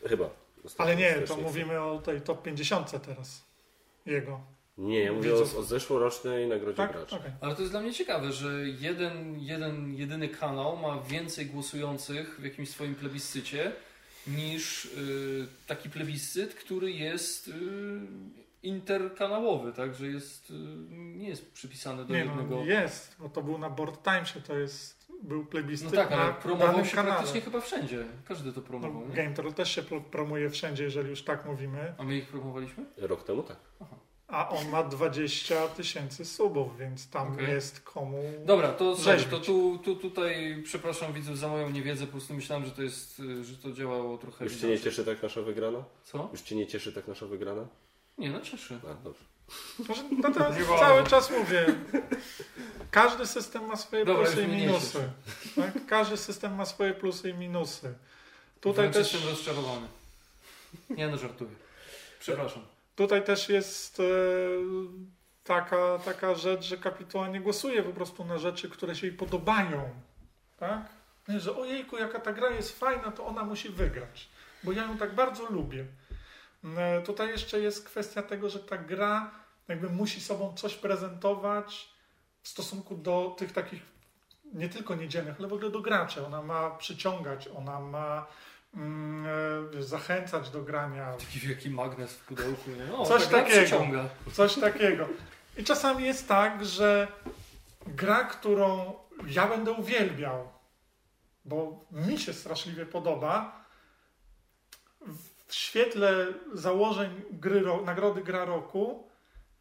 Chyba. 0.09 0.29
Ale 0.77 0.95
nie, 0.95 1.13
to 1.13 1.37
mówimy 1.37 1.81
o 1.81 1.99
tej 2.01 2.21
top 2.21 2.41
50 2.43 3.01
teraz. 3.05 3.45
Jego. 4.05 4.41
Nie, 4.77 4.99
ja 4.99 5.13
mówię 5.13 5.33
o, 5.35 5.37
Widzów. 5.39 5.57
o 5.57 5.63
zeszłorocznej 5.63 6.47
nagrodzie 6.47 6.77
Tak? 6.77 6.91
gracza. 6.91 7.17
Okej. 7.17 7.31
Ale 7.41 7.55
to 7.55 7.61
jest 7.61 7.73
dla 7.73 7.81
mnie 7.81 7.93
ciekawe, 7.93 8.31
że 8.31 8.67
jeden, 8.79 9.39
jeden, 9.39 9.93
jedyny 9.95 10.29
kanał 10.29 10.77
ma 10.77 11.01
więcej 11.01 11.45
głosujących 11.45 12.39
w 12.39 12.43
jakimś 12.43 12.69
swoim 12.69 12.95
plebiscycie 12.95 13.71
niż 14.27 14.85
y, 14.85 15.47
taki 15.67 15.89
plebiscyt, 15.89 16.53
który 16.55 16.91
jest 16.91 17.47
y, 17.47 17.51
interkanałowy, 18.63 19.73
tak, 19.73 19.95
że 19.95 20.07
jest, 20.07 20.49
y, 20.49 20.53
nie 20.91 21.29
jest 21.29 21.51
przypisany 21.53 22.05
do 22.05 22.13
Nie 22.13 22.19
jednego. 22.19 22.55
no, 22.55 22.65
jest, 22.65 23.15
bo 23.19 23.29
to 23.29 23.41
był 23.43 23.57
na 23.57 23.69
Board 23.69 24.03
Timesie, 24.03 24.41
to 24.41 24.57
jest, 24.57 25.07
był 25.23 25.45
plebiscyt 25.45 25.89
No 25.91 25.95
tak, 25.95 26.11
ale 26.11 26.23
na 26.25 26.33
promował 26.33 26.85
się 26.85 26.95
kanale. 26.95 27.15
praktycznie 27.15 27.41
chyba 27.41 27.61
wszędzie. 27.61 28.05
Każdy 28.27 28.53
to 28.53 28.61
No, 28.61 28.67
promował, 28.67 29.07
nie? 29.09 29.15
Game 29.15 29.33
Troll 29.33 29.53
też 29.53 29.75
się 29.75 29.81
pro- 29.81 30.01
promuje 30.01 30.49
wszędzie, 30.49 30.83
jeżeli 30.83 31.09
już 31.09 31.21
tak 31.23 31.45
mówimy. 31.45 31.93
A 31.97 32.03
my 32.03 32.17
ich 32.17 32.27
promowaliśmy? 32.27 32.85
Rok 32.97 33.23
temu 33.23 33.43
tak. 33.43 33.57
A 34.27 34.49
on 34.49 34.69
ma 34.69 34.83
20 34.83 35.67
tysięcy 35.67 36.25
subów, 36.25 36.77
więc 36.77 37.09
tam 37.09 37.33
Okej. 37.33 37.47
jest 37.47 37.79
komu... 37.79 38.23
Dobra, 38.45 38.73
to, 38.73 38.97
sorry, 38.97 39.23
to 39.23 39.39
tu, 39.39 39.79
tu, 39.83 39.95
tutaj 39.95 40.61
przepraszam 40.63 41.13
widzów 41.13 41.37
za 41.37 41.47
moją 41.47 41.69
niewiedzę, 41.69 42.05
po 42.05 42.11
prostu 42.11 42.33
myślałem, 42.33 42.65
że 42.65 42.71
to 42.71 42.81
jest, 42.81 43.19
y, 43.19 43.43
że 43.43 43.57
to 43.57 43.71
działało 43.71 44.17
trochę 44.17 44.43
Już 44.45 44.55
Cię 44.55 44.67
nie 44.67 44.79
cieszy 44.79 45.05
tak 45.05 45.23
nasza 45.23 45.41
wygrana? 45.41 45.83
Co? 46.03 46.29
Już 46.31 46.41
Cię 46.41 46.55
nie 46.55 46.67
cieszy 46.67 46.93
tak 46.93 47.07
nasza 47.07 47.25
wygrana? 47.25 47.67
Nie, 48.17 48.29
no 48.29 48.41
cieszy. 48.41 48.79
A, 48.83 48.93
dobrze. 49.03 49.23
No 50.11 50.31
to 50.33 50.49
Nie 50.59 50.63
wolno. 50.63 50.79
cały 50.85 51.03
czas 51.03 51.31
mówię. 51.31 51.65
Każdy 52.91 53.25
system 53.27 53.65
ma 53.65 53.75
swoje 53.75 54.05
Dobra, 54.05 54.23
plusy 54.25 54.43
i 54.43 54.47
minusy. 54.47 55.09
Tak? 55.55 55.85
Każdy 55.85 56.17
system 56.17 56.55
ma 56.55 56.65
swoje 56.65 56.93
plusy 56.93 57.29
i 57.29 57.33
minusy. 57.33 57.93
Tutaj 58.61 58.89
Wręcz 58.89 58.93
też, 58.95 59.13
jestem 59.13 59.29
rozczarowany. 59.29 59.87
Nie 60.89 61.07
no, 61.07 61.17
żartuję. 61.17 61.51
Przepraszam. 62.19 62.76
Tutaj 62.97 63.23
też 63.23 63.49
jest 63.49 63.99
e, 63.99 64.03
taka, 65.43 65.99
taka 66.05 66.35
rzecz, 66.35 66.65
że 66.65 66.77
kapituła 66.77 67.27
nie 67.27 67.41
głosuje 67.41 67.83
po 67.83 67.93
prostu 67.93 68.25
na 68.25 68.37
rzeczy, 68.37 68.69
które 68.69 68.95
się 68.95 69.07
jej 69.07 69.15
podobają. 69.15 69.89
Tak? 70.57 70.89
Że 71.27 71.57
ojejku, 71.57 71.97
jaka 71.97 72.19
ta 72.19 72.33
gra 72.33 72.49
jest 72.49 72.79
fajna, 72.79 73.11
to 73.11 73.25
ona 73.25 73.43
musi 73.43 73.69
wygrać. 73.69 74.29
Bo 74.63 74.71
ja 74.71 74.83
ją 74.83 74.97
tak 74.97 75.15
bardzo 75.15 75.45
lubię. 75.49 75.85
E, 76.77 77.01
Tutaj 77.01 77.29
jeszcze 77.29 77.59
jest 77.59 77.85
kwestia 77.85 78.23
tego, 78.23 78.49
że 78.49 78.59
ta 78.59 78.77
gra 78.77 79.31
jakby 79.67 79.89
musi 79.89 80.21
sobą 80.21 80.53
coś 80.53 80.75
prezentować 80.75 81.89
w 82.41 82.47
stosunku 82.47 82.95
do 82.95 83.35
tych 83.37 83.51
takich 83.51 83.81
nie 84.53 84.69
tylko 84.69 84.95
niedzielnych, 84.95 85.35
ale 85.39 85.47
w 85.47 85.53
ogóle 85.53 85.71
do 85.71 85.81
graczy. 85.81 86.25
Ona 86.25 86.41
ma 86.41 86.71
przyciągać, 86.71 87.47
ona 87.47 87.79
ma 87.79 88.27
zachęcać 89.79 90.49
do 90.49 90.61
grania, 90.61 91.13
Taki 91.19 91.39
wielki 91.39 91.69
magnes 91.69 92.13
w 92.13 92.25
pudełku. 92.25 92.69
Nie? 92.71 92.93
O, 92.97 93.05
Coś 93.05 93.21
tak 93.27 93.31
takiego. 93.31 93.61
przyciąga. 93.61 94.09
coś 94.33 94.55
takiego. 94.55 95.07
I 95.57 95.63
czasami 95.63 96.05
jest 96.05 96.27
tak, 96.27 96.65
że 96.65 97.07
gra, 97.87 98.23
którą 98.23 98.93
ja 99.27 99.47
będę 99.47 99.71
uwielbiał, 99.71 100.49
bo 101.45 101.85
mi 101.91 102.19
się 102.19 102.33
straszliwie 102.33 102.85
podoba, 102.85 103.65
w 105.47 105.53
świetle 105.55 106.27
założeń 106.53 107.21
gry, 107.31 107.59
ro- 107.61 107.81
nagrody 107.85 108.21
gra 108.23 108.45
roku, 108.45 109.07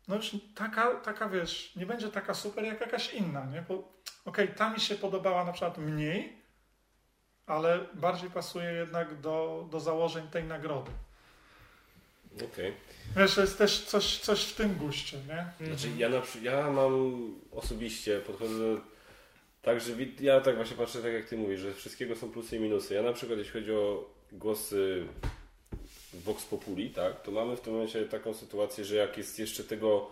no 0.08 0.16
już 0.16 0.36
taka, 0.54 0.94
taka 0.94 1.28
wiesz, 1.28 1.76
nie 1.76 1.86
będzie 1.86 2.08
taka 2.08 2.34
super 2.34 2.64
jak 2.64 2.80
jakaś 2.80 3.14
inna, 3.14 3.44
nie? 3.44 3.62
Bo 3.68 3.92
okej, 4.24 4.48
ta 4.48 4.70
mi 4.70 4.80
się 4.80 4.94
podobała 4.94 5.44
na 5.44 5.52
przykład 5.52 5.78
mniej, 5.78 6.42
ale 7.46 7.80
bardziej 7.94 8.30
pasuje 8.30 8.72
jednak 8.72 9.20
do, 9.20 9.66
do 9.70 9.80
założeń 9.80 10.28
tej 10.28 10.44
nagrody. 10.44 10.90
Okej. 12.52 12.72
Wiesz, 13.16 13.36
jest 13.36 13.58
też 13.58 13.80
coś, 13.80 14.18
coś 14.18 14.44
w 14.44 14.54
tym 14.54 14.74
guście, 14.74 15.18
nie? 15.28 15.66
Znaczy 15.66 15.88
ja, 15.98 16.08
na, 16.08 16.22
ja 16.42 16.70
mam 16.70 17.34
osobiście 17.52 18.20
podchodzę 18.20 18.76
tak, 19.62 19.80
że 19.80 19.92
ja 20.20 20.40
tak 20.40 20.56
właśnie 20.56 20.76
patrzę 20.76 21.02
tak 21.02 21.12
jak 21.12 21.24
ty 21.24 21.36
mówisz, 21.36 21.60
że 21.60 21.74
wszystkiego 21.74 22.16
są 22.16 22.30
plusy 22.30 22.56
i 22.56 22.60
minusy. 22.60 22.94
Ja 22.94 23.02
na 23.02 23.12
przykład 23.12 23.38
jeśli 23.38 23.52
chodzi 23.52 23.72
o 23.72 24.10
głosy 24.32 25.06
Vox 26.14 26.44
Populi, 26.44 26.90
tak, 26.90 27.22
to 27.22 27.30
mamy 27.30 27.56
w 27.56 27.60
tym 27.60 27.72
momencie 27.72 28.04
taką 28.04 28.34
sytuację, 28.34 28.84
że 28.84 28.96
jak 28.96 29.18
jest 29.18 29.38
jeszcze 29.38 29.64
tego 29.64 30.10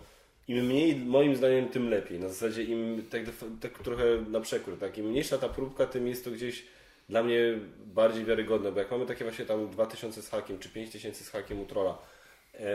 im 0.49 0.65
mniej, 0.65 0.97
moim 0.97 1.37
zdaniem, 1.37 1.69
tym 1.69 1.91
lepiej. 1.91 2.19
Na 2.19 2.29
zasadzie 2.29 2.63
im 2.63 3.07
tak, 3.11 3.23
tak 3.61 3.79
trochę 3.79 4.05
na 4.31 4.41
przekór, 4.41 4.79
tak, 4.79 4.99
im 4.99 5.07
mniejsza 5.07 5.39
ta 5.39 5.49
próbka, 5.49 5.87
tym 5.87 6.09
jest 6.09 6.25
to 6.25 6.31
gdzieś 6.31 6.63
dla 7.09 7.23
mnie 7.23 7.39
bardziej 7.87 8.25
wiarygodne, 8.25 8.73
bo 8.73 8.79
jak 8.79 8.91
mamy 8.91 9.07
takie 9.07 9.25
właśnie 9.25 9.45
tam 9.45 9.71
2000 9.71 10.23
z 10.23 10.29
hakiem, 10.29 10.59
czy 10.59 10.69
5000 10.69 11.25
z 11.25 11.31
hakiem 11.31 11.61
u 11.61 11.67
e, 11.73 12.67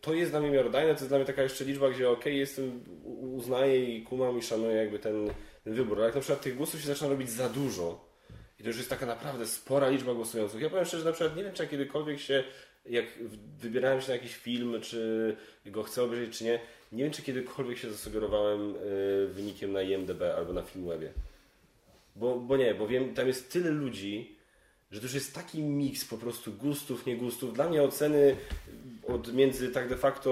to 0.00 0.14
jest 0.14 0.30
dla 0.30 0.40
mnie 0.40 0.50
miarodajne, 0.50 0.94
to 0.94 1.00
jest 1.00 1.08
dla 1.08 1.18
mnie 1.18 1.26
taka 1.26 1.42
jeszcze 1.42 1.64
liczba, 1.64 1.90
gdzie 1.90 2.10
okej, 2.10 2.38
jestem, 2.38 2.84
uznaję 3.20 3.96
i 3.96 4.02
kumam 4.02 4.38
i 4.38 4.42
szanuję 4.42 4.76
jakby 4.76 4.98
ten, 4.98 5.30
ten 5.64 5.74
wybór. 5.74 5.98
Ale 5.98 6.06
jak 6.06 6.14
na 6.14 6.20
przykład 6.20 6.42
tych 6.42 6.56
głosów 6.56 6.80
się 6.80 6.86
zaczyna 6.86 7.08
robić 7.08 7.30
za 7.30 7.48
dużo 7.48 8.14
i 8.60 8.62
to 8.62 8.68
już 8.68 8.76
jest 8.76 8.90
taka 8.90 9.06
naprawdę 9.06 9.46
spora 9.46 9.88
liczba 9.88 10.14
głosujących. 10.14 10.60
Ja 10.60 10.70
powiem 10.70 10.84
szczerze, 10.84 11.02
że 11.02 11.08
na 11.08 11.12
przykład 11.12 11.36
nie 11.36 11.44
wiem, 11.44 11.52
czy 11.52 11.62
ja 11.62 11.68
kiedykolwiek 11.68 12.20
się, 12.20 12.44
jak 12.86 13.04
wybierałem 13.58 14.00
się 14.00 14.08
na 14.08 14.14
jakiś 14.14 14.36
film, 14.36 14.80
czy 14.80 15.36
go 15.66 15.82
chcę 15.82 16.02
obejrzeć, 16.02 16.38
czy 16.38 16.44
nie, 16.44 16.60
nie 16.92 17.04
wiem, 17.04 17.12
czy 17.12 17.22
kiedykolwiek 17.22 17.78
się 17.78 17.90
zasugerowałem 17.90 18.74
e, 18.74 19.26
wynikiem 19.26 19.72
na 19.72 19.82
IMDB 19.82 20.22
albo 20.36 20.52
na 20.52 20.62
Filmwebie. 20.62 21.12
Bo, 22.16 22.38
bo 22.38 22.56
nie, 22.56 22.74
bo 22.74 22.86
wiem, 22.86 23.14
tam 23.14 23.26
jest 23.26 23.52
tyle 23.52 23.70
ludzi, 23.70 24.36
że 24.90 25.00
to 25.00 25.06
już 25.06 25.14
jest 25.14 25.34
taki 25.34 25.62
miks 25.62 26.04
po 26.04 26.18
prostu 26.18 26.52
gustów, 26.52 27.06
nie 27.06 27.16
gustów. 27.16 27.54
Dla 27.54 27.68
mnie 27.68 27.82
oceny 27.82 28.36
od 29.08 29.34
między 29.34 29.70
tak 29.70 29.88
de 29.88 29.96
facto 29.96 30.30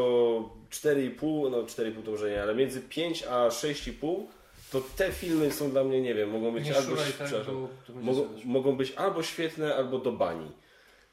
4,5, 0.70 1.50
no 1.50 1.62
4,5 1.62 2.02
to 2.04 2.10
może 2.10 2.30
nie, 2.30 2.42
ale 2.42 2.54
między 2.54 2.80
5 2.80 3.22
a 3.22 3.48
6,5 3.48 4.26
to 4.72 4.80
te 4.96 5.12
filmy 5.12 5.52
są 5.52 5.70
dla 5.70 5.84
mnie, 5.84 6.00
nie 6.00 6.14
wiem, 6.14 6.30
mogą 6.30 6.52
być 6.52 6.64
Nie 6.64 6.76
albo 6.76 6.90
szuraj 6.90 7.12
tak, 7.18 7.30
to 7.30 7.68
mogą, 7.94 8.28
mogą 8.44 8.76
być 8.76 8.92
albo 8.92 9.22
świetne, 9.22 9.74
albo 9.74 9.98
do 9.98 10.12
bani. 10.12 10.52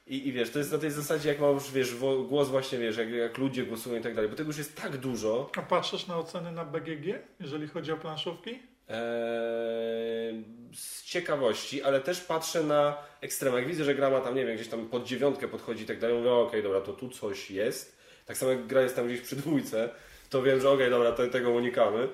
I, 0.07 0.27
I 0.27 0.31
wiesz, 0.31 0.49
to 0.49 0.59
jest 0.59 0.71
na 0.71 0.77
tej 0.77 0.91
zasadzie, 0.91 1.29
jak 1.29 1.39
masz, 1.39 1.71
wiesz, 1.71 1.95
głos 2.27 2.49
właśnie, 2.49 2.77
wiesz, 2.77 2.97
jak, 2.97 3.09
jak 3.09 3.37
ludzie 3.37 3.63
głosują 3.63 3.99
i 3.99 4.01
tak 4.01 4.15
dalej, 4.15 4.29
bo 4.29 4.35
tego 4.35 4.49
już 4.49 4.57
jest 4.57 4.81
tak 4.81 4.97
dużo. 4.97 5.49
A 5.57 5.61
patrzysz 5.61 6.07
na 6.07 6.17
oceny 6.17 6.51
na 6.51 6.65
BGG, 6.65 7.19
jeżeli 7.39 7.67
chodzi 7.67 7.91
o 7.91 7.97
planszówki? 7.97 8.59
Eee, 8.89 10.43
z 10.73 11.03
ciekawości, 11.03 11.83
ale 11.83 12.01
też 12.01 12.21
patrzę 12.21 12.63
na 12.63 12.97
ekstrema. 13.21 13.57
Jak 13.57 13.67
widzę, 13.67 13.83
że 13.83 13.95
gra 13.95 14.09
ma 14.09 14.19
tam, 14.21 14.35
nie 14.35 14.45
wiem, 14.45 14.55
gdzieś 14.55 14.67
tam 14.67 14.89
pod 14.89 15.03
dziewiątkę 15.03 15.47
podchodzi 15.47 15.83
i 15.83 15.85
tak 15.85 15.99
dalej, 15.99 16.17
mówię, 16.17 16.31
okej, 16.31 16.63
dobra, 16.63 16.81
to 16.81 16.93
tu 16.93 17.09
coś 17.09 17.51
jest. 17.51 17.97
Tak 18.25 18.37
samo 18.37 18.51
jak 18.51 18.67
gra 18.67 18.81
jest 18.81 18.95
tam 18.95 19.07
gdzieś 19.07 19.21
przy 19.21 19.35
dwójce, 19.35 19.89
to 20.29 20.41
wiem, 20.41 20.61
że 20.61 20.69
okej, 20.69 20.89
dobra, 20.89 21.11
to, 21.11 21.27
tego 21.27 21.51
unikamy. 21.51 22.07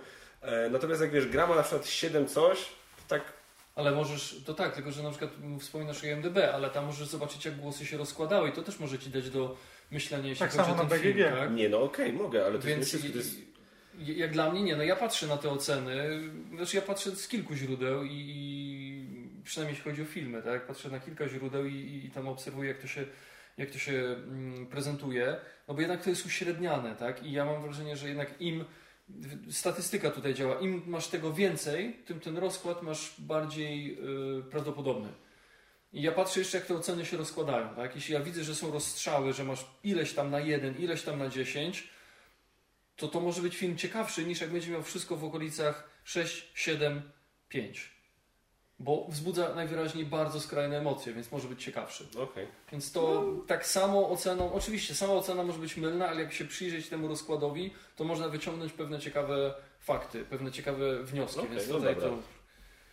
Eee, 0.44 0.72
natomiast 0.72 1.02
jak 1.02 1.12
wiesz, 1.12 1.28
gra 1.28 1.48
ma 1.48 1.56
na 1.56 1.62
przykład 1.64 1.88
7 1.88 2.28
coś, 2.28 2.58
to 2.98 3.04
tak 3.08 3.22
Ale 3.76 3.92
możesz, 3.92 4.36
to 4.46 4.54
tak, 4.54 4.76
tylko 4.76 4.92
że 4.92 5.04
na 5.04 5.10
przykład 5.10 5.32
wspominasz 5.60 6.04
o 6.04 6.08
IMDB, 6.08 6.38
ale 6.54 6.70
tam 6.70 6.86
możesz 6.86 7.08
zobaczyć 7.08 7.46
jak 7.46 7.56
głosy 7.56 7.86
się 7.86 7.98
rozkładały 7.98 8.50
i 8.50 8.52
to 8.52 8.62
też 8.64 8.80
może 8.80 9.00
Ci 9.00 9.10
dać 9.10 9.30
do 9.30 9.58
myślenia, 9.92 10.28
jeśli 10.30 10.40
Tak 10.40 10.52
chodzi 10.52 10.64
samo 10.64 10.76
o 10.76 10.80
ten 10.80 10.90
na 10.90 11.04
film, 11.04 11.14
BGG. 11.14 11.40
tak? 11.40 11.52
Nie, 11.52 11.70
no 11.70 11.82
okej, 11.82 12.14
mogę, 12.14 12.46
ale 12.46 12.60
to 12.60 12.68
Więc 12.68 12.94
jest, 12.94 13.12
to 13.12 13.18
jest... 13.18 13.55
jak 14.00 14.32
dla 14.32 14.52
mnie 14.52 14.64
nie, 14.64 14.76
no 14.76 14.84
ja 14.84 14.96
patrzę 14.96 15.28
na 15.28 15.38
te 15.38 15.50
oceny, 15.50 16.20
znaczy 16.56 16.76
ja 16.76 16.82
patrzę 16.82 17.16
z 17.16 17.28
kilku 17.28 17.56
źródeł 17.56 18.04
i, 18.04 18.12
i 18.12 19.42
przynajmniej 19.44 19.78
jeśli 19.78 19.92
chodzi 19.92 20.02
o 20.02 20.06
filmy, 20.06 20.42
tak? 20.42 20.68
Patrzę 20.68 20.90
na 20.90 21.00
kilka 21.00 21.28
źródeł 21.28 21.66
i, 21.66 22.02
i 22.06 22.12
tam 22.12 22.28
obserwuję 22.28 22.70
jak 22.70 22.82
to 22.82 22.88
się, 22.88 23.06
jak 23.58 23.72
to 23.72 23.78
się 23.78 23.94
mm, 23.94 24.66
prezentuje, 24.68 25.36
no 25.68 25.74
bo 25.74 25.82
jednak 25.82 26.04
to 26.04 26.10
jest 26.10 26.26
uśredniane, 26.26 26.96
tak? 26.96 27.24
I 27.24 27.32
ja 27.32 27.46
mam 27.46 27.62
wrażenie, 27.62 27.98
że 27.98 28.08
jednak 28.08 28.42
im 28.42 28.66
statystyka 29.52 30.12
tutaj 30.12 30.34
działa, 30.34 30.60
im 30.60 30.84
masz 30.88 31.08
tego 31.08 31.34
więcej, 31.34 31.94
tym 32.06 32.20
ten 32.20 32.38
rozkład 32.38 32.84
masz 32.84 33.16
bardziej 33.20 33.98
y, 34.40 34.44
prawdopodobny. 34.44 35.10
I 35.94 36.02
ja 36.02 36.12
patrzę 36.12 36.40
jeszcze, 36.40 36.58
jak 36.58 36.68
te 36.68 36.76
oceny 36.76 37.06
się 37.06 37.18
rozkładają. 37.18 37.76
Tak? 37.76 37.96
Jeśli 37.96 38.14
ja 38.14 38.20
widzę, 38.20 38.44
że 38.44 38.56
są 38.56 38.72
rozstrzały, 38.72 39.34
że 39.34 39.44
masz 39.44 39.66
ileś 39.84 40.14
tam 40.14 40.32
na 40.32 40.40
jeden, 40.40 40.78
ileś 40.78 41.02
tam 41.02 41.20
na 41.20 41.30
10, 41.30 41.90
to 42.96 43.08
to 43.08 43.20
może 43.20 43.42
być 43.42 43.58
film 43.58 43.78
ciekawszy 43.78 44.26
niż 44.26 44.42
jak 44.42 44.50
będzie 44.50 44.72
miał 44.72 44.84
wszystko 44.84 45.16
w 45.16 45.24
okolicach 45.24 45.90
6, 46.04 46.52
7, 46.56 47.12
5. 47.50 47.96
Bo 48.80 49.08
wzbudza 49.10 49.56
najwyraźniej 49.56 50.06
bardzo 50.06 50.42
skrajne 50.42 50.78
emocje, 50.78 51.14
więc 51.14 51.32
może 51.32 51.48
być 51.48 51.64
ciekawszy. 51.64 52.08
Okej. 52.18 52.48
Więc 52.72 52.92
to 52.92 53.24
tak 53.48 53.68
samo 53.68 54.10
oceną, 54.10 54.54
oczywiście 54.54 54.96
sama 54.96 55.14
ocena 55.14 55.44
może 55.44 55.60
być 55.60 55.78
mylna, 55.78 56.08
ale 56.08 56.22
jak 56.22 56.34
się 56.34 56.46
przyjrzeć 56.46 56.90
temu 56.90 57.08
rozkładowi, 57.08 57.74
to 57.96 58.04
można 58.04 58.30
wyciągnąć 58.30 58.74
pewne 58.74 59.00
ciekawe 59.00 59.54
fakty, 59.80 60.26
pewne 60.26 60.52
ciekawe 60.52 61.04
wnioski. 61.04 61.40
Okej, 61.40 61.52
więc 61.52 61.68
no 61.68 61.76
tutaj 61.76 61.96
dobra. 61.96 62.10
to 62.10 62.18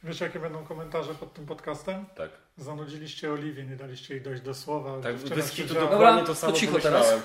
Wiesz, 0.04 0.20
jakie 0.20 0.38
będą 0.38 0.64
komentarze 0.64 1.14
pod 1.14 1.34
tym 1.34 1.46
podcastem? 1.46 2.06
Tak. 2.16 2.30
Zanudziliście 2.56 3.32
Oliwię, 3.32 3.64
nie 3.64 3.76
daliście 3.76 4.14
jej 4.14 4.22
dojść 4.22 4.42
do 4.42 4.54
słowa. 4.54 5.00
Tak, 5.00 5.18
Dziewczyna 5.18 5.36
bez 5.36 5.74
dokładnie 5.74 6.24
to 6.24 6.34
samo 6.34 6.52
to 6.52 6.58
cicho 6.58 6.72
pomyślałem. 6.72 7.20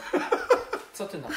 co 0.93 1.07
ty 1.07 1.17
na 1.17 1.27
to? 1.27 1.33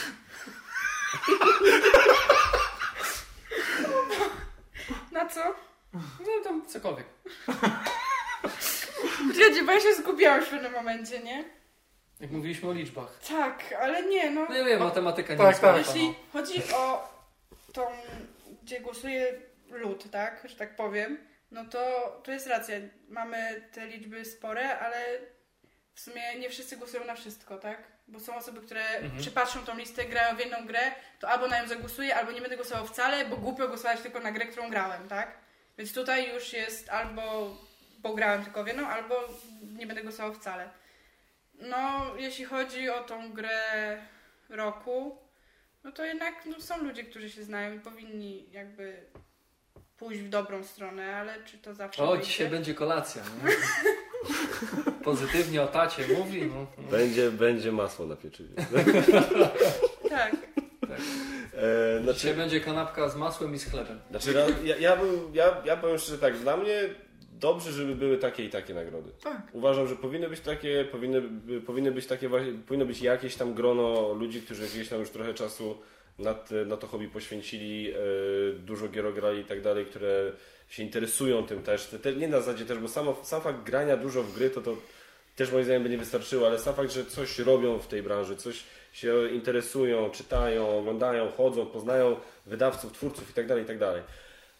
Na 5.12 5.26
co? 5.28 5.54
No 5.94 6.44
tam 6.44 6.66
cokolwiek. 6.66 7.06
Czekajcie, 9.34 9.62
bo 9.66 9.72
ja 9.72 9.80
się 9.80 9.94
zgubiłam 9.94 10.42
w 10.44 10.48
pewnym 10.48 10.72
momencie, 10.72 11.20
nie? 11.20 11.44
Jak 12.20 12.30
mówiliśmy 12.30 12.68
o 12.68 12.72
liczbach. 12.72 13.18
Tak, 13.28 13.74
ale 13.80 14.02
nie, 14.02 14.30
no. 14.30 14.46
No 14.48 14.56
ja 14.56 14.64
wiem, 14.64 14.80
matematyka 14.82 15.32
nie 15.32 15.38
Tak, 15.38 15.48
jest 15.48 15.61
tak. 15.61 15.76
łatwa, 15.76 15.92
Jeśli 15.92 16.08
no. 16.08 16.14
chodzi 16.32 16.62
o 16.74 17.08
tą, 17.72 17.86
gdzie 18.62 18.80
głosuje 18.80 19.32
lud, 19.70 20.11
tak, 20.11 20.42
że 20.48 20.56
tak 20.56 20.76
powiem, 20.76 21.18
no 21.50 21.64
to 21.64 21.80
to 22.24 22.32
jest 22.32 22.46
racja. 22.46 22.76
Mamy 23.08 23.68
te 23.72 23.86
liczby 23.86 24.24
spore, 24.24 24.78
ale 24.78 25.18
w 25.94 26.00
sumie 26.00 26.38
nie 26.38 26.50
wszyscy 26.50 26.76
głosują 26.76 27.04
na 27.04 27.14
wszystko, 27.14 27.58
tak? 27.58 27.82
Bo 28.11 28.20
są 28.20 28.36
osoby, 28.36 28.61
które 28.61 28.86
Mhm. 28.88 29.20
przypatrzą 29.20 29.64
tą 29.64 29.76
listę, 29.76 30.04
grają 30.04 30.36
w 30.36 30.38
jedną 30.38 30.66
grę, 30.66 30.80
to 31.20 31.28
albo 31.28 31.48
na 31.48 31.62
nią 31.62 31.68
zagłosuję, 31.68 32.16
albo 32.16 32.32
nie 32.32 32.40
będę 32.40 32.56
głosował 32.56 32.86
wcale, 32.86 33.24
bo 33.24 33.36
głupio 33.36 33.68
głosować 33.68 34.00
tylko 34.00 34.20
na 34.20 34.32
grę, 34.32 34.46
którą 34.46 34.70
grałem, 34.70 35.08
tak? 35.08 35.38
Więc 35.78 35.92
tutaj 35.94 36.34
już 36.34 36.52
jest 36.52 36.88
albo 36.88 37.56
bo 37.98 38.14
grałem 38.14 38.44
tylko 38.44 38.64
w 38.64 38.66
jedną, 38.66 38.86
albo 38.86 39.14
nie 39.62 39.86
będę 39.86 40.02
głosował 40.02 40.34
wcale. 40.34 40.70
No, 41.54 42.11
jeśli 42.16 42.44
chodzi 42.44 42.90
o 42.90 43.00
tą 43.04 43.32
grę 43.32 44.02
roku, 44.48 45.18
no 45.84 45.92
to 45.92 46.04
jednak 46.04 46.34
no, 46.46 46.61
są 46.61 46.78
ludzie, 46.78 47.04
którzy 47.04 47.30
się 47.30 47.44
znają 47.44 47.74
i 47.74 47.80
powinni 47.80 48.50
jakby 48.52 49.04
pójść 49.96 50.20
w 50.20 50.28
dobrą 50.28 50.64
stronę, 50.64 51.16
ale 51.16 51.44
czy 51.44 51.58
to 51.58 51.74
zawsze 51.74 52.02
O, 52.02 52.18
dzisiaj 52.18 52.48
będzie 52.48 52.74
kolacja, 52.74 53.22
nie? 53.22 53.50
Pozytywnie 55.04 55.62
o 55.62 55.66
tacie 55.66 56.02
mówi, 56.18 56.42
no. 56.42 56.66
no. 56.78 56.90
Będzie, 56.90 57.30
będzie 57.30 57.72
masło 57.72 58.06
na 58.06 58.16
pieczywie. 58.16 58.50
Tak. 60.08 60.34
E, 60.34 62.00
Dzisiaj 62.02 62.02
znaczy, 62.02 62.34
będzie 62.34 62.60
kanapka 62.60 63.08
z 63.08 63.16
masłem 63.16 63.54
i 63.54 63.58
z 63.58 63.64
chlebem. 63.70 64.00
znaczy 64.10 64.32
ja, 64.64 64.76
ja, 64.76 64.96
bym, 64.96 65.08
ja, 65.34 65.62
ja 65.64 65.76
powiem 65.76 65.98
szczerze 65.98 66.18
tak, 66.18 66.38
dla 66.38 66.56
mnie 66.56 66.88
dobrze, 67.32 67.72
żeby 67.72 67.94
były 67.94 68.18
takie 68.18 68.44
i 68.44 68.50
takie 68.50 68.74
nagrody. 68.74 69.10
Tak. 69.24 69.42
Uważam, 69.52 69.88
że 69.88 69.96
powinny 69.96 70.28
być 70.28 70.40
takie, 70.40 70.84
powinny, 70.84 71.22
powinny 71.66 71.92
być 71.92 72.06
takie, 72.06 72.28
właśnie- 72.28 72.52
powinno 72.66 72.86
być 72.86 73.02
jakieś 73.02 73.36
tam 73.36 73.54
grono 73.54 74.12
ludzi, 74.12 74.42
którzy 74.42 74.66
gdzieś 74.66 74.88
tam 74.88 75.00
już 75.00 75.10
trochę 75.10 75.34
czasu 75.34 75.78
na, 76.18 76.34
te- 76.34 76.64
na 76.64 76.76
to 76.76 76.86
hobby 76.86 77.08
poświęcili, 77.08 77.90
e, 77.90 77.96
dużo 78.58 78.88
gier 78.88 79.14
grali 79.14 79.40
i 79.40 79.44
tak 79.44 79.60
dalej, 79.60 79.86
które 79.86 80.32
się 80.70 80.82
interesują 80.82 81.46
tym 81.46 81.62
też. 81.62 81.86
Te, 81.86 81.98
te, 81.98 82.12
nie 82.12 82.28
na 82.28 82.40
zasadzie 82.40 82.66
też, 82.66 82.78
bo 82.78 82.88
samo, 82.88 83.16
sam 83.22 83.42
fakt 83.42 83.62
grania 83.62 83.96
dużo 83.96 84.22
w 84.22 84.34
gry, 84.34 84.50
to 84.50 84.60
to 84.60 84.76
też 85.36 85.52
moim 85.52 85.64
zdaniem 85.64 85.82
by 85.82 85.88
nie 85.88 85.98
wystarczyło, 85.98 86.46
ale 86.46 86.58
sam 86.58 86.74
fakt, 86.74 86.92
że 86.92 87.04
coś 87.04 87.38
robią 87.38 87.78
w 87.78 87.86
tej 87.86 88.02
branży, 88.02 88.36
coś 88.36 88.62
się 88.92 89.28
interesują, 89.28 90.10
czytają, 90.10 90.78
oglądają, 90.78 91.30
chodzą, 91.30 91.66
poznają 91.66 92.16
wydawców, 92.46 92.92
twórców 92.92 93.30
i 93.30 93.32
tak 93.32 93.46
dalej, 93.46 93.64
i 93.64 93.66
tak 93.66 93.78
dalej. 93.78 94.02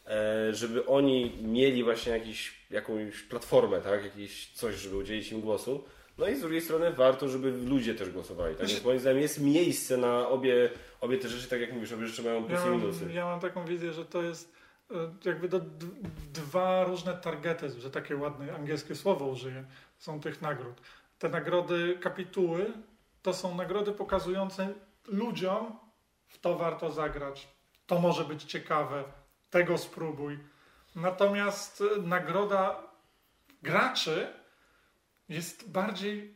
E, 0.06 0.54
żeby 0.54 0.86
oni 0.86 1.32
mieli 1.42 1.84
właśnie 1.84 2.12
jakiś, 2.12 2.54
jakąś 2.70 3.22
platformę, 3.22 3.80
tak, 3.80 4.04
jakieś 4.04 4.52
coś, 4.52 4.74
żeby 4.74 4.96
udzielić 4.96 5.32
im 5.32 5.40
głosu. 5.40 5.84
No 6.18 6.28
i 6.28 6.36
z 6.36 6.40
drugiej 6.40 6.61
strony 6.61 6.92
warto, 6.92 7.28
żeby 7.28 7.50
ludzie 7.50 7.94
też 7.94 8.11
głosowali. 8.11 8.56
Tak? 8.56 8.66
Więc 8.66 8.84
moim 8.84 8.98
zdaniem 8.98 9.22
jest 9.22 9.40
miejsce 9.40 9.96
na 9.96 10.28
obie, 10.28 10.70
obie 11.00 11.18
te 11.18 11.28
rzeczy, 11.28 11.48
tak 11.48 11.61
jak 11.61 11.72
mówisz, 11.72 11.92
obie 11.92 12.06
rzeczy 12.06 12.22
mają 12.22 12.40
Ja 12.40 12.46
plusy 12.46 12.66
i 12.66 12.70
minusy. 12.70 13.04
mam, 13.04 13.14
ja 13.14 13.24
mam 13.24 13.40
taką 13.40 13.64
wizję, 13.64 13.92
że 13.92 14.04
to 14.04 14.22
jest 14.22 14.52
jakby 15.24 15.49
do, 15.49 15.61
dwa 16.32 16.84
różne 16.84 17.14
targety, 17.14 17.80
że 17.80 17.91
takie 17.91 18.16
ładne 18.16 18.55
angielskie 18.55 18.95
słowo 18.95 19.26
użyję, 19.26 19.64
są 19.99 20.20
tych 20.20 20.43
nagród. 20.43 20.80
Te 21.18 21.28
nagrody 21.28 21.99
kapituły 22.01 22.72
to 23.22 23.34
są 23.34 23.55
nagrody 23.55 23.93
pokazujące 23.93 24.74
ludziom, 25.07 25.78
w 26.28 26.38
to 26.38 26.57
warto 26.57 26.91
zagrać, 26.91 27.49
to 27.86 28.01
może 28.01 28.24
być 28.24 28.45
ciekawe, 28.45 29.05
tego 29.51 29.78
spróbuj. 29.78 30.38
Natomiast 30.97 31.82
e, 31.97 32.03
nagroda 32.03 32.82
graczy 33.62 34.32
jest 35.28 35.70
bardziej 35.70 36.34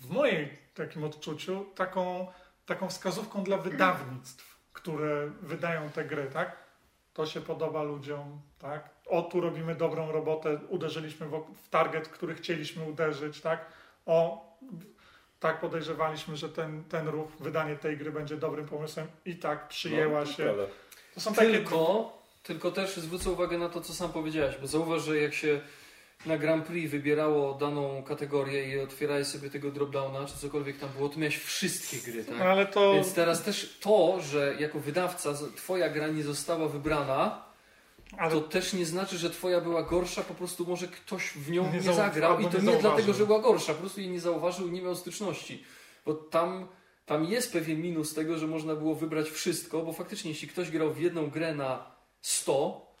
w 0.00 0.10
mojej 0.10 0.58
takim 0.74 1.04
odczuciu 1.04 1.66
taką, 1.74 2.26
taką 2.66 2.88
wskazówką 2.88 3.44
dla 3.44 3.58
wydawnictw, 3.58 4.58
które 4.72 5.30
wydają 5.42 5.90
te 5.90 6.04
gry, 6.04 6.30
tak? 6.32 6.61
To 7.14 7.26
się 7.26 7.40
podoba 7.40 7.82
ludziom, 7.82 8.40
tak? 8.58 8.90
O, 9.06 9.22
tu 9.22 9.40
robimy 9.40 9.74
dobrą 9.74 10.12
robotę, 10.12 10.60
uderzyliśmy 10.68 11.26
w, 11.26 11.44
w 11.64 11.68
target, 11.68 12.08
który 12.08 12.34
chcieliśmy 12.34 12.84
uderzyć, 12.84 13.40
tak? 13.40 13.66
O, 14.06 14.44
tak 15.40 15.60
podejrzewaliśmy, 15.60 16.36
że 16.36 16.48
ten, 16.48 16.84
ten 16.84 17.08
ruch, 17.08 17.28
wydanie 17.40 17.76
tej 17.76 17.96
gry 17.96 18.12
będzie 18.12 18.36
dobrym 18.36 18.66
pomysłem 18.68 19.06
i 19.24 19.36
tak 19.36 19.68
przyjęła 19.68 20.20
No, 20.20 20.26
się. 20.26 20.42
prawda. 20.42 20.62
To 21.14 21.20
są 21.20 21.34
takie 21.34 21.50
Tylko, 21.52 22.12
tylko 22.42 22.70
też 22.70 22.96
zwrócę 22.96 23.30
uwagę 23.30 23.58
na 23.58 23.68
to, 23.68 23.80
co 23.80 23.92
sam 23.94 24.12
powiedziałeś, 24.12 24.56
bo 24.60 24.66
zauważ, 24.66 25.02
że 25.02 25.18
jak 25.18 25.34
się 25.34 25.60
na 26.26 26.38
Grand 26.38 26.66
Prix 26.66 26.90
wybierało 26.90 27.54
daną 27.54 28.02
kategorię 28.02 28.68
i 28.68 28.80
otwierałeś 28.80 29.26
sobie 29.26 29.50
tego 29.50 29.70
dropdowna, 29.70 30.26
czy 30.26 30.36
cokolwiek 30.38 30.78
tam 30.78 30.88
było, 30.96 31.08
to 31.08 31.18
miałeś 31.18 31.36
wszystkie 31.36 31.96
gry, 32.12 32.24
tak? 32.24 32.38
No, 32.38 32.44
ale 32.44 32.66
to 32.66 32.94
Więc 32.94 33.14
teraz 33.14 33.42
też 33.42 33.78
to, 33.80 34.20
że 34.20 34.54
jako 34.60 34.80
wydawca 34.80 35.34
twoja 35.56 35.88
gra 35.88 36.08
nie 36.08 36.22
została 36.22 36.68
wybrana, 36.68 37.44
ale 38.18 38.30
to 38.30 38.40
też 38.40 38.72
nie 38.72 38.86
znaczy, 38.86 39.18
że 39.18 39.30
twoja 39.30 39.60
była 39.60 39.82
gorsza, 39.82 40.22
po 40.22 40.34
prostu 40.34 40.66
może 40.66 40.88
ktoś 40.88 41.28
w 41.30 41.50
nią 41.50 41.64
Nie 41.64 41.72
nie, 41.72 41.80
zau- 41.80 41.94
zagrał 41.96 42.40
i 42.40 42.44
to 42.44 42.48
nie 42.48 42.52
zauważył. 42.64 42.80
dlatego, 42.80 43.12
że 43.14 43.26
była 43.26 43.38
gorsza, 43.40 43.74
po 43.74 43.80
prostu 43.80 44.00
jej 44.00 44.10
nie 44.10 44.20
zauważył 44.20 44.68
nie 44.68 44.82
miał 44.82 44.96
styczności. 44.96 45.64
Bo 46.06 46.14
tam, 46.14 46.68
tam 47.06 47.24
jest 47.24 47.52
pewien 47.52 47.82
minus 47.82 48.14
tego, 48.14 48.38
że 48.38 48.46
można 48.46 48.74
było 48.74 48.94
wybrać 48.94 49.30
wszystko, 49.30 49.82
bo 49.82 49.92
faktycznie 49.92 50.30
jeśli 50.30 50.48
ktoś 50.48 50.70
grał 50.70 50.92
w 50.92 51.00
jedną 51.00 51.30
grę 51.30 51.54
na 51.54 51.92
100, 52.20 52.91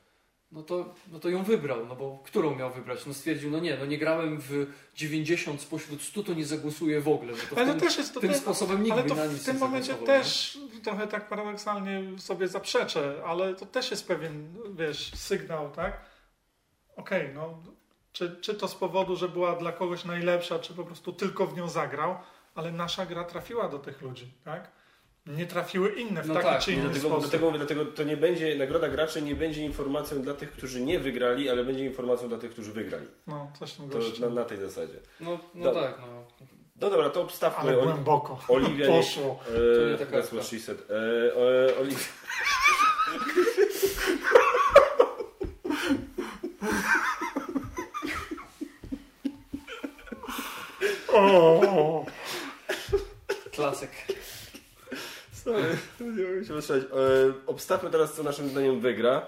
no 0.52 0.62
to, 0.62 0.94
no 1.12 1.18
to 1.18 1.28
ją 1.28 1.42
wybrał, 1.42 1.86
no 1.86 1.96
bo 1.96 2.18
którą 2.24 2.54
miał 2.56 2.72
wybrać? 2.72 3.06
No 3.06 3.14
stwierdził, 3.14 3.50
no 3.50 3.58
nie, 3.58 3.76
no 3.76 3.86
nie 3.86 3.98
grałem 3.98 4.40
w 4.40 4.66
90 4.94 5.60
spośród 5.60 6.02
100, 6.02 6.22
to 6.22 6.34
nie 6.34 6.46
zagłosuję 6.46 7.00
w 7.00 7.08
ogóle. 7.08 7.32
No 7.32 7.38
to 7.50 7.56
Ale 7.62 7.74
to 7.74 7.80
też 7.80 7.98
jest 7.98 8.14
to 8.14 8.20
tym 8.20 8.30
też- 8.30 8.38
sposobem 8.38 8.82
nikt 8.82 8.92
Ale 8.98 9.02
to 9.08 9.14
w 9.14 9.44
tym 9.44 9.54
nie 9.54 9.60
momencie 9.60 9.94
też 9.94 10.58
trochę 10.84 11.06
tak 11.06 11.28
paradoksalnie 11.28 12.18
sobie 12.18 12.48
zaprzeczę, 12.48 13.22
ale 13.26 13.54
to 13.54 13.66
też 13.66 13.90
jest 13.90 14.08
pewien, 14.08 14.54
wiesz, 14.74 15.12
sygnał, 15.14 15.70
tak? 15.70 16.00
Okej, 16.96 17.30
no, 17.34 17.62
czy, 18.12 18.36
czy 18.40 18.54
to 18.54 18.68
z 18.68 18.74
powodu, 18.74 19.16
że 19.16 19.28
była 19.28 19.56
dla 19.56 19.72
kogoś 19.72 20.04
najlepsza, 20.04 20.58
czy 20.58 20.74
po 20.74 20.84
prostu 20.84 21.12
tylko 21.12 21.46
w 21.46 21.56
nią 21.56 21.68
zagrał, 21.68 22.18
ale 22.54 22.72
nasza 22.72 23.06
gra 23.06 23.24
trafiła 23.24 23.68
do 23.68 23.78
tych 23.78 24.02
ludzi, 24.02 24.32
tak? 24.44 24.70
Nie 25.26 25.46
trafiły 25.46 25.88
inne 25.92 26.22
w 26.22 26.28
No 26.28 26.34
taki 26.34 26.46
tak, 26.46 26.60
czy 26.62 26.70
no 26.70 26.76
inny 26.76 26.84
Dlatego, 26.88 27.08
sposób. 27.08 27.30
dlatego, 27.30 27.52
dlatego 27.58 27.84
to 27.84 28.02
nie 28.04 28.16
będzie, 28.16 28.56
nagroda 28.56 28.88
graczy 28.88 29.22
nie 29.22 29.34
będzie 29.34 29.64
informacją 29.64 30.22
dla 30.22 30.34
tych, 30.34 30.52
którzy 30.52 30.80
nie 30.80 30.98
wygrali, 30.98 31.50
ale 31.50 31.64
będzie 31.64 31.84
informacją 31.84 32.28
dla 32.28 32.38
tych, 32.38 32.50
którzy 32.50 32.72
wygrali. 32.72 33.06
No, 33.26 33.52
coś 33.58 33.72
tam 33.72 33.90
To 33.90 33.98
na, 34.20 34.28
na 34.34 34.44
tej 34.44 34.58
zasadzie. 34.58 34.94
No, 35.20 35.38
no 35.54 35.64
Dobra. 35.64 35.82
tak, 35.82 35.98
no. 36.00 36.24
No 36.80 36.90
dobra, 36.90 37.10
to 37.10 37.22
obstawmy. 37.22 37.70
Ale 37.70 37.82
głęboko. 37.82 38.38
Oliwia 38.48 38.86
nie- 38.88 38.92
Poszło. 39.02 39.40
To 39.76 39.86
nie 39.86 39.94
E, 39.94 39.98
taka 39.98 40.16
that's 40.18 40.26
what 40.26 40.40
akcja. 40.40 40.58
she 40.58 40.64
said. 40.64 40.78
E, 40.90 40.94
e, 41.74 41.78
Oliwia... 41.80 41.98
O, 51.12 52.04
Klasyk. 53.52 53.90
Sorry, 55.44 55.64
nie 56.00 56.06
mogę 56.24 56.44
się 56.44 56.54
wytrzymać. 56.54 56.82
E, 56.82 56.86
obstawmy 57.46 57.90
teraz, 57.90 58.12
co 58.14 58.22
naszym 58.22 58.48
zdaniem 58.48 58.80
wygra. 58.80 59.22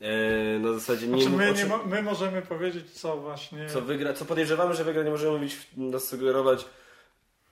E, 0.00 0.58
na 0.58 0.72
zasadzie 0.72 1.06
nie, 1.08 1.22
znaczy 1.22 1.36
my, 1.36 1.52
nie 1.52 1.66
mo- 1.66 1.84
my 1.84 2.02
możemy 2.02 2.42
powiedzieć, 2.42 2.90
co 2.90 3.16
właśnie... 3.16 3.68
co 3.68 3.80
wygra, 3.80 4.12
co 4.12 4.24
podejrzewamy, 4.24 4.74
że 4.74 4.84
wygra, 4.84 5.02
nie 5.02 5.10
możemy 5.10 5.32
mówić, 5.32 5.56
nas 5.76 6.04
sugerować 6.08 6.64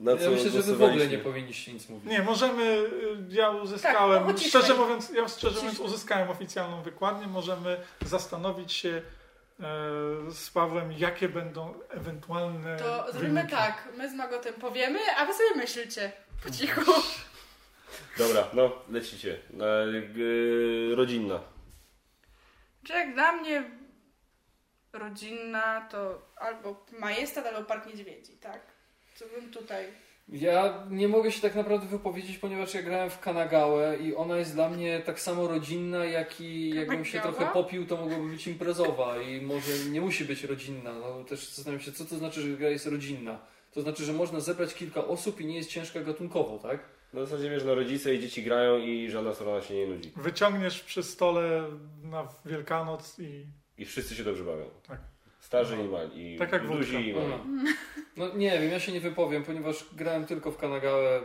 na 0.01 0.17
co 0.17 0.23
Ja 0.23 0.31
myślę, 0.31 0.51
że 0.51 0.63
wy 0.63 0.77
w 0.77 0.83
ogóle 0.83 1.07
nie 1.07 1.19
powinniście 1.19 1.73
nic 1.73 1.89
mówić. 1.89 2.11
Nie, 2.11 2.23
możemy, 2.23 2.63
y, 2.63 2.89
ja 3.29 3.51
uzyskałem, 3.51 4.25
Tak, 4.25 4.35
no, 4.35 4.39
szczerze 4.49 4.75
mówiąc, 4.75 5.11
ja 5.11 5.29
szczerze 5.29 5.57
mówiąc 5.57 5.81
uzyskałem 5.81 6.31
oficjalną 6.31 6.83
wykładnię, 6.83 7.27
możemy 7.27 7.77
zastanowić 8.07 8.73
się 8.73 9.03
e, 9.61 9.63
z 10.31 10.51
Pawłem, 10.51 10.93
jakie 10.93 11.29
będą 11.29 11.75
ewentualne 11.91 12.77
To 12.77 13.13
zrobimy 13.13 13.35
wyniki. 13.35 13.57
tak, 13.57 13.89
my 13.97 14.11
z 14.11 14.15
Magotem 14.15 14.55
powiemy, 14.55 14.99
a 15.19 15.27
wy 15.27 15.33
sobie 15.33 15.55
myślcie 15.57 16.13
po 16.45 16.51
cichu. 16.51 16.81
Dobra, 18.19 18.51
no, 18.53 18.73
lecicie. 18.91 19.39
E, 19.61 20.95
rodzinna. 20.95 21.41
Czy 22.85 22.93
jak 22.93 23.15
dla 23.15 23.33
mnie 23.33 23.65
rodzinna 24.93 25.89
to 25.91 26.23
albo 26.37 26.87
majestat, 26.99 27.47
albo 27.47 27.65
park 27.65 27.87
niedźwiedzi, 27.87 28.33
tak? 28.33 28.61
Co 29.15 29.25
bym 29.27 29.51
tutaj... 29.51 29.87
Ja 30.29 30.87
nie 30.91 31.09
mogę 31.09 31.33
się 31.33 31.41
tak 31.43 31.55
naprawdę 31.55 31.87
wypowiedzieć, 31.87 32.39
ponieważ 32.39 32.75
ja 32.75 32.83
grałem 32.83 33.11
w 33.11 33.21
Kanagałę 33.21 33.97
i 33.97 34.15
ona 34.15 34.37
jest 34.37 34.55
dla 34.55 34.69
mnie 34.69 35.01
tak 35.01 35.21
samo 35.21 35.49
rodzinna, 35.49 36.05
jak 36.05 36.41
i 36.41 36.71
jakbym 36.71 37.05
się 37.05 37.21
trochę 37.21 37.47
popił, 37.47 37.87
to 37.87 37.97
mogłaby 37.97 38.29
być 38.29 38.47
imprezowa 38.47 39.19
i 39.19 39.41
może 39.41 39.73
nie 39.91 40.01
musi 40.01 40.25
być 40.25 40.45
rodzinna. 40.45 40.93
No, 40.93 41.25
też 41.25 41.49
zastanawiam 41.49 41.85
się, 41.85 41.93
co 41.93 42.05
to 42.05 42.17
znaczy, 42.17 42.41
że 42.41 42.49
gra 42.49 42.69
jest 42.69 42.87
rodzinna. 42.87 43.39
To 43.73 43.83
znaczy, 43.83 44.05
że 44.05 44.13
można 44.13 44.41
zebrać 44.41 44.75
kilka 44.75 45.05
osób 45.05 45.41
i 45.41 45.47
nie 45.47 45.57
jest 45.57 45.71
ciężka 45.71 46.01
gatunkowo, 46.01 46.59
tak? 46.59 46.81
No 47.15 47.21
w 47.27 47.29
zasadzie 47.29 47.51
wiesz, 47.51 47.65
no 47.65 47.75
rodzice 47.75 48.15
i 48.15 48.21
dzieci 48.21 48.43
grają 48.43 48.79
i 48.79 49.11
żadna 49.11 49.35
strona 49.35 49.61
się 49.63 49.75
nie 49.75 49.87
nudzi. 49.87 50.13
Wyciągniesz 50.17 50.83
przy 50.83 51.03
stole 51.03 51.69
na 52.03 52.29
Wielkanoc 52.45 53.19
i 53.19 53.47
I 53.79 53.85
wszyscy 53.85 54.15
się 54.15 54.25
dobrze 54.25 54.45
bawią. 54.45 54.65
Tak. 54.89 55.01
Starzy 55.41 55.77
i 55.77 55.89
mali. 55.89 56.35
I 56.35 56.39
Tak 56.39 56.53
jak 56.53 56.67
duzi 56.67 57.09
i 57.09 57.15
mali. 57.15 57.33
Aha. 57.35 57.45
No 58.17 58.37
nie 58.37 58.59
wiem, 58.59 58.71
ja 58.71 58.81
się 58.81 58.93
nie 58.93 59.01
wypowiem, 59.01 59.45
ponieważ 59.45 59.87
grałem 59.93 60.27
tylko 60.27 60.51
w 60.51 60.57
Kanagałę. 60.57 61.21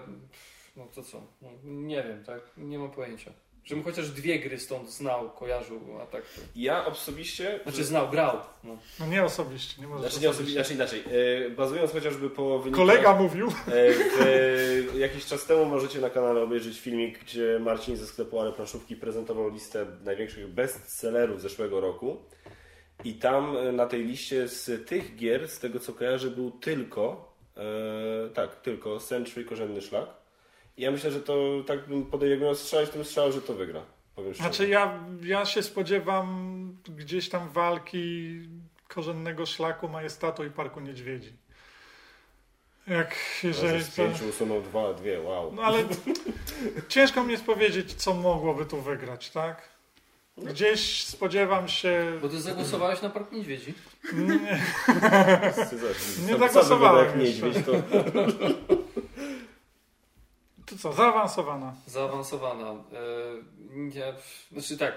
No 0.75 0.87
to 0.87 1.03
co? 1.03 1.27
No, 1.41 1.49
nie 1.63 2.03
wiem, 2.03 2.23
tak? 2.23 2.41
Nie 2.57 2.79
mam 2.79 2.91
pojęcia. 2.91 3.31
Żebym 3.65 3.83
chociaż 3.83 4.11
dwie 4.11 4.39
gry 4.39 4.59
stąd 4.59 4.89
znał, 4.89 5.29
kojarzył, 5.29 5.81
a 6.01 6.05
tak 6.05 6.21
to... 6.21 6.41
Ja 6.55 6.85
osobiście... 6.85 7.59
Znaczy 7.63 7.83
znał, 7.83 8.09
grał. 8.09 8.37
No. 8.63 8.77
no 8.99 9.07
nie 9.07 9.23
osobiście, 9.23 9.81
nie 9.81 9.87
możesz 9.87 10.11
Znaczy, 10.11 10.23
nie 10.23 10.29
osobiście, 10.29 10.53
znaczy 10.53 10.73
inaczej. 10.73 11.03
E, 11.45 11.49
bazując 11.49 11.91
chociażby 11.91 12.29
po 12.29 12.59
wynikach... 12.59 12.77
Kolega 12.77 13.15
mówił. 13.15 13.47
E, 13.47 13.51
w, 13.93 14.95
jakiś 14.97 15.25
czas 15.25 15.45
temu 15.45 15.65
możecie 15.65 16.01
na 16.01 16.09
kanale 16.09 16.41
obejrzeć 16.41 16.79
filmik, 16.79 17.19
gdzie 17.19 17.59
Marcin 17.59 17.97
ze 17.97 18.07
sklepu 18.07 18.39
Ale 18.39 18.51
Planszówki 18.51 18.95
prezentował 18.95 19.49
listę 19.49 19.85
największych 20.03 20.47
bestsellerów 20.47 21.41
zeszłego 21.41 21.81
roku. 21.81 22.17
I 23.03 23.13
tam 23.13 23.57
e, 23.57 23.71
na 23.71 23.85
tej 23.85 24.03
liście 24.03 24.47
z 24.47 24.87
tych 24.87 25.15
gier, 25.15 25.47
z 25.47 25.59
tego 25.59 25.79
co 25.79 25.93
kojarzę, 25.93 26.29
był 26.29 26.51
tylko, 26.51 27.33
e, 27.57 28.29
tak, 28.29 28.55
tylko 28.55 28.99
Century 28.99 29.45
Korzenny 29.45 29.81
Szlak. 29.81 30.18
Ja 30.79 30.91
myślę, 30.91 31.11
że 31.11 31.21
to 31.21 31.33
tak 31.67 31.87
bym 31.87 32.05
podejmował, 32.05 32.29
jakbym 32.29 32.45
miał 32.47 32.55
strzelać, 32.55 32.89
to 32.89 32.95
bym 32.95 33.05
strzelał, 33.05 33.31
że 33.31 33.41
to 33.41 33.53
wygra. 33.53 33.81
Powiem 34.15 34.33
szczerze. 34.33 34.49
Znaczy 34.49 34.69
ja, 34.69 34.99
ja 35.23 35.45
się 35.45 35.63
spodziewam 35.63 36.77
gdzieś 36.97 37.29
tam 37.29 37.49
walki 37.49 38.39
korzennego 38.87 39.45
szlaku, 39.45 39.87
majestatu 39.87 40.45
i 40.45 40.49
parku 40.49 40.79
niedźwiedzi. 40.79 41.33
Jak 42.87 43.15
jeżeli... 43.43 43.73
Jeżeli 43.73 43.91
z 43.91 43.95
pięciu 43.95 44.29
usunął 44.29 44.61
dwa, 44.61 44.93
dwie, 44.93 45.21
wow. 45.21 45.53
No 45.55 45.61
ale 45.61 45.83
ciężko 46.89 47.23
mi 47.23 47.31
jest 47.31 47.45
powiedzieć, 47.45 47.93
co 47.93 48.13
mogłoby 48.13 48.65
tu 48.65 48.81
wygrać, 48.81 49.29
tak? 49.29 49.69
Gdzieś 50.37 51.03
spodziewam 51.03 51.67
się... 51.67 52.17
Bo 52.21 52.29
ty 52.29 52.41
zagłosowałeś 52.41 53.01
na 53.01 53.09
Park 53.09 53.31
Niedźwiedzi? 53.31 53.73
Nie, 54.13 54.59
Nie 56.27 56.37
zagłosowałem 56.37 57.05
jak 57.05 57.17
niedźwiedź, 57.17 57.55
to 57.65 57.71
to 60.69 60.77
co, 60.77 60.93
zaawansowana. 60.93 61.73
Zaawansowana. 61.87 62.69
E, 62.71 63.99
ja, 63.99 64.05
znaczy 64.51 64.77
tak, 64.77 64.93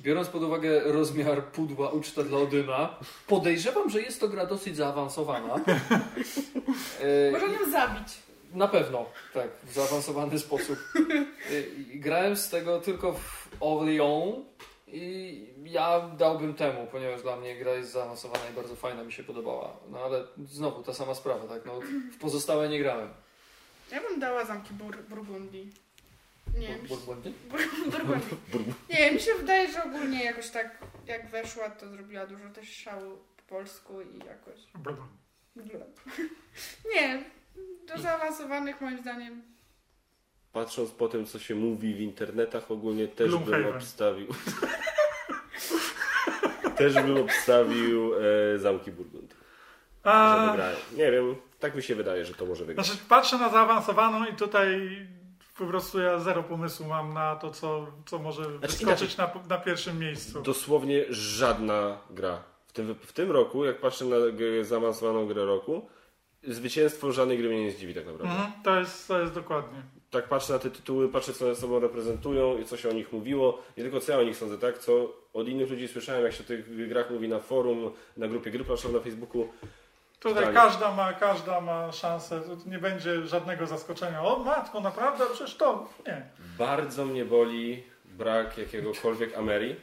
biorąc 0.00 0.28
pod 0.28 0.42
uwagę 0.42 0.80
rozmiar 0.92 1.44
pudła 1.44 1.90
uczta 1.90 2.22
dla 2.22 2.38
Odyna, 2.38 2.94
podejrzewam, 3.26 3.90
że 3.90 4.00
jest 4.00 4.20
to 4.20 4.28
gra 4.28 4.46
dosyć 4.46 4.76
zaawansowana. 4.76 5.54
E, 7.00 7.30
Można 7.32 7.48
ją 7.48 7.70
zabić. 7.70 8.08
Na 8.54 8.68
pewno, 8.68 9.06
tak, 9.34 9.48
w 9.64 9.72
zaawansowany 9.72 10.38
sposób. 10.38 10.78
I 11.92 12.00
Grałem 12.00 12.36
z 12.36 12.48
tego 12.50 12.80
tylko 12.80 13.12
w 13.12 13.48
Orleans 13.60 14.36
i 14.88 15.46
ja 15.64 16.00
dałbym 16.18 16.54
temu, 16.54 16.86
ponieważ 16.92 17.22
dla 17.22 17.36
mnie 17.36 17.56
gra 17.56 17.72
jest 17.72 17.92
zaawansowana 17.92 18.48
i 18.50 18.54
bardzo 18.54 18.76
fajna, 18.76 19.04
mi 19.04 19.12
się 19.12 19.24
podobała. 19.24 19.76
No 19.90 19.98
ale 19.98 20.24
znowu 20.44 20.82
ta 20.82 20.94
sama 20.94 21.14
sprawa, 21.14 21.48
tak, 21.48 21.64
no 21.66 21.72
w 22.12 22.18
pozostałe 22.20 22.68
nie 22.68 22.78
grałem. 22.78 23.08
Ja 23.92 24.00
bym 24.00 24.20
dała 24.20 24.44
zamki 24.44 24.74
Bur 24.74 24.96
Burgundii. 25.08 25.72
Nie 26.58 26.68
wiem. 26.68 26.86
Bur- 26.86 26.98
bur- 27.06 27.32
Burgundii. 28.52 28.74
Nie, 28.90 29.12
mi 29.12 29.20
się 29.20 29.34
wydaje, 29.34 29.72
że 29.72 29.84
ogólnie 29.84 30.24
jakoś 30.24 30.50
tak 30.50 30.78
jak 31.06 31.30
weszła, 31.30 31.70
to 31.70 31.88
zrobiła 31.88 32.26
dużo 32.26 32.48
też 32.48 32.76
szału 32.76 33.18
po 33.36 33.42
polsku 33.54 34.00
i 34.02 34.18
jakoś... 34.18 34.60
Nie, 36.94 37.24
do 37.86 37.98
zaawansowanych 38.02 38.80
moim 38.80 38.98
zdaniem. 38.98 39.42
patrząc 40.52 40.90
po 40.90 41.08
tym, 41.08 41.26
co 41.26 41.38
się 41.38 41.54
mówi 41.54 41.94
w 41.94 42.00
internetach, 42.00 42.70
ogólnie 42.70 43.08
też 43.08 43.30
bym 43.30 43.44
Gloomhaven. 43.44 43.76
obstawił. 43.76 44.26
też 46.76 46.94
bym 46.94 47.16
obstawił 47.16 48.12
e, 48.54 48.58
zamki 48.58 48.92
Burgund. 48.92 49.30
Że 50.04 50.10
A, 50.10 50.48
wygrają. 50.50 50.76
Nie 50.96 51.10
wiem, 51.12 51.36
tak 51.58 51.74
mi 51.74 51.82
się 51.82 51.94
wydaje, 51.94 52.24
że 52.24 52.34
to 52.34 52.46
może 52.46 52.64
wygrać. 52.64 52.86
znaczy 52.86 53.00
patrzę 53.08 53.38
na 53.38 53.48
zaawansowaną 53.48 54.26
i 54.26 54.32
tutaj 54.32 54.90
po 55.58 55.66
prostu 55.66 56.00
ja 56.00 56.18
zero 56.18 56.42
pomysłu 56.42 56.86
mam 56.86 57.14
na 57.14 57.36
to, 57.36 57.50
co, 57.50 57.86
co 58.06 58.18
może 58.18 58.58
wyskoczyć 58.58 59.16
na, 59.16 59.30
na 59.48 59.58
pierwszym 59.58 59.98
miejscu. 59.98 60.42
Dosłownie 60.42 61.04
żadna 61.10 61.98
gra. 62.10 62.42
W 62.66 62.72
tym, 62.72 62.94
w 62.94 63.12
tym 63.12 63.30
roku, 63.30 63.64
jak 63.64 63.80
patrzę 63.80 64.04
na 64.04 64.16
zaawansowaną 64.62 65.26
grę 65.26 65.44
roku, 65.44 65.88
zwycięstwo 66.48 67.12
żadnej 67.12 67.38
gry 67.38 67.48
mnie 67.48 67.64
nie 67.64 67.70
zdziwi 67.70 67.94
tak 67.94 68.06
naprawdę. 68.06 68.34
Mhm, 68.34 68.52
to, 68.64 68.78
jest, 68.78 69.08
to 69.08 69.20
jest 69.20 69.34
dokładnie. 69.34 69.82
Tak 70.10 70.28
patrzę 70.28 70.52
na 70.52 70.58
te 70.58 70.70
tytuły, 70.70 71.08
patrzę 71.08 71.32
co 71.32 71.44
one 71.44 71.54
sobą 71.54 71.80
reprezentują 71.80 72.58
i 72.58 72.64
co 72.64 72.76
się 72.76 72.88
o 72.90 72.92
nich 72.92 73.12
mówiło. 73.12 73.62
Nie 73.76 73.82
tylko 73.82 74.00
co 74.00 74.12
ja 74.12 74.18
o 74.18 74.22
nich 74.22 74.36
sądzę, 74.36 74.58
tak? 74.58 74.78
Co 74.78 75.16
od 75.32 75.48
innych 75.48 75.70
ludzi 75.70 75.88
słyszałem, 75.88 76.24
jak 76.24 76.32
się 76.32 76.44
o 76.44 76.46
tych 76.46 76.88
grach 76.88 77.10
mówi 77.10 77.28
na 77.28 77.38
forum, 77.38 77.92
na 78.16 78.28
grupie 78.28 78.50
gry 78.50 78.64
planszowej 78.64 78.96
na 78.96 79.02
Facebooku. 79.02 79.48
Tutaj 80.24 80.54
każda 80.54 80.92
ma, 80.92 81.12
każda 81.12 81.60
ma 81.60 81.92
szansę, 81.92 82.40
to 82.40 82.70
nie 82.70 82.78
będzie 82.78 83.26
żadnego 83.26 83.66
zaskoczenia. 83.66 84.22
O 84.22 84.38
matko, 84.38 84.80
naprawdę? 84.80 85.24
Przecież 85.32 85.56
to... 85.56 85.88
Nie. 86.06 86.22
Bardzo 86.58 87.04
mnie 87.04 87.24
boli 87.24 87.84
brak 88.04 88.58
jakiegokolwiek 88.58 89.38
Ameri. 89.38 89.76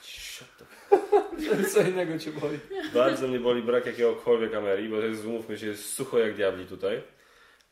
Shut 0.00 0.48
the 0.58 1.64
Co 1.72 1.80
innego 1.80 2.18
cię 2.18 2.32
boli. 2.32 2.58
Bardzo 2.94 3.28
mnie 3.28 3.40
boli 3.40 3.62
brak 3.62 3.86
jakiegokolwiek 3.86 4.54
Ameri, 4.54 4.88
bo 4.88 4.96
to 4.96 5.02
jest, 5.02 5.24
umówmy 5.24 5.58
się, 5.58 5.66
jest 5.66 5.94
sucho 5.94 6.18
jak 6.18 6.34
diabli 6.34 6.66
tutaj. 6.66 7.02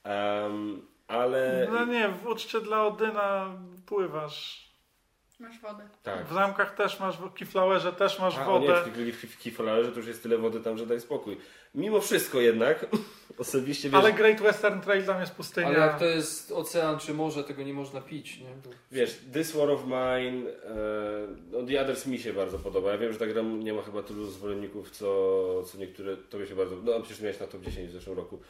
Em, 0.05 0.87
ale 1.09 1.69
No 1.73 1.85
nie, 1.85 2.09
w 2.09 2.27
uczcie 2.27 2.61
dla 2.61 2.87
Odyna 2.87 3.57
pływasz. 3.87 4.66
Masz 5.39 5.61
wodę. 5.61 5.89
Tak. 6.03 6.27
W 6.27 6.35
zamkach 6.35 6.75
też 6.75 7.01
masz, 7.01 7.19
w 7.19 7.33
Keyflowerze 7.33 7.93
też 7.93 8.19
masz 8.19 8.39
A, 8.39 8.49
o 8.49 8.59
nie, 8.61 8.67
wodę. 8.69 8.83
w, 9.13 9.39
Kifolarze 9.39 9.93
to 9.93 9.99
już 9.99 10.07
jest 10.07 10.23
tyle 10.23 10.39
wody 10.39 10.61
tam, 10.61 10.79
że 10.79 10.87
daj 10.87 11.01
spokój. 11.01 11.37
Mimo 11.75 12.01
wszystko 12.01 12.41
jednak, 12.41 12.87
osobiście 13.39 13.91
wiesz, 13.91 14.01
Ale 14.01 14.13
Great 14.13 14.41
Western 14.41 14.81
Trail 14.81 15.05
tam 15.05 15.21
jest 15.21 15.35
pustynia. 15.35 15.67
Ale 15.67 15.79
jak 15.79 15.99
to 15.99 16.05
jest 16.05 16.53
ocean 16.53 16.99
czy 16.99 17.15
morze, 17.15 17.45
tego 17.45 17.63
nie 17.63 17.75
można 17.75 18.01
pić, 18.01 18.39
nie? 18.39 18.47
Bo- 18.65 18.71
wiesz, 18.93 19.21
This 19.33 19.53
War 19.53 19.71
of 19.71 19.85
Mine, 19.85 20.51
e, 20.51 20.55
no 21.51 21.63
The 21.67 21.83
Others 21.83 22.07
mi 22.07 22.19
się 22.19 22.33
bardzo 22.33 22.59
podoba. 22.59 22.93
Ja 22.93 22.99
wiem, 22.99 23.13
że 23.13 23.19
ta 23.19 23.27
gra 23.27 23.43
nie 23.43 23.73
ma 23.73 23.83
chyba 23.83 24.03
tylu 24.03 24.27
zwolenników, 24.27 24.91
co, 24.91 25.63
co 25.65 25.79
niektóre, 25.79 26.17
tobie 26.17 26.47
się 26.47 26.55
bardzo, 26.55 26.77
no 26.77 27.01
przecież 27.01 27.21
miałeś 27.21 27.41
na 27.41 27.47
top 27.47 27.63
10 27.63 27.89
w 27.89 27.93
zeszłym 27.93 28.17
roku. 28.17 28.41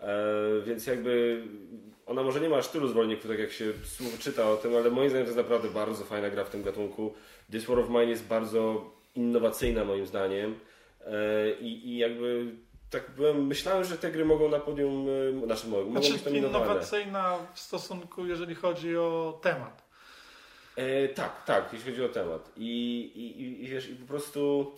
E, 0.00 0.16
więc 0.66 0.86
jakby 0.86 1.42
ona 2.06 2.22
może 2.22 2.40
nie 2.40 2.48
ma 2.48 2.56
aż 2.56 2.68
tylu 2.68 2.88
zwolenników, 2.88 3.30
tak 3.30 3.38
jak 3.38 3.52
się 3.52 3.64
czyta 4.18 4.50
o 4.50 4.56
tym, 4.56 4.76
ale 4.76 4.90
moim 4.90 5.10
zdaniem 5.10 5.26
to 5.26 5.32
jest 5.32 5.36
naprawdę 5.48 5.68
bardzo 5.68 6.04
fajna 6.04 6.30
gra 6.30 6.44
w 6.44 6.50
tym 6.50 6.62
gatunku. 6.62 7.14
This 7.52 7.64
War 7.64 7.78
of 7.78 7.88
Mine 7.88 8.04
jest 8.04 8.26
bardzo 8.26 8.90
innowacyjna 9.14 9.84
moim 9.84 10.06
zdaniem 10.06 10.58
e, 11.06 11.50
i, 11.60 11.88
i 11.88 11.98
jakby 11.98 12.46
tak 12.90 13.10
byłem, 13.16 13.46
myślałem, 13.46 13.84
że 13.84 13.98
te 13.98 14.10
gry 14.12 14.24
mogą 14.24 14.48
na 14.48 14.60
podium, 14.60 15.06
e, 15.42 15.46
znaczy 15.46 15.68
mogą, 15.68 15.90
Znaczy 15.90 16.12
być 16.12 16.24
nominowane. 16.24 16.64
innowacyjna 16.64 17.38
w 17.54 17.60
stosunku, 17.60 18.26
jeżeli 18.26 18.54
chodzi 18.54 18.96
o 18.96 19.38
temat. 19.42 19.88
E, 20.76 21.08
tak, 21.08 21.44
tak, 21.44 21.72
jeśli 21.72 21.90
chodzi 21.90 22.04
o 22.04 22.08
temat. 22.08 22.52
I, 22.56 23.00
i, 23.14 23.64
i 23.64 23.68
wiesz, 23.68 23.90
i 23.90 23.94
po 23.94 24.06
prostu. 24.06 24.72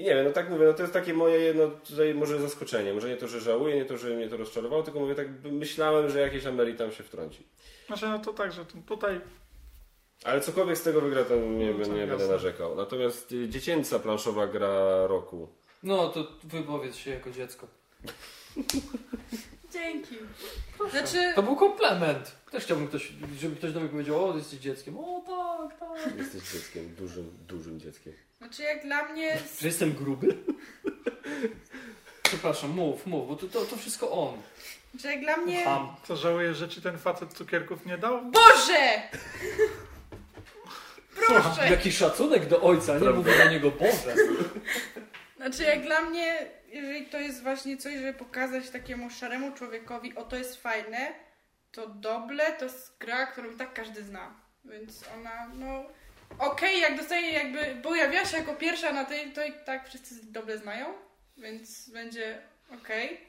I 0.00 0.02
nie 0.02 0.14
wiem, 0.14 0.24
no 0.24 0.32
tak 0.32 0.50
mówię, 0.50 0.64
no 0.66 0.72
to 0.72 0.82
jest 0.82 0.92
takie 0.94 1.14
moje 1.14 1.38
jedno 1.38 1.68
tutaj 1.68 2.14
może 2.14 2.40
zaskoczenie. 2.40 2.94
Może 2.94 3.08
nie 3.08 3.16
to, 3.16 3.28
że 3.28 3.40
żałuję, 3.40 3.76
nie 3.76 3.84
to, 3.84 3.98
że 3.98 4.10
mnie 4.10 4.28
to 4.28 4.36
rozczarowało, 4.36 4.82
tylko 4.82 5.00
mówię 5.00 5.14
tak, 5.14 5.26
myślałem, 5.44 6.10
że 6.10 6.20
jakieś 6.20 6.46
Ameri 6.46 6.74
tam 6.74 6.92
się 6.92 7.04
wtrąci. 7.04 7.46
Znaczy 7.86 8.08
no 8.08 8.18
to 8.18 8.32
tak, 8.32 8.52
że 8.52 8.64
tu- 8.64 8.82
tutaj 8.86 9.20
Ale 10.24 10.40
cokolwiek 10.40 10.78
z 10.78 10.82
tego 10.82 11.00
wygra, 11.00 11.24
to 11.24 11.36
nie, 11.36 11.70
No, 11.70 11.78
nie, 11.78 11.84
tak, 11.84 11.94
nie 11.94 12.06
będę 12.06 12.28
narzekał. 12.28 12.76
Natomiast 12.76 13.32
y, 13.32 13.48
dziecięca 13.48 13.98
planszowa 13.98 14.46
gra 14.46 15.06
roku. 15.06 15.48
No 15.82 16.08
to 16.08 16.26
wypowiedz 16.44 16.96
się 16.96 17.10
jako 17.10 17.30
dziecko. 17.30 17.66
Dzięki. 19.80 20.16
Znaczy, 20.90 21.32
To 21.34 21.42
był 21.42 21.56
komplement. 21.56 22.32
Też 22.50 22.64
chciałbym 22.64 22.88
ktoś, 22.88 23.12
żeby 23.40 23.56
ktoś 23.56 23.72
do 23.72 23.80
mnie 23.80 23.88
powiedział, 23.88 24.30
o, 24.30 24.36
jesteś 24.36 24.58
dzieckiem. 24.58 24.98
O 24.98 25.22
tak, 25.26 25.80
tak. 25.80 26.16
Jesteś 26.18 26.42
dzieckiem, 26.52 26.94
dużym, 26.94 27.30
dużym 27.48 27.80
dzieckiem. 27.80 28.12
znaczy 28.38 28.62
jak 28.62 28.82
dla 28.82 29.08
mnie... 29.08 29.38
Że 29.60 29.66
jestem 29.66 29.92
gruby? 29.92 30.36
Przepraszam, 32.22 32.70
mów, 32.70 33.06
mów, 33.06 33.28
bo 33.28 33.36
to, 33.36 33.46
to, 33.46 33.64
to 33.64 33.76
wszystko 33.76 34.10
on. 34.10 34.34
Znaczy 34.94 35.08
jak 35.08 35.20
dla 35.20 35.36
mnie... 35.36 35.64
Ham. 35.64 35.94
co 36.08 36.16
żałuję, 36.16 36.54
że 36.54 36.68
ci 36.68 36.82
ten 36.82 36.98
facet 36.98 37.32
cukierków 37.34 37.86
nie 37.86 37.98
dał? 37.98 38.22
Boże! 38.30 39.02
Proszę! 41.16 41.70
Jaki 41.70 41.92
szacunek 41.92 42.48
do 42.48 42.60
ojca, 42.62 42.98
nie 42.98 43.10
mówię 43.10 43.38
do 43.44 43.50
niego 43.50 43.70
Boże. 43.70 44.14
Znaczy 45.36 45.62
jak 45.62 45.82
dla 45.82 46.00
mnie, 46.00 46.46
jeżeli 46.70 47.06
to 47.06 47.18
jest 47.18 47.42
właśnie 47.42 47.76
coś, 47.76 47.94
żeby 47.94 48.14
pokazać 48.14 48.70
takiemu 48.70 49.10
szaremu 49.10 49.52
człowiekowi, 49.52 50.16
o 50.16 50.24
to 50.24 50.36
jest 50.36 50.62
fajne, 50.62 51.12
to 51.72 51.86
Doble 51.86 52.52
to 52.52 52.64
jest 52.64 52.98
gra, 52.98 53.26
którą 53.26 53.56
tak 53.56 53.74
każdy 53.74 54.02
zna. 54.02 54.34
Więc 54.64 55.04
ona, 55.18 55.48
no... 55.54 55.84
Okej, 56.38 56.80
jak 56.80 56.96
dostaje 56.96 57.32
jakby, 57.32 57.82
pojawia 57.82 58.24
się 58.24 58.36
jako 58.36 58.54
pierwsza 58.54 58.92
na 58.92 59.04
tej, 59.04 59.32
to 59.32 59.44
i 59.44 59.52
tak 59.66 59.88
wszyscy 59.88 60.32
Doble 60.32 60.58
znają, 60.58 60.94
więc 61.36 61.90
będzie 61.90 62.42
okej. 62.70 63.20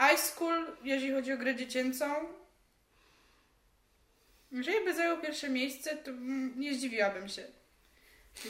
High 0.00 0.20
School, 0.20 0.76
jeżeli 0.82 1.12
chodzi 1.12 1.32
o 1.32 1.36
grę 1.36 1.54
dziecięcą, 1.54 2.14
jeżeli 4.52 4.84
by 4.84 4.94
zajął 4.94 5.18
pierwsze 5.18 5.48
miejsce, 5.48 5.96
to 5.96 6.10
mm, 6.10 6.60
nie 6.60 6.74
zdziwiłabym 6.74 7.28
się. 7.28 7.44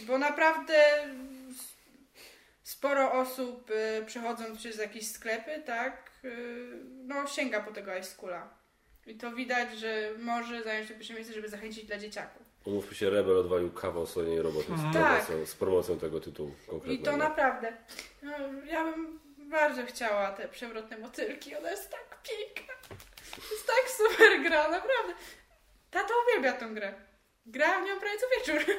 Bo 0.06 0.18
naprawdę 0.18 0.74
sporo 2.62 3.12
osób 3.12 3.70
y, 3.70 4.04
przechodząc 4.06 4.58
przez 4.58 4.78
jakieś 4.78 5.10
sklepy, 5.12 5.62
tak, 5.66 6.10
y, 6.24 6.30
no 6.84 7.26
sięga 7.26 7.60
po 7.60 7.72
tego 7.72 7.94
High 7.94 8.04
Schoola. 8.06 8.54
I 9.06 9.14
to 9.16 9.32
widać, 9.32 9.78
że 9.78 10.10
może 10.18 10.62
zająć 10.62 10.88
to 10.88 10.94
pierwsze 10.94 11.14
miejsce, 11.14 11.32
żeby 11.34 11.48
zachęcić 11.48 11.84
dla 11.84 11.98
dzieciaków. 11.98 12.42
Umówmy 12.64 12.94
się, 12.94 13.10
Rebel 13.10 13.36
odwalił 13.38 13.70
kawał 13.72 14.06
swojej 14.06 14.42
roboty 14.42 14.66
z, 14.66 14.92
Tak. 14.94 15.24
promocją, 15.26 15.46
z 15.46 15.54
promocją 15.54 15.98
tego 15.98 16.20
tytułu 16.20 16.54
I 16.64 16.66
konkretnego. 16.70 17.04
to 17.10 17.16
naprawdę. 17.16 17.72
No, 18.22 18.32
ja 18.66 18.84
bym 18.84 19.20
bardzo 19.38 19.86
chciała 19.86 20.32
te 20.32 20.48
przewrotne 20.48 20.98
motylki. 20.98 21.56
Ona 21.56 21.70
jest 21.70 21.90
tak 21.90 22.18
piękna. 22.22 22.74
Jest 23.50 23.66
tak 23.66 23.90
super 23.96 24.42
gra, 24.42 24.62
naprawdę. 24.68 25.12
Tato 25.90 26.14
uwielbia 26.28 26.52
tą 26.52 26.74
grę. 26.74 26.92
Gra 27.46 27.80
w 27.80 27.86
nią 27.86 28.00
prawie 28.00 28.18
co 28.18 28.26
wieczór. 28.52 28.74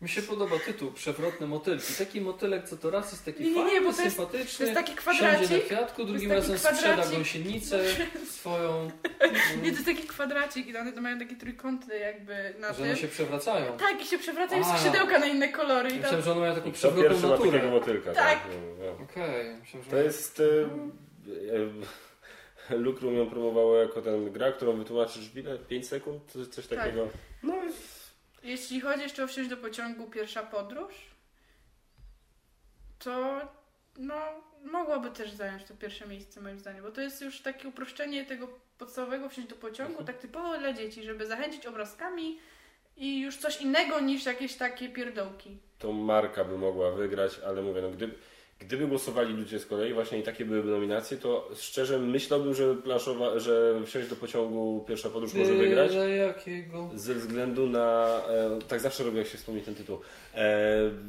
Mi 0.00 0.08
się 0.08 0.22
podoba 0.22 0.58
tytuł, 0.58 0.92
Przewrotne 0.92 1.46
motylki. 1.46 1.94
Taki 1.98 2.20
motylek, 2.20 2.68
co 2.68 2.76
to 2.76 2.90
raz 2.90 3.12
jest 3.12 3.24
taki 3.24 3.44
Nie, 3.44 3.50
nie, 3.50 3.56
nie, 3.56 3.70
fajny, 3.70 3.86
bo 3.86 3.92
to 3.92 4.02
jest- 4.02 4.16
sympatyczny. 4.16 4.58
To 4.58 4.62
jest 4.64 4.74
taki 4.74 4.92
Siądzie 5.04 5.22
na 5.22 5.28
kwadracik. 5.34 5.64
kwiatku, 5.66 6.04
drugim 6.04 6.28
taki 6.30 6.40
razem 6.40 6.58
sprzeda 6.58 6.78
kwadracik. 6.78 7.14
gąsienicę 7.14 7.80
swoją. 8.38 8.90
Nie, 9.62 9.70
to 9.70 9.76
jest 9.76 9.84
taki 9.84 10.02
kwadracik 10.02 10.66
i 10.66 10.76
one 10.76 10.92
to 10.92 11.00
mają 11.00 11.18
takie 11.18 11.36
trójkąty 11.36 11.98
jakby 11.98 12.54
na 12.58 12.68
Że 12.68 12.74
tym. 12.74 12.84
one 12.84 12.96
się 12.96 13.08
przewracają. 13.08 13.76
Tak, 13.76 14.02
i 14.02 14.06
się 14.06 14.18
przewracają 14.18 14.64
A. 14.66 14.78
skrzydełka 14.78 15.18
na 15.18 15.26
inne 15.26 15.48
kolory. 15.48 15.88
I 15.88 15.92
tam... 15.92 16.00
Myślałem, 16.00 16.22
że 16.24 16.32
one 16.32 16.40
mają 16.40 16.54
taką 16.54 16.72
przewrotną 16.72 17.08
takiego 17.30 17.44
naturę. 17.46 17.70
motylka. 17.70 18.12
Tak. 18.12 18.38
No. 18.80 19.04
Okej, 19.04 19.54
myślałem, 19.60 19.84
że... 19.84 19.90
To 19.90 19.96
jest. 19.96 20.40
E, 22.70 22.74
e, 22.74 22.76
Lucrum 22.76 23.14
ją 23.16 23.30
promowało 23.30 23.76
jako 23.76 24.02
ten 24.02 24.32
gra, 24.32 24.52
którą 24.52 24.72
wytłumaczysz 24.76 25.28
w 25.28 25.36
ile? 25.36 25.58
5 25.58 25.88
sekund? 25.88 26.22
Coś, 26.32 26.46
coś 26.46 26.66
Tak. 26.66 26.78
takiego. 26.78 27.08
No 27.42 27.54
Jeśli 28.42 28.80
chodzi 28.80 29.02
jeszcze 29.02 29.24
o 29.24 29.26
wsiąść 29.26 29.50
do 29.50 29.56
pociągu 29.56 30.06
pierwsza 30.10 30.42
podróż, 30.42 30.94
to 32.98 33.40
no, 33.98 34.14
mogłoby 34.64 35.10
też 35.10 35.32
zająć 35.32 35.64
to 35.64 35.74
pierwsze 35.74 36.06
miejsce 36.06 36.40
moim 36.40 36.58
zdaniem, 36.58 36.82
bo 36.82 36.90
to 36.90 37.00
jest 37.00 37.22
już 37.22 37.40
takie 37.40 37.68
uproszczenie 37.68 38.24
tego 38.24 38.48
podstawowego 38.78 39.28
wsiąść 39.28 39.48
do 39.48 39.56
pociągu, 39.56 40.04
tak 40.04 40.18
typowo 40.18 40.58
dla 40.58 40.72
dzieci, 40.72 41.02
żeby 41.02 41.26
zachęcić 41.26 41.66
obrazkami 41.66 42.38
i 42.96 43.20
już 43.20 43.36
coś 43.36 43.60
innego 43.60 44.00
niż 44.00 44.26
jakieś 44.26 44.54
takie 44.54 44.88
pierdołki. 44.88 45.58
to 45.78 45.92
marka 45.92 46.44
by 46.44 46.58
mogła 46.58 46.90
wygrać, 46.90 47.40
ale 47.46 47.62
mówię, 47.62 47.82
no 47.82 47.90
gdyby, 47.90 48.14
gdyby 48.58 48.86
głosowali 48.86 49.34
ludzie 49.34 49.58
z 49.58 49.66
kolei 49.66 49.94
właśnie 49.94 50.18
i 50.18 50.22
takie 50.22 50.44
byłyby 50.44 50.70
nominacje, 50.70 51.16
to 51.16 51.48
szczerze 51.56 51.98
myślałbym, 51.98 52.54
że 52.54 52.74
planszowa, 52.74 53.38
że 53.38 53.80
wsiąść 53.86 54.08
do 54.08 54.16
pociągu 54.16 54.84
pierwsza 54.88 55.10
podróż 55.10 55.34
może 55.34 55.54
wygrać. 55.54 55.90
Byle 55.90 56.08
jakiego... 56.10 56.90
Ze 56.94 57.14
względu 57.14 57.66
na. 57.66 58.06
E, 58.28 58.58
tak 58.68 58.80
zawsze 58.80 59.04
robię, 59.04 59.18
jak 59.18 59.28
się 59.28 59.38
wspomni 59.38 59.62
ten 59.62 59.74
tytuł. 59.74 60.00
E, 60.34 60.66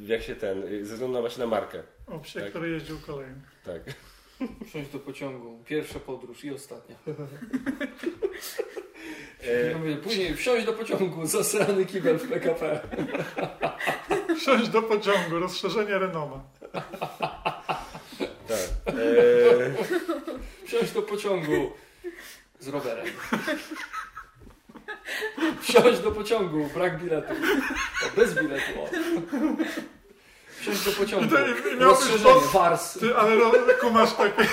jak 0.07 0.21
się 0.23 0.35
ten. 0.35 0.61
Ze 0.85 0.93
względu 0.93 1.13
na 1.13 1.21
właśnie 1.21 1.43
na 1.43 1.49
markę. 1.49 1.83
O 2.07 2.19
psie, 2.19 2.39
Tak. 2.39 2.49
który 2.49 2.69
jeździł 2.69 2.97
kolejny. 3.07 3.41
Tak. 3.65 3.81
Wsiąść 4.67 4.89
do 4.91 4.99
pociągu. 4.99 5.63
Pierwsza 5.65 5.99
podróż 5.99 6.45
i 6.45 6.51
ostatnia. 6.51 6.95
E, 7.07 7.13
Ja 9.71 9.77
mówię, 9.77 9.97
później 9.97 10.35
wsiąść 10.35 10.65
do 10.65 10.73
pociągu, 10.73 11.25
zasrany 11.25 11.85
kibel 11.85 12.17
w 12.19 12.29
PKP. 12.29 12.79
Wsiąść 14.37 14.69
do 14.69 14.81
pociągu, 14.81 15.39
rozszerzenie 15.39 15.99
Renoma. 15.99 16.43
Tak. 18.99 19.83
E, 20.63 20.67
Wsiąść 20.67 20.91
do 20.91 21.01
pociągu 21.01 21.71
z 22.59 22.67
rowerem. 22.67 23.05
Wsiąść 25.61 25.99
do 25.99 26.11
pociągu, 26.11 26.69
brak 26.73 27.03
biletu. 27.03 27.33
O, 28.07 28.15
bez 28.15 28.33
biletu. 28.35 28.81
O. 28.81 28.89
Wsiąść 30.61 30.85
do 30.85 30.91
pociągu, 30.91 31.25
I 31.25 31.29
to- 31.29 31.83
rozszerzenie, 31.85 32.23
pod- 32.33 32.43
wars. 32.51 32.93
Ty, 32.99 33.15
ale 33.15 33.35
ro- 33.35 33.51
kumasz 33.81 34.13
takie, 34.13 34.47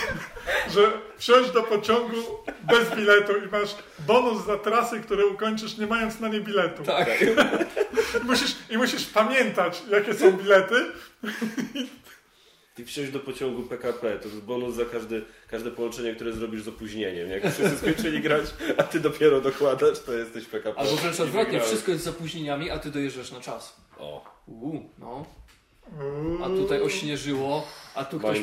że 0.70 0.92
wsiąść 1.18 1.50
do 1.50 1.62
pociągu 1.62 2.16
bez 2.62 2.90
biletu 2.96 3.32
i 3.36 3.48
masz 3.52 3.74
bonus 3.98 4.46
za 4.46 4.58
trasy, 4.58 5.00
które 5.00 5.26
ukończysz 5.26 5.78
nie 5.78 5.86
mając 5.86 6.20
na 6.20 6.28
nie 6.28 6.40
biletu. 6.40 6.82
Tak. 6.84 7.08
I 7.22 8.26
musisz, 8.26 8.56
I 8.70 8.76
musisz 8.78 9.06
pamiętać, 9.06 9.82
jakie 9.90 10.14
są 10.14 10.32
bilety. 10.32 10.84
I 11.74 11.88
wsiąść 12.84 13.10
do 13.10 13.20
pociągu 13.20 13.62
PKP, 13.62 14.18
to 14.18 14.28
jest 14.28 14.40
bonus 14.40 14.74
za 14.74 14.84
każdy, 14.84 15.24
każde 15.48 15.70
połączenie, 15.70 16.14
które 16.14 16.32
zrobisz 16.32 16.62
z 16.62 16.68
opóźnieniem. 16.68 17.30
Jak 17.30 17.42
wszyscy 17.42 17.78
skończyli 17.82 18.20
grać, 18.20 18.44
a 18.76 18.82
ty 18.82 19.00
dopiero 19.00 19.40
dokładasz, 19.40 20.00
to 20.00 20.12
jesteś 20.12 20.44
PKP. 20.44 20.80
Albo 20.80 20.96
wręcz 20.96 21.20
odwrotnie, 21.20 21.60
wszystko 21.60 21.92
jest 21.92 22.04
z 22.04 22.08
opóźnieniami, 22.08 22.70
a 22.70 22.78
ty 22.78 22.90
dojeżdżasz 22.90 23.32
na 23.32 23.40
czas. 23.40 23.76
O, 23.98 24.24
Uuu, 24.46 24.90
no. 24.98 25.26
A 26.44 26.46
tutaj 26.46 26.82
ośnieżyło, 26.82 27.68
a 27.94 28.04
tu 28.04 28.18
ktoś 28.18 28.38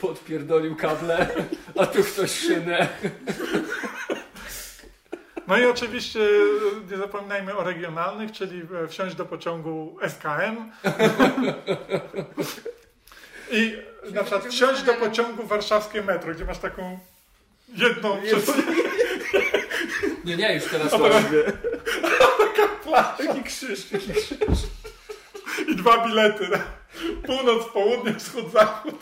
podpierdolił 0.00 0.76
kable, 0.76 1.26
a 1.80 1.86
tu 1.86 2.02
ktoś 2.02 2.30
szynę. 2.30 2.88
No 5.46 5.58
i 5.58 5.64
oczywiście 5.64 6.20
e, 6.20 6.90
nie 6.90 6.96
zapominajmy 6.96 7.56
o 7.56 7.64
regionalnych, 7.64 8.32
czyli 8.32 8.62
e, 8.84 8.88
wsiąść 8.88 9.16
do 9.16 9.24
pociągu 9.24 9.96
SKM. 10.08 10.70
I 13.50 13.76
na 14.12 14.22
przykład 14.24 14.46
wsiąść 14.46 14.82
do 14.82 14.94
pociągu 14.94 15.46
warszawskie 15.46 16.02
metro, 16.02 16.34
gdzie 16.34 16.44
masz 16.44 16.58
taką 16.58 16.98
jedną 17.68 18.22
przez... 18.22 18.52
Nie, 20.24 20.36
nie, 20.36 20.54
już 20.54 20.64
teraz 20.64 20.92
A 20.94 20.98
to... 20.98 21.04
teraz- 21.04 21.24
Taki 23.18 23.42
krzyż, 23.42 23.84
taki 23.84 24.12
krzyż. 24.12 24.58
I 25.68 25.76
dwa 25.76 26.06
bilety. 26.06 26.48
Północ, 27.26 27.64
południe, 27.72 28.14
wschód, 28.14 28.52
zachód. 28.52 28.94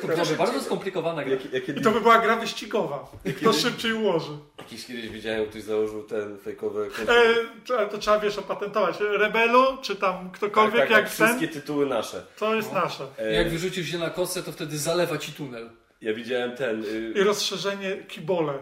To 0.00 0.06
byłaby 0.06 0.36
bardzo 0.36 0.60
skomplikowana 0.60 1.24
gra. 1.24 1.32
Jak, 1.32 1.52
jak 1.52 1.68
I 1.76 1.80
to 1.80 1.90
by 1.90 2.00
była 2.00 2.18
gra 2.18 2.36
wyścigowa. 2.36 3.04
Kto 3.40 3.52
szybciej 3.52 3.92
ułoży. 3.92 4.30
Jakiś 4.58 4.86
kiedyś 4.86 5.08
widziałem, 5.08 5.46
ktoś 5.46 5.62
założył 5.62 6.02
ten 6.02 6.38
fejkowy 6.38 6.90
E, 7.08 7.34
to, 7.66 7.86
to 7.88 7.98
trzeba 7.98 8.18
wiesz 8.20 8.38
opatentować. 8.38 8.96
Rebelu, 9.00 9.64
czy 9.82 9.96
tam 9.96 10.30
ktokolwiek 10.30 10.80
tak, 10.80 10.88
tak, 10.88 10.98
jak 10.98 11.08
tak, 11.08 11.16
ten, 11.18 11.26
wszystkie 11.26 11.48
tytuły 11.48 11.86
nasze. 11.86 12.22
to 12.38 12.54
jest 12.54 12.72
No. 12.72 12.80
nasze. 12.80 13.06
E, 13.18 13.32
Jak 13.34 13.50
wyrzucisz 13.50 13.88
się 13.90 13.98
na 13.98 14.10
kostce, 14.10 14.42
to 14.42 14.52
wtedy 14.52 14.78
zalewa 14.78 15.18
ci 15.18 15.32
tunel. 15.32 15.70
Ja 16.00 16.14
widziałem 16.14 16.56
ten. 16.56 16.84
I 17.16 17.20
Y, 17.20 17.24
rozszerzenie 17.24 17.96
kibole. 18.08 18.52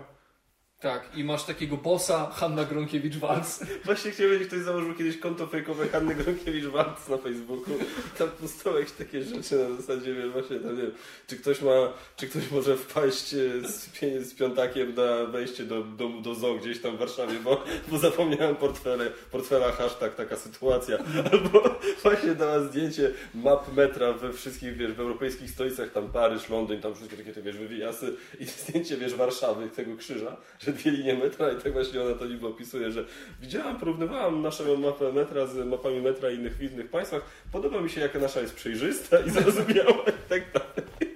Tak, 0.85 1.17
i 1.17 1.25
masz 1.25 1.45
takiego 1.45 1.77
bossa, 1.77 2.31
Hanna 2.35 2.65
Gronkiewicz-Walc. 2.65 3.65
właśnie 3.85 4.11
chciałem, 4.11 4.39
że 4.39 4.45
ktoś 4.45 4.61
założył 4.61 4.95
kiedyś 4.95 5.19
konto 5.19 5.47
fejkowe 5.47 5.89
Hanny 5.89 6.15
Gronkiewicz-Walc 6.15 7.11
na 7.11 7.19
Facebooku. 7.19 7.75
Tam 8.19 8.29
pustało 8.29 8.79
jakieś 8.79 8.93
takie 8.93 9.23
rzeczy 9.23 9.69
na 9.69 9.77
zasadzie, 9.77 10.15
wiesz, 10.15 10.31
właśnie 10.31 10.61
tam 10.61 10.77
nie 10.77 10.83
wiem, 10.83 10.93
czy 11.27 11.37
ktoś 11.37 11.63
ma, 11.63 11.93
czy 12.17 12.29
ktoś 12.29 12.51
może 12.51 12.77
wpaść 12.77 13.35
e, 13.35 13.69
z, 13.69 13.91
z 14.29 14.35
piątakiem 14.35 14.95
na 14.95 15.25
wejście 15.25 15.65
do, 15.65 15.83
do, 15.83 16.09
do 16.09 16.35
zoo 16.35 16.55
gdzieś 16.55 16.81
tam 16.81 16.97
w 16.97 16.99
Warszawie, 16.99 17.35
bo, 17.45 17.65
bo 17.89 17.99
zapomniałem 17.99 18.57
portfele, 18.57 19.11
portfela 19.31 19.73
hashtag 19.73 20.15
taka 20.15 20.37
sytuacja. 20.37 20.99
Albo 21.33 21.63
właśnie 22.03 22.35
dała 22.35 22.61
zdjęcie 22.61 23.11
map 23.35 23.77
metra 23.77 24.13
we 24.13 24.33
wszystkich, 24.33 24.77
wiesz, 24.77 24.93
w 24.93 25.01
europejskich 25.01 25.51
stolicach, 25.51 25.93
tam 25.93 26.13
Paryż, 26.13 26.49
Londyn, 26.49 26.81
tam 26.81 26.95
wszystkie 26.95 27.17
takie, 27.17 27.33
te, 27.33 27.43
wiesz, 27.43 27.57
wywijasy 27.57 28.17
i 28.41 28.45
zdjęcie, 28.45 28.97
wiesz, 28.97 29.15
Warszawy, 29.15 29.69
tego 29.69 29.97
krzyża, 29.97 30.37
że 30.59 30.74
dwie 30.75 30.91
linie 30.91 31.15
metra 31.15 31.53
i 31.53 31.57
tak 31.57 31.73
właśnie 31.73 32.03
ona 32.03 32.15
to 32.15 32.27
niby 32.27 32.47
opisuje, 32.47 32.93
że 32.93 33.05
widziałam, 33.41 33.79
porównywałam 33.79 34.43
naszą 34.43 34.77
mapę 34.77 35.13
metra 35.13 35.47
z 35.47 35.67
mapami 35.67 36.01
metra 36.01 36.31
innych 36.31 36.57
w 36.57 36.63
innych 36.63 36.91
państwach. 36.91 37.23
Podoba 37.53 37.81
mi 37.81 37.91
się, 37.91 38.01
jaka 38.01 38.19
nasza 38.19 38.41
jest 38.41 38.55
przejrzysta 38.55 39.19
i 39.21 39.31
zrozumiała 39.31 40.05
i 40.09 40.29
tak 40.29 40.43
dalej. 40.53 41.15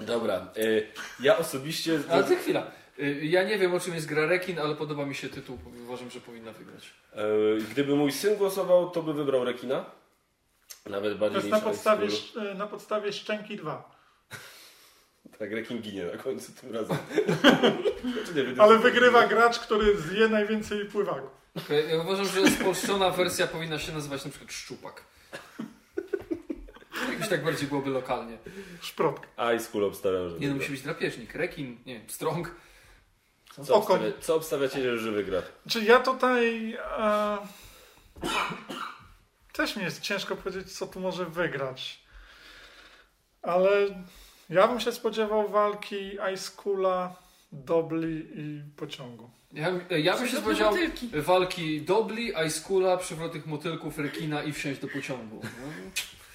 E, 0.00 0.04
Dobra, 0.04 0.36
e, 0.56 0.82
ja 1.20 1.38
osobiście... 1.38 1.98
Ale 2.10 2.24
ty 2.24 2.36
chwila. 2.36 2.70
Y, 2.98 3.20
Ja 3.26 3.42
nie 3.44 3.58
wiem 3.58 3.74
o 3.74 3.80
czym 3.80 3.94
jest 3.94 4.06
gra 4.06 4.26
Rekin, 4.26 4.58
ale 4.58 4.74
podoba 4.74 5.06
mi 5.06 5.14
się 5.14 5.28
tytuł. 5.28 5.58
Uważam, 5.84 6.10
że 6.10 6.20
powinna 6.20 6.52
wygrać. 6.52 6.90
E, 7.14 7.24
Gdyby 7.70 7.96
mój 7.96 8.12
syn 8.12 8.36
głosował, 8.36 8.90
to 8.90 9.02
by 9.02 9.14
wybrał 9.14 9.44
rekina. 9.44 9.84
Nawet 10.86 11.12
To 11.12 11.18
bardziej 11.18 11.36
jest 11.36 11.44
niż 11.44 11.52
na 11.52 11.60
podstawie, 11.60 12.08
na 12.54 12.66
podstawie 12.66 13.12
Szczęki 13.12 13.56
2. 13.56 13.91
Tak, 15.42 15.52
rekin 15.52 15.82
ginie 15.82 16.04
na 16.04 16.18
końcu 16.18 16.52
tym 16.52 16.74
razem. 16.74 16.96
Ale 18.58 18.78
wygrywa 18.78 19.26
gracz, 19.26 19.58
który 19.58 20.00
zje 20.00 20.28
najwięcej 20.28 20.84
pływaków. 20.84 21.30
Okej, 21.54 21.88
Ja 21.90 22.02
uważam, 22.02 22.26
że 22.26 22.50
spolszczona 22.50 23.10
wersja 23.10 23.46
powinna 23.46 23.78
się 23.78 23.92
nazywać 23.92 24.24
na 24.24 24.30
przykład 24.30 24.52
Szczupak. 24.52 25.04
Jakoś 27.12 27.28
tak 27.28 27.44
bardziej 27.44 27.68
byłoby 27.68 27.90
lokalnie. 27.90 28.38
Szprotka. 28.80 29.26
High 29.26 29.62
School 29.62 29.84
obstawiam, 29.84 30.30
że 30.30 30.38
Nie 30.38 30.48
no, 30.48 30.54
musi 30.54 30.70
być 30.70 30.80
drapieżnik. 30.82 31.34
Rekin, 31.34 31.78
nie 31.86 31.98
wiem, 31.98 32.10
strąg. 32.10 32.54
Co, 33.62 33.74
Okoń. 33.74 33.96
obstawia, 33.96 34.12
co 34.20 34.34
obstawiacie, 34.34 34.98
że 34.98 35.10
wygra? 35.10 35.42
Czy 35.68 35.84
ja 35.84 36.00
tutaj... 36.00 36.74
E, 36.98 37.38
też 39.52 39.76
mi 39.76 39.82
jest 39.84 40.00
ciężko 40.00 40.36
powiedzieć, 40.36 40.78
co 40.78 40.86
tu 40.86 41.00
może 41.00 41.26
wygrać. 41.26 42.02
Ale 43.42 43.86
ja 44.52 44.68
bym 44.68 44.80
się 44.80 44.92
spodziewał 44.92 45.48
walki 45.48 46.10
Ice 46.34 46.50
Coola, 46.64 47.14
Dobli 47.52 48.26
i 48.34 48.62
pociągu. 48.76 49.30
Ja, 49.52 49.68
ja 49.98 50.16
bym 50.18 50.28
się 50.28 50.36
spodziewał 50.36 50.72
motylki. 50.72 51.08
walki 51.14 51.80
Dobli, 51.82 52.32
Ice 52.46 52.60
Coola, 52.68 52.96
przewrotnych 52.96 53.46
motylków, 53.46 53.98
rekina 53.98 54.42
i 54.42 54.52
wsiąść 54.52 54.80
do 54.80 54.88
pociągu. 54.88 55.40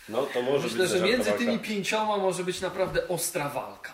No. 0.10 0.24
To 0.34 0.42
może 0.42 0.64
Myślę, 0.68 0.80
być 0.88 0.90
że 0.92 1.00
między 1.06 1.30
walka. 1.30 1.46
tymi 1.46 1.60
pięcioma 1.60 2.18
może 2.18 2.44
być 2.44 2.62
naprawdę 2.62 3.08
ostra 3.08 3.50
walka. 3.50 3.94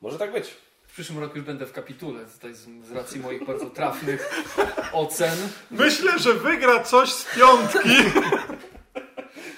Może 0.00 0.18
tak 0.18 0.32
być. 0.32 0.48
W 0.86 0.92
przyszłym 0.92 1.18
roku 1.18 1.36
już 1.36 1.46
będę 1.46 1.66
w 1.66 1.72
kapitule, 1.72 2.24
tutaj 2.24 2.54
z, 2.54 2.58
z 2.88 2.92
racji 2.92 3.20
moich 3.20 3.46
bardzo 3.46 3.70
trafnych 3.70 4.30
ocen. 4.92 5.38
Myślę, 5.70 6.18
że 6.18 6.34
wygra 6.34 6.84
coś 6.84 7.12
z 7.12 7.34
piątki. 7.36 7.88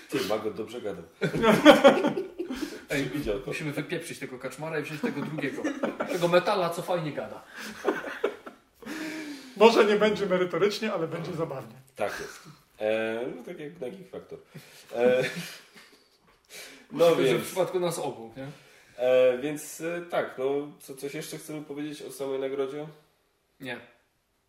Ty, 0.09 0.19
Mago 0.29 0.51
dobrze 0.51 0.81
gadał. 0.81 1.05
Ej, 2.91 3.05
Widział 3.05 3.41
to. 3.41 3.47
musimy 3.47 3.73
wypieprzyć 3.73 4.19
tego 4.19 4.39
kaczmara 4.39 4.79
i 4.79 4.83
wziąć 4.83 5.01
tego 5.01 5.21
drugiego. 5.23 5.63
Tego 6.13 6.29
metala, 6.29 6.71
co 6.71 6.83
fajnie 6.83 7.13
gada. 7.13 7.43
Może 9.57 9.85
nie 9.85 9.97
będzie 9.97 10.27
merytorycznie, 10.27 10.93
ale 10.93 11.09
będzie 11.09 11.33
zabawnie. 11.33 11.75
Tak 11.97 12.13
jest. 12.21 12.41
E, 12.79 13.21
no 13.37 13.43
tak 13.43 13.61
jak 13.61 13.81
na 13.81 13.91
Geek 13.91 14.11
Factor. 14.11 14.39
E, 14.97 15.23
no 16.93 17.09
że 17.09 17.15
w 17.17 17.25
więc, 17.25 17.45
przypadku 17.47 17.81
nas 17.81 17.99
obu, 17.99 18.33
nie? 18.37 18.47
e, 19.05 19.39
więc 19.39 19.81
e, 19.81 20.03
tak, 20.11 20.35
no 20.39 20.45
co, 20.81 20.95
coś 20.95 21.15
jeszcze 21.15 21.39
chcemy 21.39 21.63
powiedzieć 21.65 22.03
o 22.03 22.13
samej 22.13 22.39
nagrodzie? 22.41 22.87
Nie, 23.61 23.81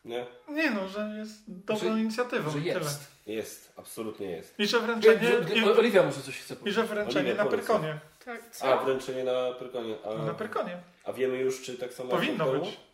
Nie? 0.05 0.25
Nie 0.49 0.71
no, 0.71 0.87
że 0.89 1.15
jest 1.19 1.33
dobrą 1.47 1.79
Że- 1.93 1.99
inicjatywą. 1.99 2.49
że 2.51 2.59
Tyle. 2.59 2.79
jest. 2.79 3.11
Jest, 3.27 3.73
absolutnie 3.77 4.31
jest. 4.31 4.59
I 4.59 4.67
że 4.67 4.79
wręczenie, 4.79 5.31
i, 5.55 5.63
Oliwia 5.63 6.03
może 6.03 6.21
coś 6.21 6.37
chce 6.39 6.53
i 6.53 6.57
powiedzieć. 6.57 6.75
że 6.75 6.83
wręczenie 6.87 7.19
Oliwia, 7.29 7.43
na 7.43 7.49
powiedz. 7.49 7.65
Pyrkonie. 7.67 7.99
Tak, 8.25 8.41
A, 8.47 8.77
co? 8.77 8.85
wręczenie 8.85 9.23
na 9.23 9.51
Pyrkonie. 9.59 9.95
A, 10.05 10.25
Na 10.25 10.33
Pyrkonie. 10.33 10.77
a 11.03 11.13
wiemy 11.13 11.37
już, 11.37 11.61
czy 11.61 11.77
tak 11.77 11.93
samo 11.93 12.09
Powinno 12.09 12.45
jak 12.45 12.53
rok 12.53 12.63
być. 12.63 12.73
temu? 12.75 12.85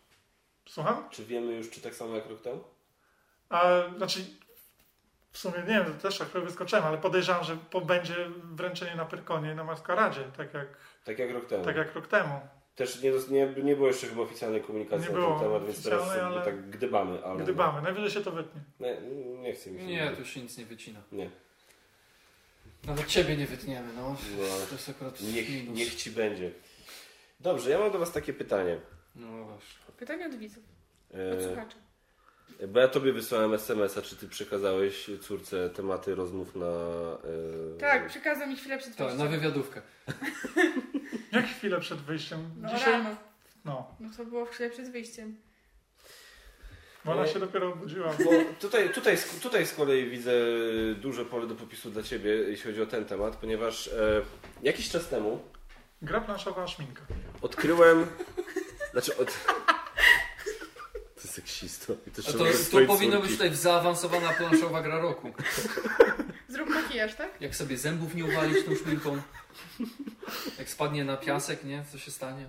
Słucham? 0.68 1.08
Czy 1.10 1.24
wiemy 1.24 1.52
już, 1.54 1.70
czy 1.70 1.80
tak 1.80 1.94
samo 1.94 2.14
jak 2.14 2.26
rok 2.30 2.40
temu? 2.42 2.64
A, 3.48 3.70
znaczy, 3.96 4.20
w 5.32 5.38
sumie 5.38 5.58
nie 5.58 5.64
wiem, 5.64 5.84
to 5.84 6.02
też 6.02 6.16
trochę 6.18 6.40
wyskoczyłem, 6.40 6.84
ale 6.84 6.98
podejrzewam, 6.98 7.44
że 7.44 7.56
po, 7.70 7.80
będzie 7.80 8.14
wręczenie 8.44 8.94
na 8.96 9.04
Pyrkonie 9.04 9.54
na 9.54 9.64
Maskaradzie, 9.64 10.20
tak 10.36 10.54
jak, 10.54 10.66
Tak 11.04 11.18
jak 11.18 11.30
rok 11.30 11.46
temu. 11.46 11.64
tak 11.64 11.76
jak 11.76 11.94
rok 11.94 12.06
temu. 12.06 12.40
Też 12.76 13.02
nie, 13.02 13.12
dos- 13.12 13.28
nie, 13.30 13.46
nie 13.62 13.76
było 13.76 13.88
jeszcze 13.88 14.06
chyba 14.06 14.22
oficjalnej 14.22 14.60
komunikacji 14.62 15.08
Nie 15.08 15.14
na 15.14 15.20
było 15.20 15.38
ten 15.40 15.48
temat, 15.48 15.64
więc 15.66 15.84
teraz 15.84 16.00
oficjalnej, 16.02 16.30
sobie 16.32 16.36
ale- 16.36 16.44
tak 16.44 16.70
gdybamy. 16.70 17.24
Ale 17.24 17.42
Gdybamy, 17.42 17.82
najwyżej 17.82 18.10
się 18.10 18.20
to 18.20 18.30
wytnie. 18.30 18.60
Nie, 18.80 19.00
nie 19.42 19.52
chcę 19.52 19.70
mi 19.70 19.80
się. 19.80 19.86
Nie, 19.86 20.10
tu 20.10 20.24
się 20.24 20.40
nic 20.42 20.58
nie 20.58 20.64
wycina. 20.66 21.00
Nie. 21.12 21.30
Nawet 22.84 23.06
ciebie 23.06 23.36
nie 23.36 23.46
wytniemy, 23.46 23.92
no. 23.96 24.02
No. 24.38 24.66
To 24.68 24.74
jest 24.74 24.88
akurat 24.88 25.20
Niech, 25.20 25.50
minus. 25.50 25.78
niech 25.78 25.94
ci 25.94 26.10
będzie. 26.10 26.50
Dobrze, 27.40 27.70
ja 27.70 27.78
mam 27.78 27.92
do 27.92 27.98
Was 27.98 28.12
takie 28.12 28.32
pytanie. 28.32 28.80
No 29.14 29.44
właśnie. 29.44 29.78
Pytanie 29.98 30.26
od 30.26 30.34
widzów, 30.34 30.64
od 31.10 31.16
E, 31.16 31.46
słuchaczy. 31.46 31.76
bo 32.68 32.80
ja 32.80 32.88
Tobie 32.88 33.12
wysłałem 33.12 33.54
SMS-a, 33.54 34.02
czy 34.02 34.16
Ty 34.16 34.28
przekazałeś 34.28 35.10
córce 35.20 35.70
tematy 35.70 36.14
rozmów 36.14 36.56
na. 36.56 36.66
E, 36.66 37.78
Tak, 37.80 38.08
przekazał 38.08 38.48
mi 38.48 38.56
chwilę 38.56 38.78
przed 38.78 38.96
Tak, 38.96 39.06
wyjściem. 39.06 39.30
na 39.30 39.36
wywiadówkę. 39.36 39.82
Jak 41.32 41.46
chwilę 41.46 41.80
przed 41.80 41.98
wyjściem? 41.98 42.50
No 42.60 42.74
Dzisiaj? 42.74 42.92
rano. 42.92 43.16
No, 43.64 43.94
No 44.00 44.08
to 44.16 44.24
było 44.24 44.44
chwilę 44.46 44.70
przed 44.70 44.90
wyjściem. 44.92 45.36
Bo 47.08 47.14
ona 47.20 47.26
się 47.26 47.38
dopiero 47.38 47.72
obudziła. 47.72 48.12
Bo 48.24 48.30
tutaj, 48.60 48.90
tutaj, 48.90 49.16
z- 49.16 49.40
tutaj 49.40 49.66
z 49.66 49.72
kolei 49.74 50.10
widzę 50.10 50.32
duże 50.96 51.24
pole 51.24 51.46
do 51.46 51.54
popisu 51.54 51.90
dla 51.90 52.02
Ciebie, 52.02 52.30
jeśli 52.30 52.64
chodzi 52.70 52.82
o 52.82 52.86
ten 52.86 53.04
temat, 53.04 53.36
ponieważ 53.36 53.88
e, 53.88 54.22
jakiś 54.62 54.90
czas 54.90 55.08
temu 55.08 55.42
Gra 56.02 56.20
planszowa 56.20 56.66
szminka. 56.66 57.02
odkryłem. 57.42 58.06
Znaczy 58.92 59.16
od. 59.16 59.38
Seksisto. 61.16 61.94
To, 61.94 62.00
A 62.18 62.22
trzeba 62.22 62.38
to, 62.38 62.44
to 62.44 62.52
swojej 62.58 62.88
powinno 62.88 63.20
być 63.20 63.30
tutaj 63.32 63.54
zaawansowana 63.54 64.30
planszowa 64.32 64.82
gra 64.82 64.98
roku. 65.00 65.32
Zrób 66.48 66.68
makijaż, 66.68 67.14
tak? 67.14 67.40
Jak 67.40 67.56
sobie 67.56 67.76
zębów 67.78 68.14
nie 68.14 68.24
uwalić 68.24 68.64
tą 68.66 68.74
szminką. 68.76 69.22
Jak 70.58 70.68
spadnie 70.70 71.04
na 71.04 71.16
piasek, 71.16 71.64
nie? 71.64 71.84
Co 71.92 71.98
się 71.98 72.10
stanie? 72.10 72.48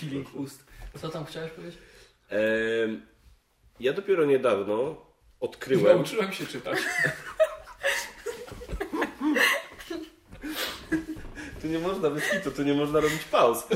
Peeling 0.00 0.34
ust. 0.34 0.64
Co 1.00 1.08
tam 1.08 1.24
chciałeś 1.24 1.50
powiedzieć? 1.50 1.78
Ja 3.80 3.92
dopiero 3.92 4.24
niedawno 4.24 5.06
odkryłem. 5.40 5.96
Nauczyłem 5.96 6.32
się 6.32 6.46
czytać. 6.46 6.78
Tu 11.62 11.66
nie 11.68 11.78
można 11.78 12.10
bez 12.10 12.24
hitu, 12.24 12.50
tu 12.50 12.62
nie 12.62 12.74
można 12.74 13.00
robić 13.00 13.24
pauz. 13.24 13.58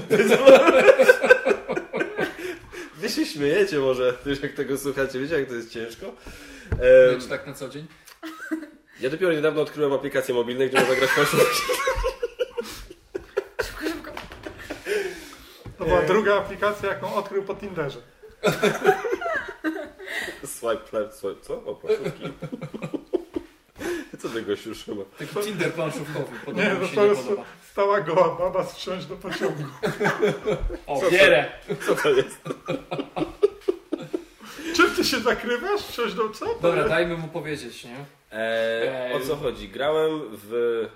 Wy 3.01 3.09
się 3.09 3.27
śmiejecie 3.27 3.79
może, 3.79 4.13
też 4.13 4.43
jak 4.43 4.53
tego 4.53 4.79
słuchacie, 4.79 5.21
wiecie 5.21 5.41
jak 5.41 5.49
to 5.49 5.55
jest 5.55 5.71
ciężko. 5.71 6.07
Em, 6.73 7.21
Czy 7.21 7.29
tak 7.29 7.47
na 7.47 7.53
co 7.55 7.69
dzień? 7.69 7.87
ja 9.01 9.11
dopiero 9.11 9.33
niedawno 9.33 9.63
odkryłem 9.63 9.93
aplikację 9.93 10.35
mobilną, 10.35 10.67
gdzie 10.69 10.81
można 10.81 10.95
grać 10.95 11.11
w 11.11 11.15
fałszywe. 11.15 11.43
Szybko, 13.63 13.85
szybko. 13.89 14.13
To 15.79 15.85
była 15.85 16.03
druga 16.03 16.35
aplikacja, 16.37 16.89
jaką 16.89 17.15
odkrył 17.15 17.43
po 17.45 17.55
Tinderze. 17.55 17.99
Swipe 20.45 20.99
left, 20.99 21.15
swipe, 21.19 21.41
co? 21.43 21.65
O, 21.65 21.75
płaszczówki. 21.75 22.25
Co 24.19 24.29
tego 24.29 24.53
już 24.67 24.85
chyba? 24.85 25.03
Taki 25.19 25.37
Tinder 25.37 25.73
planszówkowy, 25.73 26.33
Nie, 26.33 26.39
podobno 26.45 26.75
no 26.75 26.81
mi 26.81 26.89
się 26.89 26.95
to 26.95 27.03
nie 27.03 27.09
jest 27.09 27.23
podoba. 27.23 27.45
stała 27.73 28.01
goła 28.01 28.37
baba 28.39 28.65
wsiąść 28.65 29.07
do 29.07 29.17
pociągu. 29.17 29.63
O, 30.87 31.01
Co 31.01 31.05
to? 31.07 31.11
bierę! 31.11 31.53
Co 31.87 31.95
to 31.95 32.11
jest? 32.11 32.39
Czym 34.77 34.91
ty 34.97 35.05
się 35.05 35.21
zakrywasz? 35.21 35.81
Wsiąść 35.81 36.15
do 36.15 36.29
co? 36.29 36.47
Dobra, 36.63 36.89
dajmy 36.89 37.17
mu 37.17 37.29
powiedzieć, 37.29 37.85
nie? 37.85 37.97
E, 38.33 39.11
o 39.15 39.19
Eee. 39.19 39.27
co 39.27 39.37
chodzi? 39.37 39.69
Grałem 39.69 40.21
w 40.33 40.87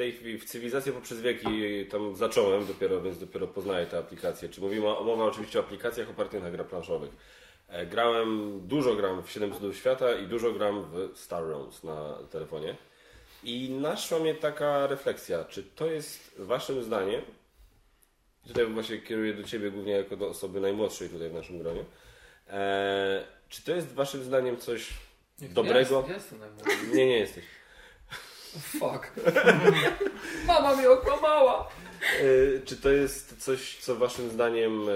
tej 0.00 0.12
chwili 0.12 0.38
w 0.38 0.44
cywilizację 0.44 0.92
poprzez 0.92 1.20
wieki, 1.20 1.86
tam 1.90 2.16
zacząłem 2.16 2.66
dopiero, 2.66 3.02
więc 3.02 3.18
dopiero 3.18 3.46
poznaję 3.46 3.86
te 3.86 3.98
aplikacje. 3.98 4.48
Czy 4.48 4.60
mówimy 4.60 4.88
o, 4.88 5.04
mowa 5.04 5.24
oczywiście 5.24 5.58
o 5.58 5.62
aplikacjach 5.62 6.10
opartych 6.10 6.42
na 6.42 6.50
grach 6.50 6.66
planszowych. 6.66 7.10
E, 7.68 7.86
grałem, 7.86 8.60
dużo 8.66 8.94
gram 8.94 9.22
w 9.22 9.30
7 9.30 9.52
cudów 9.54 9.76
świata 9.76 10.14
i 10.14 10.26
dużo 10.26 10.52
gram 10.52 10.84
w 10.92 11.18
Star 11.18 11.44
Realms 11.46 11.84
na 11.84 12.18
telefonie. 12.30 12.76
I 13.44 13.70
naszła 13.70 14.18
mnie 14.18 14.34
taka 14.34 14.86
refleksja, 14.86 15.44
czy 15.44 15.62
to 15.62 15.86
jest 15.86 16.34
waszym 16.38 16.82
zdaniem, 16.82 17.22
tutaj 18.48 18.66
właśnie 18.66 18.98
kieruję 18.98 19.34
do 19.34 19.42
ciebie 19.42 19.70
głównie 19.70 19.92
jako 19.92 20.16
do 20.16 20.28
osoby 20.28 20.60
najmłodszej 20.60 21.08
tutaj 21.08 21.30
w 21.30 21.34
naszym 21.34 21.58
gronie, 21.58 21.84
e, 22.48 23.24
czy 23.48 23.64
to 23.64 23.72
jest 23.72 23.94
waszym 23.94 24.24
zdaniem 24.24 24.56
coś 24.56 24.88
Dobrego? 25.48 26.04
Ja 26.08 26.14
jestem 26.14 26.38
najmłodszy. 26.38 26.76
nie, 26.94 27.06
nie 27.06 27.18
jesteś. 27.18 27.44
Fuck. 28.58 29.12
Mama 30.46 30.76
mnie 30.76 30.90
okłamała. 30.90 31.68
E, 32.20 32.60
Czy 32.64 32.76
to 32.76 32.90
jest 32.90 33.36
coś, 33.44 33.76
co 33.76 33.96
waszym 33.96 34.30
zdaniem 34.30 34.88
e, 34.88 34.92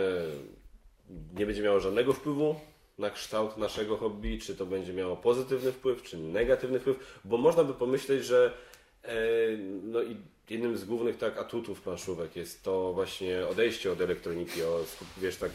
nie 1.38 1.46
będzie 1.46 1.62
miało 1.62 1.80
żadnego 1.80 2.12
wpływu 2.12 2.60
na 2.98 3.10
kształt 3.10 3.56
naszego 3.56 3.96
hobby? 3.96 4.38
Czy 4.38 4.56
to 4.56 4.66
będzie 4.66 4.92
miało 4.92 5.16
pozytywny 5.16 5.72
wpływ, 5.72 6.02
czy 6.02 6.18
negatywny 6.18 6.80
wpływ? 6.80 7.20
Bo 7.24 7.36
można 7.36 7.64
by 7.64 7.74
pomyśleć, 7.74 8.24
że 8.24 8.52
e, 9.04 9.14
no 9.82 10.02
i 10.02 10.16
jednym 10.50 10.76
z 10.76 10.84
głównych 10.84 11.18
tak 11.18 11.38
atutów 11.38 11.80
planszówek 11.80 12.36
jest 12.36 12.62
to 12.62 12.92
właśnie 12.92 13.46
odejście 13.46 13.92
od 13.92 14.00
elektroniki, 14.00 14.62
o, 14.62 14.84
wiesz, 15.18 15.36
tak 15.36 15.50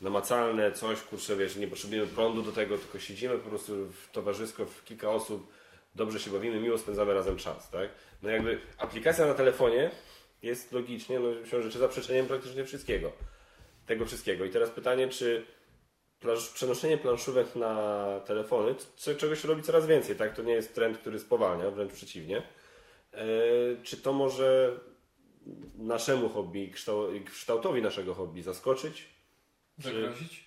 namacalne 0.00 0.72
coś, 0.72 1.00
kurczę, 1.00 1.36
wiesz, 1.36 1.56
nie 1.56 1.68
potrzebujemy 1.68 2.06
prądu 2.06 2.42
do 2.42 2.52
tego, 2.52 2.78
tylko 2.78 2.98
siedzimy 2.98 3.38
po 3.38 3.48
prostu 3.50 3.72
w 3.86 4.10
towarzysko, 4.12 4.66
w 4.66 4.84
kilka 4.84 5.10
osób, 5.10 5.46
dobrze 5.94 6.20
się 6.20 6.30
bawimy, 6.30 6.60
miło 6.60 6.78
spędzamy 6.78 7.14
razem 7.14 7.36
czas, 7.36 7.70
tak? 7.70 7.90
No 8.22 8.30
jakby 8.30 8.60
aplikacja 8.78 9.26
na 9.26 9.34
telefonie 9.34 9.90
jest 10.42 10.72
logicznie, 10.72 11.20
no 11.20 11.46
się 11.46 11.62
rzeczy 11.62 11.78
zaprzeczeniem 11.78 12.26
praktycznie 12.26 12.64
wszystkiego. 12.64 13.12
Tego 13.86 14.06
wszystkiego. 14.06 14.44
I 14.44 14.50
teraz 14.50 14.70
pytanie, 14.70 15.08
czy 15.08 15.46
przenoszenie 16.54 16.98
planszówek 16.98 17.56
na 17.56 18.04
telefony, 18.26 18.74
c- 18.96 19.14
czego 19.14 19.36
się 19.36 19.48
robi 19.48 19.62
coraz 19.62 19.86
więcej, 19.86 20.16
tak? 20.16 20.36
To 20.36 20.42
nie 20.42 20.52
jest 20.52 20.74
trend, 20.74 20.98
który 20.98 21.18
spowalnia, 21.18 21.70
wręcz 21.70 21.92
przeciwnie. 21.92 22.42
E, 23.12 23.24
czy 23.82 23.96
to 23.96 24.12
może 24.12 24.78
naszemu 25.78 26.28
hobby, 26.28 26.70
kształ- 26.74 27.24
kształtowi 27.24 27.82
naszego 27.82 28.14
hobby 28.14 28.42
zaskoczyć? 28.42 29.08
Zagrozić? 29.78 30.44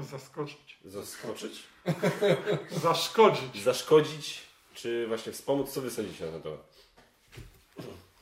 Zaskoczyć. 0.00 0.78
Zaskoczyć? 0.84 1.62
Zaszkodzić. 2.70 3.62
Zaszkodzić? 3.62 4.47
Czy 4.78 5.06
właśnie 5.06 5.32
wspomóc? 5.32 5.72
Co 5.72 5.80
wy 5.80 5.90
sądzicie 5.90 6.26
na 6.26 6.32
ten 6.32 6.42
temat? 6.42 6.60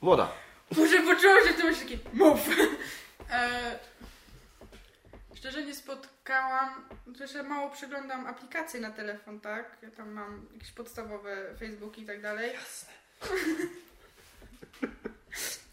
Młoda. 0.00 0.32
Może 0.76 1.02
poczułam 1.02 1.48
się 1.48 1.54
tym 1.54 1.74
taki 1.74 1.98
mów. 2.12 2.38
E, 3.30 3.78
szczerze 5.34 5.62
nie 5.64 5.74
spotkałam, 5.74 6.88
też 7.18 7.34
ja 7.34 7.42
mało 7.42 7.70
przeglądam 7.70 8.26
aplikacje 8.26 8.80
na 8.80 8.90
telefon, 8.90 9.40
tak? 9.40 9.76
Ja 9.82 9.90
tam 9.90 10.10
mam 10.10 10.46
jakieś 10.54 10.72
podstawowe 10.72 11.54
Facebooki 11.58 12.02
i 12.02 12.06
tak 12.06 12.22
dalej. 12.22 12.50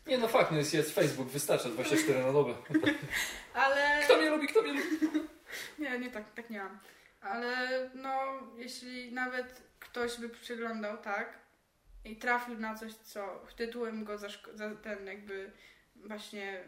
Nie 0.08 0.18
no 0.18 0.28
fakt, 0.28 0.52
no 0.52 0.58
jest, 0.58 0.74
jest 0.74 0.96
Facebook, 0.96 1.28
wystarcza 1.28 1.70
24 1.70 2.24
na 2.24 2.34
dobę. 2.34 2.54
Ale... 3.54 4.02
Kto 4.06 4.18
mnie 4.18 4.30
lubi, 4.30 4.48
kto 4.48 4.62
mnie 4.62 4.74
lubi? 4.74 5.28
Nie, 5.80 6.00
nie 6.00 6.12
tak, 6.12 6.34
tak 6.34 6.50
nie 6.50 6.60
mam. 6.60 6.80
Ale 7.22 7.90
no, 7.96 8.20
jeśli 8.58 9.12
nawet 9.12 9.62
ktoś 9.84 10.18
by 10.20 10.30
przeglądał, 10.30 10.98
tak, 10.98 11.34
i 12.06 12.16
trafił 12.16 12.60
na 12.60 12.76
coś, 12.76 12.94
co 12.94 13.46
tytułem 13.56 14.04
go 14.04 14.16
zaszko- 14.18 14.56
za 14.58 14.76
ten 14.76 15.06
jakby 15.08 15.52
właśnie 15.96 16.64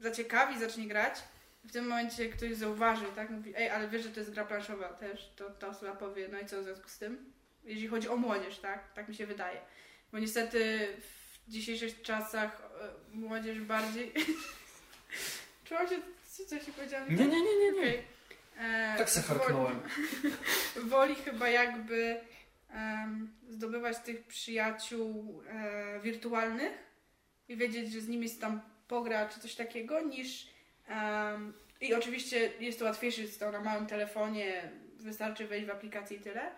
zaciekawi, 0.00 0.58
zacznie 0.60 0.88
grać, 0.88 1.18
w 1.64 1.72
tym 1.72 1.86
momencie 1.88 2.28
ktoś 2.28 2.54
zauważy, 2.56 3.04
tak, 3.14 3.30
mówi, 3.30 3.52
ej, 3.56 3.70
ale 3.70 3.88
wiesz, 3.88 4.02
że 4.02 4.10
to 4.10 4.20
jest 4.20 4.32
gra 4.32 4.44
planszowa 4.44 4.88
też, 4.88 5.32
to 5.36 5.50
ta 5.50 5.66
osoba 5.68 5.92
powie, 5.96 6.28
no 6.32 6.40
i 6.40 6.46
co 6.46 6.60
w 6.60 6.64
związku 6.64 6.88
z 6.88 6.98
tym? 6.98 7.32
Jeśli 7.64 7.88
chodzi 7.88 8.08
o 8.08 8.16
młodzież, 8.16 8.58
tak, 8.58 8.92
tak 8.94 9.08
mi 9.08 9.14
się 9.14 9.26
wydaje. 9.26 9.60
Bo 10.12 10.18
niestety 10.18 10.88
w 11.46 11.50
dzisiejszych 11.50 12.02
czasach 12.02 12.62
e, 12.80 13.16
młodzież 13.16 13.60
bardziej... 13.60 14.12
Czułam 15.64 15.88
się, 15.88 15.98
co, 16.24 16.44
co 16.44 16.58
się 16.60 16.72
powiedziałam? 16.72 17.08
Nie, 17.08 17.26
nie, 17.26 17.42
nie, 17.42 17.56
nie, 17.58 17.72
nie. 17.72 17.78
Okej. 17.80 18.04
E, 18.58 18.94
Tak 18.98 19.10
se 19.10 19.20
woli- 19.20 19.26
harknąłem. 19.26 19.80
Woli 20.90 21.14
chyba 21.14 21.48
jakby 21.48 22.20
zdobywać 23.48 23.98
tych 23.98 24.26
przyjaciół 24.26 25.42
e, 25.48 26.00
wirtualnych 26.00 26.72
i 27.48 27.56
wiedzieć, 27.56 27.92
że 27.92 28.00
z 28.00 28.08
nimi 28.08 28.28
się 28.28 28.40
tam 28.40 28.60
pogra 28.88 29.28
czy 29.28 29.40
coś 29.40 29.54
takiego, 29.54 30.00
niż 30.00 30.46
i 31.80 31.94
oczywiście 31.94 32.52
jest 32.60 32.78
to 32.78 32.84
łatwiejsze, 32.84 33.22
jest 33.22 33.40
to 33.40 33.52
na 33.52 33.60
małym 33.60 33.86
telefonie, 33.86 34.70
wystarczy 34.96 35.46
wejść 35.46 35.66
w 35.66 35.70
aplikację 35.70 36.16
i 36.16 36.20
tyle, 36.20 36.50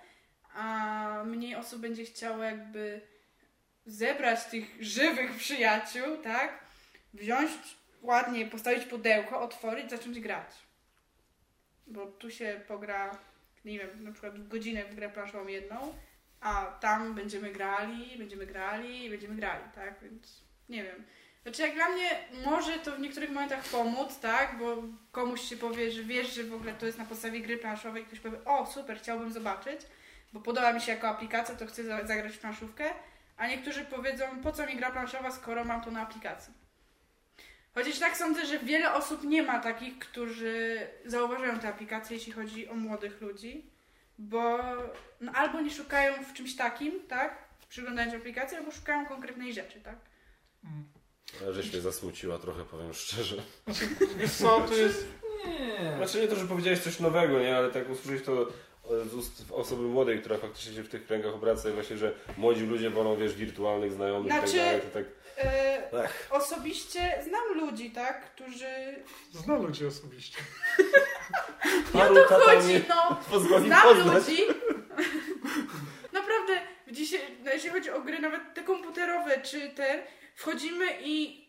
a 0.54 1.22
mniej 1.26 1.54
osób 1.54 1.80
będzie 1.80 2.04
chciało 2.04 2.42
jakby 2.42 3.00
zebrać 3.86 4.44
tych 4.44 4.76
żywych 4.80 5.36
przyjaciół, 5.36 6.16
tak? 6.16 6.64
Wziąć 7.14 7.50
ładnie, 8.02 8.46
postawić 8.46 8.84
pudełko, 8.84 9.40
otworzyć, 9.40 9.90
zacząć 9.90 10.20
grać. 10.20 10.50
Bo 11.86 12.06
tu 12.06 12.30
się 12.30 12.60
pogra, 12.68 13.18
nie 13.64 13.78
wiem, 13.78 14.04
na 14.04 14.12
przykład 14.12 14.38
w 14.38 14.48
godzinę 14.48 14.84
w 14.84 14.94
grę 14.94 15.08
planszową 15.10 15.46
jedną, 15.46 15.94
a 16.40 16.64
tam 16.80 17.14
będziemy 17.14 17.52
grali, 17.52 18.18
będziemy 18.18 18.46
grali 18.46 19.04
i 19.04 19.10
będziemy 19.10 19.34
grali, 19.34 19.64
tak? 19.74 19.94
Więc 20.02 20.44
nie 20.68 20.82
wiem. 20.84 21.04
Znaczy 21.42 21.62
jak 21.62 21.74
dla 21.74 21.88
mnie 21.88 22.10
może 22.44 22.72
to 22.78 22.92
w 22.96 23.00
niektórych 23.00 23.30
momentach 23.30 23.64
pomóc, 23.64 24.20
tak? 24.20 24.58
Bo 24.58 24.82
komuś 25.12 25.40
się 25.40 25.56
powie, 25.56 25.90
że 25.90 26.02
wiesz, 26.02 26.34
że 26.34 26.44
w 26.44 26.54
ogóle 26.54 26.72
to 26.72 26.86
jest 26.86 26.98
na 26.98 27.04
podstawie 27.04 27.40
gry 27.40 27.56
planszowej, 27.56 28.04
ktoś 28.04 28.20
powie, 28.20 28.44
o 28.44 28.66
super, 28.66 28.98
chciałbym 28.98 29.32
zobaczyć, 29.32 29.80
bo 30.32 30.40
podoba 30.40 30.72
mi 30.72 30.80
się 30.80 30.92
jako 30.92 31.08
aplikacja, 31.08 31.54
to 31.54 31.66
chcę 31.66 31.84
za- 31.84 32.06
zagrać 32.06 32.36
w 32.36 32.38
planszówkę, 32.38 32.84
a 33.36 33.46
niektórzy 33.46 33.84
powiedzą, 33.84 34.24
po 34.42 34.52
co 34.52 34.66
mi 34.66 34.76
gra 34.76 34.90
planszowa, 34.90 35.30
skoro 35.30 35.64
mam 35.64 35.80
to 35.82 35.90
na 35.90 36.02
aplikacji. 36.02 36.52
Chociaż 37.78 37.98
tak 37.98 38.16
sądzę, 38.16 38.46
że 38.46 38.58
wiele 38.58 38.94
osób 38.94 39.24
nie 39.24 39.42
ma 39.42 39.58
takich, 39.58 39.98
którzy 39.98 40.86
zauważają 41.04 41.58
te 41.58 41.68
aplikacje, 41.68 42.16
jeśli 42.16 42.32
chodzi 42.32 42.68
o 42.68 42.74
młodych 42.74 43.20
ludzi, 43.20 43.70
bo 44.18 44.58
no, 45.20 45.32
albo 45.32 45.60
nie 45.60 45.70
szukają 45.70 46.24
w 46.24 46.32
czymś 46.32 46.56
takim, 46.56 47.06
tak, 47.08 47.38
przyglądając 47.68 48.14
aplikacji, 48.14 48.56
albo 48.58 48.70
szukają 48.70 49.06
konkretnej 49.06 49.54
rzeczy, 49.54 49.80
tak. 49.80 49.96
A 51.48 51.52
Żeś 51.52 51.72
mnie 51.72 51.80
zasmuciła 51.80 52.38
trochę, 52.38 52.64
powiem 52.64 52.94
szczerze. 52.94 53.42
Wiesz 54.16 54.32
co, 54.32 54.60
to 54.60 54.74
jest... 54.74 55.08
Nie. 55.46 55.96
Znaczy 55.96 56.20
nie 56.20 56.28
to, 56.28 56.36
że 56.36 56.46
powiedziałeś 56.46 56.80
coś 56.80 57.00
nowego, 57.00 57.40
nie? 57.40 57.56
Ale 57.56 57.70
tak 57.70 57.90
usłyszeć 57.90 58.24
to 58.24 58.48
z 59.10 59.14
ust 59.14 59.44
osoby 59.50 59.82
młodej, 59.82 60.20
która 60.20 60.38
faktycznie 60.38 60.74
się 60.74 60.82
w 60.82 60.88
tych 60.88 61.06
kręgach 61.06 61.34
obraca 61.34 61.68
i 61.70 61.72
właśnie, 61.72 61.96
że 61.96 62.14
młodzi 62.36 62.66
ludzie 62.66 62.90
wolą, 62.90 63.16
wiesz, 63.16 63.34
wirtualnych 63.34 63.92
znajomych 63.92 64.32
i 64.32 64.36
Znaczy- 64.36 64.52
tak 64.52 64.66
dalej, 64.66 64.80
to 64.80 64.88
tak... 64.90 65.04
E, 65.38 66.08
osobiście 66.30 67.22
znam 67.24 67.60
ludzi, 67.60 67.90
tak, 67.90 68.34
którzy... 68.34 69.04
Znam 69.32 69.62
ludzi 69.62 69.86
osobiście. 69.86 70.38
Paru 71.92 72.14
To 72.14 72.40
chodzi, 72.40 72.84
no, 72.88 73.20
znam 73.60 73.82
poznać. 73.82 74.28
ludzi. 74.28 74.42
Naprawdę, 76.12 76.60
w 76.86 76.92
dzisiaj, 76.92 77.20
no, 77.44 77.50
jeśli 77.52 77.70
chodzi 77.70 77.90
o 77.90 78.00
gry, 78.00 78.18
nawet 78.18 78.54
te 78.54 78.62
komputerowe, 78.62 79.40
czy 79.40 79.70
te, 79.70 80.02
wchodzimy 80.34 80.86
i 81.02 81.48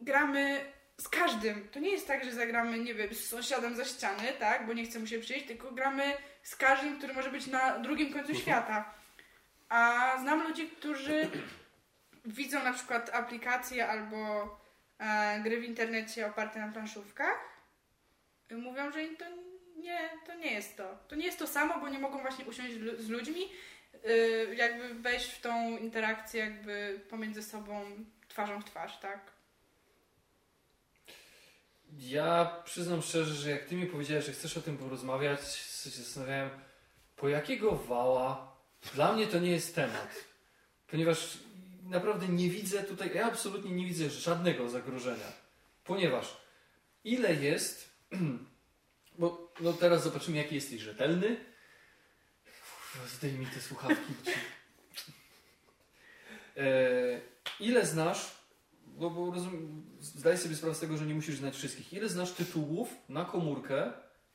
gramy 0.00 0.60
z 0.98 1.08
każdym. 1.08 1.68
To 1.68 1.78
nie 1.80 1.90
jest 1.90 2.06
tak, 2.06 2.24
że 2.24 2.32
zagramy, 2.32 2.78
nie 2.78 2.94
wiem, 2.94 3.14
z 3.14 3.28
sąsiadem 3.28 3.76
za 3.76 3.84
ściany, 3.84 4.32
tak, 4.38 4.66
bo 4.66 4.72
nie 4.72 4.84
chce 4.84 4.98
mu 4.98 5.06
się 5.06 5.18
przyjść, 5.18 5.46
tylko 5.46 5.70
gramy 5.72 6.16
z 6.42 6.56
każdym, 6.56 6.98
który 6.98 7.14
może 7.14 7.30
być 7.30 7.46
na 7.46 7.78
drugim 7.78 8.12
końcu 8.12 8.34
świata. 8.34 8.94
A 9.68 10.12
znam 10.20 10.48
ludzi, 10.48 10.68
którzy 10.68 11.30
widzą 12.24 12.64
na 12.64 12.72
przykład 12.72 13.10
aplikacje 13.14 13.88
albo 13.88 14.50
e, 14.98 15.40
gry 15.40 15.60
w 15.60 15.64
internecie 15.64 16.26
oparte 16.26 16.60
na 16.60 16.72
planszówkach 16.72 17.52
mówią, 18.56 18.92
że 18.92 19.04
im 19.04 19.16
to 19.16 19.24
nie, 19.76 20.10
to 20.26 20.34
nie 20.34 20.52
jest 20.52 20.76
to. 20.76 20.98
To 21.08 21.16
nie 21.16 21.26
jest 21.26 21.38
to 21.38 21.46
samo, 21.46 21.80
bo 21.80 21.88
nie 21.88 21.98
mogą 21.98 22.22
właśnie 22.22 22.44
usiąść 22.44 22.74
z 22.98 23.08
ludźmi, 23.08 23.48
y, 24.06 24.54
jakby 24.56 24.94
wejść 24.94 25.26
w 25.26 25.40
tą 25.40 25.78
interakcję 25.78 26.40
jakby 26.40 27.00
pomiędzy 27.10 27.42
sobą 27.42 27.84
twarzą 28.28 28.60
w 28.60 28.64
twarz, 28.64 29.00
tak? 29.00 29.32
Ja 31.98 32.62
przyznam 32.64 33.02
szczerze, 33.02 33.34
że 33.34 33.50
jak 33.50 33.64
ty 33.64 33.74
mi 33.74 33.86
powiedziałeś, 33.86 34.24
że 34.24 34.32
chcesz 34.32 34.56
o 34.56 34.62
tym 34.62 34.78
porozmawiać, 34.78 35.54
się 35.56 35.90
zastanawiałem, 35.90 36.50
po 37.16 37.28
jakiego 37.28 37.76
wała? 37.76 38.52
Dla 38.94 39.12
mnie 39.12 39.26
to 39.26 39.38
nie 39.38 39.50
jest 39.50 39.74
temat. 39.74 40.24
Ponieważ 40.86 41.38
naprawdę 41.82 42.28
nie 42.28 42.48
widzę 42.50 42.82
tutaj, 42.82 43.10
ja 43.14 43.26
absolutnie 43.26 43.70
nie 43.70 43.86
widzę 43.86 44.10
żadnego 44.10 44.68
zagrożenia. 44.68 45.32
Ponieważ 45.84 46.36
ile 47.04 47.34
jest, 47.34 47.90
bo 49.18 49.52
no 49.60 49.72
teraz 49.72 50.02
zobaczymy 50.02 50.36
jaki 50.36 50.54
jesteś 50.54 50.80
rzetelny. 50.80 51.36
Zdejmij 53.16 53.46
te 53.46 53.60
słuchawki. 53.60 54.12
E, 56.56 57.20
ile 57.60 57.86
znasz, 57.86 58.30
bo 58.86 59.32
rozum, 59.34 59.84
zdaj 60.00 60.38
sobie 60.38 60.56
sprawę 60.56 60.74
z 60.74 60.80
tego, 60.80 60.96
że 60.96 61.06
nie 61.06 61.14
musisz 61.14 61.36
znać 61.36 61.54
wszystkich. 61.56 61.92
Ile 61.92 62.08
znasz 62.08 62.32
tytułów 62.32 62.88
na 63.08 63.24
komórkę 63.24 63.92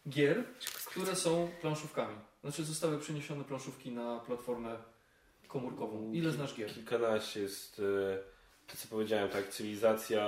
gier, 0.09 0.43
które 0.85 1.15
są 1.15 1.51
planszówkami? 1.61 2.15
Znaczy 2.41 2.63
zostały 2.63 2.99
przeniesione 2.99 3.43
planszówki 3.43 3.91
na 3.91 4.19
platformę 4.19 4.77
komórkową. 5.47 6.11
Ile 6.11 6.31
znasz 6.31 6.55
gier? 6.55 6.73
Kilkanaście 6.73 7.41
jest 7.41 7.79
e, 7.79 8.37
to 8.67 8.77
co 8.77 8.87
powiedziałem, 8.87 9.29
tak, 9.29 9.47
cywilizacja 9.47 10.25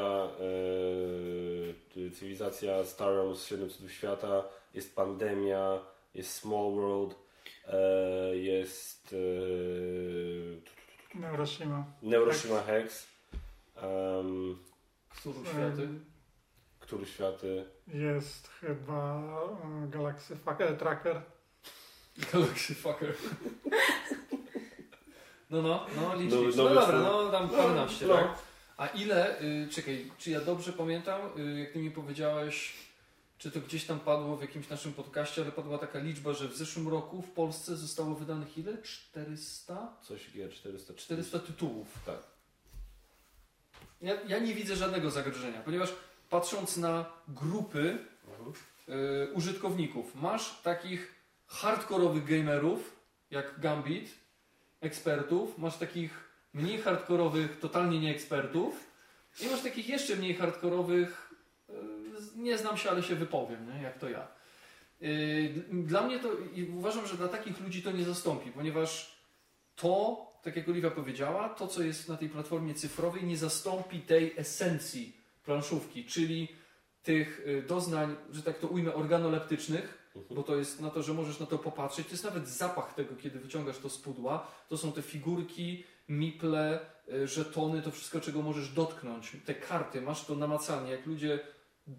e, 2.00 2.12
cywilizacja 2.12 2.86
Star 2.86 3.16
Wars 3.16 3.46
7 3.46 3.70
cudów 3.70 3.92
świata, 3.92 4.44
jest 4.74 4.96
pandemia, 4.96 5.80
jest 6.14 6.34
Small 6.34 6.72
World, 6.76 7.16
e, 7.68 8.36
jest 8.36 9.16
e, 11.16 11.20
Neuroshima. 11.20 11.86
Neuroshima 12.02 12.62
Hex. 12.62 13.08
Um, 13.84 14.60
Który 15.10 15.46
światy? 15.46 15.90
Który 16.80 17.06
światy? 17.06 17.66
Jest 17.88 18.48
chyba 18.48 19.24
Galaxy 19.90 20.36
Fucker 20.36 20.78
Tracker. 20.78 21.22
Galaxy 22.34 22.76
Fucker. 22.76 23.14
No, 25.50 25.62
no, 25.62 25.86
no, 25.96 26.16
licz, 26.16 26.32
No, 26.34 26.42
licz. 26.42 26.56
no, 26.56 26.64
No, 26.64 26.70
no, 26.70 26.82
dobra, 26.82 27.00
no. 27.00 27.24
no 27.24 27.32
tam 27.32 27.50
paręnaście, 27.50 28.08
No. 28.08 28.16
tak? 28.16 28.28
A 28.78 28.88
ile, 28.88 29.42
y, 29.42 29.68
czekaj, 29.72 30.12
czy 30.18 30.32
ja 30.32 30.42
dobrze 30.42 30.74
pamiętam, 30.74 31.22
y, 31.38 31.60
jak 31.60 31.72
ty 31.72 31.80
mi 31.80 31.92
powiedziałeś, 31.92 32.74
czy 33.38 33.52
to 33.52 33.60
gdzieś 33.62 33.86
tam 33.86 34.00
padło 34.00 34.38
w 34.38 34.42
jakimś 34.42 34.70
naszym 34.70 34.94
podcaście, 34.94 35.42
ale 35.42 35.52
padła 35.52 35.78
taka 35.78 36.00
liczba, 36.00 36.34
że 36.34 36.48
w 36.48 36.56
zeszłym 36.58 36.88
roku 36.88 37.22
w 37.22 37.30
Polsce 37.32 37.76
zostało 37.78 38.16
wydanych 38.16 38.58
ile? 38.58 38.78
400? 38.82 39.94
Coś 40.02 40.32
gier 40.32 40.52
400. 40.54 40.94
400 40.94 41.40
tytułów. 41.40 41.88
Tak. 42.06 42.20
Ja, 44.02 44.14
ja 44.28 44.40
nie 44.40 44.54
widzę 44.54 44.76
żadnego 44.76 45.12
zagrożenia, 45.12 45.62
ponieważ 45.62 45.94
patrząc 46.30 46.78
na 46.78 47.06
grupy 47.28 47.98
Mhm. 48.28 48.54
y, 48.90 49.34
użytkowników, 49.34 50.16
masz 50.16 50.62
takich 50.62 51.16
hardkorowych 51.48 52.26
gamerów, 52.26 52.96
jak 53.32 53.60
Gambit, 53.60 54.10
ekspertów, 54.82 55.58
masz 55.58 55.78
takich 55.78 56.30
mniej 56.54 56.78
hardkorowych, 56.82 57.60
totalnie 57.60 58.00
nieekspertów 58.00 58.90
i 59.42 59.46
masz 59.50 59.62
takich 59.62 59.90
jeszcze 59.90 60.16
mniej 60.16 60.36
hardkorowych, 60.36 61.32
z- 62.18 62.36
nie 62.36 62.58
znam 62.58 62.78
się, 62.78 62.90
ale 62.90 63.04
się 63.04 63.16
wypowiem, 63.16 63.74
nie? 63.76 63.82
jak 63.84 63.98
to 63.98 64.10
ja. 64.10 64.28
Y, 65.02 65.64
Dla 65.74 66.02
mnie 66.02 66.20
to, 66.20 66.30
i 66.56 66.64
uważam, 66.78 67.08
że 67.08 67.18
dla 67.18 67.28
takich 67.28 67.60
ludzi 67.60 67.82
to 67.82 67.92
nie 67.92 68.04
zastąpi, 68.06 68.52
ponieważ 68.52 69.20
to, 69.76 70.26
tak 70.44 70.56
jak 70.56 70.70
Oliwia 70.70 70.92
powiedziała, 70.92 71.50
to 71.50 71.68
co 71.68 71.84
jest 71.84 72.10
na 72.10 72.18
tej 72.18 72.30
platformie 72.30 72.74
cyfrowej 72.74 73.24
nie 73.24 73.38
zastąpi 73.38 74.00
tej 74.02 74.34
esencji 74.38 75.18
planszówki, 75.46 76.06
czyli 76.06 76.48
tych 77.04 77.40
y, 77.48 77.62
doznań, 77.68 78.16
że 78.32 78.44
tak 78.44 78.60
to 78.60 78.68
ujmę, 78.68 78.94
organoleptycznych, 78.94 80.12
bo 80.30 80.44
to 80.44 80.56
jest 80.56 80.82
na 80.82 80.90
to, 80.90 81.04
że 81.04 81.14
możesz 81.14 81.40
na 81.40 81.46
to 81.46 81.58
popatrzeć. 81.58 82.08
To 82.08 82.12
jest 82.14 82.24
nawet 82.24 82.48
zapach 82.50 82.94
tego, 82.94 83.16
kiedy 83.16 83.40
wyciągasz 83.40 83.78
to 83.78 83.90
z 83.90 83.98
pudła. 83.98 84.48
To 84.70 84.78
są 84.78 84.92
te 84.92 85.02
figurki, 85.02 85.84
miple, 86.10 86.80
y, 87.14 87.28
żetony, 87.28 87.82
to 87.82 87.92
wszystko, 87.92 88.20
czego 88.22 88.42
możesz 88.42 88.70
dotknąć. 88.70 89.38
Te 89.46 89.56
karty, 89.56 90.02
masz 90.02 90.26
to 90.26 90.36
namacalnie. 90.36 90.92
Jak 90.92 91.06
ludzie 91.06 91.40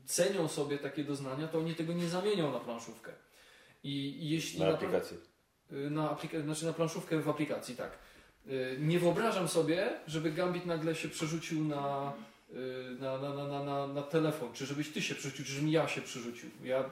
cenią 0.07 0.49
sobie 0.49 0.79
takie 0.79 1.05
doznania, 1.05 1.49
to 1.49 1.59
oni 1.59 1.75
tego 1.75 1.93
nie 1.93 2.09
zamienią 2.09 2.53
na 2.53 2.61
planszówkę. 2.61 3.13
I, 3.83 4.29
jeśli 4.31 4.61
Na 4.61 4.69
aplikację. 4.69 5.17
Y, 5.73 5.91
na, 5.91 6.15
aplika- 6.15 6.43
znaczy 6.43 6.67
na 6.67 6.73
planszówkę 6.73 7.21
w 7.21 7.29
aplikacji, 7.29 7.77
tak. 7.77 7.99
Nie 8.79 8.99
wyobrażam 8.99 9.49
sobie, 9.49 9.91
żeby 10.07 10.33
Gambit 10.33 10.67
nagle 10.67 10.95
się 10.95 11.09
przerzucił 11.09 11.65
na, 11.65 12.13
na, 13.01 13.19
na, 13.19 13.35
na, 13.35 13.65
na, 13.65 13.87
na, 13.87 14.03
telefon, 14.03 14.53
czy 14.53 14.67
żebyś 14.67 14.93
ty 14.93 15.03
się 15.03 15.15
przerzucił, 15.15 15.45
czy 15.45 15.53
żebym 15.53 15.71
ja 15.71 15.89
się 15.89 16.01
przerzucił. 16.01 16.51
Ja 16.65 16.91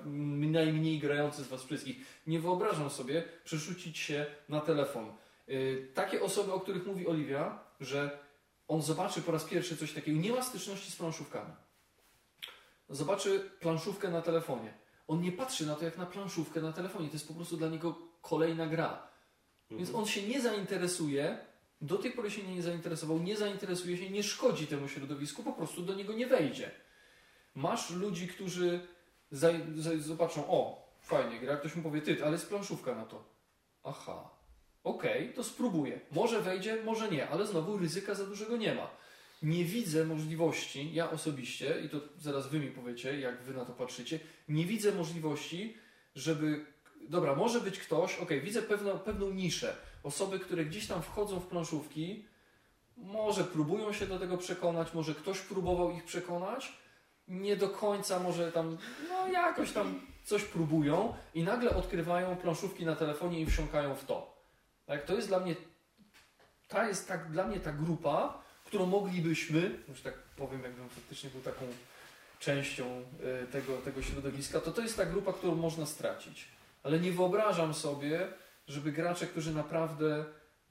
najmniej 0.51 0.99
grający 0.99 1.45
z 1.45 1.49
was 1.49 1.63
wszystkich. 1.63 1.97
Nie 2.27 2.41
wyobrażam 2.41 2.91
sobie 2.91 3.25
przerzucić 3.45 3.99
się 3.99 4.27
na 4.49 4.61
telefon. 4.61 5.13
Y, 5.49 5.89
Takie 5.95 6.23
osoby, 6.23 6.53
o 6.53 6.61
których 6.61 6.87
mówi 6.87 7.07
Oliwia, 7.07 7.59
że 7.81 8.19
on 8.69 8.83
zobaczy 8.83 9.23
po 9.23 9.33
raz 9.33 9.45
pierwszy 9.45 9.77
coś 9.77 9.93
takiego, 9.93 10.21
nie 10.21 10.33
ma 10.33 10.43
styczności 10.43 10.91
z 10.91 10.97
planszówkami. 10.97 11.53
Zobaczy 12.89 13.51
planszówkę 13.61 14.09
na 14.09 14.23
telefonie. 14.23 14.75
On 15.09 15.21
nie 15.21 15.33
patrzy 15.33 15.67
na 15.67 15.75
to 15.75 15.85
jak 15.85 15.99
na 15.99 16.07
planszówkę 16.07 16.61
na 16.61 16.73
telefonie. 16.73 17.09
To 17.09 17.15
jest 17.15 17.29
po 17.29 17.35
prostu 17.35 17.57
dla 17.57 17.69
niego 17.69 17.99
kolejna 18.23 18.67
gra. 18.67 19.09
Więc 19.71 19.95
on 19.95 20.07
się 20.07 20.23
nie 20.23 20.41
zainteresuje, 20.41 21.39
do 21.81 21.99
tej 21.99 22.11
pory 22.11 22.31
się 22.31 22.43
nie 22.43 22.63
zainteresował, 22.63 23.19
nie 23.19 23.37
zainteresuje 23.37 23.97
się, 23.97 24.11
nie 24.11 24.23
szkodzi 24.23 24.67
temu 24.67 24.89
środowisku, 24.89 25.43
po 25.43 25.53
prostu 25.53 25.83
do 25.83 25.95
niego 25.95 26.13
nie 26.13 26.27
wejdzie. 26.27 26.71
Masz 27.55 27.91
ludzi, 27.91 28.29
którzy 28.29 28.81
zobaczą, 29.99 30.45
o, 30.49 30.89
fajnie 31.01 31.41
gra, 31.41 31.57
ktoś 31.57 31.77
mu 31.77 31.83
powie, 31.83 32.03
ty, 32.03 32.25
ale 32.25 32.33
jest 32.33 32.49
planszówka 32.49 32.95
na 32.95 33.05
to. 33.05 33.25
Aha, 33.85 34.31
okej, 34.85 35.33
to 35.33 35.45
spróbuję. 35.45 36.01
Może 36.11 36.41
wejdzie, 36.41 36.83
może 36.85 37.09
nie, 37.09 37.29
ale 37.29 37.47
znowu 37.47 37.79
ryzyka 37.79 38.15
za 38.15 38.27
dużego 38.27 38.57
nie 38.57 38.75
ma. 38.75 38.91
Nie 39.43 39.65
widzę 39.65 40.05
możliwości, 40.05 40.95
ja 40.95 41.11
osobiście, 41.11 41.81
i 41.85 41.89
to 41.89 42.01
zaraz 42.19 42.49
wy 42.49 42.61
mi 42.61 42.71
powiecie, 42.71 43.21
jak 43.21 43.43
wy 43.43 43.55
na 43.55 43.65
to 43.65 43.73
patrzycie, 43.73 44.21
nie 44.49 44.65
widzę 44.65 44.93
możliwości, 44.93 45.77
żeby 46.15 46.67
dobra, 47.09 47.35
może 47.35 47.61
być 47.61 47.79
ktoś, 47.79 48.19
ok, 48.19 48.31
widzę 48.43 48.63
pewną, 48.63 48.99
pewną 48.99 49.31
niszę. 49.31 49.77
Osoby, 50.03 50.39
które 50.39 50.65
gdzieś 50.65 50.87
tam 50.87 51.03
wchodzą 51.03 51.41
w 51.41 51.47
planszówki, 51.47 52.25
może 52.97 53.45
próbują 53.45 53.93
się 53.93 54.07
do 54.07 54.19
tego 54.19 54.37
przekonać, 54.37 54.95
może 54.95 55.15
ktoś 55.15 55.41
próbował 55.41 55.91
ich 55.91 56.05
przekonać, 56.05 56.73
nie 57.29 57.57
do 57.57 57.69
końca, 57.69 58.19
może 58.21 58.53
tam, 58.53 58.79
no 59.09 59.29
jakoś 59.29 59.73
tam 59.73 60.01
coś 60.25 60.45
próbują 60.45 61.15
i 61.35 61.43
nagle 61.43 61.77
odkrywają 61.77 62.37
planszówki 62.37 62.87
na 62.87 62.97
telefonie 62.97 63.41
i 63.41 63.47
wsiąkają 63.47 63.95
w 63.95 64.05
to. 64.05 64.39
Tak, 64.87 65.05
to 65.05 65.15
jest 65.15 65.29
dla 65.29 65.41
mnie, 65.41 65.57
ta 66.69 66.89
jest 66.89 67.09
tak, 67.09 67.31
dla 67.31 67.47
mnie 67.47 67.61
ta 67.61 67.73
grupa, 67.73 68.43
którą 68.65 68.87
moglibyśmy, 68.87 69.83
już 69.89 70.01
tak 70.01 70.15
powiem, 70.15 70.63
jakbym 70.63 70.89
faktycznie 70.89 71.31
był 71.31 71.41
taką 71.41 71.67
częścią 72.39 73.03
y, 73.45 73.47
tego, 73.47 73.77
tego 73.77 74.03
środowiska, 74.03 74.61
to 74.61 74.73
to 74.73 74.83
jest 74.83 74.97
ta 74.97 75.07
grupa, 75.07 75.33
którą 75.33 75.55
można 75.55 75.87
stracić. 75.87 76.49
Ale 76.83 77.01
nie 77.01 77.13
wyobrażam 77.13 77.75
sobie, 77.75 78.29
żeby 78.69 78.93
gracze, 78.93 79.27
którzy 79.27 79.55
naprawdę 79.55 80.25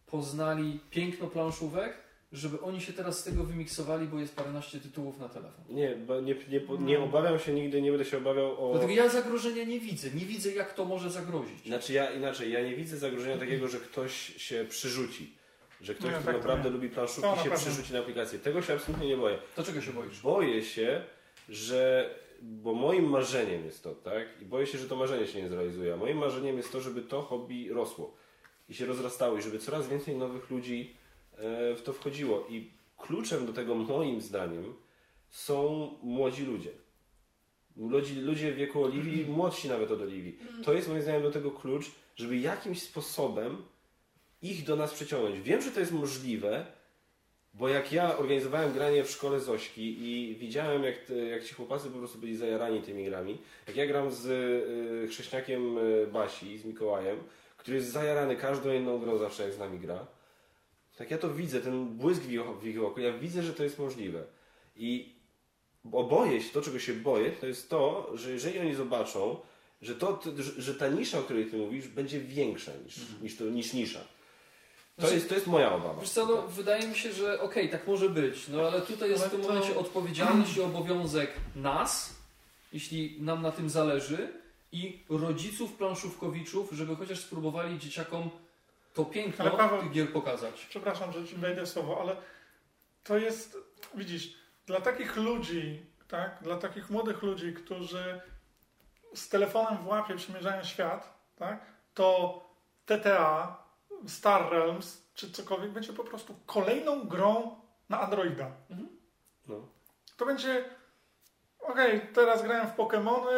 poznali 0.06 0.80
piękno 0.90 1.28
planszówek, 1.28 1.94
żeby 2.32 2.61
oni 2.61 2.82
się 2.82 2.94
teraz 2.94 3.19
z 3.19 3.24
tego 3.24 3.44
wymiksowali, 3.44 4.07
bo 4.07 4.19
jest 4.19 4.36
paręnaście 4.36 4.80
tytułów 4.80 5.19
na 5.19 5.30
telefon. 5.30 5.65
Nie, 5.69 5.95
bo 5.95 6.22
nie, 6.22 6.36
nie, 6.49 6.61
nie 6.80 6.99
obawiam 6.99 7.40
się 7.40 7.53
nigdy, 7.53 7.82
nie 7.82 7.90
będę 7.91 8.06
się 8.06 8.18
obawiał 8.18 8.65
o... 8.65 8.72
Dlatego 8.72 8.94
ja 8.94 9.10
zagrożenia 9.10 9.64
nie 9.64 9.80
widzę. 9.80 10.10
Nie 10.11 10.26
widzę, 10.26 10.52
jak 10.52 10.74
to 10.74 10.86
może 10.86 11.11
zagrozić. 11.11 11.65
Znaczy 11.65 11.94
ja 11.94 12.11
inaczej, 12.11 12.52
ja 12.52 12.61
nie 12.61 12.76
widzę 12.76 12.98
zagrożenia 12.98 13.38
takiego, 13.38 13.68
że 13.68 13.80
ktoś 13.80 14.14
się 14.38 14.65
przyrzuci. 14.69 15.38
Że 15.82 15.95
ktoś, 15.95 16.11
Nie, 16.11 16.18
kto 16.18 16.26
tak 16.26 16.36
naprawdę 16.36 16.69
nie. 16.69 16.76
lubi 16.76 16.90
planszówki, 16.90 17.30
na 17.30 17.36
się 17.36 17.44
pewno. 17.49 17.57
przyrzuci 17.57 17.94
na 17.94 17.99
aplikację. 17.99 18.40
Tego 18.40 18.61
się 18.61 18.74
absolutnie 18.74 19.07
nie 19.07 19.18
boję. 19.18 19.38
To 19.56 19.64
czego 19.64 19.82
się 19.82 19.94
boisz? 19.94 20.22
Boję 20.22 20.64
się, 20.64 21.02
że. 21.49 22.10
Bo 22.41 22.73
moim 22.73 23.09
marzeniem 23.09 23.65
jest 23.65 23.84
to, 23.84 23.95
tak? 23.95 24.41
I 24.41 24.45
boję 24.45 24.68
się, 24.68 24.77
że 24.77 24.88
to 24.88 24.95
marzenie 24.95 25.27
się 25.27 25.41
nie 25.41 25.49
zrealizuje. 25.49 25.93
A 25.93 25.97
moim 25.97 26.18
marzeniem 26.18 26.57
jest 26.57 26.72
to, 26.72 26.81
żeby 26.81 27.01
to 27.01 27.22
hobby 27.22 27.69
rosło 27.73 28.14
i 28.69 28.73
się 28.73 28.85
rozrastało, 28.85 29.38
i 29.38 29.41
żeby 29.41 29.59
coraz 29.59 29.89
więcej 29.89 30.15
nowych 30.15 30.49
ludzi 30.49 30.95
e, 31.34 31.76
w 31.76 31.81
to 31.81 31.93
wchodziło. 31.93 32.47
I 32.49 32.72
kluczem 32.97 33.45
do 33.45 33.53
tego, 33.53 33.76
moim 33.76 34.22
zdaniem, 34.22 34.73
są 35.30 35.89
młodzi 36.03 36.45
ludzie. 36.45 36.72
Ludzi, 37.77 38.22
ludzie 38.22 38.51
w 38.51 38.55
wieku 38.55 38.84
Oliwii, 38.84 39.26
młodsi 39.26 39.68
nawet 39.68 39.91
od 39.91 40.01
Oliwii. 40.01 40.39
To 40.64 40.73
jest 40.73 40.88
moim 40.88 41.01
zdaniem 41.01 41.22
do 41.22 41.31
tego 41.31 41.51
klucz, 41.51 41.91
żeby 42.15 42.38
jakimś 42.38 42.81
sposobem 42.81 43.57
ich 44.41 44.65
do 44.65 44.76
nas 44.76 44.93
przyciągnąć. 44.93 45.39
Wiem, 45.39 45.61
że 45.61 45.72
to 45.72 45.80
jest 45.80 45.91
możliwe, 45.91 46.65
bo 47.57 47.69
jak 47.69 47.91
ja 47.91 48.17
organizowałem 48.17 48.73
granie 48.73 49.03
w 49.03 49.11
szkole 49.11 49.39
Zośki 49.39 49.97
i 49.99 50.35
widziałem, 50.35 50.84
jak, 50.84 50.95
jak 51.31 51.43
ci 51.43 51.53
chłopacy 51.53 51.89
po 51.89 51.97
prostu 51.97 52.17
byli 52.17 52.38
zajarani 52.38 52.81
tymi 52.81 53.05
grami, 53.05 53.38
jak 53.67 53.75
ja 53.75 53.88
gram 53.88 54.11
z 54.11 54.25
y, 54.25 55.07
chrześniakiem 55.07 55.77
y, 55.77 56.07
Basi, 56.07 56.57
z 56.57 56.65
Mikołajem, 56.65 57.17
który 57.57 57.77
jest 57.77 57.91
zajarany 57.91 58.35
każdą 58.35 58.71
jedną 58.71 58.99
grą 58.99 59.17
zawsze 59.17 59.43
jak 59.43 59.53
z 59.53 59.59
nami 59.59 59.79
gra, 59.79 60.07
tak 60.97 61.11
ja 61.11 61.17
to 61.17 61.29
widzę, 61.34 61.61
ten 61.61 61.85
błysk 61.85 62.21
w 62.21 62.67
ich, 62.67 62.84
oku, 62.84 62.99
ja 62.99 63.13
widzę, 63.13 63.43
że 63.43 63.53
to 63.53 63.63
jest 63.63 63.79
możliwe. 63.79 64.23
I 64.75 65.15
bo 65.84 66.03
boję 66.03 66.41
się, 66.41 66.49
to 66.53 66.61
czego 66.61 66.79
się 66.79 66.93
boję, 66.93 67.31
to 67.31 67.47
jest 67.47 67.69
to, 67.69 68.11
że 68.13 68.31
jeżeli 68.31 68.59
oni 68.59 68.75
zobaczą, 68.75 69.39
że, 69.81 69.95
to, 69.95 70.21
że, 70.38 70.61
że 70.61 70.75
ta 70.75 70.88
nisza, 70.88 71.19
o 71.19 71.23
której 71.23 71.45
ty 71.45 71.57
mówisz, 71.57 71.88
będzie 71.88 72.19
większa 72.19 72.71
niż, 72.85 72.95
niż, 73.21 73.38
to, 73.38 73.43
niż 73.43 73.73
nisza. 73.73 73.99
To 75.02 75.10
jest, 75.11 75.30
to 75.30 75.36
jest 75.36 75.48
moja 75.48 75.72
obawa. 75.74 76.02
Wiesz 76.02 76.10
co, 76.10 76.26
no, 76.26 76.41
wydaje 76.41 76.88
mi 76.88 76.95
się, 76.95 77.14
że 77.14 77.41
okej, 77.41 77.69
tak 77.69 77.88
może 77.88 78.10
być, 78.10 78.48
no 78.48 78.61
ale 78.68 78.82
tutaj 78.82 79.10
jest 79.10 79.22
Ale 79.22 79.30
w 79.30 79.34
tym 79.34 79.41
to- 79.41 79.48
momencie 79.48 79.78
odpowiedzialność 79.80 80.57
i 80.57 80.61
obowiązek 80.61 81.32
nas, 81.56 82.15
jeśli 82.74 83.22
nam 83.22 83.41
na 83.41 83.52
tym 83.52 83.69
zależy, 83.69 84.34
i 84.72 85.03
rodziców 85.10 85.74
planszówkowiczów, 85.74 86.72
żeby 86.72 86.95
chociaż 86.95 87.19
spróbowali 87.19 87.80
dzieciakom 87.80 88.30
to 88.94 89.06
piękno 89.06 89.45
Ale 89.45 89.57
Paweł- 89.57 89.82
tych 89.82 89.91
gier 89.91 90.14
pokazać. 90.14 90.65
Przepraszam, 90.69 91.11
że 91.14 91.26
ci 91.28 91.36
wejdę 91.36 91.65
w 91.65 91.69
słowo, 91.69 92.02
ale 92.02 92.15
to 93.03 93.18
jest, 93.18 93.57
widzisz, 93.95 94.34
dla 94.65 94.82
takich 94.82 95.15
ludzi, 95.15 95.86
tak, 96.07 96.40
dla 96.41 96.57
takich 96.57 96.90
młodych 96.90 97.22
ludzi, 97.24 97.53
którzy 97.53 98.22
z 99.14 99.30
telefonem 99.30 99.78
w 99.84 99.88
łapie 99.88 100.15
przemierzają 100.15 100.64
świat, 100.64 101.14
tak, 101.36 101.65
to 101.94 102.41
TTA, 102.86 103.64
Star 104.07 104.52
Realms 104.52 105.07
czy 105.14 105.32
cokolwiek 105.32 105.72
będzie 105.72 105.94
po 105.94 106.03
prostu 106.03 106.36
kolejną 106.45 107.07
grą 107.07 107.61
na 107.90 108.02
Androida. 108.02 108.52
No. 109.48 109.68
To 110.18 110.26
będzie 110.26 110.65
okej, 111.60 112.07
teraz 112.14 112.44
grałem 112.44 112.68
w 112.68 112.76
Pokémony, 112.76 113.32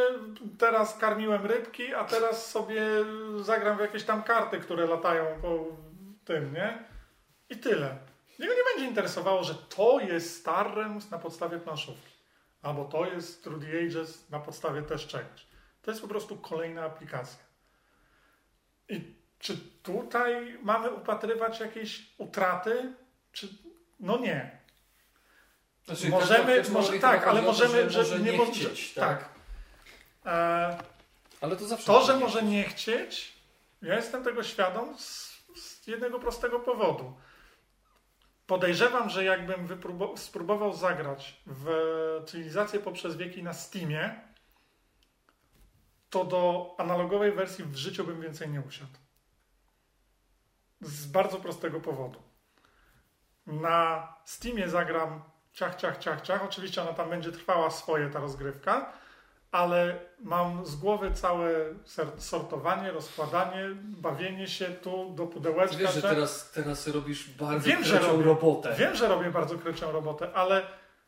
teraz 0.60 0.98
karmiłem 0.98 1.46
rybki, 1.46 1.94
a 1.94 2.04
teraz 2.04 2.52
sobie 2.52 2.82
zagram 3.42 3.78
w 3.78 3.82
jakieś 3.82 4.04
tam 4.04 4.24
karty, 4.24 4.60
które 4.60 4.86
latają 4.86 5.42
po 5.42 5.66
tym, 6.26 6.54
nie? 6.54 6.86
I 7.50 7.58
tyle. 7.58 7.98
Niego 8.40 8.54
nie 8.54 8.64
będzie 8.74 8.90
interesowało, 8.90 9.44
że 9.44 9.56
to 9.56 10.00
jest 10.00 10.40
Star 10.40 10.76
Realms 10.76 11.12
na 11.12 11.18
podstawie 11.18 11.60
planszówki. 11.60 12.14
Albo 12.62 12.86
to 12.86 13.06
jest 13.06 13.44
Through 13.44 13.64
the 13.64 13.80
Ages 13.80 14.30
na 14.30 14.40
podstawie 14.40 14.82
też 14.82 15.08
czegoś. 15.08 15.48
To 15.82 15.92
jest 15.92 16.02
po 16.02 16.08
prostu 16.08 16.38
kolejna 16.38 16.84
aplikacja. 16.84 17.44
I 18.90 19.19
czy 19.40 19.58
tutaj 19.84 20.58
mamy 20.64 20.92
upatrywać 20.92 21.60
jakieś 21.60 22.14
utraty? 22.18 22.94
Czy... 23.32 23.48
No 24.00 24.18
nie. 24.18 24.60
Znaczy, 25.86 26.10
Możemy, 26.10 26.58
każda 26.58 26.74
może, 26.74 27.00
tak, 27.00 27.28
ale 27.28 27.42
możemy, 27.42 27.90
że, 27.90 28.00
może 28.00 28.20
nie, 28.20 28.32
nie 28.32 28.38
mo- 28.38 28.46
chcieć, 28.46 28.94
tak. 28.94 29.20
tak? 29.20 29.30
E, 30.26 30.78
Ale 31.42 31.56
to 31.56 31.66
zawsze 31.66 31.86
to, 31.86 32.06
że 32.06 32.14
może 32.14 32.26
może 32.26 32.44
nie 32.44 32.64
chcieć, 32.64 33.34
ja 33.82 33.96
jestem 33.96 34.24
tego 34.24 34.44
świadom 34.44 34.98
z, 34.98 35.38
z 35.56 35.88
jednego 35.88 36.20
prostego 36.20 36.60
powodu. 36.60 37.14
Podejrzewam, 38.48 39.10
że 39.10 39.24
jakbym 39.24 39.68
spróbował 40.16 40.74
zagrać 40.74 41.42
w 41.46 41.68
cywilizację 42.28 42.80
poprzez 42.80 43.16
wieki 43.16 43.44
na 43.44 43.54
Steamie, 43.54 44.22
to 46.10 46.26
do 46.26 46.76
analogowej 46.78 47.32
wersji 47.32 47.66
w 47.66 47.76
życiu 47.76 48.04
bym 48.04 48.22
więcej 48.22 48.50
nie 48.50 48.62
usiadł. 48.62 48.92
Z 50.82 51.06
bardzo 51.06 51.38
prostego 51.38 51.80
powodu. 51.80 52.20
Na 53.48 54.08
Steamie 54.26 54.70
zagram 54.70 55.22
ciach, 55.54 55.76
ciach, 55.76 55.98
ciach, 55.98 56.22
ciach. 56.22 56.44
Oczywiście 56.46 56.82
ona 56.82 56.94
tam 56.94 57.10
będzie 57.10 57.32
trwała 57.32 57.70
swoje, 57.72 58.10
ta 58.10 58.20
rozgrywka, 58.20 58.92
ale 59.52 60.00
mam 60.20 60.66
z 60.66 60.76
głowy 60.76 61.12
całe 61.12 61.52
sortowanie, 62.18 62.92
rozkładanie, 62.92 63.70
bawienie 63.84 64.48
się 64.48 64.66
tu 64.66 65.14
do 65.16 65.28
pudełeczka. 65.28 65.78
Wiesz, 65.78 65.94
że 65.94 66.02
teraz, 66.02 66.52
teraz 66.52 66.88
robisz 66.88 67.30
bardzo 67.30 67.68
Wiem, 67.70 67.84
krecią 67.84 68.08
robię. 68.08 68.24
robotę. 68.24 68.76
Wiem, 68.80 68.96
że 68.96 69.08
robię 69.08 69.32
bardzo 69.32 69.58
kreczą 69.58 69.92
robotę, 69.92 70.34
ale 70.34 70.68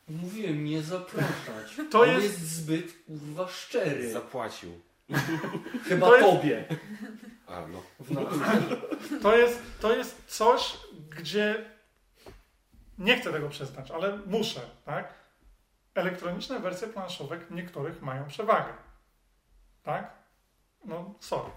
Mówiłem, 0.09 0.63
nie 0.65 0.81
zapraszać. 0.81 1.75
To 1.91 1.99
On 2.01 2.09
jest- 2.09 2.23
jest 2.23 2.39
zbyt 2.39 2.93
kurwa 3.07 3.47
szczery. 3.47 4.11
Zapłacił. 4.11 4.81
Chyba 5.87 6.07
to 6.07 6.15
jest- 6.15 6.29
tobie. 6.29 6.65
A, 7.51 7.67
no. 7.67 7.81
Naturze. 8.21 8.45
to 9.21 9.35
jest, 9.37 9.61
to 9.81 9.95
jest 9.95 10.23
coś, 10.27 10.77
gdzie 11.09 11.65
nie 12.97 13.19
chcę 13.19 13.31
tego 13.31 13.49
przyznać, 13.49 13.91
ale 13.91 14.17
muszę, 14.17 14.61
tak? 14.85 15.13
Elektroniczne 15.95 16.59
wersje 16.59 16.87
planszówek 16.87 17.51
niektórych 17.51 18.01
mają 18.01 18.27
przewagę. 18.27 18.73
Tak? 19.83 20.11
No, 20.85 21.13
sorry. 21.19 21.49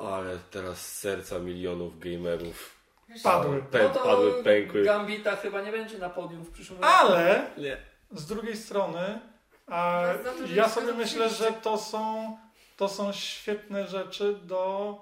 Ale 0.00 0.38
teraz 0.50 0.92
serca 0.98 1.38
milionów 1.38 1.98
gamerów 1.98 2.78
Padły. 3.22 3.62
pę- 3.62 3.82
No 3.82 3.88
to 3.90 4.00
padły, 4.04 4.44
pękły. 4.44 4.84
Gambita 4.84 5.36
chyba 5.36 5.60
nie 5.62 5.72
będzie 5.72 5.98
na 5.98 6.10
podium 6.10 6.42
w 6.44 6.50
przyszłym 6.50 6.80
roku. 6.80 6.92
Ale 6.94 7.50
Nie. 7.58 7.76
z 8.10 8.26
drugiej 8.26 8.56
strony 8.56 9.20
a 9.66 10.02
No, 10.24 10.46
ja 10.54 10.68
sobie 10.68 10.92
myślę, 10.92 11.30
że 11.30 11.52
to 11.52 11.78
są, 11.78 12.36
to 12.76 12.88
są 12.88 13.12
świetne 13.12 13.86
rzeczy 13.86 14.34
do 14.42 14.94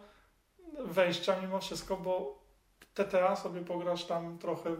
wejścia 0.84 1.40
mimo 1.40 1.60
wszystko, 1.60 1.96
bo 1.96 2.42
TTA 2.94 3.36
sobie 3.36 3.60
pograsz 3.60 4.04
tam 4.04 4.38
trochę 4.38 4.76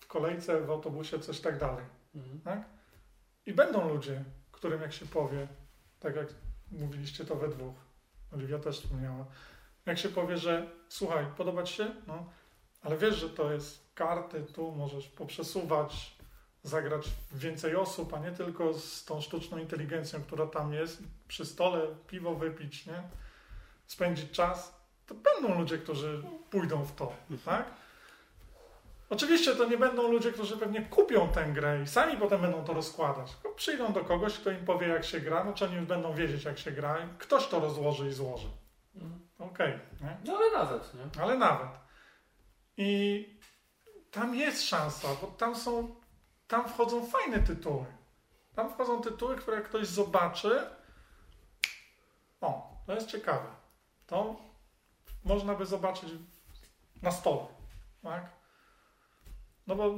w, 0.00 0.06
kolejce, 0.06 0.60
w 0.60 0.70
autobusie, 0.70 1.18
coś 1.18 1.40
tak 1.40 1.58
dalej. 1.58 1.84
Mhm. 2.14 2.40
Tak? 2.40 2.64
I 3.46 3.52
będą 3.52 3.88
ludzie, 3.88 4.24
którym 4.52 4.82
jak 4.82 4.92
się 4.92 5.06
powie, 5.06 5.48
tak 6.00 6.16
jak 6.16 6.26
mówiliście 6.70 7.24
to 7.24 7.36
we 7.36 7.48
dwóch, 7.48 7.74
Oliwia 8.32 8.58
też 8.58 8.80
wspomniała, 8.80 9.26
jak 9.86 9.98
się 9.98 10.08
powie, 10.08 10.36
że 10.36 10.70
słuchaj, 10.88 11.26
podoba 11.36 11.62
ci 11.62 11.74
się? 11.74 11.94
No, 12.06 12.24
ale 12.82 12.98
wiesz, 12.98 13.16
że 13.16 13.30
to 13.30 13.52
jest 13.52 13.90
karty, 13.94 14.42
tu 14.42 14.72
możesz 14.72 15.08
poprzesuwać, 15.08 16.16
zagrać 16.62 17.08
więcej 17.32 17.76
osób, 17.76 18.14
a 18.14 18.18
nie 18.18 18.32
tylko 18.32 18.74
z 18.74 19.04
tą 19.04 19.20
sztuczną 19.20 19.58
inteligencją, 19.58 20.22
która 20.22 20.46
tam 20.46 20.72
jest, 20.72 21.02
przy 21.28 21.46
stole 21.46 21.86
piwo 22.06 22.34
wypić, 22.34 22.86
nie? 22.86 23.02
Spędzić 23.86 24.30
czas, 24.30 24.79
to 25.10 25.14
będą 25.14 25.58
ludzie, 25.58 25.78
którzy 25.78 26.22
pójdą 26.50 26.84
w 26.84 26.94
to, 26.94 27.12
tak? 27.44 27.64
Oczywiście 29.10 29.56
to 29.56 29.64
nie 29.64 29.78
będą 29.78 30.12
ludzie, 30.12 30.32
którzy 30.32 30.56
pewnie 30.56 30.82
kupią 30.82 31.28
tę 31.28 31.44
grę 31.44 31.82
i 31.82 31.86
sami 31.86 32.16
potem 32.16 32.40
będą 32.40 32.64
to 32.64 32.72
rozkładać. 32.72 33.34
Tylko 33.34 33.56
przyjdą 33.56 33.92
do 33.92 34.04
kogoś, 34.04 34.38
kto 34.38 34.50
im 34.50 34.64
powie, 34.64 34.88
jak 34.88 35.04
się 35.04 35.20
gra, 35.20 35.44
no 35.44 35.52
czy 35.52 35.64
oni 35.64 35.74
już 35.74 35.84
będą 35.84 36.14
wiedzieć, 36.14 36.44
jak 36.44 36.58
się 36.58 36.70
gra 36.70 36.98
i 36.98 37.08
ktoś 37.18 37.46
to 37.46 37.60
rozłoży 37.60 38.08
i 38.08 38.12
złoży. 38.12 38.48
Mhm. 38.94 39.20
Okej, 39.38 39.78
nie? 40.00 40.16
No 40.24 40.36
ale 40.36 40.50
nawet, 40.64 40.94
nie? 40.94 41.22
Ale 41.22 41.38
nawet. 41.38 41.70
I 42.76 43.40
tam 44.10 44.34
jest 44.34 44.62
szansa, 44.62 45.08
bo 45.20 45.26
tam 45.26 45.56
są, 45.56 45.94
tam 46.48 46.68
wchodzą 46.68 47.06
fajne 47.06 47.38
tytuły. 47.38 47.84
Tam 48.54 48.70
wchodzą 48.70 49.00
tytuły, 49.00 49.36
które 49.36 49.56
jak 49.56 49.68
ktoś 49.68 49.86
zobaczy, 49.86 50.60
o, 52.40 52.76
to 52.86 52.94
jest 52.94 53.06
ciekawe. 53.06 53.46
To 54.06 54.49
można 55.24 55.54
by 55.54 55.66
zobaczyć 55.66 56.10
na 57.02 57.10
stole, 57.10 57.46
tak? 58.02 58.30
No 59.66 59.74
bo 59.74 59.94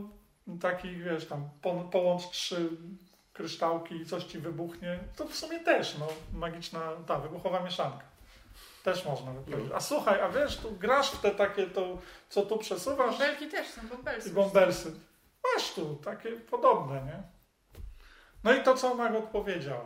taki, 0.61 0.97
wiesz, 0.97 1.27
tam 1.27 1.51
po, 1.63 1.75
połącz 1.75 2.31
trzy 2.31 2.71
kryształki 3.33 3.95
i 3.95 4.07
coś 4.07 4.25
ci 4.25 4.39
wybuchnie, 4.39 4.99
to 5.17 5.25
w 5.25 5.37
sumie 5.37 5.61
też, 5.61 5.99
no, 5.99 6.09
magiczna, 6.33 6.81
ta, 7.07 7.19
wybuchowa 7.19 7.61
mieszanka. 7.63 8.05
Też 8.85 9.05
można 9.05 9.31
by 9.33 9.51
powiedzieć. 9.51 9.73
A 9.75 9.81
słuchaj, 9.81 10.21
a 10.21 10.29
wiesz, 10.29 10.57
tu 10.57 10.73
grasz 10.73 11.11
w 11.11 11.21
te 11.21 11.31
takie, 11.31 11.67
to, 11.67 11.99
co 12.29 12.43
tu 12.43 12.59
przesuwasz 12.59 13.19
Bąbelki 13.19 13.49
też 13.49 13.69
są, 13.69 13.89
bąbelsy. 13.89 14.29
i 14.29 14.33
bombersy. 14.33 14.95
Masz 15.55 15.75
tu 15.75 15.97
takie 15.97 16.31
podobne, 16.31 17.03
nie? 17.03 17.23
No 18.45 18.53
i 18.53 18.63
to, 18.63 18.75
co 18.75 18.95
Mag 18.95 19.15
odpowiedział. 19.15 19.81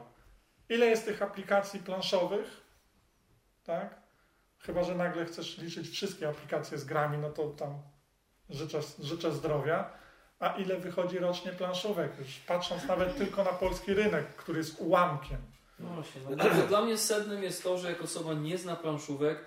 Ile 0.68 0.86
jest 0.86 1.04
tych 1.04 1.22
aplikacji 1.22 1.80
planszowych? 1.80 2.60
Tak? 3.64 4.05
Chyba, 4.66 4.84
że 4.84 4.94
nagle 4.94 5.24
chcesz 5.24 5.58
liczyć 5.58 5.88
wszystkie 5.88 6.28
aplikacje 6.28 6.78
z 6.78 6.84
grami, 6.84 7.18
no 7.18 7.30
to 7.30 7.48
tam 7.50 7.78
życzę, 8.50 8.80
życzę 9.00 9.32
zdrowia. 9.32 9.90
A 10.38 10.48
ile 10.48 10.76
wychodzi 10.80 11.18
rocznie 11.18 11.52
planszówek? 11.52 12.12
Już 12.18 12.28
patrząc 12.46 12.84
nawet 12.84 13.16
tylko 13.18 13.44
na 13.44 13.50
polski 13.52 13.94
rynek, 13.94 14.26
który 14.36 14.58
jest 14.58 14.80
ułamkiem. 14.80 15.38
No 15.78 15.88
właśnie. 15.88 16.20
No, 16.30 16.36
dla, 16.36 16.50
dla 16.50 16.82
mnie 16.82 16.98
sednem 16.98 17.42
jest 17.42 17.62
to, 17.62 17.78
że 17.78 17.88
jak 17.90 18.02
osoba 18.02 18.34
nie 18.34 18.58
zna 18.58 18.76
planszówek 18.76 19.38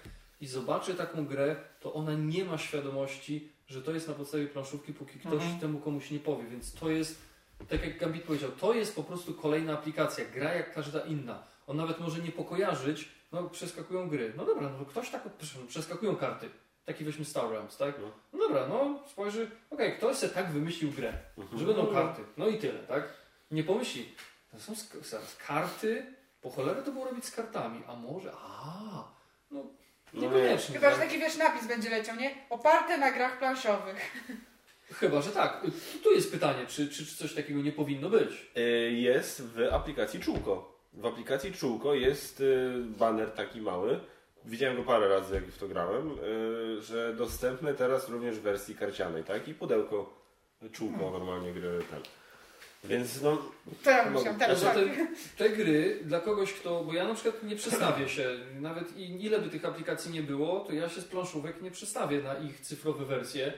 i 0.42 0.48
zobaczy 0.48 0.96
taką 0.96 1.26
grę, 1.26 1.56
to 1.80 1.94
ona 1.94 2.14
nie 2.14 2.46
ma 2.46 2.58
świadomości, 2.58 3.52
że 3.68 3.82
to 3.82 3.92
jest 3.92 4.08
na 4.08 4.14
podstawie 4.14 4.48
planszówki, 4.48 4.94
póki 4.94 5.20
ktoś 5.20 5.34
Mhm. 5.34 5.60
temu 5.60 5.80
komuś 5.80 6.12
nie 6.12 6.20
powie. 6.20 6.44
Więc 6.44 6.74
to 6.74 6.90
jest, 6.90 7.22
tak 7.70 7.86
jak 7.86 7.98
Gambit 8.00 8.24
powiedział, 8.24 8.52
to 8.52 8.74
jest 8.74 8.96
po 8.96 9.04
prostu 9.04 9.34
kolejna 9.34 9.74
aplikacja. 9.74 10.26
Gra 10.34 10.54
jak 10.54 10.74
każda 10.74 11.00
inna. 11.00 11.44
On 11.68 11.78
nawet 11.78 12.00
może 12.00 12.20
nie 12.22 12.32
pokojarzyć, 12.32 13.10
no 13.32 13.50
przeskakują 13.50 14.10
gry. 14.10 14.34
No 14.38 14.46
dobra, 14.46 14.70
no 14.80 14.86
ktoś 14.86 15.10
tak, 15.10 15.22
przeskakują 15.68 16.16
karty. 16.16 16.50
Taki 16.86 17.06
weźmy 17.06 17.26
Star 17.26 17.50
Realms, 17.52 17.78
tak? 17.78 17.96
No. 18.02 18.12
No 18.34 18.40
dobra, 18.40 18.68
no 18.68 19.00
spojrzy, 19.08 19.52
okej, 19.70 19.98
ktoś 19.98 20.16
sobie 20.18 20.34
tak 20.34 20.52
wymyślił 20.52 20.92
grę, 20.92 21.14
Mhm. 21.38 21.60
że 21.60 21.66
będą 21.66 21.88
karty. 21.94 22.22
No 22.38 22.48
i 22.48 22.58
tyle, 22.58 22.80
tak? 22.80 23.04
Nie 23.52 23.64
pomyśli, 23.64 24.16
to 24.52 24.60
są 24.60 24.74
karty, 25.48 26.06
po 26.42 26.50
cholerę 26.50 26.84
to 26.84 26.92
było 26.92 27.06
robić 27.06 27.26
z 27.26 27.32
kartami, 27.32 27.84
a 27.88 27.96
może, 27.96 28.32
a, 28.36 29.04
no 29.52 29.64
No 30.14 30.22
niekoniecznie. 30.22 30.76
Chyba, 30.76 30.90
że 30.92 30.98
tak? 30.98 31.06
taki 31.06 31.20
wiesz 31.20 31.38
napis 31.38 31.68
będzie 31.68 31.90
leciał, 31.90 32.16
nie? 32.16 32.36
Oparte 32.50 32.98
na 32.98 33.12
grach 33.12 33.40
planszowych. 33.40 34.12
Chyba, 34.94 35.22
że 35.22 35.32
tak. 35.32 35.62
Tu 36.04 36.12
jest 36.12 36.32
pytanie, 36.32 36.66
czy, 36.68 36.88
czy, 36.90 37.06
czy 37.06 37.16
coś 37.16 37.34
takiego 37.34 37.62
nie 37.62 37.72
powinno 37.72 38.10
być? 38.10 38.52
Y, 38.58 38.92
Jest 38.92 39.42
w 39.42 39.74
aplikacji 39.74 40.20
Czółko. 40.20 40.79
W 40.94 41.06
aplikacji 41.06 41.54
Czółko 41.54 41.94
jest 41.94 42.42
y, 42.42 42.72
baner 42.98 43.32
taki 43.32 43.62
mały, 43.62 44.00
widziałem 44.46 44.78
go 44.78 44.84
parę 44.84 45.08
razy, 45.08 45.36
jak 45.36 45.46
w 45.46 45.58
to 45.58 45.68
grałem, 45.68 46.10
yy, 46.10 46.82
że 46.82 47.14
dostępne 47.14 47.74
teraz 47.74 48.10
również 48.10 48.36
w 48.36 48.42
wersji 48.42 48.76
karcianej, 48.76 49.24
tak? 49.24 49.48
I 49.48 49.54
pudełko, 49.54 50.14
czółko 50.72 51.12
normalnie 51.12 51.54
gry 51.54 51.80
tam. 51.92 52.00
Więc 52.84 53.22
no, 53.22 53.38
To 53.84 53.90
ja 53.92 54.10
No, 54.12 54.20
Znaczy, 54.20 54.62
tak. 54.62 54.76
te, 54.76 55.08
te 55.38 55.50
gry 55.50 56.00
dla 56.04 56.20
kogoś, 56.20 56.54
kto. 56.54 56.84
Bo 56.84 56.94
ja 56.94 57.08
na 57.08 57.14
przykład 57.14 57.44
nie 57.44 57.56
przestawię 57.56 58.10
się, 58.10 58.30
nawet 58.60 58.98
i 58.98 59.26
ile 59.26 59.40
by 59.40 59.50
tych 59.50 59.66
aplikacji 59.66 60.12
nie 60.12 60.24
było, 60.24 60.60
to 60.60 60.74
ja 60.74 60.90
się 60.90 61.02
z 61.02 61.06
planszówek 61.06 61.62
nie 61.62 61.72
przestawię 61.72 62.22
na 62.22 62.38
ich 62.38 62.60
cyfrowe 62.60 63.06
wersje, 63.06 63.54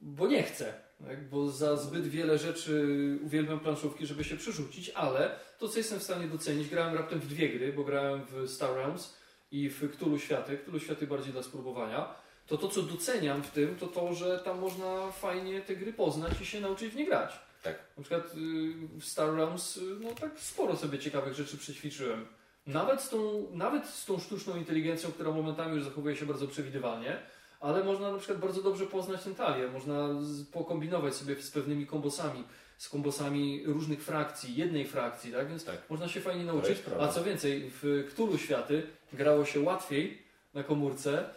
bo 0.00 0.26
nie 0.26 0.42
chcę. 0.42 0.74
Tak? 1.06 1.28
Bo 1.28 1.50
za 1.50 1.76
zbyt 1.76 2.06
wiele 2.06 2.38
rzeczy 2.38 2.86
uwielbiam 3.22 3.60
planszówki, 3.60 4.06
żeby 4.06 4.24
się 4.24 4.36
przerzucić, 4.36 4.90
ale 4.90 5.38
to, 5.58 5.68
co 5.68 5.78
jestem 5.78 5.98
w 5.98 6.02
stanie 6.02 6.26
docenić, 6.26 6.68
grałem 6.68 6.94
raptem 6.94 7.20
w 7.20 7.26
dwie 7.26 7.48
gry, 7.48 7.72
bo 7.72 7.84
grałem 7.84 8.20
w 8.30 8.50
Star 8.50 8.74
Realms 8.74 9.14
i 9.50 9.68
w 9.68 9.96
Cthulhu 9.96 10.18
Światy, 10.18 10.58
Cthulhu 10.58 10.80
Światy 10.80 11.06
bardziej 11.06 11.32
dla 11.32 11.42
spróbowania, 11.42 12.14
to 12.46 12.56
to, 12.56 12.68
co 12.68 12.82
doceniam 12.82 13.42
w 13.42 13.50
tym, 13.50 13.76
to 13.76 13.86
to, 13.86 14.14
że 14.14 14.38
tam 14.38 14.58
można 14.58 15.12
fajnie 15.12 15.60
te 15.60 15.76
gry 15.76 15.92
poznać 15.92 16.40
i 16.40 16.46
się 16.46 16.60
nauczyć 16.60 16.92
w 16.92 16.96
nie 16.96 17.06
grać. 17.06 17.40
Tak. 17.62 17.78
Na 17.96 18.02
przykład 18.02 18.34
y, 18.34 18.98
w 19.00 19.04
Star 19.04 19.34
Realms 19.34 19.76
y, 19.76 19.80
no 20.00 20.14
tak 20.14 20.30
sporo 20.38 20.76
sobie 20.76 20.98
ciekawych 20.98 21.34
rzeczy 21.34 21.58
przećwiczyłem. 21.58 22.26
Nawet 22.66 23.00
z, 23.00 23.08
tą, 23.08 23.46
nawet 23.52 23.86
z 23.86 24.04
tą 24.04 24.18
sztuczną 24.18 24.56
inteligencją, 24.56 25.12
która 25.12 25.30
momentami 25.30 25.74
już 25.74 25.84
zachowuje 25.84 26.16
się 26.16 26.26
bardzo 26.26 26.46
przewidywalnie, 26.48 27.22
ale 27.60 27.84
można 27.84 28.12
na 28.12 28.18
przykład 28.18 28.38
bardzo 28.38 28.62
dobrze 28.62 28.86
poznać 28.86 29.22
ten 29.24 29.34
talię. 29.34 29.68
Można 29.68 30.08
pokombinować 30.52 31.14
sobie 31.14 31.36
z 31.36 31.50
pewnymi 31.50 31.86
kombosami, 31.86 32.44
z 32.78 32.88
kombosami 32.88 33.62
różnych 33.66 34.02
frakcji, 34.04 34.56
jednej 34.56 34.86
frakcji, 34.86 35.32
tak? 35.32 35.48
Więc 35.48 35.64
Tak. 35.64 35.90
można 35.90 36.08
się 36.08 36.20
fajnie 36.20 36.44
nauczyć. 36.44 36.78
A 37.00 37.08
co 37.08 37.24
więcej, 37.24 37.70
w 37.82 38.06
Cthulhu 38.12 38.38
Światy 38.38 38.86
grało 39.12 39.44
się 39.44 39.60
łatwiej 39.60 40.22
na 40.54 40.62
komórce 40.62 41.30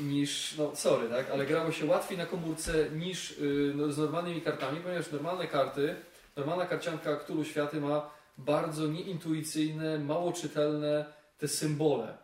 niż, 0.00 0.54
no 0.58 0.76
sorry, 0.76 1.08
tak, 1.08 1.30
ale 1.30 1.46
grało 1.46 1.72
się 1.72 1.86
łatwiej 1.86 2.18
na 2.18 2.26
komórce 2.26 2.90
niż 2.90 3.30
y, 3.30 3.72
no, 3.76 3.92
z 3.92 3.98
normalnymi 3.98 4.40
kartami, 4.40 4.80
ponieważ 4.80 5.10
normalne 5.12 5.46
karty, 5.46 5.94
normalna 6.36 6.66
karcianka 6.66 7.16
Cthulhu 7.16 7.44
Światy 7.44 7.80
ma 7.80 8.10
bardzo 8.38 8.86
nieintuicyjne, 8.86 9.98
mało 9.98 10.32
czytelne 10.32 11.04
te 11.38 11.48
symbole, 11.48 12.18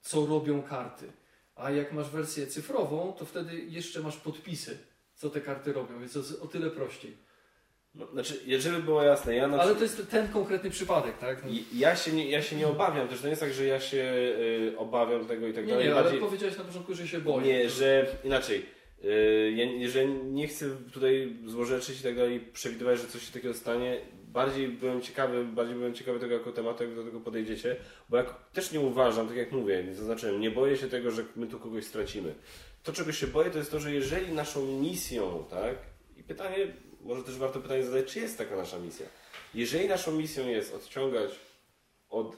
co 0.00 0.26
robią 0.26 0.62
karty. 0.62 1.12
A 1.54 1.70
jak 1.70 1.92
masz 1.92 2.10
wersję 2.10 2.46
cyfrową, 2.46 3.12
to 3.18 3.24
wtedy 3.24 3.56
jeszcze 3.56 4.00
masz 4.00 4.16
podpisy, 4.16 4.78
co 5.14 5.30
te 5.30 5.40
karty 5.40 5.72
robią, 5.72 6.00
więc 6.00 6.12
to 6.12 6.18
jest 6.18 6.42
o 6.42 6.46
tyle 6.46 6.70
prościej. 6.70 7.16
no, 7.94 8.06
znaczy, 8.12 8.40
jeżeli 8.46 8.82
było 8.82 9.02
jasne, 9.02 9.34
ja 9.34 9.48
na 9.48 9.58
Ale 9.60 9.74
to 9.74 9.82
jest 9.82 10.10
ten 10.10 10.28
konkretny 10.28 10.70
przypadek, 10.70 11.18
tak? 11.18 11.44
No, 11.44 11.50
Ja 11.74 11.96
się, 11.96 12.12
nie, 12.12 12.30
ja 12.30 12.42
się 12.42 12.56
nie 12.56 12.68
obawiam, 12.68 13.08
też 13.08 13.18
to 13.18 13.24
nie 13.24 13.30
jest 13.30 13.42
tak, 13.42 13.52
że 13.52 13.64
ja 13.66 13.80
się 13.80 13.96
y, 14.02 14.74
obawiam 14.78 15.26
tego 15.26 15.48
i 15.48 15.52
tak 15.52 15.64
nie, 15.66 15.70
dalej. 15.72 15.86
nie, 15.86 15.92
ale 15.94 16.02
Bardziej- 16.02 16.20
powiedziałeś 16.20 16.58
na 16.58 16.64
początku, 16.64 16.94
że 16.94 17.08
się 17.08 17.20
boję. 17.20 17.46
Nie, 17.46 17.70
że 17.70 18.06
inaczej. 18.24 18.66
y, 19.04 19.52
Ja, 19.56 19.88
że 19.88 20.06
nie 20.06 20.48
chcę 20.48 20.66
tutaj 20.92 21.36
złorzeczyć 21.46 22.00
i 22.00 22.02
tak 22.02 22.16
dalej, 22.16 22.40
przewidywać, 22.40 23.00
że 23.00 23.06
coś 23.08 23.26
się 23.26 23.32
takiego 23.32 23.54
stanie. 23.54 24.00
Bardziej 24.32 24.68
byłem 24.68 25.00
ciekawy, 25.00 25.44
bardziej 25.44 25.76
byłem 25.76 25.94
ciekawy 25.94 26.20
tego 26.20 26.34
jako 26.34 26.52
tematu, 26.52 26.84
jak 26.84 26.94
do 26.94 27.04
tego 27.04 27.20
podejdziecie, 27.20 27.76
bo 28.08 28.16
jak 28.16 28.50
też 28.52 28.72
nie 28.72 28.80
uważam, 28.80 29.28
tak 29.28 29.36
jak 29.36 29.52
mówię, 29.52 29.94
zaznaczyłem, 29.94 30.40
nie 30.40 30.50
boję 30.50 30.76
się 30.76 30.88
tego, 30.88 31.10
że 31.10 31.24
my 31.36 31.46
tu 31.46 31.58
kogoś 31.58 31.84
stracimy. 31.84 32.34
To, 32.82 32.92
czego 32.92 33.12
się 33.12 33.26
boję, 33.26 33.50
to 33.50 33.58
jest 33.58 33.70
to, 33.70 33.80
że 33.80 33.92
jeżeli 33.92 34.32
naszą 34.32 34.66
misją, 34.66 35.44
tak, 35.50 35.74
i 36.16 36.22
pytanie, 36.22 36.56
może 37.00 37.22
też 37.22 37.38
warto 37.38 37.60
pytanie 37.60 37.84
zadać, 37.84 38.12
czy 38.12 38.20
jest 38.20 38.38
taka 38.38 38.56
nasza 38.56 38.78
misja. 38.78 39.06
Jeżeli 39.54 39.88
naszą 39.88 40.12
misją 40.12 40.48
jest 40.48 40.74
odciągać 40.74 41.30
od 42.10 42.36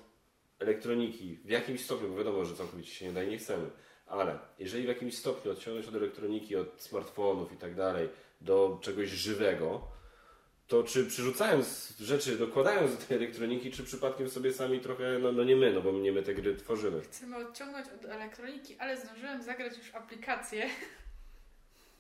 elektroniki 0.58 1.38
w 1.44 1.50
jakimś 1.50 1.84
stopniu, 1.84 2.08
bo 2.08 2.16
wiadomo, 2.16 2.44
że 2.44 2.54
całkowicie 2.54 2.90
się 2.90 3.06
nie 3.06 3.12
da 3.12 3.22
i 3.22 3.28
nie 3.28 3.38
chcemy, 3.38 3.70
ale 4.06 4.38
jeżeli 4.58 4.84
w 4.84 4.88
jakimś 4.88 5.18
stopniu 5.18 5.52
odciągnąć 5.52 5.88
od 5.88 5.94
elektroniki, 5.94 6.56
od 6.56 6.82
smartfonów 6.82 7.52
i 7.52 7.56
tak 7.56 7.74
dalej 7.74 8.08
do 8.40 8.78
czegoś 8.82 9.08
żywego, 9.08 9.93
to 10.68 10.82
czy 10.82 11.06
przerzucając 11.06 11.94
rzeczy, 12.00 12.38
dokładając 12.38 12.96
do 12.96 13.04
tej 13.04 13.16
elektroniki, 13.16 13.70
czy 13.70 13.84
przypadkiem 13.84 14.30
sobie 14.30 14.52
sami 14.52 14.80
trochę, 14.80 15.18
no, 15.18 15.32
no 15.32 15.44
nie 15.44 15.56
my, 15.56 15.72
no 15.72 15.80
bo 15.80 15.92
nie 15.92 16.12
my 16.12 16.22
te 16.22 16.34
gry 16.34 16.56
tworzymy. 16.56 17.00
Chcemy 17.00 17.36
odciągnąć 17.36 17.86
od 17.88 18.04
elektroniki, 18.04 18.76
ale 18.78 19.00
zdążyłem 19.00 19.42
zagrać 19.42 19.78
już 19.78 19.94
aplikację. 19.94 20.70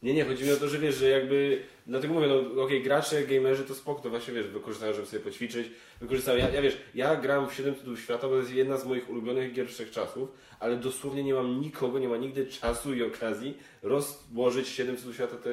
Nie, 0.04 0.14
nie, 0.14 0.24
chodzi 0.24 0.44
mi 0.44 0.52
o 0.52 0.56
to, 0.56 0.68
że 0.68 0.78
wiesz, 0.78 0.94
że 0.94 1.08
jakby, 1.08 1.62
dlatego 1.86 2.14
mówię, 2.14 2.26
no 2.28 2.62
okej, 2.62 2.82
gracze, 2.82 3.22
gamerzy 3.22 3.64
to 3.64 3.74
spoko, 3.74 4.02
to 4.02 4.10
właśnie 4.10 4.34
wiesz, 4.34 4.46
wykorzystają, 4.46 4.92
żeby 4.92 5.06
sobie 5.06 5.22
poćwiczyć, 5.22 5.70
wykorzystają, 6.00 6.38
ja, 6.38 6.50
ja 6.50 6.62
wiesz, 6.62 6.78
ja 6.94 7.16
gram 7.16 7.48
w 7.48 7.54
7 7.54 7.74
cudów 7.74 8.00
świata, 8.00 8.28
bo 8.28 8.34
to 8.34 8.36
jest 8.36 8.54
jedna 8.54 8.76
z 8.76 8.86
moich 8.86 9.10
ulubionych 9.10 9.52
gier 9.52 9.68
wszechczasów, 9.68 10.28
ale 10.60 10.76
dosłownie 10.76 11.24
nie 11.24 11.34
mam 11.34 11.60
nikogo, 11.60 11.98
nie 11.98 12.08
ma 12.08 12.16
nigdy 12.16 12.46
czasu 12.46 12.94
i 12.94 13.02
okazji 13.02 13.58
rozłożyć 13.82 14.68
7 14.68 14.96
cudów 14.96 15.14
świata 15.14 15.36
te 15.36 15.50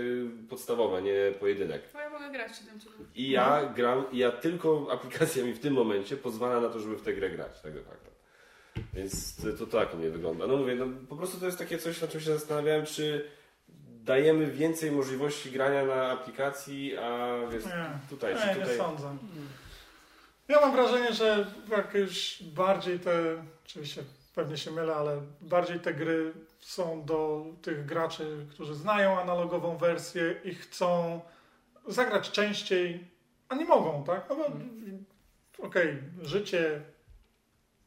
podstawowe, 0.50 1.02
nie 1.02 1.34
pojedynek. 1.40 1.82
No 1.94 2.00
ja 2.00 2.10
mogę 2.10 2.32
grać 2.32 2.58
7 2.58 2.80
cudów. 2.80 3.08
I 3.16 3.30
ja 3.30 3.74
gram, 3.76 4.06
i 4.12 4.18
ja 4.18 4.32
tylko 4.32 4.88
aplikacja 4.92 5.46
mi 5.46 5.54
w 5.54 5.60
tym 5.60 5.74
momencie 5.74 6.18
pozwala 6.18 6.62
na 6.62 6.70
to, 6.70 6.80
żeby 6.80 6.98
w 6.98 7.02
tę 7.02 7.14
grę 7.14 7.30
grać, 7.30 7.62
tak 7.62 7.74
de 7.74 7.82
facto. 7.82 8.12
Więc 8.94 9.36
to, 9.36 9.66
to 9.66 9.66
tak 9.66 10.00
nie 10.00 10.10
wygląda. 10.10 10.48
No 10.48 10.58
mówię, 10.58 10.76
no 10.76 10.86
po 11.10 11.16
prostu 11.16 11.40
to 11.40 11.46
jest 11.46 11.58
takie 11.58 11.78
coś, 11.78 12.02
na 12.02 12.08
czym 12.08 12.22
się 12.22 12.34
zastanawiałem, 12.34 12.86
czy 12.86 13.26
dajemy 14.04 14.48
więcej 14.48 14.92
możliwości 14.92 15.52
grania 15.52 15.86
na 15.86 16.12
aplikacji, 16.12 16.98
a 16.98 17.38
wiesz, 17.52 17.66
Nie, 17.66 17.90
tutaj, 18.10 18.36
nie, 18.36 18.42
czy 18.42 18.48
nie 18.48 18.56
tutaj... 18.56 18.78
sądzę. 18.78 19.18
Ja 20.48 20.62
mam 20.62 20.72
wrażenie, 20.72 21.14
że 21.14 21.46
jak 21.70 21.94
już 21.94 22.44
bardziej 22.44 23.00
te, 23.00 23.44
oczywiście 23.66 24.04
pewnie 24.36 24.58
się 24.58 24.72
mylę, 24.72 24.96
ale 24.96 25.22
bardziej 25.42 25.80
te 25.80 25.94
gry 25.94 26.34
są 26.60 27.06
do 27.06 27.46
tych 27.62 27.86
graczy, 27.86 28.46
którzy 28.52 28.76
znają 28.76 29.22
analogową 29.22 29.78
wersję 29.78 30.36
i 30.44 30.56
chcą 30.56 31.22
zagrać 31.88 32.32
częściej, 32.32 33.08
a 33.50 33.56
nie 33.56 33.66
mogą, 33.66 34.04
tak? 34.04 34.26
No 34.30 34.36
bo 34.36 34.48
okej, 35.68 35.98
życie, 36.22 36.82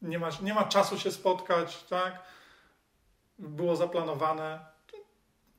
nie 0.01 0.19
ma, 0.19 0.29
nie 0.41 0.53
ma 0.53 0.63
czasu 0.63 0.99
się 0.99 1.11
spotkać, 1.11 1.83
tak? 1.83 2.23
Było 3.39 3.75
zaplanowane, 3.75 4.74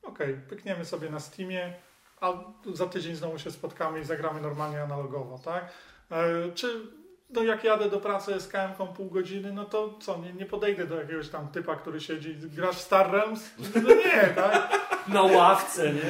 okej, 0.07 0.37
pykniemy 0.49 0.85
sobie 0.85 1.09
na 1.09 1.19
Steamie, 1.19 1.73
a 2.21 2.33
za 2.73 2.85
tydzień 2.85 3.15
znowu 3.15 3.39
się 3.39 3.51
spotkamy 3.51 3.99
i 3.99 4.03
zagramy 4.03 4.41
normalnie 4.41 4.83
analogowo, 4.83 5.39
tak? 5.39 5.69
E, 6.11 6.51
Czy 6.55 6.81
no 7.29 7.43
jak 7.43 7.63
jadę 7.63 7.89
do 7.89 7.99
pracy 7.99 8.39
z 8.39 8.47
KM 8.47 8.87
pół 8.95 9.09
godziny, 9.09 9.53
no 9.53 9.65
to 9.65 9.93
co, 10.01 10.17
nie, 10.17 10.33
nie 10.33 10.45
podejdę 10.45 10.87
do 10.87 10.95
jakiegoś 11.01 11.29
tam 11.29 11.47
typa, 11.47 11.75
który 11.75 12.01
siedzi, 12.01 12.35
grasz 12.35 12.75
w 12.75 12.81
Star 12.81 13.11
Realms? 13.11 13.51
No 13.75 13.89
nie, 13.95 14.27
tak? 14.35 14.87
Na 15.07 15.21
ławce, 15.21 15.93
nie? 15.93 16.01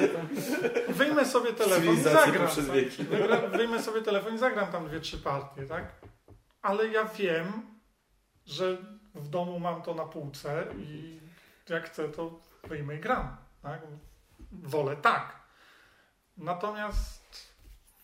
Wyjmę 0.93 1.25
sobie 1.25 1.53
telefon 1.53 1.93
i 1.93 1.97
zagram. 2.01 2.47
Tak? 2.47 2.65
wieki. 2.73 3.03
Wygra- 3.03 3.57
Wyjmę 3.57 3.81
sobie 3.81 4.01
telefon 4.01 4.35
i 4.35 4.37
zagram 4.37 4.71
tam 4.71 4.87
dwie, 4.87 4.99
trzy 4.99 5.17
partie, 5.17 5.63
tak? 5.65 5.91
Ale 6.61 6.87
ja 6.87 7.05
wiem, 7.05 7.45
że 8.45 8.77
w 9.15 9.27
domu 9.27 9.59
mam 9.59 9.81
to 9.81 9.93
na 9.93 10.05
półce 10.05 10.65
i 10.77 11.19
jak 11.69 11.85
chcę, 11.85 12.09
to 12.09 12.39
wyjmę 12.67 12.95
i 12.95 12.99
gram, 12.99 13.37
tak? 13.67 13.81
Wolę 14.51 14.95
tak. 14.95 15.35
Natomiast 16.37 17.53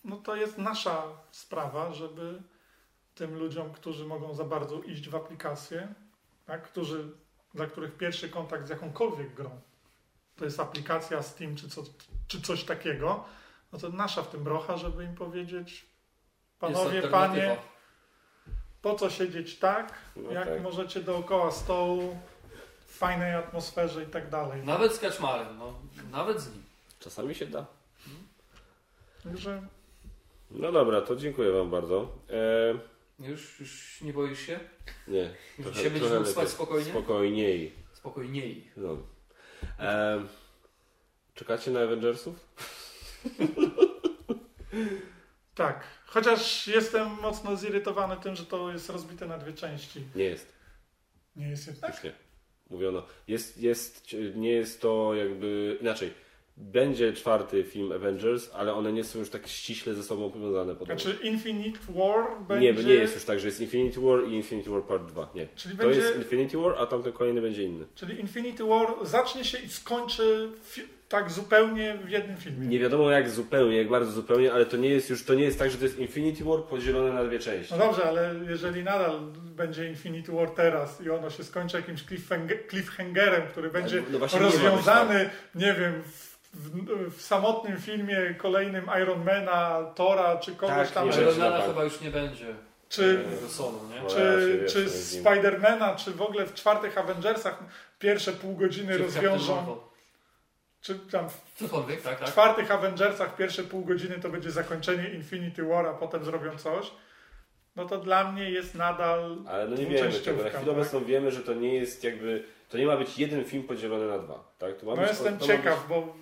no 0.04 0.18
to 0.18 0.36
jest 0.36 0.58
nasza 0.58 1.04
sprawa, 1.32 1.94
żeby 1.94 2.42
tym 3.16 3.36
ludziom, 3.36 3.74
którzy 3.74 4.06
mogą 4.06 4.34
za 4.34 4.44
bardzo 4.44 4.82
iść 4.82 5.10
w 5.10 5.16
aplikację, 5.16 5.94
tak? 6.46 6.64
którzy, 6.64 7.12
dla 7.54 7.66
których 7.66 7.98
pierwszy 7.98 8.30
kontakt 8.30 8.68
z 8.68 8.70
jakąkolwiek 8.70 9.34
grą 9.34 9.62
to 10.36 10.46
jest 10.46 10.60
aplikacja 10.60 11.22
Steam 11.22 11.56
czy, 11.56 11.70
co, 11.70 11.84
czy 12.28 12.42
coś 12.42 12.64
takiego, 12.64 13.26
no 13.72 13.80
to 13.80 13.90
nasza 13.90 14.22
w 14.22 14.30
tym 14.30 14.44
brocha, 14.44 14.78
żeby 14.78 15.04
im 15.04 15.16
powiedzieć, 15.16 15.86
panowie, 16.60 17.02
panie, 17.02 17.58
po 18.82 18.96
co 18.96 19.10
siedzieć 19.10 19.60
tak, 19.60 19.94
No 20.16 20.32
jak 20.32 20.48
tak. 20.48 20.62
możecie 20.62 21.02
dookoła 21.02 21.52
stołu, 21.52 22.20
fajnej 23.04 23.36
atmosferze 23.36 24.04
i 24.04 24.08
tak 24.08 24.30
dalej. 24.30 24.64
Nawet 24.64 24.94
z 24.96 25.00
kaczmarem, 25.00 25.58
no. 25.58 25.74
Nawet 26.12 26.40
z 26.42 26.54
nim. 26.54 26.64
Czasami 27.00 27.36
się 27.36 27.46
da. 27.46 27.66
Także 29.24 29.68
No 30.52 30.72
dobra, 30.72 31.02
to 31.02 31.16
dziękuję 31.16 31.52
Wam 31.52 31.72
bardzo. 31.72 32.12
E, 33.20 33.26
Już, 33.28 33.60
już 33.60 34.02
nie 34.02 34.14
boisz 34.14 34.40
się? 34.40 34.60
nie, 35.08 35.20
Już 35.24 35.34
trochę- 35.58 35.74
dzisiaj 35.74 35.92
będziesz 35.92 36.12
mógł 36.12 36.26
spać 36.26 36.50
spokojnie? 36.50 36.92
Spokojniej. 36.92 37.74
Spokojniej. 37.94 38.72
No. 38.78 38.98
E, 39.80 40.24
czekacie 41.36 41.72
na 41.72 41.80
Avengersów? 41.80 42.36
tak, 45.56 45.84
chociaż 46.06 46.68
jestem 46.68 47.10
mocno 47.22 47.56
zirytowany 47.56 48.18
tym, 48.18 48.36
że 48.36 48.46
to 48.46 48.72
jest 48.72 48.90
rozbite 48.90 49.26
na 49.26 49.38
dwie 49.38 49.54
części. 49.54 50.06
Nie 50.16 50.24
jest. 50.24 50.54
Nie 51.36 51.50
jest 51.50 51.68
jednak? 51.68 51.94
Już 51.94 52.04
nie. 52.04 52.23
Mówiono. 52.74 53.04
Jest, 53.28 53.62
jest, 53.62 54.16
nie 54.36 54.52
jest 54.52 54.82
to 54.82 55.14
jakby 55.16 55.78
inaczej. 55.82 56.12
będzie 56.58 57.14
czwarty 57.14 57.64
film 57.64 57.92
Avengers, 57.92 58.50
ale 58.54 58.74
one 58.74 58.94
nie 58.94 59.04
są 59.04 59.20
już 59.20 59.30
tak 59.30 59.48
ściśle 59.48 59.94
ze 59.94 60.04
sobą 60.04 60.32
powiązane 60.32 60.76
podobno. 60.76 61.02
Znaczy 61.04 61.28
Infinite 61.28 61.80
War 61.90 62.28
Nie, 62.62 62.74
będzie... 62.74 62.90
nie 62.90 62.96
jest 62.96 63.16
już 63.16 63.24
tak, 63.24 63.40
że 63.40 63.48
jest 63.48 63.62
Infinity 63.62 64.02
War 64.02 64.28
i 64.28 64.34
Infinity 64.34 64.70
War 64.70 64.84
Part 64.84 65.06
2. 65.06 65.30
Nie. 65.36 65.48
Czyli 65.56 65.78
To 65.78 65.84
będzie... 65.84 66.00
jest 66.00 66.18
Infinity 66.18 66.58
War, 66.58 66.76
a 66.78 66.86
tamten 66.86 67.14
kolejny 67.14 67.42
będzie 67.42 67.64
inny. 67.64 67.86
Czyli 67.96 68.20
Infinity 68.20 68.64
War 68.64 68.88
zacznie 69.02 69.44
się 69.46 69.58
i 69.58 69.70
skończy 69.70 70.50
tak 71.14 71.32
zupełnie 71.32 71.98
w 71.98 72.10
jednym 72.10 72.38
filmie. 72.38 72.68
Nie 72.68 72.80
wiadomo 72.80 73.12
jak 73.12 73.30
zupełnie, 73.30 73.78
jak 73.78 73.90
bardzo 73.90 74.12
zupełnie, 74.12 74.54
ale 74.54 74.66
to 74.66 74.78
nie 74.78 74.90
jest 74.90 75.10
już, 75.10 75.26
to 75.26 75.34
nie 75.34 75.44
jest 75.44 75.60
tak, 75.60 75.72
że 75.72 75.78
to 75.78 75.84
jest 75.84 76.00
Infinity 76.00 76.44
War 76.44 76.64
podzielone 76.64 77.14
na 77.14 77.24
dwie 77.24 77.40
części. 77.40 77.74
No 77.74 77.86
dobrze, 77.86 78.04
ale 78.04 78.36
jeżeli 78.50 78.84
nadal 78.84 79.20
będzie 79.36 79.90
Infinity 79.90 80.32
War 80.32 80.50
teraz 80.50 81.02
i 81.02 81.10
ono 81.10 81.30
się 81.30 81.44
skończy 81.44 81.78
jakimś 81.78 82.06
cliffhanger, 82.06 82.68
cliffhangerem, 82.70 83.42
który 83.48 83.70
będzie 83.70 84.02
no 84.02 84.14
nie 84.14 84.20
być 84.20 84.34
rozwiązany, 84.34 85.30
nie 85.56 85.74
wiem, 85.74 86.04
w, 86.04 86.38
w, 86.54 87.18
w 87.18 87.22
samotnym 87.22 87.78
filmie 87.78 88.36
kolejnym 88.38 88.86
Ironmana, 89.02 89.84
Tora, 89.96 90.38
czy 90.38 90.56
kogoś 90.56 90.76
Tak, 90.76 90.92
tam, 90.92 91.10
nie. 91.10 91.22
Ironmana 91.22 91.62
chyba 91.62 91.84
już 91.84 92.02
nie 92.02 92.12
będzie. 92.12 92.46
czy, 92.90 93.26
sonu, 93.48 93.80
nie? 93.94 94.02
No, 94.02 94.10
czy, 94.10 94.60
wiesz, 94.62 94.74
czy. 94.74 94.90
Spidermana, 94.90 95.96
czy 95.96 96.12
w 96.12 96.22
ogóle 96.22 96.46
w 96.46 96.54
czwartych 96.54 96.98
Avengersach 96.98 97.64
pierwsze 98.00 98.32
pół 98.32 98.56
godziny 98.56 98.94
Czy 98.94 99.04
Captain 99.04 99.26
rozwiążą, 99.26 99.56
Marvel. 99.56 99.93
Czy 100.84 101.00
tam 101.00 101.30
w 101.30 101.54
Cokolwiek, 101.56 102.02
tak, 102.02 102.18
w 102.18 102.20
tak. 102.20 102.30
czwartych 102.30 102.72
Avengersach 102.72 103.36
pierwsze 103.36 103.64
pół 103.64 103.86
godziny 103.86 104.20
to 104.20 104.30
będzie 104.30 104.52
zakończenie 104.52 105.10
Infinity 105.10 105.64
War, 105.64 105.86
a 105.86 105.94
potem 105.94 106.26
zrobią 106.26 106.58
coś, 106.58 106.92
no 107.76 107.86
to 107.86 107.98
dla 107.98 108.32
mnie 108.32 108.50
jest 108.50 108.76
nadal 108.76 109.38
Ale 109.48 109.68
no 109.68 109.76
nie 109.76 109.86
wiemy 109.86 110.12
tego. 110.20 110.44
Na 110.44 110.50
chwilę 110.50 110.66
tak? 110.66 110.68
obecną 110.68 111.06
wiemy, 111.06 111.32
że 111.32 111.40
to 111.40 111.54
nie 111.54 111.76
jest 111.76 112.04
jakby, 112.04 112.44
to 112.70 112.78
nie 112.78 112.86
ma 112.86 112.98
być 112.98 113.18
jeden 113.20 113.46
film 113.46 113.64
podzielony 113.64 114.08
na 114.08 114.20
dwa. 114.20 114.54
Tak? 114.60 114.78
To 114.78 114.86
ma 114.86 114.96
No 114.96 115.02
być, 115.02 115.10
jestem 115.10 115.38
to 115.38 115.48
ma 115.48 115.54
ciekaw, 115.54 115.88
bo 115.90 116.16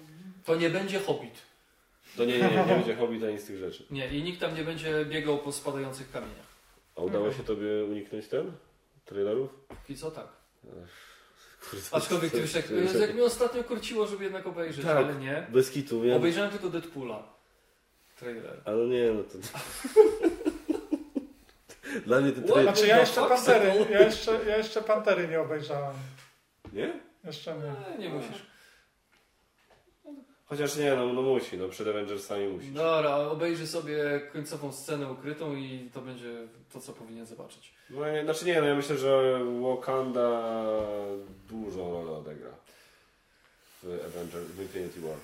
To 0.45 0.55
nie 0.55 0.69
będzie 0.69 0.99
Hobbit. 0.99 1.31
Być, 1.31 2.15
to 2.17 2.25
nie, 2.25 2.37
nie, 2.37 2.49
nie, 2.49 2.55
nie 2.55 2.63
będzie 2.75 2.95
Hobbit 2.95 3.23
ani 3.23 3.39
z 3.39 3.45
tych 3.45 3.57
rzeczy. 3.57 3.85
Nie, 3.91 4.07
i 4.07 4.23
nikt 4.23 4.39
tam 4.39 4.55
nie 4.55 4.63
będzie 4.63 5.05
biegał 5.05 5.37
po 5.37 5.51
spadających 5.51 6.11
kamieniach. 6.11 6.51
A 6.95 7.01
udało 7.01 7.31
się 7.31 7.43
tobie 7.43 7.83
uniknąć 7.85 8.27
ten? 8.27 8.51
Trailerów? 9.05 9.49
I 9.89 9.95
co 9.95 10.11
tak? 10.11 10.27
Kurde, 10.61 10.85
Aczkolwiek 11.91 12.31
ty 12.31 12.39
już 12.39 12.53
jak, 12.53 12.65
jak 12.99 13.13
mnie 13.13 13.23
ostatnio 13.23 13.63
korciło, 13.63 14.07
żeby 14.07 14.23
jednak 14.23 14.47
obejrzeć, 14.47 14.85
Tak. 14.85 14.97
ale 14.97 15.15
nie. 15.15 15.47
Bez 15.49 15.71
kitu, 15.71 16.01
wiem. 16.01 16.17
Obejrzałem 16.17 16.51
tylko 16.51 16.69
Deadpoola. 16.69 17.23
Trailer. 18.19 18.61
Ale 18.65 18.85
nie, 18.85 19.11
no 19.11 19.23
to... 19.23 19.37
Dla 22.05 22.19
mnie 22.21 22.31
ten 22.31 22.43
trailer... 22.43 22.63
znaczy 22.63 22.87
ja 22.87 22.99
jeszcze 22.99 23.21
Pantery, 23.27 23.73
ja 23.91 24.01
jeszcze, 24.01 24.39
ja 24.47 24.57
jeszcze 24.57 24.81
Pantery 24.81 25.27
nie 25.27 25.41
obejrzałem. 25.41 25.95
Nie? 26.73 26.93
Jeszcze 27.23 27.55
nie. 27.55 27.97
Nie, 27.97 28.09
nie 28.09 28.15
musisz. 28.15 28.50
Chociaż 30.51 30.77
nie, 30.77 30.95
no, 30.95 31.13
no 31.13 31.21
musi, 31.21 31.57
no 31.57 31.67
przed 31.67 31.87
Avengersami 31.87 32.47
musi. 32.47 32.71
Dobra, 32.71 33.17
obejrzy 33.17 33.67
sobie 33.67 34.21
końcową 34.33 34.71
scenę 34.71 35.11
ukrytą 35.11 35.55
i 35.55 35.89
to 35.93 36.01
będzie 36.01 36.47
to, 36.73 36.79
co 36.79 36.93
powinien 36.93 37.25
zobaczyć. 37.25 37.73
No, 37.89 38.11
nie, 38.11 38.23
znaczy 38.23 38.45
nie, 38.45 38.61
no 38.61 38.67
ja 38.67 38.75
myślę, 38.75 38.97
że 38.97 39.39
Wakanda 39.61 40.63
dużą 41.49 41.93
rolę 41.93 42.11
odegra 42.11 42.49
w 43.83 43.85
Avengers, 43.85 44.45
w 44.45 44.61
Infinity 44.61 45.01
War. 45.01 45.17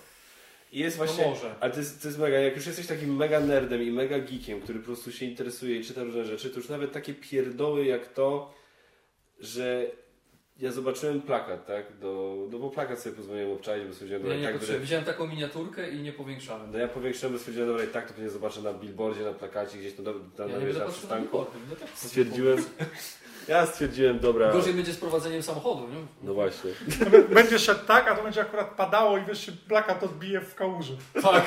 I 0.71 0.79
jest 0.79 0.97
właśnie... 0.97 1.23
No 1.23 1.29
może. 1.29 1.55
Ale 1.59 1.71
to 1.71 1.79
jest, 1.79 2.01
to 2.01 2.07
jest 2.07 2.19
mega, 2.19 2.39
jak 2.39 2.55
już 2.55 2.65
jesteś 2.65 2.87
takim 2.87 3.15
mega 3.15 3.39
nerdem 3.39 3.83
i 3.83 3.91
mega 3.91 4.19
geekiem, 4.19 4.61
który 4.61 4.79
po 4.79 4.85
prostu 4.85 5.11
się 5.11 5.25
interesuje 5.25 5.79
i 5.79 5.83
czyta 5.83 6.03
różne 6.03 6.25
rzeczy, 6.25 6.49
to 6.49 6.57
już 6.57 6.69
nawet 6.69 6.91
takie 6.91 7.13
pierdoły 7.13 7.85
jak 7.85 8.13
to, 8.13 8.53
że 9.39 9.91
ja 10.59 10.71
zobaczyłem 10.71 11.21
plakat, 11.21 11.65
tak? 11.65 11.97
Do, 12.01 12.35
no 12.51 12.59
bo 12.59 12.69
plakat 12.69 12.99
sobie 12.99 13.15
pozwoliłem 13.15 13.51
obczaić, 13.51 13.88
bo 13.88 13.93
stwierdziłem, 13.93 14.21
Ja 14.21 14.27
dobra, 14.27 14.38
nie 14.38 14.43
tak 14.47 14.53
potrzebuję. 14.53 14.79
Widziałem 14.79 15.05
taką 15.05 15.27
miniaturkę 15.27 15.89
i 15.89 15.99
nie 15.99 16.13
powiększałem. 16.13 16.71
No 16.71 16.77
ja 16.77 16.88
powiększyłem, 16.88 17.34
bo 17.34 17.39
stwierdziłem, 17.39 17.69
dobra, 17.69 17.84
i 17.84 17.88
tak 17.88 18.07
to 18.07 18.13
pewnie 18.13 18.29
zobaczę 18.29 18.61
na 18.61 18.73
billboardzie, 18.73 19.23
na 19.23 19.34
plakacie, 19.34 19.77
gdzieś 19.77 19.93
to 19.93 20.03
na, 20.03 20.11
na, 20.11 20.53
Ja 20.53 20.79
na, 20.79 20.85
przystanku. 20.85 21.45
No 21.69 21.75
tak 21.75 21.89
Stwierdziłem, 21.95 22.57
ja 23.48 23.65
stwierdziłem, 23.65 24.19
dobra, 24.19 24.52
Gorzej 24.52 24.74
będzie 24.74 24.94
z 24.94 24.98
prowadzeniem 24.98 25.44
samochodu, 25.44 25.82
nie? 25.88 26.06
no 26.24 26.34
właśnie. 26.34 26.72
Będzie 27.36 27.60
szedł 27.60 27.86
tak, 27.88 28.07
a 28.07 28.15
to 28.15 28.24
będzie 28.24 28.41
akurat 28.41 28.76
padało 28.76 29.18
i 29.18 29.26
wiesz, 29.26 29.45
się 29.45 29.52
plakat 29.52 30.03
odbije 30.03 30.41
w 30.41 30.56
kałuży. 30.56 30.98
Tak. 31.22 31.45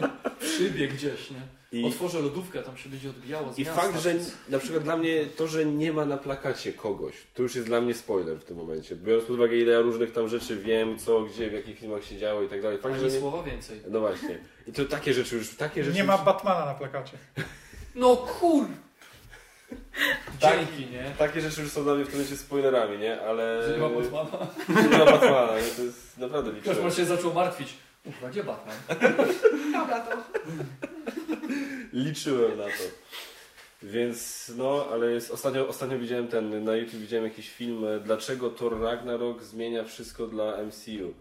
Szybie 0.56 0.88
gdzieś, 0.88 1.30
nie? 1.30 1.60
I, 1.72 1.84
Otworzę 1.86 2.20
lodówkę, 2.20 2.62
tam 2.62 2.76
się 2.76 2.88
będzie 2.88 3.10
odbijało 3.10 3.52
z 3.52 3.58
I 3.58 3.64
miasta. 3.64 3.80
fakt, 3.82 4.00
że 4.00 4.14
na 4.48 4.58
przykład 4.58 4.82
dla 4.82 4.96
mnie 4.96 5.26
to, 5.36 5.46
że 5.46 5.64
nie 5.66 5.92
ma 5.92 6.04
na 6.04 6.16
plakacie 6.16 6.72
kogoś, 6.72 7.14
to 7.34 7.42
już 7.42 7.54
jest 7.54 7.66
dla 7.66 7.80
mnie 7.80 7.94
spoiler 7.94 8.38
w 8.38 8.44
tym 8.44 8.56
momencie. 8.56 8.96
Biorąc 8.96 9.24
pod 9.24 9.36
uwagę, 9.36 9.56
ile 9.56 9.72
ja 9.72 9.80
różnych 9.80 10.12
tam 10.12 10.28
rzeczy 10.28 10.56
wiem, 10.56 10.98
co, 10.98 11.20
gdzie, 11.20 11.50
w 11.50 11.52
jakich 11.52 11.78
filmach 11.78 12.04
się 12.04 12.18
działo 12.18 12.42
i 12.42 12.48
tak 12.48 12.62
dalej. 12.62 12.78
Fakt, 12.78 12.94
że 12.94 13.04
Ani 13.04 13.14
nie... 13.14 13.20
słowa 13.20 13.42
więcej. 13.42 13.80
No 13.88 14.00
właśnie. 14.00 14.38
I 14.66 14.72
to 14.72 14.84
takie 14.84 15.14
rzeczy 15.14 15.36
już, 15.36 15.56
takie 15.56 15.84
rzeczy 15.84 15.96
Nie 15.96 16.04
ma 16.04 16.12
już... 16.14 16.22
Batmana 16.22 16.66
na 16.66 16.74
plakacie. 16.74 17.18
No 17.94 18.16
kur... 18.16 18.66
Dzięki, 20.40 20.92
nie? 20.92 21.12
Takie 21.18 21.40
rzeczy 21.40 21.62
już 21.62 21.70
są 21.70 21.84
dla 21.84 21.94
mnie 21.94 22.04
w 22.04 22.08
tym 22.08 22.16
momencie 22.16 22.36
spoilerami, 22.36 22.98
nie? 22.98 23.20
Ale... 23.20 23.62
Że 23.68 23.72
nie 23.72 23.78
ma 23.78 23.88
Batmana. 23.88 24.46
Że 24.68 24.88
nie 24.88 24.98
ma 24.98 25.04
Batmana, 25.04 25.60
nie? 25.60 25.68
To 25.76 25.82
jest 25.82 26.18
naprawdę 26.18 26.52
liczne. 26.52 26.74
Ktoś 26.74 26.96
się 26.96 27.04
zaczął 27.04 27.34
martwić. 27.34 27.74
Kurwa, 28.04 28.28
gdzie 28.28 28.44
Batman? 28.44 28.76
Dobra, 29.72 30.00
to. 30.00 30.16
Liczyłem 31.92 32.58
na 32.58 32.64
to. 32.64 32.84
Więc 33.82 34.52
no, 34.56 34.86
ale 34.92 35.12
jest, 35.12 35.30
ostatnio, 35.30 35.68
ostatnio 35.68 35.98
widziałem 35.98 36.28
ten, 36.28 36.64
na 36.64 36.76
YouTube 36.76 37.00
widziałem 37.00 37.24
jakiś 37.24 37.50
film, 37.50 37.84
e, 37.84 38.00
dlaczego 38.00 38.50
Thor 38.50 38.80
Ragnarok 38.80 39.42
zmienia 39.42 39.84
wszystko 39.84 40.26
dla 40.26 40.62
MCU. 40.62 41.14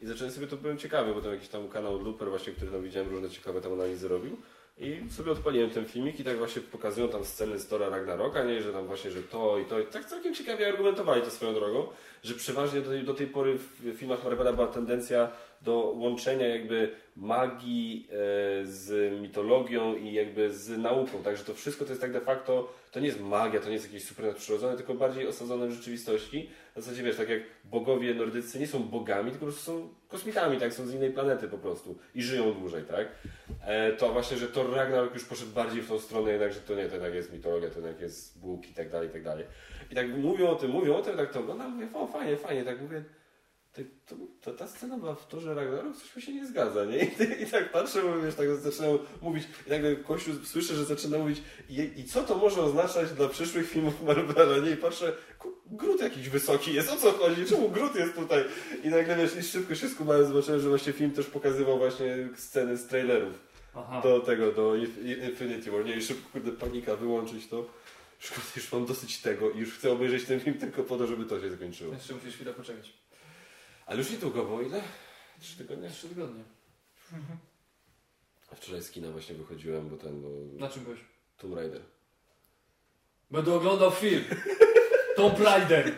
I 0.00 0.06
zacząłem 0.06 0.32
sobie 0.32 0.46
to 0.46 0.56
byłem 0.56 0.78
ciekawy, 0.78 1.14
bo 1.14 1.20
tam 1.20 1.32
jakiś 1.32 1.48
tam 1.48 1.68
kanał 1.68 2.02
Looper 2.02 2.28
właśnie, 2.28 2.52
który 2.52 2.70
tam 2.70 2.82
widziałem 2.82 3.08
różne 3.08 3.30
ciekawe 3.30 3.60
tam 3.60 3.72
analizy 3.72 4.08
robił. 4.08 4.36
I 4.78 5.10
sobie 5.10 5.32
odpaliłem 5.32 5.70
ten 5.70 5.84
filmik 5.84 6.20
i 6.20 6.24
tak 6.24 6.38
właśnie 6.38 6.62
pokazują 6.62 7.08
tam 7.08 7.24
sceny 7.24 7.58
z 7.58 7.68
Tora 7.68 7.88
Ragnaroka, 7.88 8.44
nie? 8.44 8.62
Że 8.62 8.72
tam 8.72 8.86
właśnie, 8.86 9.10
że 9.10 9.22
to 9.22 9.58
i 9.58 9.64
to. 9.64 9.80
I 9.80 9.86
tak 9.86 10.04
całkiem 10.04 10.34
ciekawie 10.34 10.68
argumentowali 10.68 11.22
to 11.22 11.30
swoją 11.30 11.54
drogą, 11.54 11.86
że 12.22 12.34
przeważnie 12.34 12.80
do 12.80 12.90
tej, 12.90 13.04
do 13.04 13.14
tej 13.14 13.26
pory 13.26 13.58
w 13.58 13.96
filmach 13.96 14.24
Marvela 14.24 14.52
była 14.52 14.66
tendencja 14.66 15.30
do 15.62 15.92
łączenia 15.96 16.46
jakby 16.48 16.90
magii 17.16 18.08
e, 18.10 18.14
z 18.66 19.12
mitologią 19.20 19.96
i 19.96 20.12
jakby 20.12 20.54
z 20.54 20.78
nauką. 20.78 21.22
Także 21.22 21.44
to 21.44 21.54
wszystko 21.54 21.84
to 21.84 21.90
jest 21.90 22.00
tak 22.00 22.12
de 22.12 22.20
facto, 22.20 22.72
to 22.92 23.00
nie 23.00 23.06
jest 23.06 23.20
magia, 23.20 23.60
to 23.60 23.66
nie 23.66 23.72
jest 23.72 23.86
jakieś 23.86 24.04
super 24.04 24.26
nadprzyrodzone, 24.26 24.76
tylko 24.76 24.94
bardziej 24.94 25.28
osadzone 25.28 25.66
w 25.66 25.72
rzeczywistości. 25.72 26.50
W 26.76 26.82
zasadzie 26.82 27.02
wiesz, 27.02 27.16
tak 27.16 27.28
jak 27.28 27.42
bogowie 27.64 28.14
nordyccy 28.14 28.58
nie 28.58 28.66
są 28.66 28.78
bogami, 28.82 29.30
tylko 29.30 29.46
po 29.46 29.52
prostu 29.52 29.72
są 29.72 29.88
kosmitami, 30.14 30.58
tak? 30.58 30.74
Są 30.74 30.86
z 30.86 30.94
innej 30.94 31.10
planety 31.10 31.48
po 31.48 31.58
prostu 31.58 31.98
i 32.14 32.22
żyją 32.22 32.52
dłużej, 32.52 32.82
tak? 32.84 33.08
E, 33.66 33.92
to 33.92 34.12
właśnie, 34.12 34.36
że 34.36 34.48
Thor 34.48 34.70
Ragnarok 34.74 35.14
już 35.14 35.24
poszedł 35.24 35.50
bardziej 35.50 35.82
w 35.82 35.88
tą 35.88 35.98
stronę 35.98 36.30
jednak, 36.30 36.52
że 36.52 36.60
to 36.60 36.74
nie, 36.74 36.86
to 36.86 36.94
jednak 36.94 37.14
jest 37.14 37.32
mitologia, 37.32 37.70
to 37.70 37.80
jednak 37.80 38.00
jest 38.00 38.38
Bóg 38.38 38.68
i 38.70 38.74
tak 38.74 38.90
dalej, 38.90 39.08
i 39.08 39.12
tak 39.12 39.22
dalej. 39.22 39.44
I 39.90 39.94
tak 39.94 40.08
mówią 40.08 40.48
o 40.48 40.54
tym, 40.54 40.70
mówią 40.70 40.94
o 40.96 41.02
tym, 41.02 41.16
tak 41.16 41.32
to 41.32 41.40
oglądam, 41.40 41.70
mówię, 41.72 41.88
o 41.94 42.06
fajnie, 42.06 42.36
fajnie, 42.36 42.64
tak 42.64 42.80
mówię, 42.80 43.04
to, 43.82 44.14
to, 44.40 44.52
ta 44.52 44.68
scena 44.68 44.98
była 44.98 45.14
w 45.14 45.28
Torze 45.28 45.54
Ragnarok, 45.54 45.96
coś 45.96 46.16
mi 46.16 46.22
się 46.22 46.34
nie 46.34 46.46
zgadza, 46.46 46.84
nie? 46.84 46.98
I, 47.04 47.42
i 47.42 47.46
tak 47.46 47.72
patrzę, 47.72 48.02
bo 48.02 48.22
wiesz, 48.22 48.34
tak 48.34 48.56
zaczynam 48.56 48.98
mówić, 49.22 49.44
i 49.66 49.70
nagle 49.70 49.96
Kościół 49.96 50.34
słyszę, 50.44 50.74
że 50.74 50.84
zaczyna 50.84 51.18
mówić, 51.18 51.42
i, 51.68 51.90
i 51.96 52.04
co 52.04 52.22
to 52.22 52.34
może 52.38 52.62
oznaczać 52.62 53.10
dla 53.12 53.28
przyszłych 53.28 53.70
filmów 53.70 54.02
Marvela, 54.02 54.58
nie? 54.58 54.70
I 54.70 54.76
patrzę, 54.76 55.12
Grut 55.66 56.00
jakiś 56.00 56.28
wysoki 56.28 56.74
jest, 56.74 56.90
o 56.92 56.96
co 56.96 57.12
chodzi? 57.12 57.44
Czemu 57.44 57.70
Grut 57.70 57.94
jest 57.94 58.14
tutaj? 58.14 58.44
I 58.84 58.88
nagle, 58.88 59.16
wiesz, 59.16 59.36
i 59.36 59.42
szybko 59.42 59.74
się 59.74 59.88
skumałem, 59.88 60.26
zobaczyłem, 60.26 60.60
że 60.60 60.68
właśnie 60.68 60.92
film 60.92 61.10
też 61.10 61.26
pokazywał 61.26 61.78
właśnie 61.78 62.28
sceny 62.36 62.76
z 62.76 62.86
trailerów 62.86 63.34
Aha. 63.74 64.00
do 64.02 64.20
tego, 64.20 64.52
do 64.52 64.72
Inf- 64.72 65.28
Infinity 65.30 65.70
War, 65.70 65.84
nie? 65.84 65.96
I 65.96 66.02
szybko, 66.02 66.32
kurde, 66.32 66.52
panika, 66.52 66.96
wyłączyć 66.96 67.46
to. 67.46 67.56
Już, 68.20 68.30
kurde, 68.30 68.50
już 68.56 68.72
mam 68.72 68.86
dosyć 68.86 69.18
tego 69.18 69.50
i 69.50 69.58
już 69.58 69.74
chcę 69.74 69.92
obejrzeć 69.92 70.24
ten 70.24 70.40
film 70.40 70.58
tylko 70.58 70.82
po 70.82 70.96
to, 70.96 71.06
żeby 71.06 71.24
to 71.24 71.40
się 71.40 71.56
skończyło. 71.56 71.94
Jeszcze 71.94 72.14
musisz 72.14 72.34
chwilę 72.34 72.52
poczekać. 72.52 73.03
Ale 73.86 73.98
już 73.98 74.10
niedługo, 74.10 74.44
bo 74.44 74.62
ile? 74.62 74.80
Trzy 75.40 75.58
tygodnie? 75.58 75.90
Trzy 75.90 76.08
tygodnie. 76.08 76.42
A 78.52 78.54
wczoraj 78.54 78.82
z 78.82 78.90
kina 78.90 79.10
właśnie 79.10 79.34
wychodziłem, 79.34 79.88
bo 79.88 79.96
ten, 79.96 80.22
bo 80.22 80.28
Na 80.58 80.68
czym 80.68 80.84
byłeś? 80.84 81.00
Tomb 81.38 81.56
Raider. 81.56 81.80
Będę 83.30 83.54
oglądał 83.54 83.90
film. 83.90 84.24
Tomb 85.16 85.40
Raider. 85.40 85.92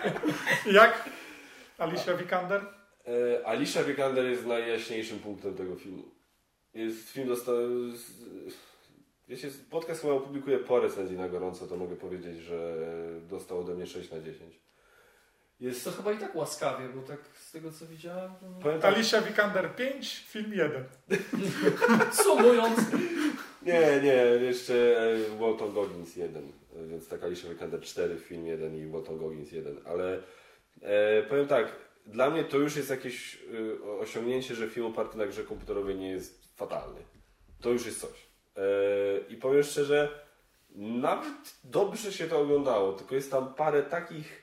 Jak? 0.72 1.10
Alicia 1.78 2.16
Vikander? 2.16 2.66
E, 3.06 3.46
Alicia 3.46 3.84
Vikander 3.84 4.24
jest 4.26 4.46
najjaśniejszym 4.46 5.18
punktem 5.18 5.54
tego 5.54 5.76
filmu. 5.76 6.02
Jest 6.74 7.10
film 7.10 7.28
dostał... 7.28 7.56
Wiecie, 9.28 9.50
podcast 9.70 10.02
chyba 10.02 10.14
opublikuję 10.14 10.58
po 10.58 10.80
recenzji 10.80 11.16
na 11.16 11.28
gorąco, 11.28 11.66
to 11.66 11.76
mogę 11.76 11.96
powiedzieć, 11.96 12.38
że 12.38 12.76
dostał 13.28 13.60
ode 13.60 13.74
mnie 13.74 13.86
6 13.86 14.10
na 14.10 14.20
10. 14.20 14.60
Jest 15.60 15.84
to 15.84 15.90
chyba 15.90 16.12
i 16.12 16.18
tak 16.18 16.34
łaskawie, 16.34 16.88
bo 16.88 17.02
tak 17.02 17.18
z 17.34 17.52
tego 17.52 17.72
co 17.72 17.86
widziałem... 17.86 18.32
no- 18.42 18.60
Powiem 18.62 18.80
tak, 18.80 18.94
Alicia 18.94 19.20
Vikander 19.20 19.76
5, 19.76 20.24
film 20.28 20.52
1. 20.52 20.84
Sumując... 22.24 22.78
nie, 23.62 24.00
nie, 24.02 24.14
jeszcze 24.46 24.74
e, 25.00 25.38
Walton 25.38 25.72
Goggins 25.74 26.16
1, 26.16 26.52
więc 26.88 27.08
tak 27.08 27.22
Alicia 27.24 27.48
Vikander 27.48 27.80
4, 27.80 28.18
film 28.18 28.46
1 28.46 28.76
i 28.76 28.86
Walton 28.86 29.18
Goggins 29.18 29.52
1, 29.52 29.76
ale 29.84 30.22
e, 30.82 31.22
powiem 31.22 31.46
tak, 31.46 31.72
dla 32.06 32.30
mnie 32.30 32.44
to 32.44 32.58
już 32.58 32.76
jest 32.76 32.90
jakieś 32.90 33.34
y, 33.34 33.84
osiągnięcie, 34.00 34.54
że 34.54 34.68
film 34.68 34.86
oparty 34.86 35.18
na 35.18 35.26
grze 35.26 35.44
komputerowej 35.44 35.96
nie 35.96 36.10
jest 36.10 36.56
fatalny. 36.56 37.00
To 37.60 37.70
już 37.70 37.86
jest 37.86 38.00
coś. 38.00 38.26
E, 38.56 38.60
I 39.28 39.36
powiem 39.36 39.62
szczerze, 39.62 40.08
nawet 40.74 41.54
dobrze 41.64 42.12
się 42.12 42.26
to 42.26 42.40
oglądało, 42.40 42.92
tylko 42.92 43.14
jest 43.14 43.30
tam 43.30 43.54
parę 43.54 43.82
takich 43.82 44.42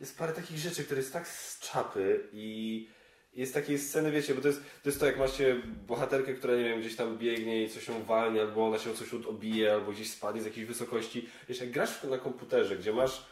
jest 0.00 0.18
parę 0.18 0.32
takich 0.32 0.58
rzeczy, 0.58 0.84
które 0.84 1.00
jest 1.00 1.12
tak 1.12 1.28
z 1.28 1.60
czapy 1.60 2.28
i 2.32 2.88
jest 3.34 3.54
takie 3.54 3.78
sceny, 3.78 4.10
wiecie, 4.10 4.34
bo 4.34 4.40
to 4.40 4.48
jest, 4.48 4.60
to 4.82 4.88
jest 4.88 5.00
to, 5.00 5.06
jak 5.06 5.18
macie 5.18 5.62
bohaterkę, 5.86 6.34
która, 6.34 6.56
nie 6.56 6.64
wiem, 6.64 6.80
gdzieś 6.80 6.96
tam 6.96 7.18
biegnie 7.18 7.64
i 7.64 7.70
coś 7.70 7.88
ją 7.88 8.04
walnie, 8.04 8.40
albo 8.40 8.66
ona 8.66 8.78
się 8.78 8.90
o 8.90 8.94
coś 8.94 9.14
odbije, 9.14 9.72
albo 9.72 9.92
gdzieś 9.92 10.10
spadnie 10.10 10.42
z 10.42 10.44
jakiejś 10.44 10.66
wysokości. 10.66 11.28
Wiesz, 11.48 11.60
jak 11.60 11.70
grasz 11.70 12.02
na 12.02 12.18
komputerze, 12.18 12.76
gdzie 12.76 12.92
masz, 12.92 13.26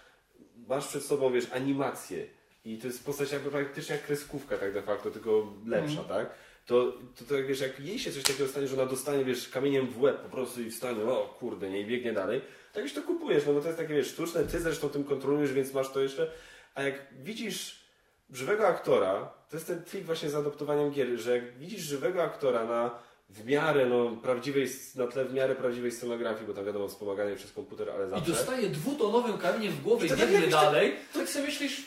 masz 0.69 0.89
przed 0.89 1.05
sobą, 1.05 1.33
wiesz, 1.33 1.53
animację 1.53 2.27
i 2.65 2.79
to 2.79 2.87
jest 2.87 3.05
postać 3.07 3.33
jakby 3.33 3.51
praktycznie 3.51 3.95
jak 3.95 4.07
kreskówka 4.07 4.59
tak 4.59 4.73
de 4.73 4.83
facto, 4.83 5.11
tylko 5.11 5.55
lepsza, 5.67 6.05
tak? 6.05 6.35
To, 6.67 6.93
to, 7.17 7.25
to 7.29 7.37
jak 7.37 7.47
wiesz, 7.47 7.61
jak 7.61 7.81
jej 7.81 7.99
się 7.99 8.13
coś 8.13 8.23
takiego 8.23 8.49
stanie, 8.49 8.67
że 8.67 8.75
ona 8.75 8.87
dostanie, 8.87 9.25
wiesz, 9.25 9.49
kamieniem 9.49 9.87
w 9.87 10.01
łeb 10.01 10.23
po 10.23 10.29
prostu 10.29 10.63
i 10.63 10.71
wstanie, 10.71 11.05
o 11.05 11.37
kurde, 11.39 11.71
nie, 11.71 11.81
i 11.81 11.87
biegnie 11.87 12.13
dalej, 12.13 12.41
tak 12.73 12.83
już 12.83 12.93
to 12.93 13.03
kupujesz, 13.03 13.47
no 13.47 13.53
bo 13.53 13.61
to 13.61 13.67
jest 13.67 13.79
takie, 13.79 13.95
wiesz, 13.95 14.07
sztuczne, 14.07 14.45
ty 14.45 14.61
zresztą 14.61 14.89
tym 14.89 15.05
kontrolujesz, 15.05 15.53
więc 15.53 15.73
masz 15.73 15.93
to 15.93 16.01
jeszcze, 16.01 16.31
a 16.75 16.83
jak 16.83 16.95
widzisz 17.23 17.85
żywego 18.31 18.67
aktora, 18.69 19.33
to 19.51 19.57
jest 19.57 19.67
ten 19.67 19.83
trik 19.83 20.05
właśnie 20.05 20.31
z 20.31 20.35
adoptowaniem 20.35 20.91
gier, 20.91 21.09
że 21.17 21.37
jak 21.37 21.59
widzisz 21.59 21.81
żywego 21.83 22.23
aktora 22.23 22.65
na 22.65 22.91
w 23.31 23.47
miarę 23.47 23.87
no, 23.87 24.11
prawdziwej, 24.11 24.69
na 24.95 25.07
tle 25.07 25.25
w 25.25 25.35
miarę 25.35 25.55
prawdziwej 25.55 25.93
scenografii, 25.93 26.47
bo 26.47 26.55
tam 26.55 26.65
wiadomo 26.65 26.89
wspomaganie 26.89 27.37
przez 27.37 27.53
komputer, 27.53 27.91
ale 27.91 28.07
I 28.07 28.11
zawsze. 28.11 28.33
dostaje 28.33 28.69
dwutonowym 28.69 29.39
kamieniem 29.39 29.73
w 29.73 29.83
głowę 29.83 30.07
i 30.07 30.09
tak 30.09 30.19
biegnie 30.19 30.41
tak- 30.41 30.51
dalej, 30.51 30.97
to 31.13 31.19
tak 31.19 31.29
sobie 31.29 31.47
myślisz, 31.47 31.83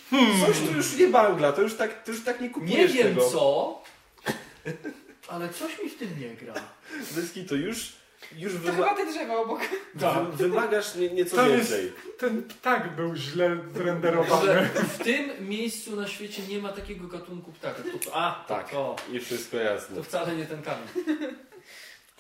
Coś 0.45 0.59
tu 0.59 0.76
już 0.76 0.97
nie 0.97 1.07
bangla, 1.07 1.51
to 1.51 1.61
już 1.61 1.76
tak, 1.76 2.03
to 2.03 2.11
już 2.11 2.23
tak 2.23 2.41
nie 2.41 2.47
nie 2.47 2.53
kupujesz 2.53 2.93
wiem 2.93 3.07
tego. 3.15 3.30
co, 3.30 3.81
ale 5.30 5.49
coś 5.49 5.84
mi 5.84 5.89
w 5.89 5.97
tym 5.97 6.09
nie 6.19 6.35
gra. 6.35 6.53
Dyski 7.15 7.45
to 7.45 7.55
już, 7.55 7.93
już 8.35 8.53
To 8.53 8.59
wyma- 8.59 8.71
chyba 8.75 8.95
te 8.95 9.05
drzewa 9.05 9.37
obok. 9.37 9.59
Tak. 9.99 10.23
wy- 10.23 10.37
wymagasz 10.47 10.95
nie, 10.95 11.09
nieco 11.09 11.35
Tam 11.35 11.49
jest- 11.49 11.71
więcej. 11.71 11.93
Ten 12.17 12.43
ptak 12.43 12.95
był 12.95 13.15
źle 13.15 13.49
Że 13.55 13.79
zrenderowany. 13.79 14.69
w 14.73 14.97
tym 15.03 15.47
miejscu 15.49 15.95
na 15.95 16.07
świecie 16.07 16.41
nie 16.49 16.59
ma 16.59 16.69
takiego 16.69 17.07
gatunku 17.07 17.51
ptaka. 17.51 17.83
To, 18.05 18.15
a, 18.15 18.45
Tak. 18.47 18.69
to, 18.71 18.95
I 19.11 19.19
wszystko 19.19 19.57
jasne. 19.57 19.95
to 19.95 20.03
wcale 20.03 20.35
nie 20.35 20.45
ten 20.45 20.61
kamień. 20.61 20.87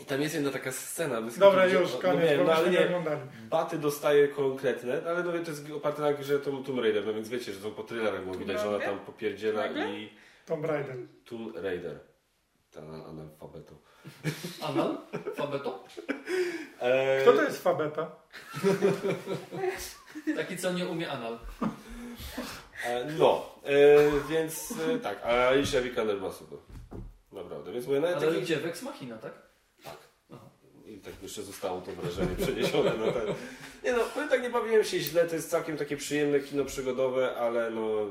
I 0.01 0.05
tam 0.05 0.21
jest 0.21 0.35
jedna 0.35 0.51
taka 0.51 0.71
scena. 0.71 1.21
Dyski, 1.21 1.39
Dobra, 1.39 1.67
gdzie- 1.67 1.79
już, 1.79 1.93
no, 1.93 1.99
koniec, 1.99 2.21
wiem, 2.29 2.37
bo 2.39 2.43
no, 2.43 2.53
ale 2.53 2.65
byśmy 2.65 2.79
nie 2.83 2.89
nie, 2.89 2.97
oglądali. 2.97 3.21
baty 3.49 3.77
dostaje 3.77 4.27
konkretne, 4.27 5.01
ale 5.09 5.23
no, 5.23 5.31
to 5.31 5.37
jest 5.51 5.71
oparte 5.71 6.01
na 6.01 6.13
grze 6.13 6.39
Tomb 6.39 6.65
Tomb 6.65 6.79
Raider, 6.79 7.05
no 7.05 7.13
więc 7.13 7.29
wiecie, 7.29 7.53
że 7.53 7.59
to 7.59 7.71
po 7.71 7.83
thrillerach 7.83 8.23
było 8.23 8.35
widać, 8.35 8.61
że 8.61 8.69
ona 8.69 8.79
tam 8.79 8.99
popierdziela 8.99 9.61
Nagle? 9.61 9.91
i 9.99 10.09
Tomb 10.45 10.65
Raider. 10.65 10.95
Tomb 11.25 11.55
Raider. 11.55 11.99
Ta 12.71 12.81
analfabeto. 12.81 13.75
Anal? 14.61 14.97
Fabeto? 15.35 15.83
Eee, 16.81 17.21
Kto 17.21 17.33
to 17.33 17.43
jest 17.43 17.63
Fabeta? 17.63 18.11
Taki, 20.37 20.57
co 20.57 20.73
nie 20.73 20.87
umie 20.87 21.11
anal. 21.11 21.39
E, 22.85 23.05
no, 23.05 23.55
e, 23.63 24.29
więc 24.29 24.73
e, 24.95 24.99
tak, 24.99 25.23
a 25.23 25.47
Alicia 25.47 25.81
Vikander 25.81 26.21
ma 26.21 26.31
super. 26.31 26.59
Naprawdę, 27.31 27.71
więc 27.71 27.87
mówię, 27.87 27.99
nawet 27.99 28.17
Ale 28.17 28.27
taki... 28.27 28.41
gdzie? 28.41 28.57
Vex 28.57 28.81
Machina, 28.81 29.17
tak? 29.17 29.33
Tak. 29.83 29.97
Aha. 30.33 30.49
I 30.85 30.97
tak 30.97 31.23
jeszcze 31.23 31.43
zostało 31.43 31.81
to 31.81 31.91
wrażenie 31.91 32.35
przeniesione 32.35 32.93
na 32.97 33.11
ten... 33.11 33.27
Nie 33.83 33.93
no, 33.93 33.99
powiem 34.13 34.29
tak, 34.29 34.41
nie 34.41 34.49
bawiłem 34.49 34.83
się 34.83 34.99
źle, 34.99 35.25
to 35.27 35.35
jest 35.35 35.49
całkiem 35.49 35.77
takie 35.77 35.97
przyjemne 35.97 36.39
kino 36.39 36.65
przygodowe, 36.65 37.35
ale 37.35 37.69
no... 37.71 38.05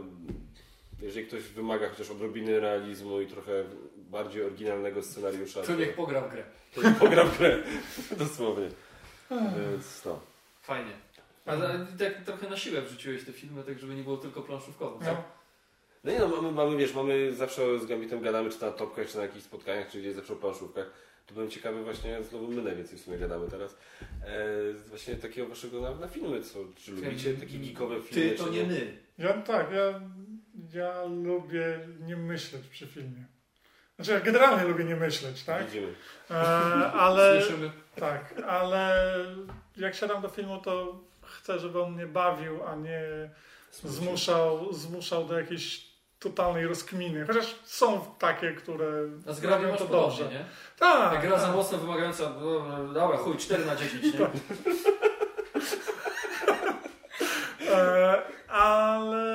Jeżeli 1.02 1.26
ktoś 1.26 1.42
wymaga 1.42 1.88
chociaż 1.88 2.10
odrobiny 2.10 2.60
realizmu 2.60 3.20
i 3.20 3.26
trochę 3.26 3.64
bardziej 3.96 4.42
oryginalnego 4.42 5.02
scenariusza, 5.02 5.62
To 5.62 5.74
niech 5.74 5.94
pogra 5.94 6.20
w 6.20 6.30
grę. 6.30 6.44
to 6.74 6.82
niech 6.82 6.98
pogra 6.98 7.24
w 7.24 7.38
grę. 7.38 7.58
Dosłownie. 8.18 8.68
Więc 9.30 10.04
no. 10.04 10.20
Fajnie. 10.62 10.92
Ale 11.46 11.86
tak 11.98 12.24
trochę 12.24 12.50
na 12.50 12.56
siłę 12.56 12.82
wrzuciłeś 12.82 13.24
te 13.24 13.32
filmy, 13.32 13.62
tak 13.62 13.78
żeby 13.78 13.94
nie 13.94 14.02
było 14.02 14.16
tylko 14.16 14.42
planszówkowo. 14.42 14.98
No. 15.04 15.22
No 16.04 16.12
nie 16.12 16.18
no, 16.18 16.28
mamy, 16.28 16.52
mamy, 16.52 16.76
wiesz, 16.76 16.94
mamy 16.94 17.34
zawsze 17.34 17.78
z 17.80 17.86
Gambitem 17.86 18.20
gadamy, 18.20 18.50
czy 18.50 18.62
na 18.62 18.70
topkach, 18.70 19.08
czy 19.08 19.16
na 19.16 19.22
jakichś 19.22 19.44
spotkaniach, 19.44 19.90
czy 19.90 20.00
gdzieś 20.00 20.14
zawsze 20.14 20.32
o 20.32 20.36
planszówkach. 20.36 20.90
To 21.26 21.34
byłem 21.34 21.50
ciekawy 21.50 21.84
właśnie, 21.84 22.22
znowu 22.22 22.48
my 22.48 22.62
najwięcej 22.62 22.98
w 22.98 23.00
sumie 23.00 23.18
gadamy 23.18 23.48
teraz, 23.48 23.76
e, 24.22 24.72
właśnie 24.88 25.14
takiego 25.14 25.48
waszego 25.48 25.80
na, 25.80 25.94
na 25.94 26.08
filmy, 26.08 26.42
co, 26.42 26.58
czy 26.76 26.92
lubicie 26.92 27.34
takie 27.34 27.58
geekowe 27.58 28.02
filmy, 28.02 28.30
Ty 28.30 28.36
to 28.36 28.48
nie 28.48 28.64
my. 28.64 28.98
Ja 29.18 29.32
tak, 29.32 29.72
ja, 29.72 30.00
ja 30.74 31.02
lubię 31.04 31.78
nie 32.00 32.16
myśleć 32.16 32.66
przy 32.66 32.86
filmie. 32.86 33.24
Znaczy 33.96 34.12
ja 34.12 34.20
generalnie 34.20 34.64
lubię 34.64 34.84
nie 34.84 34.96
myśleć, 34.96 35.42
tak? 35.44 35.64
Widzimy. 35.66 35.94
E, 36.30 36.34
ale 36.92 37.40
Słyszymy. 37.42 37.70
tak, 38.00 38.34
ale 38.48 39.14
jak 39.76 39.94
siadam 39.94 40.22
do 40.22 40.28
filmu, 40.28 40.58
to 40.58 40.98
chcę, 41.22 41.58
żeby 41.58 41.82
on 41.82 41.92
mnie 41.92 42.06
bawił, 42.06 42.64
a 42.66 42.74
nie 42.74 43.00
zmuszał, 43.72 44.72
zmuszał 44.72 45.24
do 45.24 45.38
jakiejś 45.38 45.86
totalnej 46.18 46.66
rozkminy. 46.66 47.26
Chociaż 47.26 47.54
są 47.64 48.04
takie, 48.18 48.52
które 48.52 48.86
A 49.28 49.32
z 49.32 49.40
grami 49.40 49.64
robią 49.64 49.76
to 49.76 49.84
podobnie, 49.84 50.18
dobrze. 50.24 50.38
nie? 50.38 50.44
Tak, 50.78 51.12
Jak 51.12 51.22
gra 51.22 51.38
za 51.38 51.46
tak. 51.46 51.56
mocno 51.56 51.78
wymagająca, 51.78 52.30
no, 52.40 52.84
dobra, 52.92 53.16
chuj, 53.16 53.36
4 53.36 53.64
na 53.66 53.76
10, 53.76 54.04
nie? 54.04 54.10
E, 57.70 58.22
ale 58.48 59.25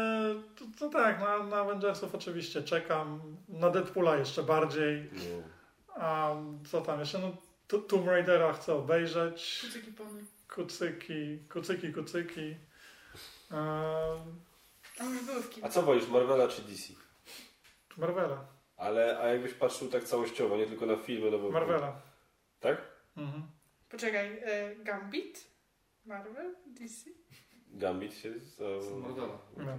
tak, 0.92 1.20
na, 1.20 1.44
na 1.44 1.58
Avengersów 1.58 2.16
oczywiście 2.16 2.64
czekam. 2.64 3.38
Na 3.50 3.70
Deadpoola 3.70 4.18
jeszcze 4.18 4.44
bardziej. 4.44 5.10
No. 5.14 5.44
A 5.96 6.36
co 6.72 6.82
tam 6.82 7.00
jeszcze? 7.00 7.20
No, 7.20 7.38
Tomb 7.88 8.08
Raidera 8.08 8.54
chcę 8.54 8.74
obejrzeć. 8.74 9.62
Kucyki 9.66 9.92
pony. 9.92 10.24
Kucyki, 10.56 11.40
kucyki, 11.50 11.94
kucyki. 11.94 12.56
A 15.62 15.70
co 15.70 15.82
wolisz, 15.82 16.08
Marvela 16.08 16.48
czy 16.48 16.62
DC? 16.62 16.94
Marvela. 17.98 18.46
Ale, 18.78 19.20
a 19.20 19.28
jakbyś 19.28 19.54
patrzył 19.54 19.88
tak 19.88 20.04
całościowo, 20.04 20.58
nie 20.58 20.66
tylko 20.66 20.86
na 20.86 20.96
filmy, 20.98 21.32
no 21.32 21.40
bo... 21.40 21.52
Marvela. 21.52 22.02
Tak? 22.60 22.82
Mhm. 23.18 23.44
Poczekaj, 23.90 24.40
e, 24.44 24.76
Gambit? 24.76 25.48
Marvel? 26.06 26.56
DC? 26.68 27.10
Gambit 27.68 28.14
się... 28.14 28.40
Z, 28.40 28.60
Marvela. 29.02 29.38
No. 29.58 29.78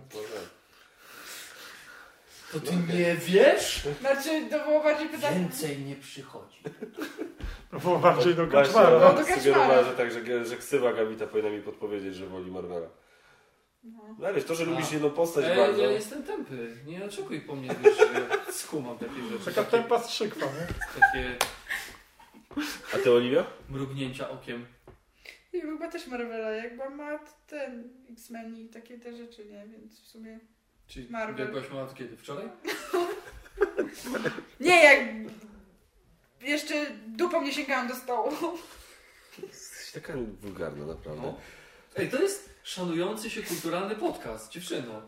To 2.53 2.61
ty 2.61 2.77
nie 2.77 3.15
wiesz? 3.17 3.89
Znaczy, 4.01 4.47
to 4.51 4.65
było 4.65 4.83
bardziej 4.83 5.09
pytanie. 5.09 5.41
Więcej 5.41 5.79
nie 5.79 5.97
przychodzi. 5.97 6.63
To 7.71 7.79
było 7.79 7.99
bardziej 7.99 8.35
do 8.35 8.47
kaczmara. 8.47 8.99
No, 8.99 9.13
do 9.15 9.25
sugerowała, 9.25 9.85
że 9.85 9.93
tak, 9.93 10.13
że, 10.13 10.45
że 10.45 10.57
ksywa 10.57 10.93
Gambita 10.93 11.27
powinna 11.27 11.51
mi 11.51 11.61
podpowiedzieć, 11.63 12.15
że 12.15 12.27
woli 12.27 12.51
Marvela. 12.51 12.89
No. 13.85 14.17
No 14.19 14.27
ale 14.27 14.35
wiesz, 14.35 14.45
to, 14.45 14.55
że 14.55 14.65
A. 14.65 14.67
lubisz 14.67 14.93
jedną 14.93 15.11
postać 15.11 15.45
Ej, 15.49 15.57
bardzo... 15.57 15.83
ja 15.83 15.91
jestem 15.91 16.23
tępy. 16.23 16.77
Nie 16.87 17.05
oczekuj 17.05 17.41
po 17.41 17.57
mnie, 17.57 17.69
wiesz, 17.83 17.99
że 17.99 18.27
skumam 18.53 18.99
takie 18.99 19.23
rzeczy. 19.31 19.45
Taka 19.45 19.65
Takie, 19.65 19.71
tempa 19.71 19.99
strzykwa, 19.99 20.47
nie? 20.47 20.67
takie 21.01 21.37
A 22.95 22.99
ty, 22.99 23.13
Oliwia? 23.13 23.45
mrugnięcia 23.69 24.31
okiem. 24.31 24.67
I 25.53 25.61
chyba 25.61 25.89
też 25.91 26.07
Marvela, 26.07 26.51
jakby 26.51 26.91
ma 26.91 27.19
ten 27.47 27.91
X-Men 28.13 28.57
i 28.57 28.69
takie 28.69 28.99
te 28.99 29.17
rzeczy, 29.17 29.45
nie? 29.45 29.67
Więc 29.67 30.01
w 30.01 30.07
sumie... 30.07 30.39
Czyli 30.93 31.09
Marvel. 31.11 31.47
biegłaś 31.47 31.71
ma 31.71 31.83
od 31.83 31.95
kiedy? 31.95 32.17
Wczoraj? 32.17 32.49
Nie, 34.61 34.85
jak... 34.85 34.99
Jeszcze 36.41 36.87
dupą 37.07 37.43
nie 37.43 37.53
sięgałam 37.53 37.89
do 37.89 37.95
stołu. 37.95 38.33
Jesteś 39.43 39.91
taka 39.93 40.13
wulgarna, 40.41 40.87
naprawdę. 40.87 41.23
No. 41.23 41.39
Ej, 41.97 42.11
to 42.11 42.23
jest 42.23 42.51
szanujący 42.63 43.31
się 43.31 43.43
kulturalny 43.43 43.95
podcast, 43.95 44.53
dziewczyno. 44.53 45.03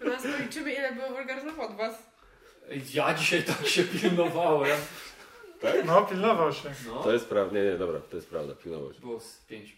Teraz 0.00 0.22
policzymy, 0.22 0.72
ile 0.72 0.92
było 0.92 1.08
wulgarnych 1.08 1.58
od 1.60 1.76
was. 1.76 1.94
Ej, 2.70 2.82
ja 2.94 3.14
dzisiaj 3.14 3.42
tak 3.42 3.66
się 3.66 3.84
pilnowałem. 3.84 4.78
No, 5.86 6.02
pilnował 6.02 6.52
się. 6.52 6.70
No, 6.86 7.02
To 7.02 7.12
jest 7.12 7.26
prawda, 7.28 7.54
nie, 7.58 7.64
nie, 7.64 7.78
dobra, 7.78 8.00
to 8.00 8.16
jest 8.16 8.28
prawda, 8.28 8.54
pilnować. 8.54 8.98
było 9.00 9.20
z 9.20 9.36
pięć. 9.38 9.76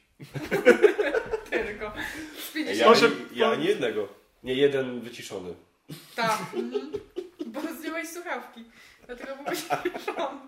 Tylko. 1.51 1.93
Z 2.53 2.55
Ja, 2.55 2.65
50. 2.65 2.89
Może- 2.91 3.11
ja 3.35 3.51
ani 3.51 3.65
jednego. 3.67 4.09
Nie 4.47 4.55
jeden 4.55 5.01
wyciszony. 5.01 5.55
Tak. 6.17 6.41
Mhm. 6.55 6.91
Bo 7.47 7.61
zdjąłeś 7.79 8.09
słuchawki. 8.09 8.65
Dlatego 9.07 9.33
powiedziałam. 9.45 10.41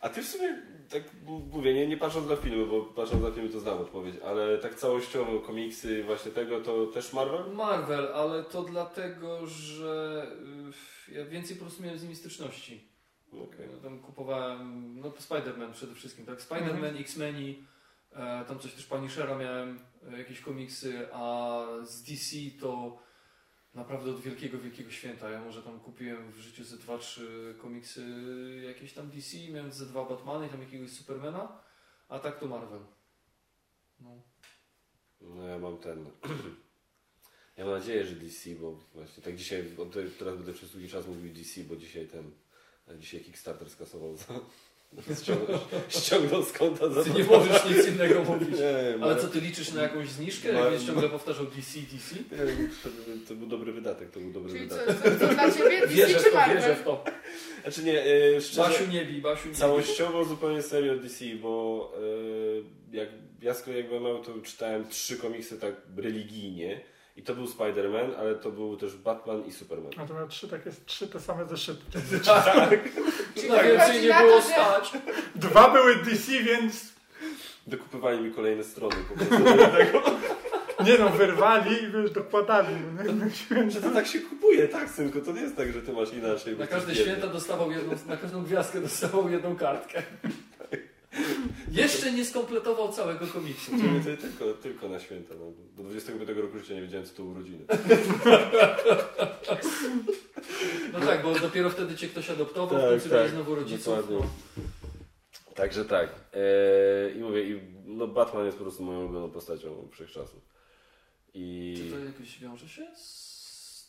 A 0.00 0.08
ty 0.08 0.22
w 0.22 0.28
sumie, 0.28 0.62
tak 0.90 1.02
mówię, 1.52 1.74
nie, 1.74 1.86
nie 1.86 1.96
patrząc 1.96 2.28
na 2.30 2.36
filmy, 2.36 2.66
bo 2.66 2.82
patrząc 2.82 3.22
na 3.22 3.30
filmy 3.30 3.48
to 3.48 3.60
znam 3.60 3.78
odpowiedź, 3.78 4.14
ale 4.24 4.58
tak 4.58 4.74
całościowo 4.74 5.40
komiksy 5.40 6.04
właśnie 6.04 6.32
tego, 6.32 6.60
to 6.60 6.86
też 6.86 7.12
Marvel? 7.12 7.54
Marvel, 7.54 8.08
ale 8.14 8.44
to 8.44 8.62
dlatego, 8.62 9.46
że 9.46 10.26
y, 11.08 11.14
ja 11.14 11.24
więcej 11.24 11.56
po 11.56 11.64
prostu 11.64 11.82
miałem 11.82 11.98
z 11.98 12.02
nimi 12.02 12.16
styczności. 12.16 12.88
Okej. 13.32 13.66
Ja 13.76 13.82
Tam 13.82 13.98
kupowałem, 13.98 14.94
no 15.00 15.10
Spider-Man 15.10 15.72
przede 15.72 15.94
wszystkim, 15.94 16.26
tak? 16.26 16.38
Spider-Man, 16.40 16.74
Mhm. 16.74 16.96
X-Meni, 16.96 17.50
e, 17.50 17.73
tam 18.48 18.58
coś 18.58 18.74
też 18.74 18.86
Punishera 18.86 19.38
miałem, 19.38 19.78
e, 20.12 20.18
jakieś 20.18 20.40
komiksy, 20.40 21.08
a 21.12 21.60
z 21.82 22.02
DC 22.02 22.36
to 22.60 23.04
Naprawdę 23.74 24.10
od 24.10 24.20
wielkiego, 24.20 24.58
wielkiego 24.58 24.90
święta. 24.90 25.30
Ja 25.30 25.40
może 25.40 25.62
tam 25.62 25.80
kupiłem 25.80 26.32
w 26.32 26.36
życiu 26.36 26.64
ze 26.64 26.76
dwa, 26.76 26.98
trzy 26.98 27.54
komiksy 27.58 28.02
jakieś 28.66 28.92
tam 28.92 29.10
DC, 29.10 29.36
miałem 29.52 29.72
ze 29.72 29.86
dwa 29.86 30.04
Batmany 30.04 30.46
i 30.46 30.50
tam 30.50 30.60
jakiegoś 30.60 30.90
Supermana, 30.90 31.58
a 32.08 32.18
tak 32.18 32.40
to 32.40 32.46
Marvel. 32.46 32.80
No. 34.00 34.22
No 35.20 35.48
ja 35.48 35.58
mam 35.58 35.78
ten. 35.78 36.04
Ja 37.56 37.64
mam 37.64 37.74
nadzieję, 37.74 38.06
że 38.06 38.14
DC, 38.14 38.50
bo 38.50 38.72
właśnie 38.94 39.22
tak 39.22 39.36
dzisiaj, 39.36 39.64
teraz 40.18 40.36
będę 40.36 40.52
przez 40.52 40.70
długi 40.70 40.88
czas 40.88 41.06
mówił 41.06 41.34
DC, 41.34 41.60
bo 41.64 41.76
dzisiaj 41.76 42.08
ten, 42.08 42.30
dzisiaj 42.98 43.20
Kickstarter 43.20 43.70
skasował 43.70 44.16
za, 44.16 44.40
ściągnął, 45.22 45.58
ściągnął 45.88 46.42
z 46.42 46.52
konta 46.52 46.88
za 46.88 47.04
Ty 47.04 47.10
nie 47.10 47.24
możesz 47.24 47.64
nic 47.64 47.88
innego 47.88 48.24
mówić. 48.24 48.48
Nie, 48.50 49.04
Ale 49.04 49.16
co, 49.16 49.28
ty 49.28 49.40
liczysz 49.40 49.72
na 49.72 49.82
jakąś 49.82 50.08
zniżkę? 50.08 50.52
Ma- 50.52 50.58
Jak 50.60 50.70
będziesz 50.70 50.86
ciągle 50.88 51.08
powtarzał 51.08 51.46
DC, 51.46 51.78
DC? 51.92 52.14
Nie, 52.16 53.18
to 53.28 53.34
był 53.34 53.46
dobry 53.48 53.72
wydatek, 53.72 54.10
to 54.10 54.20
był 54.20 54.32
dobry 54.32 54.52
Czyli 54.52 54.68
co, 54.68 54.76
wydatek. 54.76 55.18
co, 55.20 55.26
co 55.28 55.34
dla 55.34 55.50
ciebie? 55.50 55.86
DC 55.86 56.06
w 56.18 56.24
czy 56.24 56.30
to, 56.30 56.38
wierzę 56.54 56.76
w 56.76 56.82
to. 56.84 57.04
Znaczy 57.62 57.82
nie, 57.82 58.04
e, 58.04 58.40
szczerze, 58.40 58.60
Basiu 58.68 58.86
nie 58.92 59.04
bij, 59.04 59.20
Basiu 59.20 59.44
nie 59.48 59.50
bij. 59.52 59.60
całościowo 59.60 60.24
zupełnie 60.24 60.62
serio 60.62 60.96
DC, 60.96 61.24
bo 61.42 61.92
e, 62.92 62.96
jak 62.96 63.08
ja 63.42 63.54
z 63.54 63.62
kolei 63.62 63.78
jak 63.78 63.88
byłem 63.88 64.02
mały, 64.02 64.24
to 64.24 64.32
czytałem 64.42 64.88
trzy 64.88 65.16
komiksy 65.16 65.58
tak 65.58 65.74
religijnie 65.96 66.80
i 67.16 67.22
to 67.22 67.34
był 67.34 67.44
Spider-Man, 67.46 68.14
ale 68.18 68.34
to 68.34 68.50
był 68.50 68.76
też 68.76 68.96
Batman 68.96 69.46
i 69.46 69.52
Superman. 69.52 69.92
A 69.96 70.06
to 70.06 70.14
miał 70.14 70.28
trzy 70.28 70.48
takie, 70.48 70.70
trzy 70.86 71.08
te 71.08 71.20
same 71.20 71.46
zeszyty. 71.48 71.80
Czyli 71.92 72.20
Na 73.48 73.54
tak 73.56 73.66
więcej 73.66 74.02
nie 74.02 74.14
było 74.14 74.40
to, 74.40 74.40
że- 74.40 74.52
stać. 74.52 74.92
Dwa 75.34 75.70
były 75.70 75.96
DC, 75.96 76.32
więc 76.32 76.94
Dokupywali 77.66 78.20
mi 78.20 78.30
kolejne 78.34 78.64
strony 78.64 78.96
po 79.08 79.24
tego. 79.76 80.02
nie 80.84 80.98
no, 80.98 81.08
wyrwali 81.10 81.82
i 81.82 81.86
wiesz, 81.92 82.10
dokładali. 82.10 82.74
No, 82.96 83.14
nie? 83.60 83.70
Że 83.70 83.80
to 83.80 83.90
tak 83.90 84.06
się 84.06 84.20
kupuje, 84.20 84.68
tak 84.68 84.90
synku, 84.90 85.20
to 85.20 85.32
nie 85.32 85.40
jest 85.40 85.56
tak, 85.56 85.72
że 85.72 85.82
ty 85.82 85.92
masz 85.92 86.12
inaczej. 86.12 86.56
Na 86.56 86.66
każde 86.66 86.94
święta 86.94 87.26
dostawał 87.26 87.70
jedną, 87.70 87.92
na 88.06 88.16
każdą 88.16 88.44
gwiazdkę 88.44 88.80
dostawał 88.80 89.30
jedną 89.30 89.56
kartkę. 89.56 90.02
Jeszcze 91.72 92.12
nie 92.12 92.24
skompletował 92.24 92.92
całego 92.92 93.26
komiksu. 93.26 93.72
Tylko, 94.20 94.52
tylko 94.62 94.88
na 94.88 95.00
święta. 95.00 95.34
No. 95.34 95.52
Do 95.76 95.82
25 95.90 96.30
roku 96.38 96.58
życia 96.58 96.74
nie 96.74 96.82
wiedziałem, 96.82 97.06
co 97.06 97.14
to 97.14 97.24
urodziny. 97.24 97.64
No 100.92 101.00
tak, 101.00 101.22
bo 101.22 101.34
dopiero 101.38 101.70
wtedy 101.70 101.96
cię 101.96 102.08
ktoś 102.08 102.30
adoptował, 102.30 102.68
Tak, 102.80 102.86
w 102.88 102.90
końcu 102.90 103.08
tak, 103.08 103.30
znowu 103.30 103.54
rodziców. 103.54 103.96
dokładnie. 103.96 104.16
No. 104.56 104.62
Także 105.54 105.84
tak. 105.84 106.08
Eee, 106.32 107.16
I 107.16 107.20
mówię, 107.20 107.44
i, 107.50 107.60
no 107.84 108.06
Batman 108.06 108.46
jest 108.46 108.58
po 108.58 108.64
prostu 108.64 108.82
moją 108.82 109.00
ulubioną 109.00 109.30
postacią 109.30 109.88
wszechczasów. 109.92 110.40
I 111.34 111.74
Czy 111.76 111.90
to 111.98 112.04
jakoś 112.04 112.38
wiąże 112.38 112.68
się 112.68 112.86
z 112.96 113.33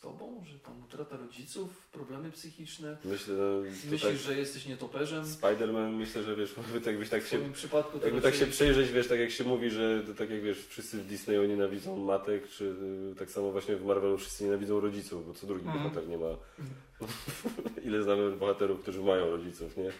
tobą, 0.06 0.44
że 0.44 0.58
tam 0.58 0.82
utrata 0.84 1.16
rodziców, 1.16 1.88
problemy 1.92 2.30
psychiczne? 2.30 2.96
myślę, 3.04 3.34
Myślisz, 3.62 4.02
tak, 4.02 4.16
że 4.16 4.38
jesteś 4.38 4.66
nietoperzem? 4.66 5.24
Spider-Man 5.24 5.92
myślę, 5.92 6.22
że 6.22 6.36
wiesz, 6.36 6.56
jakby 6.56 6.80
tak, 6.80 6.86
jakbyś 6.86 7.08
tak 7.10 7.22
W 7.22 7.28
się 7.28 7.52
przypadku 7.52 7.98
Jakby 8.04 8.20
tak 8.20 8.34
się 8.34 8.46
przejrzeć, 8.46 8.90
wiesz, 8.92 9.08
tak 9.08 9.20
jak 9.20 9.30
się 9.30 9.44
mówi, 9.44 9.70
że 9.70 10.02
to 10.06 10.14
tak 10.14 10.30
jak 10.30 10.42
wiesz, 10.42 10.66
wszyscy 10.66 10.98
w 10.98 11.06
Disneyu 11.06 11.44
nienawidzą 11.44 11.96
matek, 11.96 12.48
czy 12.48 12.64
y, 13.12 13.14
tak 13.18 13.30
samo 13.30 13.52
właśnie 13.52 13.76
w 13.76 13.84
Marvelu 13.84 14.18
wszyscy 14.18 14.44
nienawidzą 14.44 14.80
rodziców, 14.80 15.26
bo 15.26 15.34
co 15.34 15.46
drugi 15.46 15.66
Mhm. 15.66 15.84
bohater 15.84 16.08
nie 16.08 16.18
ma. 16.18 16.26
Ile 17.86 18.02
znamy 18.02 18.32
bohaterów, 18.36 18.82
którzy 18.82 19.02
mają 19.02 19.30
rodziców, 19.30 19.76
nie? 19.76 19.90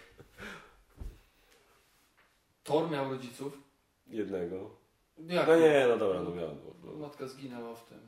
Thor 2.63 2.91
miał 2.91 3.09
rodziców. 3.09 3.57
Jednego. 4.07 4.75
Jak? 5.17 5.47
No 5.47 5.59
nie, 5.59 5.85
no 5.89 5.97
dobra, 5.97 6.23
no 6.23 6.35
miałem. 6.35 6.57
No. 6.83 6.93
Matka 6.93 7.27
zginęła 7.27 7.75
w 7.75 7.85
tym. 7.85 7.99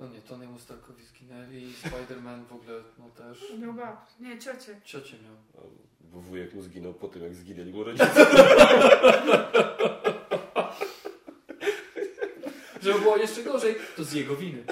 No 0.00 0.08
nie, 0.08 0.20
Tony'emu 0.20 0.58
Starkowi 0.58 1.04
zginęli, 1.04 1.72
Spider-Man 1.82 2.44
w 2.44 2.52
ogóle 2.52 2.82
no 2.98 3.10
też. 3.10 3.52
No 3.58 3.72
ba, 3.72 4.06
nie, 4.20 4.38
ciocie. 4.38 4.80
Ciocie 4.84 5.16
miał. 5.18 5.64
Bo 6.00 6.20
wujek 6.20 6.54
mu 6.54 6.62
zginął 6.62 6.94
po 6.94 7.08
tym, 7.08 7.22
jak 7.22 7.34
zginęli 7.34 7.72
mu 7.72 7.84
rodzice. 7.84 8.26
Żeby 12.82 12.98
było 12.98 13.16
jeszcze 13.16 13.42
gorzej, 13.42 13.74
to 13.96 14.04
z 14.04 14.12
jego 14.12 14.36
winy. 14.36 14.64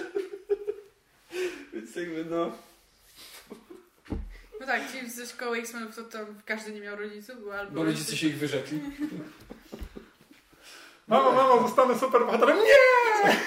Więc 1.73 1.97
jakby 1.97 2.25
no... 2.25 2.53
No 4.61 4.67
tak, 4.67 4.93
ci 4.93 5.11
ze 5.11 5.27
szkoły 5.27 5.59
X-Menów 5.59 5.97
to 5.97 6.05
tam 6.05 6.27
każdy 6.45 6.73
nie 6.73 6.81
miał 6.81 6.97
rodziców, 6.97 7.45
bo 7.45 7.55
albo... 7.59 7.73
Bo 7.73 7.85
rodzice 7.85 8.17
się 8.17 8.27
ich 8.27 8.39
wyrzekli. 8.39 8.81
Mamo, 11.09 11.33
mamo, 11.33 11.69
zostanę 11.69 11.99
superbohaterem. 11.99 12.57
Nie! 12.57 13.39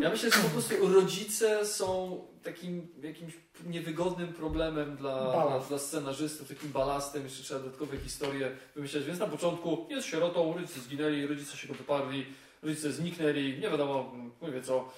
Ja 0.00 0.10
myślę, 0.10 0.30
że 0.30 0.38
po 0.38 0.48
prostu 0.48 0.94
rodzice 0.94 1.66
są 1.66 2.20
takim 2.42 2.88
jakimś 3.02 3.32
niewygodnym 3.66 4.32
problemem 4.32 4.96
dla, 4.96 5.32
dla, 5.32 5.58
dla 5.68 5.78
scenarzystów, 5.78 6.48
takim 6.48 6.72
balastem, 6.72 7.24
jeszcze 7.24 7.42
trzeba 7.42 7.60
dodatkowe 7.60 7.96
historie 7.96 8.50
wymyślać. 8.74 9.04
Więc 9.04 9.18
na 9.18 9.26
początku 9.26 9.86
jest 9.90 10.06
sierotą, 10.06 10.54
rodzice 10.54 10.80
zginęli, 10.80 11.26
rodzice 11.26 11.56
się 11.56 11.68
go 11.68 11.74
wyparli, 11.74 12.26
rodzice 12.62 12.92
zniknęli, 12.92 13.58
nie 13.60 13.70
wiadomo, 13.70 14.12
mówię 14.40 14.62
co, 14.62 14.92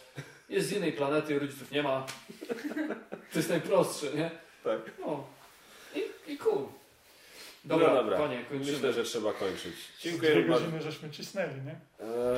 jest 0.49 0.69
z 0.69 0.73
innej 0.73 0.93
planety, 0.93 1.39
rodziców 1.39 1.71
nie 1.71 1.83
ma. 1.83 2.07
To 3.33 3.39
jest 3.39 3.49
najprostsze, 3.49 4.07
nie? 4.15 4.31
Tak. 4.65 4.81
No. 5.01 5.27
I, 5.95 6.33
i 6.33 6.39
cool. 6.39 6.65
Dobra, 7.65 7.89
No 7.89 7.95
dobra. 7.95 8.19
panie, 8.19 8.45
kończymy. 8.51 8.73
Myślę, 8.73 8.93
że 8.93 9.05
trzeba 9.05 9.33
kończyć. 9.33 9.73
Dwie 10.01 10.11
Dziękuję 10.11 10.35
bardzo. 10.43 10.65
godziny 10.65 10.83
żeśmy 10.83 11.11
cisnęli, 11.11 11.55
nie? 11.67 11.81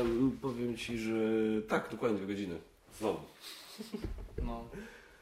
Em, 0.00 0.38
powiem 0.42 0.76
Ci, 0.76 0.98
że 0.98 1.12
tak, 1.68 1.88
dokładnie 1.90 2.18
dwie 2.18 2.26
godziny. 2.26 2.58
Znowu. 2.98 3.20
No, 4.44 4.64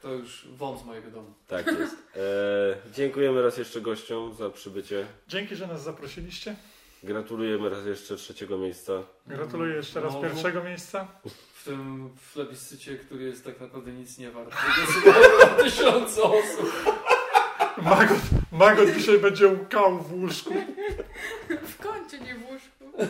to 0.01 0.13
już 0.13 0.47
wąt 0.57 0.81
z 0.81 0.85
mojego 0.85 1.11
domu. 1.11 1.33
Tak 1.47 1.67
jest. 1.67 1.95
E, 2.15 2.91
dziękujemy 2.93 3.41
raz 3.41 3.57
jeszcze 3.57 3.81
gościom 3.81 4.33
za 4.35 4.49
przybycie. 4.49 5.05
Dzięki, 5.27 5.55
że 5.55 5.67
nas 5.67 5.83
zaprosiliście. 5.83 6.55
Gratulujemy 7.03 7.69
raz 7.69 7.85
jeszcze 7.85 8.15
trzeciego 8.15 8.57
miejsca. 8.57 8.93
Gratuluję 9.27 9.75
jeszcze 9.75 10.01
raz 10.01 10.13
No, 10.13 10.21
pierwszego 10.21 10.63
miejsca. 10.63 11.07
W 11.53 11.63
tym 11.65 12.09
plebiscycie, 12.33 12.95
który 12.95 13.23
jest 13.23 13.45
tak 13.45 13.61
naprawdę 13.61 13.91
nic 13.91 14.17
nie 14.17 14.31
wart. 14.31 14.51
Wygłosowało 14.75 15.63
tysiące 15.63 16.23
osób. 16.23 16.71
Magot, 17.83 18.17
Magot 18.51 18.95
dzisiaj 18.97 19.19
będzie 19.19 19.47
łkał 19.47 19.97
w 19.99 20.13
łóżku. 20.13 20.53
W 21.63 21.77
kącie, 21.77 22.19
nie 22.19 22.35
w 22.35 22.49
łóżku. 22.51 23.07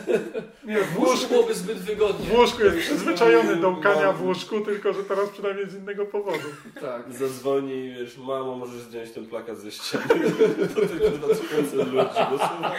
Nie, 0.64 0.78
w 0.84 0.98
łóżku 0.98 1.28
byłoby 1.28 1.54
zbyt 1.54 1.78
wygodnie. 1.78 2.26
w 2.26 2.32
łóżku 2.38 2.62
jest 2.62 2.78
przyzwyczajony 2.78 3.56
do 3.56 3.70
łkania 3.70 4.12
w 4.12 4.22
łóżku, 4.22 4.60
tylko 4.60 4.92
że 4.92 5.04
teraz 5.04 5.28
przynajmniej 5.30 5.70
z 5.70 5.74
innego 5.74 6.06
powodu. 6.06 6.48
Tak. 6.80 7.12
Zadzwoni 7.12 7.84
i 7.84 7.94
wiesz, 7.94 8.18
mamo, 8.18 8.56
możesz 8.56 8.80
zdjąć 8.80 9.10
ten 9.10 9.26
plakat 9.26 9.58
ze 9.58 9.70
ściany. 9.72 10.04
To 10.74 10.80
tylko 10.80 11.10
dla 11.10 11.28
tysiące 11.28 11.76
ludzi 11.76 11.90
głosowało. 12.28 12.74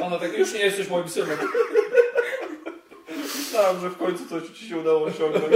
Ona 0.00 0.18
tak, 0.18 0.38
już 0.38 0.52
nie 0.54 0.60
jesteś 0.60 0.88
moim 0.88 1.08
synem. 1.08 1.38
Myślałem, 3.36 3.80
że 3.80 3.90
w 3.90 3.96
końcu 3.96 4.26
coś 4.28 4.48
Ci 4.48 4.68
się 4.68 4.76
udało 4.76 5.02
osiągnąć. 5.02 5.54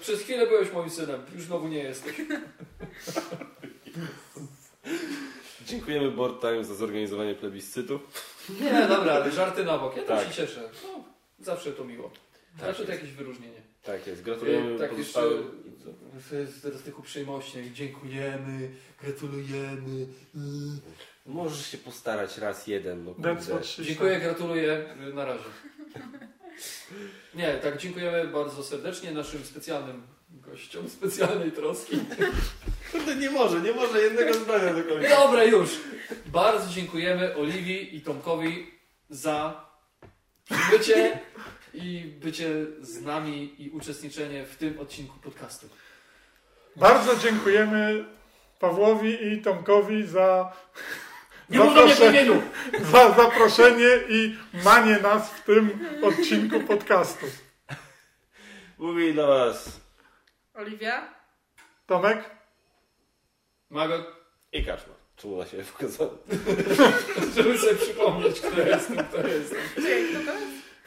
Przez 0.00 0.20
chwilę 0.20 0.46
byłeś 0.46 0.72
moim 0.72 0.90
synem, 0.90 1.20
już 1.34 1.44
znowu 1.44 1.68
nie 1.68 1.78
jesteś. 1.78 2.14
Dziękujemy 5.66 6.10
Board 6.10 6.40
Times 6.40 6.66
za 6.66 6.74
zorganizowanie 6.74 7.34
plebiscytu. 7.34 8.00
Nie, 8.60 8.86
dobra, 8.88 9.30
żarty 9.30 9.64
na 9.64 9.78
bok. 9.78 9.96
Ja 9.96 10.02
też 10.02 10.24
Tak. 10.24 10.28
się 10.32 10.34
cieszę. 10.46 10.70
No, 10.84 11.04
zawsze 11.40 11.72
to 11.72 11.84
miło. 11.84 12.10
Tak 12.58 12.66
Zawsze 12.66 12.84
to 12.86 12.92
jakieś 12.92 13.10
wyróżnienie. 13.10 13.60
Tak 13.82 14.06
jest, 14.06 14.22
gratulujemy 14.22 14.74
E, 14.74 14.78
tak, 14.78 14.98
jeszcze 14.98 15.20
pozostałym. 15.20 15.62
to 16.30 16.36
jest 16.36 16.62
teraz 16.62 16.82
tych 16.82 16.98
uprzejmości. 16.98 17.58
Dziękujemy, 17.74 18.70
gratulujemy. 19.02 20.06
Możesz 21.26 21.66
się 21.66 21.78
postarać 21.78 22.38
raz 22.38 22.66
jeden. 22.66 23.04
No, 23.18 23.62
she 23.62 23.84
Dziękuję, 23.84 24.20
gratuluję. 24.20 24.94
Na 25.14 25.24
razie. 25.24 25.44
Nie, 27.34 27.54
tak, 27.54 27.78
dziękujemy 27.78 28.28
bardzo 28.28 28.64
serdecznie 28.64 29.12
naszym 29.12 29.44
specjalnym 29.44 30.02
gościom 30.40 30.88
specjalnej 30.88 31.52
troski. 31.52 31.98
Kurde, 32.92 33.16
nie 33.16 33.30
może, 33.30 33.60
nie 33.60 33.72
może 33.72 34.02
jednego 34.02 34.34
zdania 34.34 34.74
do 34.74 34.84
końca. 34.84 35.08
Dobra, 35.08 35.44
już. 35.44 35.70
Bardzo 36.26 36.72
dziękujemy 36.72 37.36
Oliwii 37.36 37.96
i 37.96 38.00
Tomkowi 38.00 38.70
za 39.10 39.66
przybycie 40.44 41.20
i 41.74 42.00
bycie 42.20 42.66
z 42.80 43.02
nami 43.02 43.54
i 43.58 43.70
uczestniczenie 43.70 44.44
w 44.44 44.56
tym 44.56 44.80
odcinku 44.80 45.18
podcastu. 45.18 45.68
Bardzo 46.76 47.16
dziękujemy 47.16 48.04
Pawłowi 48.60 49.26
i 49.32 49.42
Tomkowi 49.42 50.06
za, 50.06 50.52
Nie 51.50 51.58
do 51.58 52.08
imieniu! 52.08 52.42
za 52.92 53.12
zaproszenie 53.12 53.90
i 54.08 54.36
manie 54.64 54.98
nas 54.98 55.30
w 55.30 55.44
tym 55.44 55.78
odcinku 56.02 56.60
podcastu. 56.60 57.26
Mówi 58.78 59.12
dla 59.12 59.26
Was 59.26 59.85
Oliwia? 60.56 61.14
Tomek? 61.86 62.30
Mago, 63.70 63.94
i 64.52 64.64
Kaczma. 64.64 64.94
Czemu 65.16 65.36
na 65.36 65.46
siebie 65.46 65.64
pokazałem? 65.64 66.16
żeby 67.36 67.58
sobie 67.58 67.74
przypomnieć, 67.74 68.40
kto 68.40 68.60
jestem, 68.60 68.96
kto 68.96 69.22
to 69.22 69.28
jest? 69.28 69.54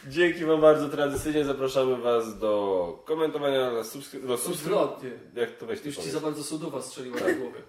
Dzięki 0.08 0.46
Wam 0.46 0.62
bardzo. 0.62 0.90
Tradycyjnie 0.90 1.46
zapraszamy 1.46 1.98
Was 1.98 2.40
do 2.40 3.04
komentowania, 3.06 3.72
do 3.72 3.84
subskrypcji. 3.84 4.54
Odwrotnie. 4.54 5.10
Jak 5.36 5.52
to 5.52 5.66
weź 5.66 5.86
Już 5.86 5.98
ci 5.98 6.10
za 6.10 6.20
bardzo 6.20 6.44
sodowa 6.44 6.82
strzeliła 6.82 7.20
do 7.20 7.36
głowy. 7.36 7.62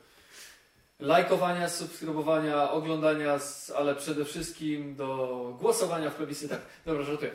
Lajkowania, 1.01 1.68
subskrybowania, 1.68 2.70
oglądania, 2.70 3.39
ale 3.77 3.94
przede 3.94 4.24
wszystkim 4.24 4.97
do 4.97 5.56
głosowania 5.60 6.10
w 6.10 6.14
plebiscytach. 6.14 6.60
Dobra, 6.86 7.02
żartuję. 7.02 7.31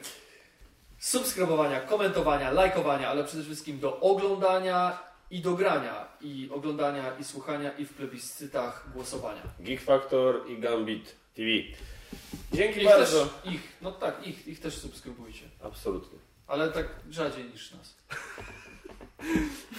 Subskrybowania, 1.06 1.80
komentowania, 1.80 2.52
lajkowania, 2.52 3.10
ale 3.10 3.24
przede 3.24 3.44
wszystkim 3.44 3.80
do 3.80 4.00
oglądania 4.00 5.00
i 5.32 5.42
do 5.42 5.54
grania. 5.54 6.08
I 6.22 6.50
oglądania 6.54 7.18
i 7.20 7.24
słuchania 7.24 7.72
i 7.72 7.86
w 7.86 7.94
plebiscytach 7.94 8.86
głosowania. 8.94 9.42
Geek 9.60 9.82
Factor 9.82 10.50
i 10.50 10.60
Gambit 10.60 11.16
TV. 11.36 11.50
Dzięki 12.54 12.80
Ich 12.80 12.88
też, 12.88 12.98
bardzo. 12.98 13.30
ich, 13.46 13.62
no 13.82 13.92
tak, 13.92 14.28
ich, 14.28 14.48
ich 14.48 14.60
też 14.60 14.78
subskrybujcie. 14.78 15.46
Absolutnie. 15.64 16.20
Ale 16.48 16.72
tak 16.72 16.88
rzadziej 17.10 17.44
niż 17.46 17.72
nas. 17.72 17.96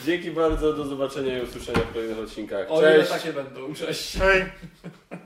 Dzięki 0.04 0.30
bardzo. 0.30 0.72
Do 0.72 0.84
zobaczenia 0.84 1.38
i 1.38 1.42
usłyszenia 1.42 1.80
w 1.80 1.92
kolejnych 1.92 2.18
odcinkach. 2.18 2.66
O 2.70 2.80
ile 2.80 2.98
Cześć. 2.98 3.10
takie 3.10 3.32
będą. 3.32 3.74
Cześć. 3.74 4.16
Hej! 4.18 4.44